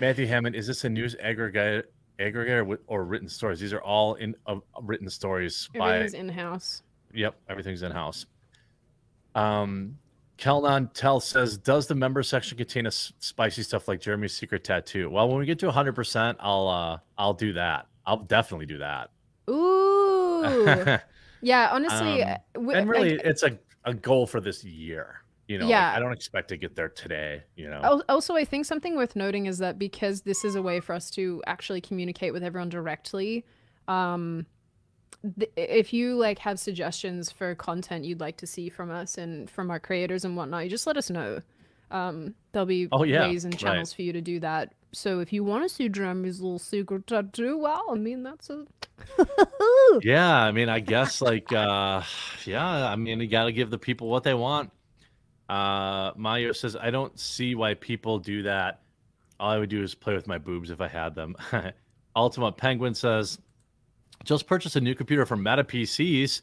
Matthew 0.00 0.26
Hammond, 0.26 0.54
is 0.56 0.66
this 0.66 0.84
a 0.84 0.88
news 0.88 1.14
aggregator, 1.22 1.84
aggregator 2.18 2.78
or 2.86 3.04
written 3.04 3.28
stories? 3.28 3.60
These 3.60 3.72
are 3.72 3.82
all 3.82 4.14
in 4.14 4.34
uh, 4.46 4.56
written 4.82 5.08
stories 5.10 5.68
by 5.76 6.06
in 6.06 6.28
house. 6.28 6.82
Yep, 7.14 7.34
everything's 7.48 7.82
in 7.82 7.92
house. 7.92 8.26
Um, 9.34 9.98
Kelnon 10.38 10.92
Tell 10.92 11.20
says, 11.20 11.56
"Does 11.56 11.86
the 11.86 11.94
member 11.94 12.22
section 12.22 12.56
contain 12.58 12.86
a 12.86 12.88
s- 12.88 13.12
spicy 13.18 13.62
stuff 13.62 13.86
like 13.86 14.00
Jeremy's 14.00 14.32
secret 14.34 14.64
tattoo?" 14.64 15.10
Well, 15.10 15.28
when 15.28 15.38
we 15.38 15.46
get 15.46 15.58
to 15.60 15.66
100, 15.66 15.92
percent 15.94 16.38
I'll 16.40 16.68
uh, 16.68 16.98
I'll 17.18 17.34
do 17.34 17.52
that. 17.52 17.86
I'll 18.06 18.16
definitely 18.16 18.66
do 18.66 18.78
that. 18.78 19.10
Ooh. 19.50 20.98
yeah, 21.42 21.68
honestly, 21.72 22.22
Um, 22.22 22.30
uh, 22.30 22.36
w- 22.54 22.78
and 22.78 22.88
like, 22.88 22.96
really, 22.96 23.20
it's 23.24 23.42
a 23.42 23.58
a 23.84 23.92
goal 23.92 24.26
for 24.26 24.40
this 24.40 24.64
year. 24.64 25.16
You 25.48 25.58
know, 25.58 25.64
like, 25.64 25.70
Yeah. 25.70 25.92
I 25.94 25.98
don't 25.98 26.12
expect 26.12 26.48
to 26.48 26.56
get 26.56 26.76
there 26.76 26.88
today. 26.88 27.42
You 27.56 27.68
know, 27.68 28.02
Also, 28.08 28.36
I 28.36 28.44
think 28.44 28.64
something 28.64 28.94
worth 28.96 29.16
noting 29.16 29.46
is 29.46 29.58
that 29.58 29.76
because 29.78 30.22
this 30.22 30.44
is 30.44 30.54
a 30.54 30.62
way 30.62 30.78
for 30.80 30.94
us 30.94 31.10
to 31.12 31.42
actually 31.46 31.80
communicate 31.80 32.32
with 32.32 32.44
everyone 32.44 32.68
directly, 32.68 33.44
um, 33.88 34.46
if 35.56 35.92
you 35.92 36.14
like 36.16 36.38
have 36.38 36.58
suggestions 36.58 37.30
for 37.30 37.54
content 37.54 38.04
you'd 38.04 38.20
like 38.20 38.36
to 38.38 38.46
see 38.46 38.68
from 38.68 38.90
us 38.90 39.18
and 39.18 39.48
from 39.50 39.70
our 39.70 39.78
creators 39.80 40.24
and 40.24 40.36
whatnot, 40.36 40.64
you 40.64 40.70
just 40.70 40.86
let 40.86 40.96
us 40.96 41.10
know. 41.10 41.40
Um, 41.90 42.34
there'll 42.52 42.66
be 42.66 42.88
Oh, 42.92 43.04
yeah, 43.04 43.28
ways 43.28 43.44
and 43.44 43.52
right. 43.54 43.60
channels 43.60 43.92
for 43.92 44.02
you 44.02 44.12
to 44.14 44.20
do 44.20 44.40
that. 44.40 44.72
So 44.94 45.20
if 45.20 45.32
you 45.32 45.42
want 45.42 45.62
to 45.62 45.68
see 45.68 45.88
Jeremy's 45.88 46.40
little 46.40 46.58
secret 46.58 47.06
tattoo, 47.06 47.56
well, 47.58 47.86
I 47.90 47.94
mean 47.94 48.22
that's 48.22 48.50
a 48.50 48.66
yeah. 50.02 50.36
I 50.36 50.52
mean, 50.52 50.68
I 50.68 50.80
guess 50.80 51.20
like, 51.20 51.52
uh, 51.52 52.02
yeah. 52.44 52.88
I 52.90 52.96
mean, 52.96 53.20
you 53.20 53.26
got 53.26 53.44
to 53.44 53.52
give 53.52 53.70
the 53.70 53.78
people 53.78 54.08
what 54.08 54.22
they 54.22 54.34
want. 54.34 54.70
Uh, 55.48 56.12
Mayo 56.16 56.52
says, 56.52 56.76
I 56.76 56.90
don't 56.90 57.18
see 57.18 57.54
why 57.54 57.74
people 57.74 58.18
do 58.18 58.42
that. 58.42 58.80
All 59.40 59.50
I 59.50 59.58
would 59.58 59.70
do 59.70 59.82
is 59.82 59.94
play 59.94 60.14
with 60.14 60.26
my 60.26 60.38
boobs 60.38 60.70
if 60.70 60.80
I 60.80 60.88
had 60.88 61.14
them. 61.14 61.36
Ultimate 62.16 62.56
Penguin 62.56 62.94
says, 62.94 63.38
just 64.24 64.46
purchased 64.46 64.76
a 64.76 64.80
new 64.80 64.94
computer 64.94 65.26
from 65.26 65.42
Meta 65.42 65.64
PCs. 65.64 66.42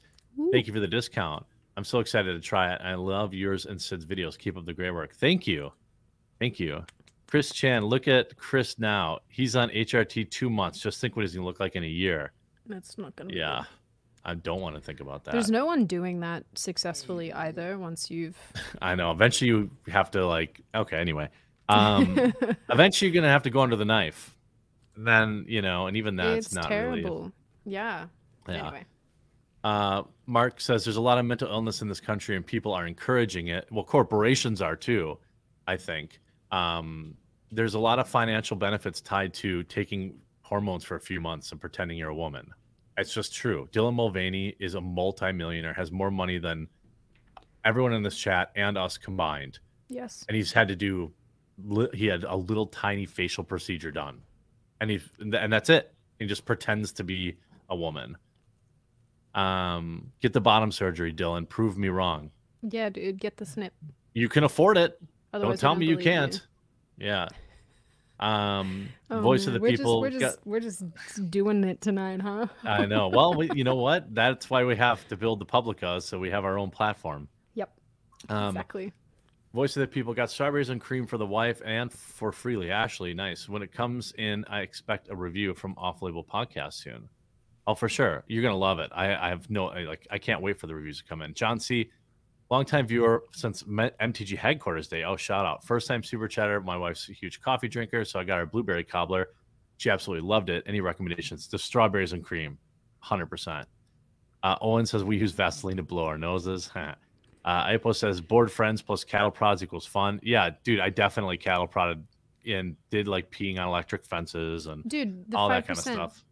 Thank 0.52 0.68
you 0.68 0.74
for 0.74 0.80
the 0.80 0.88
discount. 0.88 1.46
I'm 1.78 1.84
so 1.84 2.00
excited 2.00 2.34
to 2.34 2.40
try 2.40 2.74
it. 2.74 2.82
I 2.84 2.96
love 2.96 3.34
yours 3.34 3.66
and 3.66 3.82
Sid's 3.82 4.06
videos. 4.06 4.38
Keep 4.38 4.58
up 4.58 4.66
the 4.66 4.74
great 4.74 4.92
work. 4.92 5.16
Thank 5.16 5.48
you. 5.48 5.72
Thank 6.40 6.60
you. 6.60 6.84
Chris 7.30 7.52
Chan, 7.52 7.86
look 7.86 8.08
at 8.08 8.36
Chris 8.38 8.80
now. 8.80 9.20
He's 9.28 9.56
on 9.56 9.70
HRT 9.70 10.32
two 10.32 10.50
months. 10.50 10.80
Just 10.80 11.00
think 11.00 11.16
what 11.16 11.22
he's 11.22 11.36
going 11.36 11.44
to 11.44 11.48
look 11.48 11.60
like 11.60 11.76
in 11.76 11.84
a 11.84 11.88
year. 11.88 12.32
that's 12.66 12.98
not 12.98 13.16
gonna. 13.16 13.34
Yeah. 13.34 13.66
I 14.26 14.34
don't 14.34 14.62
want 14.62 14.76
to 14.76 14.82
think 14.82 15.00
about 15.00 15.24
that. 15.24 15.32
There's 15.32 15.52
no 15.52 15.66
one 15.66 15.86
doing 15.86 16.20
that 16.22 16.44
successfully 16.56 17.32
either. 17.32 17.78
Once 17.78 18.10
you've 18.10 18.38
I 18.82 18.96
know. 18.96 19.12
Eventually, 19.12 19.50
you 19.50 19.72
have 19.88 20.12
to 20.12 20.26
like. 20.26 20.62
Okay. 20.74 20.98
Anyway, 20.98 21.30
um, 21.70 22.34
eventually 22.70 23.10
you're 23.10 23.22
gonna 23.22 23.32
have 23.32 23.44
to 23.44 23.50
go 23.50 23.62
under 23.62 23.76
the 23.76 23.86
knife. 23.86 24.36
Then 24.98 25.46
you 25.48 25.62
know, 25.62 25.88
and 25.88 25.96
even 25.98 26.16
that's 26.16 26.48
it's 26.48 26.56
not 26.56 26.68
terrible. 26.68 27.32
Yeah. 27.66 28.08
really. 28.48 28.60
Yeah. 28.60 28.66
Anyway. 28.66 28.86
Uh, 29.64 30.04
Mark 30.26 30.62
says 30.62 30.84
there's 30.84 30.96
a 30.96 31.02
lot 31.02 31.18
of 31.18 31.26
mental 31.26 31.50
illness 31.50 31.82
in 31.82 31.88
this 31.88 32.02
country, 32.02 32.36
and 32.36 32.46
people 32.46 32.74
are 32.74 32.88
encouraging 32.88 33.48
it. 33.48 33.68
Well, 33.72 33.84
corporations 33.84 34.62
are 34.62 34.76
too. 34.76 35.18
I 35.68 35.78
think 35.78 36.20
um, 36.52 37.16
there's 37.52 37.74
a 37.74 37.80
lot 37.80 38.00
of 38.00 38.08
financial 38.08 38.56
benefits 38.58 39.02
tied 39.02 39.34
to 39.36 39.64
taking 39.64 40.16
hormones 40.42 40.84
for 40.84 40.96
a 40.96 41.00
few 41.02 41.20
months 41.22 41.52
and 41.52 41.60
pretending 41.62 41.98
you're 41.98 42.10
a 42.10 42.16
woman. 42.16 42.52
It's 42.98 43.14
just 43.14 43.34
true. 43.34 43.68
Dylan 43.72 43.94
Mulvaney 43.96 44.56
is 44.60 44.76
a 44.76 44.82
multimillionaire, 44.82 45.74
has 45.74 45.92
more 45.92 46.12
money 46.12 46.38
than 46.38 46.68
everyone 47.66 47.94
in 47.94 48.04
this 48.04 48.18
chat 48.18 48.52
and 48.56 48.78
us 48.78 48.98
combined. 48.98 49.60
Yes. 49.90 50.24
and 50.28 50.36
he's 50.36 50.52
had 50.52 50.68
to 50.68 50.76
do, 50.76 51.12
he 51.94 52.06
had 52.06 52.24
a 52.24 52.36
little 52.36 52.68
tiny 52.68 53.06
facial 53.08 53.44
procedure 53.44 53.92
done 53.92 54.22
and 54.80 54.90
he 54.92 55.02
and 55.20 55.52
that's 55.52 55.70
it 55.70 55.94
he 56.20 56.26
just 56.26 56.46
pretends 56.46 56.94
to 56.94 57.04
be 57.04 57.36
a 57.70 57.76
woman 57.76 58.16
um 59.36 60.12
get 60.22 60.32
the 60.34 60.40
bottom 60.42 60.72
surgery 60.72 61.14
dylan 61.14 61.48
prove 61.48 61.78
me 61.78 61.90
wrong 61.90 62.32
Yeah, 62.62 62.90
dude, 62.90 63.20
get 63.20 63.36
the 63.38 63.46
snip. 63.46 63.74
you 64.14 64.30
can 64.30 64.44
afford 64.46 64.78
it 64.78 65.00
Otherwise, 65.34 65.60
don't 65.60 65.70
tell 65.70 65.76
me 65.76 65.86
you 65.86 65.98
can't 65.98 66.48
yeah 67.00 67.28
um 68.20 68.90
Oh, 69.10 69.22
voice 69.22 69.48
of 69.48 69.54
the 69.54 69.60
we're 69.60 69.70
people 69.72 70.04
Just, 70.04 70.14
we're 70.14 70.20
got- 70.20 70.28
just 70.28 70.40
we're 70.46 70.60
just 70.60 71.32
doing 71.32 71.64
it 71.64 71.80
tonight, 71.82 72.22
huh? 72.22 72.48
i 72.64 72.86
know 72.86 73.08
well 73.08 73.34
we, 73.34 73.50
you 73.56 73.64
know 73.64 73.76
what 73.88 74.14
that's 74.14 74.50
why 74.50 74.64
we 74.66 74.76
have 74.76 75.08
to 75.08 75.16
build 75.18 75.40
the 75.40 75.46
publica 75.46 76.02
so 76.02 76.20
we 76.20 76.30
have 76.30 76.44
our 76.46 76.58
own 76.58 76.70
platform 76.70 77.28
Yep. 77.56 77.72
um 78.30 78.50
exactly. 78.50 78.94
Voice 79.52 79.76
of 79.76 79.82
the 79.82 79.88
people 79.88 80.14
got 80.14 80.30
strawberries 80.30 80.70
and 80.70 80.80
cream 80.80 81.08
for 81.08 81.18
the 81.18 81.26
wife 81.26 81.60
and 81.66 81.92
for 81.92 82.32
freely. 82.32 82.70
Ashley, 82.70 83.16
nice. 83.16 83.50
When 83.50 83.64
it 83.64 83.72
comes 83.74 84.14
in, 84.16 84.46
I 84.48 84.60
expect 84.60 85.10
a 85.10 85.16
review 85.16 85.56
from 85.56 85.74
Off 85.76 86.04
Label 86.04 86.24
Podcast 86.24 86.74
soon. 86.74 87.10
Oh, 87.66 87.74
for 87.74 87.90
sure. 87.90 88.24
You're 88.28 88.44
gonna 88.44 88.56
love 88.56 88.78
it. 88.78 88.92
I, 88.94 89.16
I 89.16 89.30
have 89.30 89.50
no 89.50 89.70
I, 89.70 89.86
like. 89.86 90.06
I 90.12 90.20
can't 90.20 90.44
wait 90.44 90.60
for 90.60 90.68
the 90.68 90.76
reviews 90.76 91.00
to 91.00 91.04
come 91.06 91.24
in. 91.24 91.34
John 91.34 91.60
C, 91.60 91.90
longtime 92.50 92.88
viewer 92.88 93.24
since 93.32 93.64
MTG 93.64 94.38
headquarters 94.38 94.88
day. 94.88 95.04
Oh, 95.04 95.16
shout 95.16 95.46
out! 95.46 95.66
First 95.66 95.88
time 95.88 96.04
super 96.04 96.28
chatter. 96.28 96.60
My 96.62 96.78
wife's 96.78 97.10
a 97.10 97.14
huge 97.14 97.42
coffee 97.42 97.68
drinker, 97.68 98.06
so 98.06 98.20
I 98.20 98.24
got 98.24 98.38
her 98.38 98.46
blueberry 98.46 98.84
cobbler. 98.84 99.30
She 99.78 99.90
absolutely 99.90 100.28
loved 100.28 100.50
it. 100.50 100.64
Any 100.68 100.82
recommendations? 100.82 101.48
The 101.48 101.58
strawberries 101.58 102.14
and 102.14 102.24
cream, 102.24 102.58
hundred 103.00 103.28
percent. 103.28 103.68
Uh, 104.44 104.56
Owen 104.62 104.86
says 104.86 105.04
we 105.04 105.18
use 105.18 105.32
Vaseline 105.32 105.78
to 105.78 105.84
blow 105.84 106.06
our 106.06 106.18
noses. 106.18 106.70
Uh, 107.46 107.68
Ipo 107.68 107.96
says 107.96 108.20
bored 108.20 108.52
friends 108.52 108.82
plus 108.82 109.06
cattle 109.06 109.32
prods 109.32 109.64
equals 109.64 109.86
fun. 109.86 110.20
Yeah, 110.22 110.50
dude, 110.66 110.82
I 110.82 110.90
definitely 110.90 111.38
cattle 111.38 111.68
prodded 111.68 112.04
and 112.46 112.76
did 112.90 113.08
like 113.08 113.32
peeing 113.32 113.58
on 113.58 113.68
electric 113.68 114.06
fences 114.06 114.66
and 114.68 114.88
Dude, 114.88 115.34
all 115.34 115.48
that 115.50 115.66
kind 115.66 115.78
of 115.78 115.84
stuff. 115.84 116.24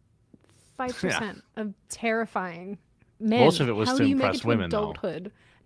five 0.76 0.94
percent 1.00 1.42
of 1.56 1.72
terrifying 1.88 2.78
men. 3.18 3.40
Most 3.40 3.60
of 3.60 3.68
it 3.68 3.72
was 3.72 3.88
How 3.88 3.96
to 3.96 4.02
do 4.02 4.08
you 4.08 4.16
make 4.16 4.26
impress 4.26 4.44
women, 4.44 4.70
though. 4.70 4.94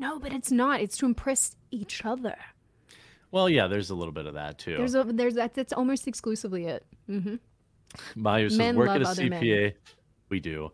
No, 0.02 0.18
but 0.18 0.32
it's 0.32 0.50
not. 0.50 0.80
It's 0.80 0.96
to 0.96 1.06
impress 1.06 1.54
each 1.70 2.04
other. 2.04 2.34
Well, 3.30 3.48
yeah, 3.48 3.68
there's 3.68 3.90
a 3.90 3.94
little 3.94 4.12
bit 4.12 4.26
of 4.26 4.34
that 4.34 4.58
too. 4.58 4.76
There's 4.76 4.96
a 4.96 5.04
there's 5.04 5.34
that. 5.34 5.54
That's 5.54 5.72
almost 5.72 6.08
exclusively 6.08 6.66
it. 6.66 6.84
Mm-hmm. 7.08 7.36
Mayu 8.20 8.50
says 8.50 8.58
Men 8.58 8.74
work 8.76 8.88
at 8.88 9.02
a 9.02 9.06
other 9.06 9.28
men. 9.28 9.40
CPA. 9.40 9.74
We 10.28 10.40
do 10.40 10.72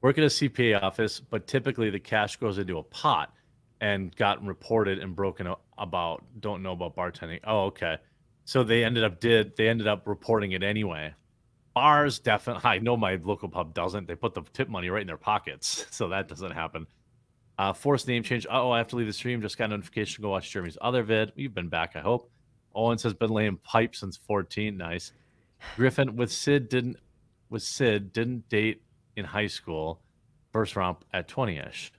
work 0.00 0.18
at 0.18 0.24
a 0.24 0.26
CPA 0.26 0.82
office, 0.82 1.20
but 1.20 1.46
typically 1.46 1.88
the 1.88 2.00
cash 2.00 2.36
goes 2.36 2.58
into 2.58 2.78
a 2.78 2.82
pot 2.82 3.32
and 3.80 4.14
gotten 4.16 4.44
reported 4.44 4.98
and 4.98 5.14
broken 5.14 5.54
about. 5.78 6.24
Don't 6.40 6.60
know 6.60 6.72
about 6.72 6.96
bartending. 6.96 7.38
Oh, 7.44 7.66
okay. 7.66 7.96
So 8.44 8.64
they 8.64 8.82
ended 8.82 9.04
up 9.04 9.20
did 9.20 9.54
they 9.56 9.68
ended 9.68 9.86
up 9.86 10.08
reporting 10.08 10.50
it 10.50 10.64
anyway. 10.64 11.14
Bars 11.74 12.18
definitely. 12.18 12.62
I 12.68 12.80
know 12.80 12.96
my 12.96 13.20
local 13.22 13.48
pub 13.48 13.72
doesn't. 13.72 14.08
They 14.08 14.16
put 14.16 14.34
the 14.34 14.42
tip 14.52 14.68
money 14.68 14.90
right 14.90 15.00
in 15.00 15.06
their 15.06 15.16
pockets, 15.16 15.86
so 15.92 16.08
that 16.08 16.26
doesn't 16.26 16.50
happen. 16.50 16.88
Uh, 17.58 17.72
forced 17.72 18.08
name 18.08 18.22
change. 18.22 18.46
Oh, 18.50 18.70
I 18.70 18.78
have 18.78 18.88
to 18.88 18.96
leave 18.96 19.06
the 19.06 19.12
stream. 19.12 19.40
Just 19.40 19.56
got 19.56 19.66
a 19.66 19.68
notification. 19.68 20.22
Go 20.22 20.30
watch 20.30 20.50
Jeremy's 20.50 20.76
other 20.80 21.02
vid. 21.04 21.32
You've 21.36 21.54
been 21.54 21.68
back, 21.68 21.92
I 21.94 22.00
hope. 22.00 22.30
Owens 22.74 23.02
has 23.04 23.14
been 23.14 23.30
laying 23.30 23.56
pipe 23.58 23.94
since 23.94 24.16
14. 24.16 24.76
Nice. 24.76 25.12
Griffin 25.76 26.16
with 26.16 26.32
Sid 26.32 26.68
didn't 26.68 26.96
with 27.48 27.62
Sid 27.62 28.12
didn't 28.12 28.48
date 28.48 28.82
in 29.16 29.24
high 29.24 29.46
school. 29.46 30.00
First 30.52 30.74
romp 30.74 31.04
at 31.12 31.28
20ish. 31.28 31.90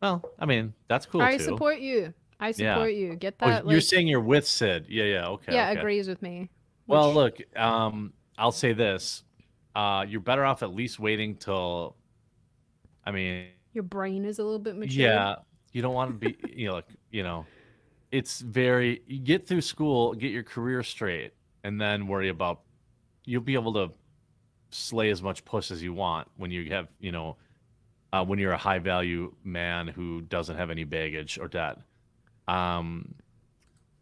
Well, 0.00 0.24
I 0.38 0.46
mean 0.46 0.72
that's 0.88 1.04
cool 1.06 1.20
I 1.20 1.36
too. 1.36 1.44
support 1.44 1.78
you. 1.80 2.14
I 2.40 2.48
Yeah. 2.56 2.74
support 2.74 2.94
you. 2.94 3.14
Get 3.16 3.34
Oh, 3.40 3.48
that. 3.48 3.68
you're 3.68 3.80
saying 3.82 4.08
you're 4.08 4.20
with 4.20 4.46
Sid. 4.48 4.86
Yeah, 4.88 5.04
yeah, 5.04 5.26
okay. 5.28 5.52
yeah, 5.54 5.70
okay. 5.70 5.80
agrees 5.80 6.08
with 6.08 6.22
me. 6.22 6.48
Well, 6.86 7.08
which- 7.08 7.14
look, 7.48 7.56
um, 7.60 8.12
I'll 8.38 8.50
say 8.50 8.72
this: 8.72 9.22
uh, 9.76 10.04
you're 10.08 10.20
better 10.22 10.44
off 10.44 10.62
at 10.62 10.74
least 10.74 10.98
waiting 10.98 11.36
till. 11.36 11.94
I 13.04 13.10
mean, 13.12 13.48
your 13.72 13.84
brain 13.84 14.24
is 14.24 14.38
a 14.38 14.44
little 14.44 14.58
bit 14.58 14.76
mature. 14.76 15.02
yeah, 15.02 15.34
you 15.72 15.82
don't 15.82 15.94
want 15.94 16.20
to 16.20 16.28
be, 16.28 16.36
you 16.54 16.68
know, 16.68 16.74
like, 16.74 16.88
you 17.10 17.22
know, 17.22 17.46
it's 18.10 18.40
very 18.40 19.02
you 19.06 19.18
get 19.18 19.46
through 19.46 19.62
school, 19.62 20.14
get 20.14 20.30
your 20.30 20.42
career 20.42 20.82
straight, 20.82 21.32
and 21.64 21.80
then 21.80 22.06
worry 22.06 22.28
about 22.28 22.60
you'll 23.24 23.42
be 23.42 23.54
able 23.54 23.72
to 23.74 23.90
slay 24.70 25.10
as 25.10 25.22
much 25.22 25.44
puss 25.44 25.70
as 25.70 25.82
you 25.82 25.92
want 25.92 26.26
when 26.36 26.50
you 26.50 26.70
have 26.70 26.88
you 26.98 27.12
know 27.12 27.36
uh, 28.12 28.24
when 28.24 28.38
you're 28.38 28.52
a 28.52 28.58
high 28.58 28.78
value 28.78 29.34
man 29.44 29.88
who 29.88 30.20
doesn't 30.22 30.56
have 30.56 30.70
any 30.70 30.84
baggage 30.84 31.38
or 31.38 31.48
debt. 31.48 31.78
Um, 32.48 33.14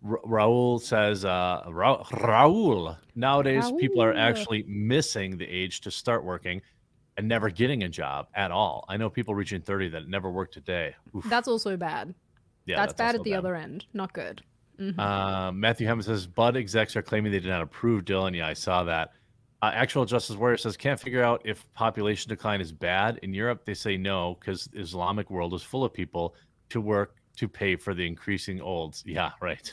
Ra- 0.03 0.23
Raul 0.25 0.81
says, 0.81 1.25
uh, 1.25 1.63
Ra- 1.69 2.03
Raul, 2.05 2.97
nowadays 3.15 3.71
people 3.79 4.03
are 4.03 4.15
actually 4.15 4.65
missing 4.67 5.37
the 5.37 5.45
age 5.47 5.83
to 5.83 5.91
start 5.91 6.25
working 6.25 6.63
and 7.21 7.29
never 7.29 7.51
getting 7.51 7.83
a 7.83 7.89
job 7.89 8.29
at 8.35 8.51
all. 8.51 8.87
I 8.89 8.97
know 8.97 9.11
people 9.11 9.35
reaching 9.35 9.61
30 9.61 9.91
that 9.91 10.09
never 10.09 10.31
worked 10.31 10.57
a 10.57 10.61
day. 10.61 10.97
Oof. 11.15 11.23
That's 11.29 11.49
also 11.49 11.77
bad. 11.77 12.15
Yeah, 12.65 12.77
that's, 12.77 12.95
bad 12.95 13.15
at 13.15 13.23
the 13.25 13.35
other 13.35 13.55
end. 13.55 13.85
Not 13.93 14.15
good. 14.15 14.43
Mhm. 14.79 14.99
Uh, 14.99 15.53
Matthew 15.53 15.87
Hammond 15.87 16.07
says 16.07 16.27
Bud 16.27 16.57
execs 16.57 16.97
are 16.97 17.03
claiming 17.03 17.31
they 17.31 17.41
did 17.41 17.51
not 17.51 17.61
approve 17.61 18.07
Dylan. 18.07 18.35
Yeah, 18.35 18.47
I 18.47 18.55
saw 18.55 18.85
that. 18.85 19.13
Uh, 19.61 19.71
Actual 19.75 20.07
Justice 20.07 20.37
Warrior 20.37 20.57
says 20.57 20.79
can't 20.79 20.99
figure 20.99 21.23
out 21.23 21.43
if 21.45 21.71
population 21.75 22.31
decline 22.31 22.63
is 22.63 22.73
bad 22.73 23.19
in 23.23 23.35
Europe. 23.35 23.67
They 23.67 23.75
say 23.75 23.99
no 23.99 24.39
because 24.41 24.71
Islamic 24.73 25.29
world 25.29 25.53
is 25.53 25.63
full 25.63 25.85
of 25.85 25.93
people 25.93 26.35
to 26.71 26.81
work 26.81 27.17
to 27.37 27.49
pay 27.49 27.77
for 27.77 27.93
the 27.93 28.07
increasing 28.07 28.63
olds. 28.63 29.03
Yeah, 29.07 29.33
right. 29.43 29.71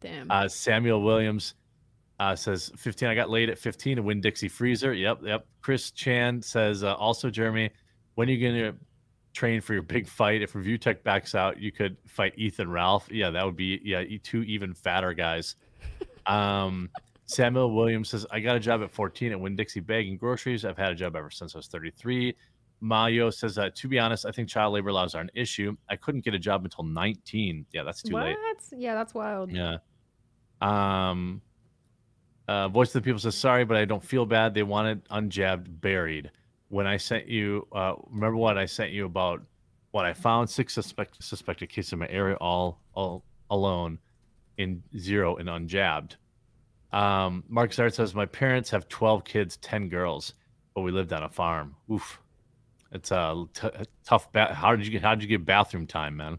Damn. 0.00 0.28
Uh, 0.32 0.48
Samuel 0.48 1.02
Williams 1.02 1.54
uh, 2.20 2.34
says 2.34 2.70
15. 2.76 3.08
I 3.08 3.14
got 3.14 3.30
laid 3.30 3.48
at 3.48 3.58
15 3.58 3.96
to 3.96 4.02
Winn 4.02 4.20
Dixie 4.20 4.48
Freezer. 4.48 4.92
Yep, 4.92 5.20
yep. 5.24 5.46
Chris 5.60 5.90
Chan 5.90 6.42
says 6.42 6.82
uh, 6.82 6.94
also 6.94 7.30
Jeremy, 7.30 7.70
when 8.14 8.28
are 8.28 8.32
you 8.32 8.50
going 8.50 8.72
to 8.72 8.78
train 9.32 9.60
for 9.60 9.72
your 9.72 9.82
big 9.82 10.08
fight? 10.08 10.42
If 10.42 10.54
Review 10.54 10.78
Tech 10.78 11.04
backs 11.04 11.34
out, 11.34 11.60
you 11.60 11.70
could 11.70 11.96
fight 12.06 12.34
Ethan 12.36 12.70
Ralph. 12.70 13.08
Yeah, 13.10 13.30
that 13.30 13.44
would 13.44 13.56
be 13.56 13.80
yeah 13.84 14.02
two 14.22 14.42
even 14.42 14.74
fatter 14.74 15.14
guys. 15.14 15.56
Um, 16.26 16.90
Samuel 17.24 17.74
Williams 17.74 18.10
says 18.10 18.26
I 18.30 18.40
got 18.40 18.54
a 18.54 18.60
job 18.60 18.82
at 18.82 18.90
14 18.90 19.32
at 19.32 19.40
Winn 19.40 19.56
Dixie 19.56 19.80
bagging 19.80 20.18
groceries. 20.18 20.66
I've 20.66 20.76
had 20.76 20.92
a 20.92 20.94
job 20.94 21.16
ever 21.16 21.30
since 21.30 21.54
I 21.54 21.58
was 21.58 21.68
33. 21.68 22.36
Mayo 22.80 23.30
says, 23.30 23.58
uh, 23.58 23.70
to 23.74 23.88
be 23.88 23.98
honest, 23.98 24.24
I 24.24 24.30
think 24.30 24.48
child 24.48 24.74
labor 24.74 24.92
laws 24.92 25.14
are 25.14 25.20
an 25.20 25.30
issue. 25.34 25.76
I 25.88 25.96
couldn't 25.96 26.24
get 26.24 26.34
a 26.34 26.38
job 26.38 26.64
until 26.64 26.84
19. 26.84 27.66
Yeah, 27.72 27.82
that's 27.82 28.02
too 28.02 28.12
what? 28.14 28.26
late. 28.26 28.36
Yeah, 28.76 28.94
that's 28.94 29.14
wild. 29.14 29.50
Yeah. 29.50 29.78
Um. 30.60 31.40
Uh, 32.48 32.66
Voice 32.66 32.88
of 32.88 32.94
the 32.94 33.02
People 33.02 33.20
says 33.20 33.36
sorry, 33.36 33.64
but 33.64 33.76
I 33.76 33.84
don't 33.84 34.02
feel 34.02 34.24
bad. 34.24 34.54
They 34.54 34.62
wanted 34.62 35.04
unjabbed 35.10 35.80
buried. 35.82 36.30
When 36.68 36.86
I 36.86 36.96
sent 36.96 37.28
you, 37.28 37.66
uh, 37.72 37.94
remember 38.10 38.36
what 38.36 38.56
I 38.56 38.64
sent 38.64 38.90
you 38.90 39.04
about 39.04 39.42
what 39.90 40.06
I 40.06 40.14
found? 40.14 40.48
Six 40.48 40.72
suspect 40.72 41.22
suspected 41.22 41.68
cases 41.68 41.92
in 41.92 41.98
my 41.98 42.08
area, 42.08 42.36
all 42.36 42.80
all 42.94 43.22
alone, 43.50 43.98
in 44.56 44.82
zero 44.96 45.36
and 45.36 45.48
unjabbed. 45.48 46.16
Um, 46.92 47.44
Mark 47.48 47.70
Zart 47.70 47.92
says 47.94 48.14
my 48.14 48.26
parents 48.26 48.70
have 48.70 48.88
twelve 48.88 49.24
kids, 49.24 49.58
ten 49.58 49.88
girls, 49.88 50.32
but 50.74 50.80
we 50.80 50.90
lived 50.90 51.12
on 51.12 51.22
a 51.24 51.28
farm. 51.28 51.76
Oof, 51.92 52.18
it's 52.92 53.10
a 53.10 53.44
t- 53.52 53.68
tough. 54.04 54.32
Ba- 54.32 54.54
how 54.54 54.74
did 54.74 54.86
you 54.86 54.92
get? 54.92 55.02
How 55.02 55.14
did 55.14 55.22
you 55.22 55.28
get 55.28 55.44
bathroom 55.44 55.86
time, 55.86 56.16
man? 56.16 56.38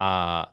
Uh, 0.00 0.46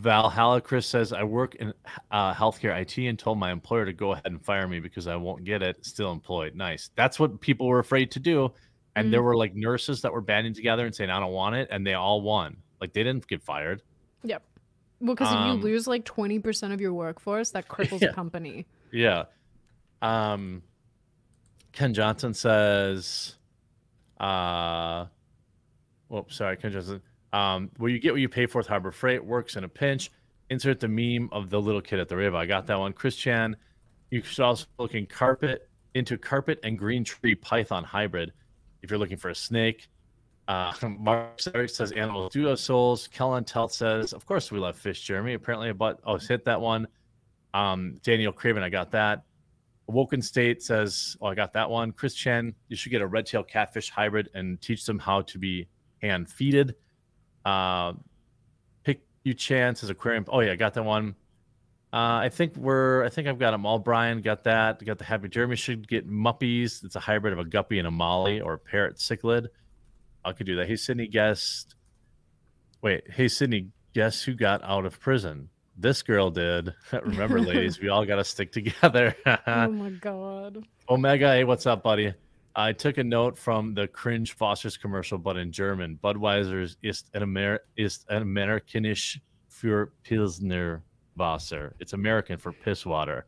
Valhalla 0.00 0.60
Chris 0.60 0.86
says 0.86 1.12
I 1.12 1.22
work 1.24 1.54
in 1.56 1.72
uh, 2.10 2.32
healthcare 2.34 2.78
IT 2.80 2.96
and 2.98 3.18
told 3.18 3.38
my 3.38 3.50
employer 3.52 3.84
to 3.84 3.92
go 3.92 4.12
ahead 4.12 4.26
and 4.26 4.44
fire 4.44 4.66
me 4.68 4.80
because 4.80 5.06
I 5.06 5.16
won't 5.16 5.44
get 5.44 5.62
it. 5.62 5.84
Still 5.84 6.12
employed. 6.12 6.54
Nice. 6.54 6.90
That's 6.96 7.18
what 7.18 7.40
people 7.40 7.66
were 7.66 7.78
afraid 7.78 8.10
to 8.12 8.20
do, 8.20 8.52
and 8.94 9.12
there 9.12 9.22
were 9.22 9.36
like 9.36 9.54
nurses 9.54 10.02
that 10.02 10.12
were 10.12 10.20
banding 10.20 10.54
together 10.54 10.86
and 10.86 10.94
saying 10.94 11.10
I 11.10 11.20
don't 11.20 11.32
want 11.32 11.56
it, 11.56 11.68
and 11.70 11.86
they 11.86 11.94
all 11.94 12.20
won. 12.22 12.56
Like 12.80 12.92
they 12.92 13.02
didn't 13.02 13.26
get 13.26 13.42
fired. 13.42 13.82
Yep. 14.22 14.42
Well, 15.00 15.14
because 15.14 15.28
if 15.32 15.38
Um, 15.38 15.48
you 15.58 15.62
lose 15.62 15.86
like 15.86 16.04
20% 16.04 16.72
of 16.72 16.80
your 16.80 16.92
workforce, 16.94 17.50
that 17.50 17.68
cripples 17.68 18.00
Yeah. 18.02 18.08
a 18.08 18.12
company. 18.14 18.66
Yeah. 18.92 19.24
Um 20.02 20.62
Ken 21.72 21.92
Johnson 21.94 22.32
says 22.34 23.36
uh 24.18 25.06
whoops, 26.08 26.36
sorry, 26.36 26.56
Ken 26.56 26.72
Johnson. 26.72 27.02
Um, 27.36 27.70
well 27.78 27.90
you 27.90 27.98
get 27.98 28.12
what 28.12 28.22
you 28.22 28.30
pay 28.30 28.46
for 28.46 28.58
with 28.58 28.66
Harbor 28.66 28.90
Freight, 28.90 29.22
works 29.22 29.56
in 29.56 29.64
a 29.64 29.68
pinch. 29.68 30.10
Insert 30.48 30.80
the 30.80 30.88
meme 30.88 31.28
of 31.32 31.50
the 31.50 31.60
little 31.60 31.82
kid 31.82 31.98
at 31.98 32.08
the 32.08 32.16
river. 32.16 32.36
I 32.36 32.46
got 32.46 32.66
that 32.68 32.78
one. 32.78 32.92
Chris 32.92 33.16
Chan, 33.16 33.56
you 34.10 34.22
should 34.22 34.44
also 34.44 34.66
look 34.78 34.94
in 34.94 35.04
carpet 35.04 35.68
into 35.94 36.16
carpet 36.16 36.60
and 36.62 36.78
green 36.78 37.04
tree 37.04 37.34
python 37.34 37.84
hybrid 37.84 38.32
if 38.82 38.90
you're 38.90 38.98
looking 38.98 39.16
for 39.16 39.30
a 39.30 39.34
snake. 39.34 39.88
Uh, 40.48 40.72
Mark 40.98 41.40
Eric 41.54 41.70
says 41.70 41.92
animals 41.92 42.32
do 42.32 42.46
have 42.46 42.58
souls. 42.58 43.08
Kellen 43.08 43.44
Telt 43.44 43.74
says, 43.74 44.12
of 44.12 44.24
course 44.24 44.50
we 44.50 44.58
love 44.58 44.76
fish, 44.76 45.02
Jeremy. 45.02 45.34
Apparently, 45.34 45.72
but 45.72 46.00
oh, 46.04 46.16
hit 46.16 46.44
that 46.44 46.60
one. 46.60 46.86
Um, 47.52 47.96
Daniel 48.02 48.32
Craven, 48.32 48.62
I 48.62 48.68
got 48.70 48.90
that. 48.92 49.24
Woken 49.88 50.22
State 50.22 50.62
says, 50.62 51.16
oh, 51.20 51.26
I 51.26 51.34
got 51.34 51.52
that 51.52 51.68
one. 51.68 51.92
Chris 51.92 52.14
Chen, 52.14 52.54
you 52.68 52.76
should 52.76 52.92
get 52.92 53.02
a 53.02 53.06
red 53.06 53.26
tail 53.26 53.42
catfish 53.42 53.90
hybrid 53.90 54.30
and 54.34 54.60
teach 54.60 54.84
them 54.86 54.98
how 54.98 55.22
to 55.22 55.38
be 55.38 55.68
hand 56.02 56.28
feeded. 56.28 56.74
Uh, 57.46 57.92
Pick 58.82 59.02
you 59.22 59.34
Chan 59.34 59.76
says 59.76 59.88
aquarium. 59.88 60.24
Oh 60.28 60.40
yeah, 60.40 60.52
I 60.52 60.56
got 60.56 60.74
that 60.74 60.84
one. 60.84 61.14
Uh, 61.92 62.18
I 62.24 62.28
think 62.28 62.56
we're. 62.56 63.04
I 63.04 63.08
think 63.08 63.28
I've 63.28 63.38
got 63.38 63.52
them 63.52 63.64
all. 63.64 63.78
Brian 63.78 64.20
got 64.20 64.44
that. 64.44 64.84
Got 64.84 64.98
the 64.98 65.04
happy 65.04 65.28
Jeremy 65.28 65.54
should 65.54 65.86
get 65.86 66.10
muppies. 66.10 66.84
It's 66.84 66.96
a 66.96 67.00
hybrid 67.00 67.32
of 67.32 67.38
a 67.38 67.44
guppy 67.44 67.78
and 67.78 67.86
a 67.86 67.90
molly 67.90 68.40
or 68.40 68.54
a 68.54 68.58
parrot 68.58 68.96
cichlid. 68.96 69.46
I 70.24 70.32
could 70.32 70.46
do 70.46 70.56
that. 70.56 70.66
Hey 70.66 70.74
Sydney, 70.74 71.06
guessed. 71.06 71.76
Wait, 72.82 73.08
hey 73.10 73.28
Sydney, 73.28 73.68
guess 73.94 74.22
who 74.22 74.34
got 74.34 74.62
out 74.64 74.84
of 74.84 74.98
prison? 74.98 75.48
This 75.78 76.02
girl 76.02 76.30
did. 76.30 76.74
Remember, 76.92 77.40
ladies, 77.40 77.80
we 77.80 77.88
all 77.90 78.04
got 78.04 78.16
to 78.16 78.24
stick 78.24 78.50
together. 78.60 79.14
oh 79.46 79.68
my 79.68 79.90
god. 79.90 80.66
Omega, 80.88 81.28
hey, 81.28 81.44
what's 81.44 81.66
up, 81.66 81.84
buddy? 81.84 82.12
I 82.58 82.72
took 82.72 82.96
a 82.96 83.04
note 83.04 83.36
from 83.36 83.74
the 83.74 83.86
cringe 83.86 84.32
Foster's 84.32 84.78
commercial, 84.78 85.18
but 85.18 85.36
in 85.36 85.52
German. 85.52 85.98
Budweiser's 86.02 86.78
ist 86.82 87.10
an, 87.12 87.22
Amer- 87.22 87.60
ist 87.76 88.06
an 88.08 88.22
Amerikanisch 88.22 89.20
für 89.50 89.90
Pilsner 90.02 90.82
Wasser. 91.16 91.74
It's 91.80 91.92
American 91.92 92.38
for 92.38 92.52
piss 92.52 92.86
water. 92.86 93.26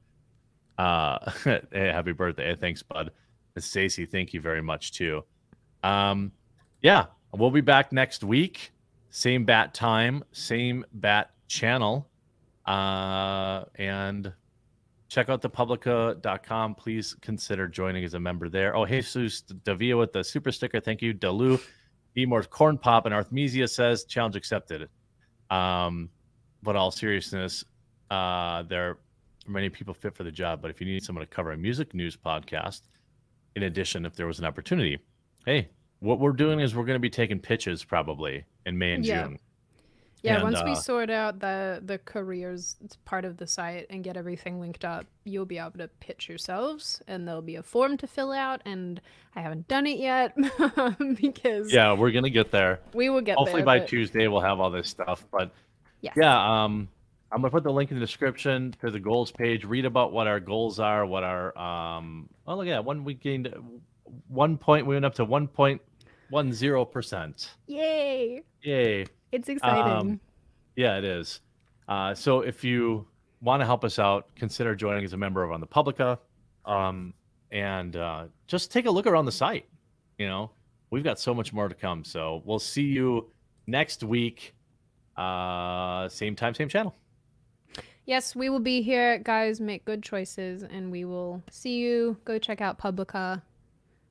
Uh, 0.78 1.30
hey, 1.44 1.60
happy 1.72 2.12
birthday. 2.12 2.56
Thanks, 2.56 2.82
bud. 2.82 3.10
And 3.54 4.10
thank 4.10 4.32
you 4.32 4.40
very 4.40 4.62
much, 4.62 4.92
too. 4.92 5.24
Um, 5.82 6.32
yeah, 6.80 7.06
we'll 7.34 7.50
be 7.50 7.60
back 7.60 7.92
next 7.92 8.24
week. 8.24 8.72
Same 9.10 9.44
bat 9.44 9.74
time, 9.74 10.24
same 10.32 10.86
bat 10.94 11.32
channel. 11.48 12.08
Uh, 12.66 13.64
and 13.74 14.32
check 15.08 15.28
out 15.28 15.42
thepublica.com. 15.42 16.74
Please 16.74 17.16
consider 17.20 17.66
joining 17.68 18.04
as 18.04 18.14
a 18.14 18.20
member 18.20 18.48
there. 18.48 18.76
Oh, 18.76 18.84
Jesus 18.86 19.42
Davia 19.42 19.96
with 19.96 20.12
the 20.12 20.22
super 20.22 20.52
sticker. 20.52 20.80
Thank 20.80 21.02
you. 21.02 21.14
Dalu, 21.14 21.60
Emore 22.16 22.48
Corn 22.48 22.78
Pop, 22.78 23.06
and 23.06 23.14
Arthmesia 23.14 23.68
says 23.68 24.04
challenge 24.04 24.36
accepted. 24.36 24.88
Um, 25.50 26.10
but 26.62 26.76
all 26.76 26.90
seriousness, 26.90 27.64
uh, 28.10 28.62
there 28.64 28.90
are 28.90 28.98
many 29.46 29.68
people 29.70 29.94
fit 29.94 30.14
for 30.14 30.24
the 30.24 30.32
job. 30.32 30.60
But 30.60 30.70
if 30.70 30.80
you 30.80 30.86
need 30.86 31.02
someone 31.02 31.24
to 31.24 31.30
cover 31.30 31.52
a 31.52 31.56
music 31.56 31.94
news 31.94 32.16
podcast, 32.16 32.82
in 33.56 33.62
addition, 33.64 34.04
if 34.04 34.14
there 34.14 34.26
was 34.26 34.38
an 34.38 34.44
opportunity, 34.44 34.98
hey, 35.46 35.68
what 36.00 36.20
we're 36.20 36.32
doing 36.32 36.60
is 36.60 36.74
we're 36.74 36.84
going 36.84 36.96
to 36.96 37.00
be 37.00 37.10
taking 37.10 37.38
pitches 37.38 37.82
probably 37.84 38.44
in 38.66 38.76
May 38.78 38.92
and 38.92 39.04
Yeah. 39.04 39.24
June. 39.24 39.38
Yeah, 40.22 40.34
And, 40.36 40.42
once 40.44 40.62
we 40.64 40.72
uh, 40.72 40.74
sort 40.74 41.10
out 41.10 41.38
the 41.38 41.80
the 41.84 41.98
careers 41.98 42.76
part 43.04 43.24
of 43.24 43.36
the 43.36 43.46
site 43.46 43.86
and 43.88 44.02
get 44.02 44.16
everything 44.16 44.60
linked 44.60 44.84
up, 44.84 45.06
you'll 45.24 45.44
be 45.46 45.58
able 45.58 45.72
to 45.78 45.88
pitch 46.00 46.28
yourselves, 46.28 47.00
and 47.06 47.26
there'll 47.26 47.40
be 47.42 47.54
a 47.56 47.62
form 47.62 47.96
to 47.98 48.06
fill 48.06 48.32
out. 48.32 48.60
And 48.64 49.00
I 49.36 49.40
haven't 49.42 49.68
done 49.68 49.86
it 49.86 49.98
yet 49.98 50.34
because 51.20 51.72
Yeah, 51.72 51.92
we're 51.92 52.10
going 52.10 52.24
to 52.24 52.30
get 52.30 52.50
there. 52.50 52.80
we 52.94 53.10
will 53.10 53.20
get 53.20 53.36
hopefully 53.36 53.60
there. 53.60 53.66
by 53.66 53.78
but- 53.80 53.88
Tuesday 53.88 54.26
we'll 54.28 54.40
have 54.40 54.58
all 54.60 54.70
this 54.70 54.88
stuff. 54.88 55.24
But 55.30 55.52
Yes. 56.00 56.14
yeah, 56.20 56.64
um, 56.64 56.88
I'm 57.32 57.40
gonna 57.40 57.50
put 57.50 57.62
the 57.64 57.72
link 57.72 57.90
in 57.90 57.96
the 57.98 58.04
description 58.04 58.74
to 58.80 58.90
the 58.90 59.00
goals 59.00 59.30
page. 59.32 59.64
Read 59.64 59.84
about 59.84 60.12
what 60.12 60.26
our 60.26 60.40
goals 60.40 60.78
are, 60.80 61.04
what 61.04 61.24
our 61.24 61.56
um. 61.58 62.28
Oh 62.46 62.56
look 62.56 62.66
at 62.68 62.70
that 62.70 62.84
one. 62.84 63.04
We 63.04 63.14
gained 63.14 63.52
one 64.28 64.56
point. 64.58 64.86
We 64.86 64.94
went 64.94 65.04
up 65.04 65.14
to 65.16 65.24
one 65.24 65.46
point 65.48 65.80
one 66.30 66.52
zero 66.52 66.84
percent. 66.84 67.50
Yay! 67.66 68.42
Yay! 68.62 69.06
It's 69.32 69.48
exciting. 69.48 69.92
Um, 69.92 70.20
Yeah, 70.76 70.98
it 70.98 71.04
is. 71.04 71.40
Uh, 71.88 72.14
so 72.14 72.40
if 72.40 72.62
you 72.62 73.06
want 73.40 73.60
to 73.60 73.66
help 73.66 73.84
us 73.84 73.98
out, 73.98 74.34
consider 74.34 74.74
joining 74.74 75.04
as 75.04 75.12
a 75.12 75.16
member 75.16 75.42
of 75.42 75.52
On 75.52 75.60
the 75.60 75.66
Publica, 75.66 76.18
um, 76.64 77.14
and 77.50 77.96
uh, 77.96 78.24
just 78.46 78.70
take 78.70 78.86
a 78.86 78.90
look 78.90 79.06
around 79.06 79.24
the 79.24 79.32
site. 79.32 79.66
You 80.18 80.28
know, 80.28 80.50
we've 80.90 81.04
got 81.04 81.18
so 81.18 81.34
much 81.34 81.52
more 81.52 81.68
to 81.68 81.74
come. 81.74 82.04
So 82.04 82.42
we'll 82.44 82.58
see 82.58 82.82
you 82.82 83.30
next 83.66 84.02
week. 84.02 84.54
Uh, 85.16 86.08
same 86.08 86.36
time, 86.36 86.54
same 86.54 86.68
channel. 86.68 86.94
Yes, 88.06 88.34
we 88.34 88.48
will 88.48 88.60
be 88.60 88.80
here, 88.80 89.18
guys. 89.18 89.60
Make 89.60 89.84
good 89.84 90.02
choices, 90.02 90.62
and 90.62 90.90
we 90.90 91.04
will 91.04 91.42
see 91.50 91.76
you. 91.76 92.16
Go 92.24 92.38
check 92.38 92.60
out 92.60 92.78
Publica. 92.78 93.42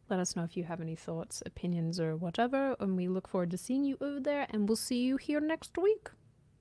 Let 0.09 0.19
us 0.19 0.35
know 0.35 0.43
if 0.43 0.55
you 0.55 0.63
have 0.63 0.81
any 0.81 0.95
thoughts, 0.95 1.43
opinions, 1.45 1.99
or 1.99 2.15
whatever. 2.15 2.75
And 2.79 2.95
we 2.95 3.07
look 3.07 3.27
forward 3.27 3.51
to 3.51 3.57
seeing 3.57 3.83
you 3.83 3.97
over 4.01 4.19
there. 4.19 4.47
And 4.49 4.67
we'll 4.67 4.75
see 4.77 4.99
you 4.99 5.17
here 5.17 5.41
next 5.41 5.77
week. 5.77 6.09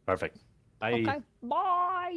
Perfect. 0.07 0.39
Bye. 0.79 0.93
Okay. 0.93 1.21
Bye. 1.43 2.15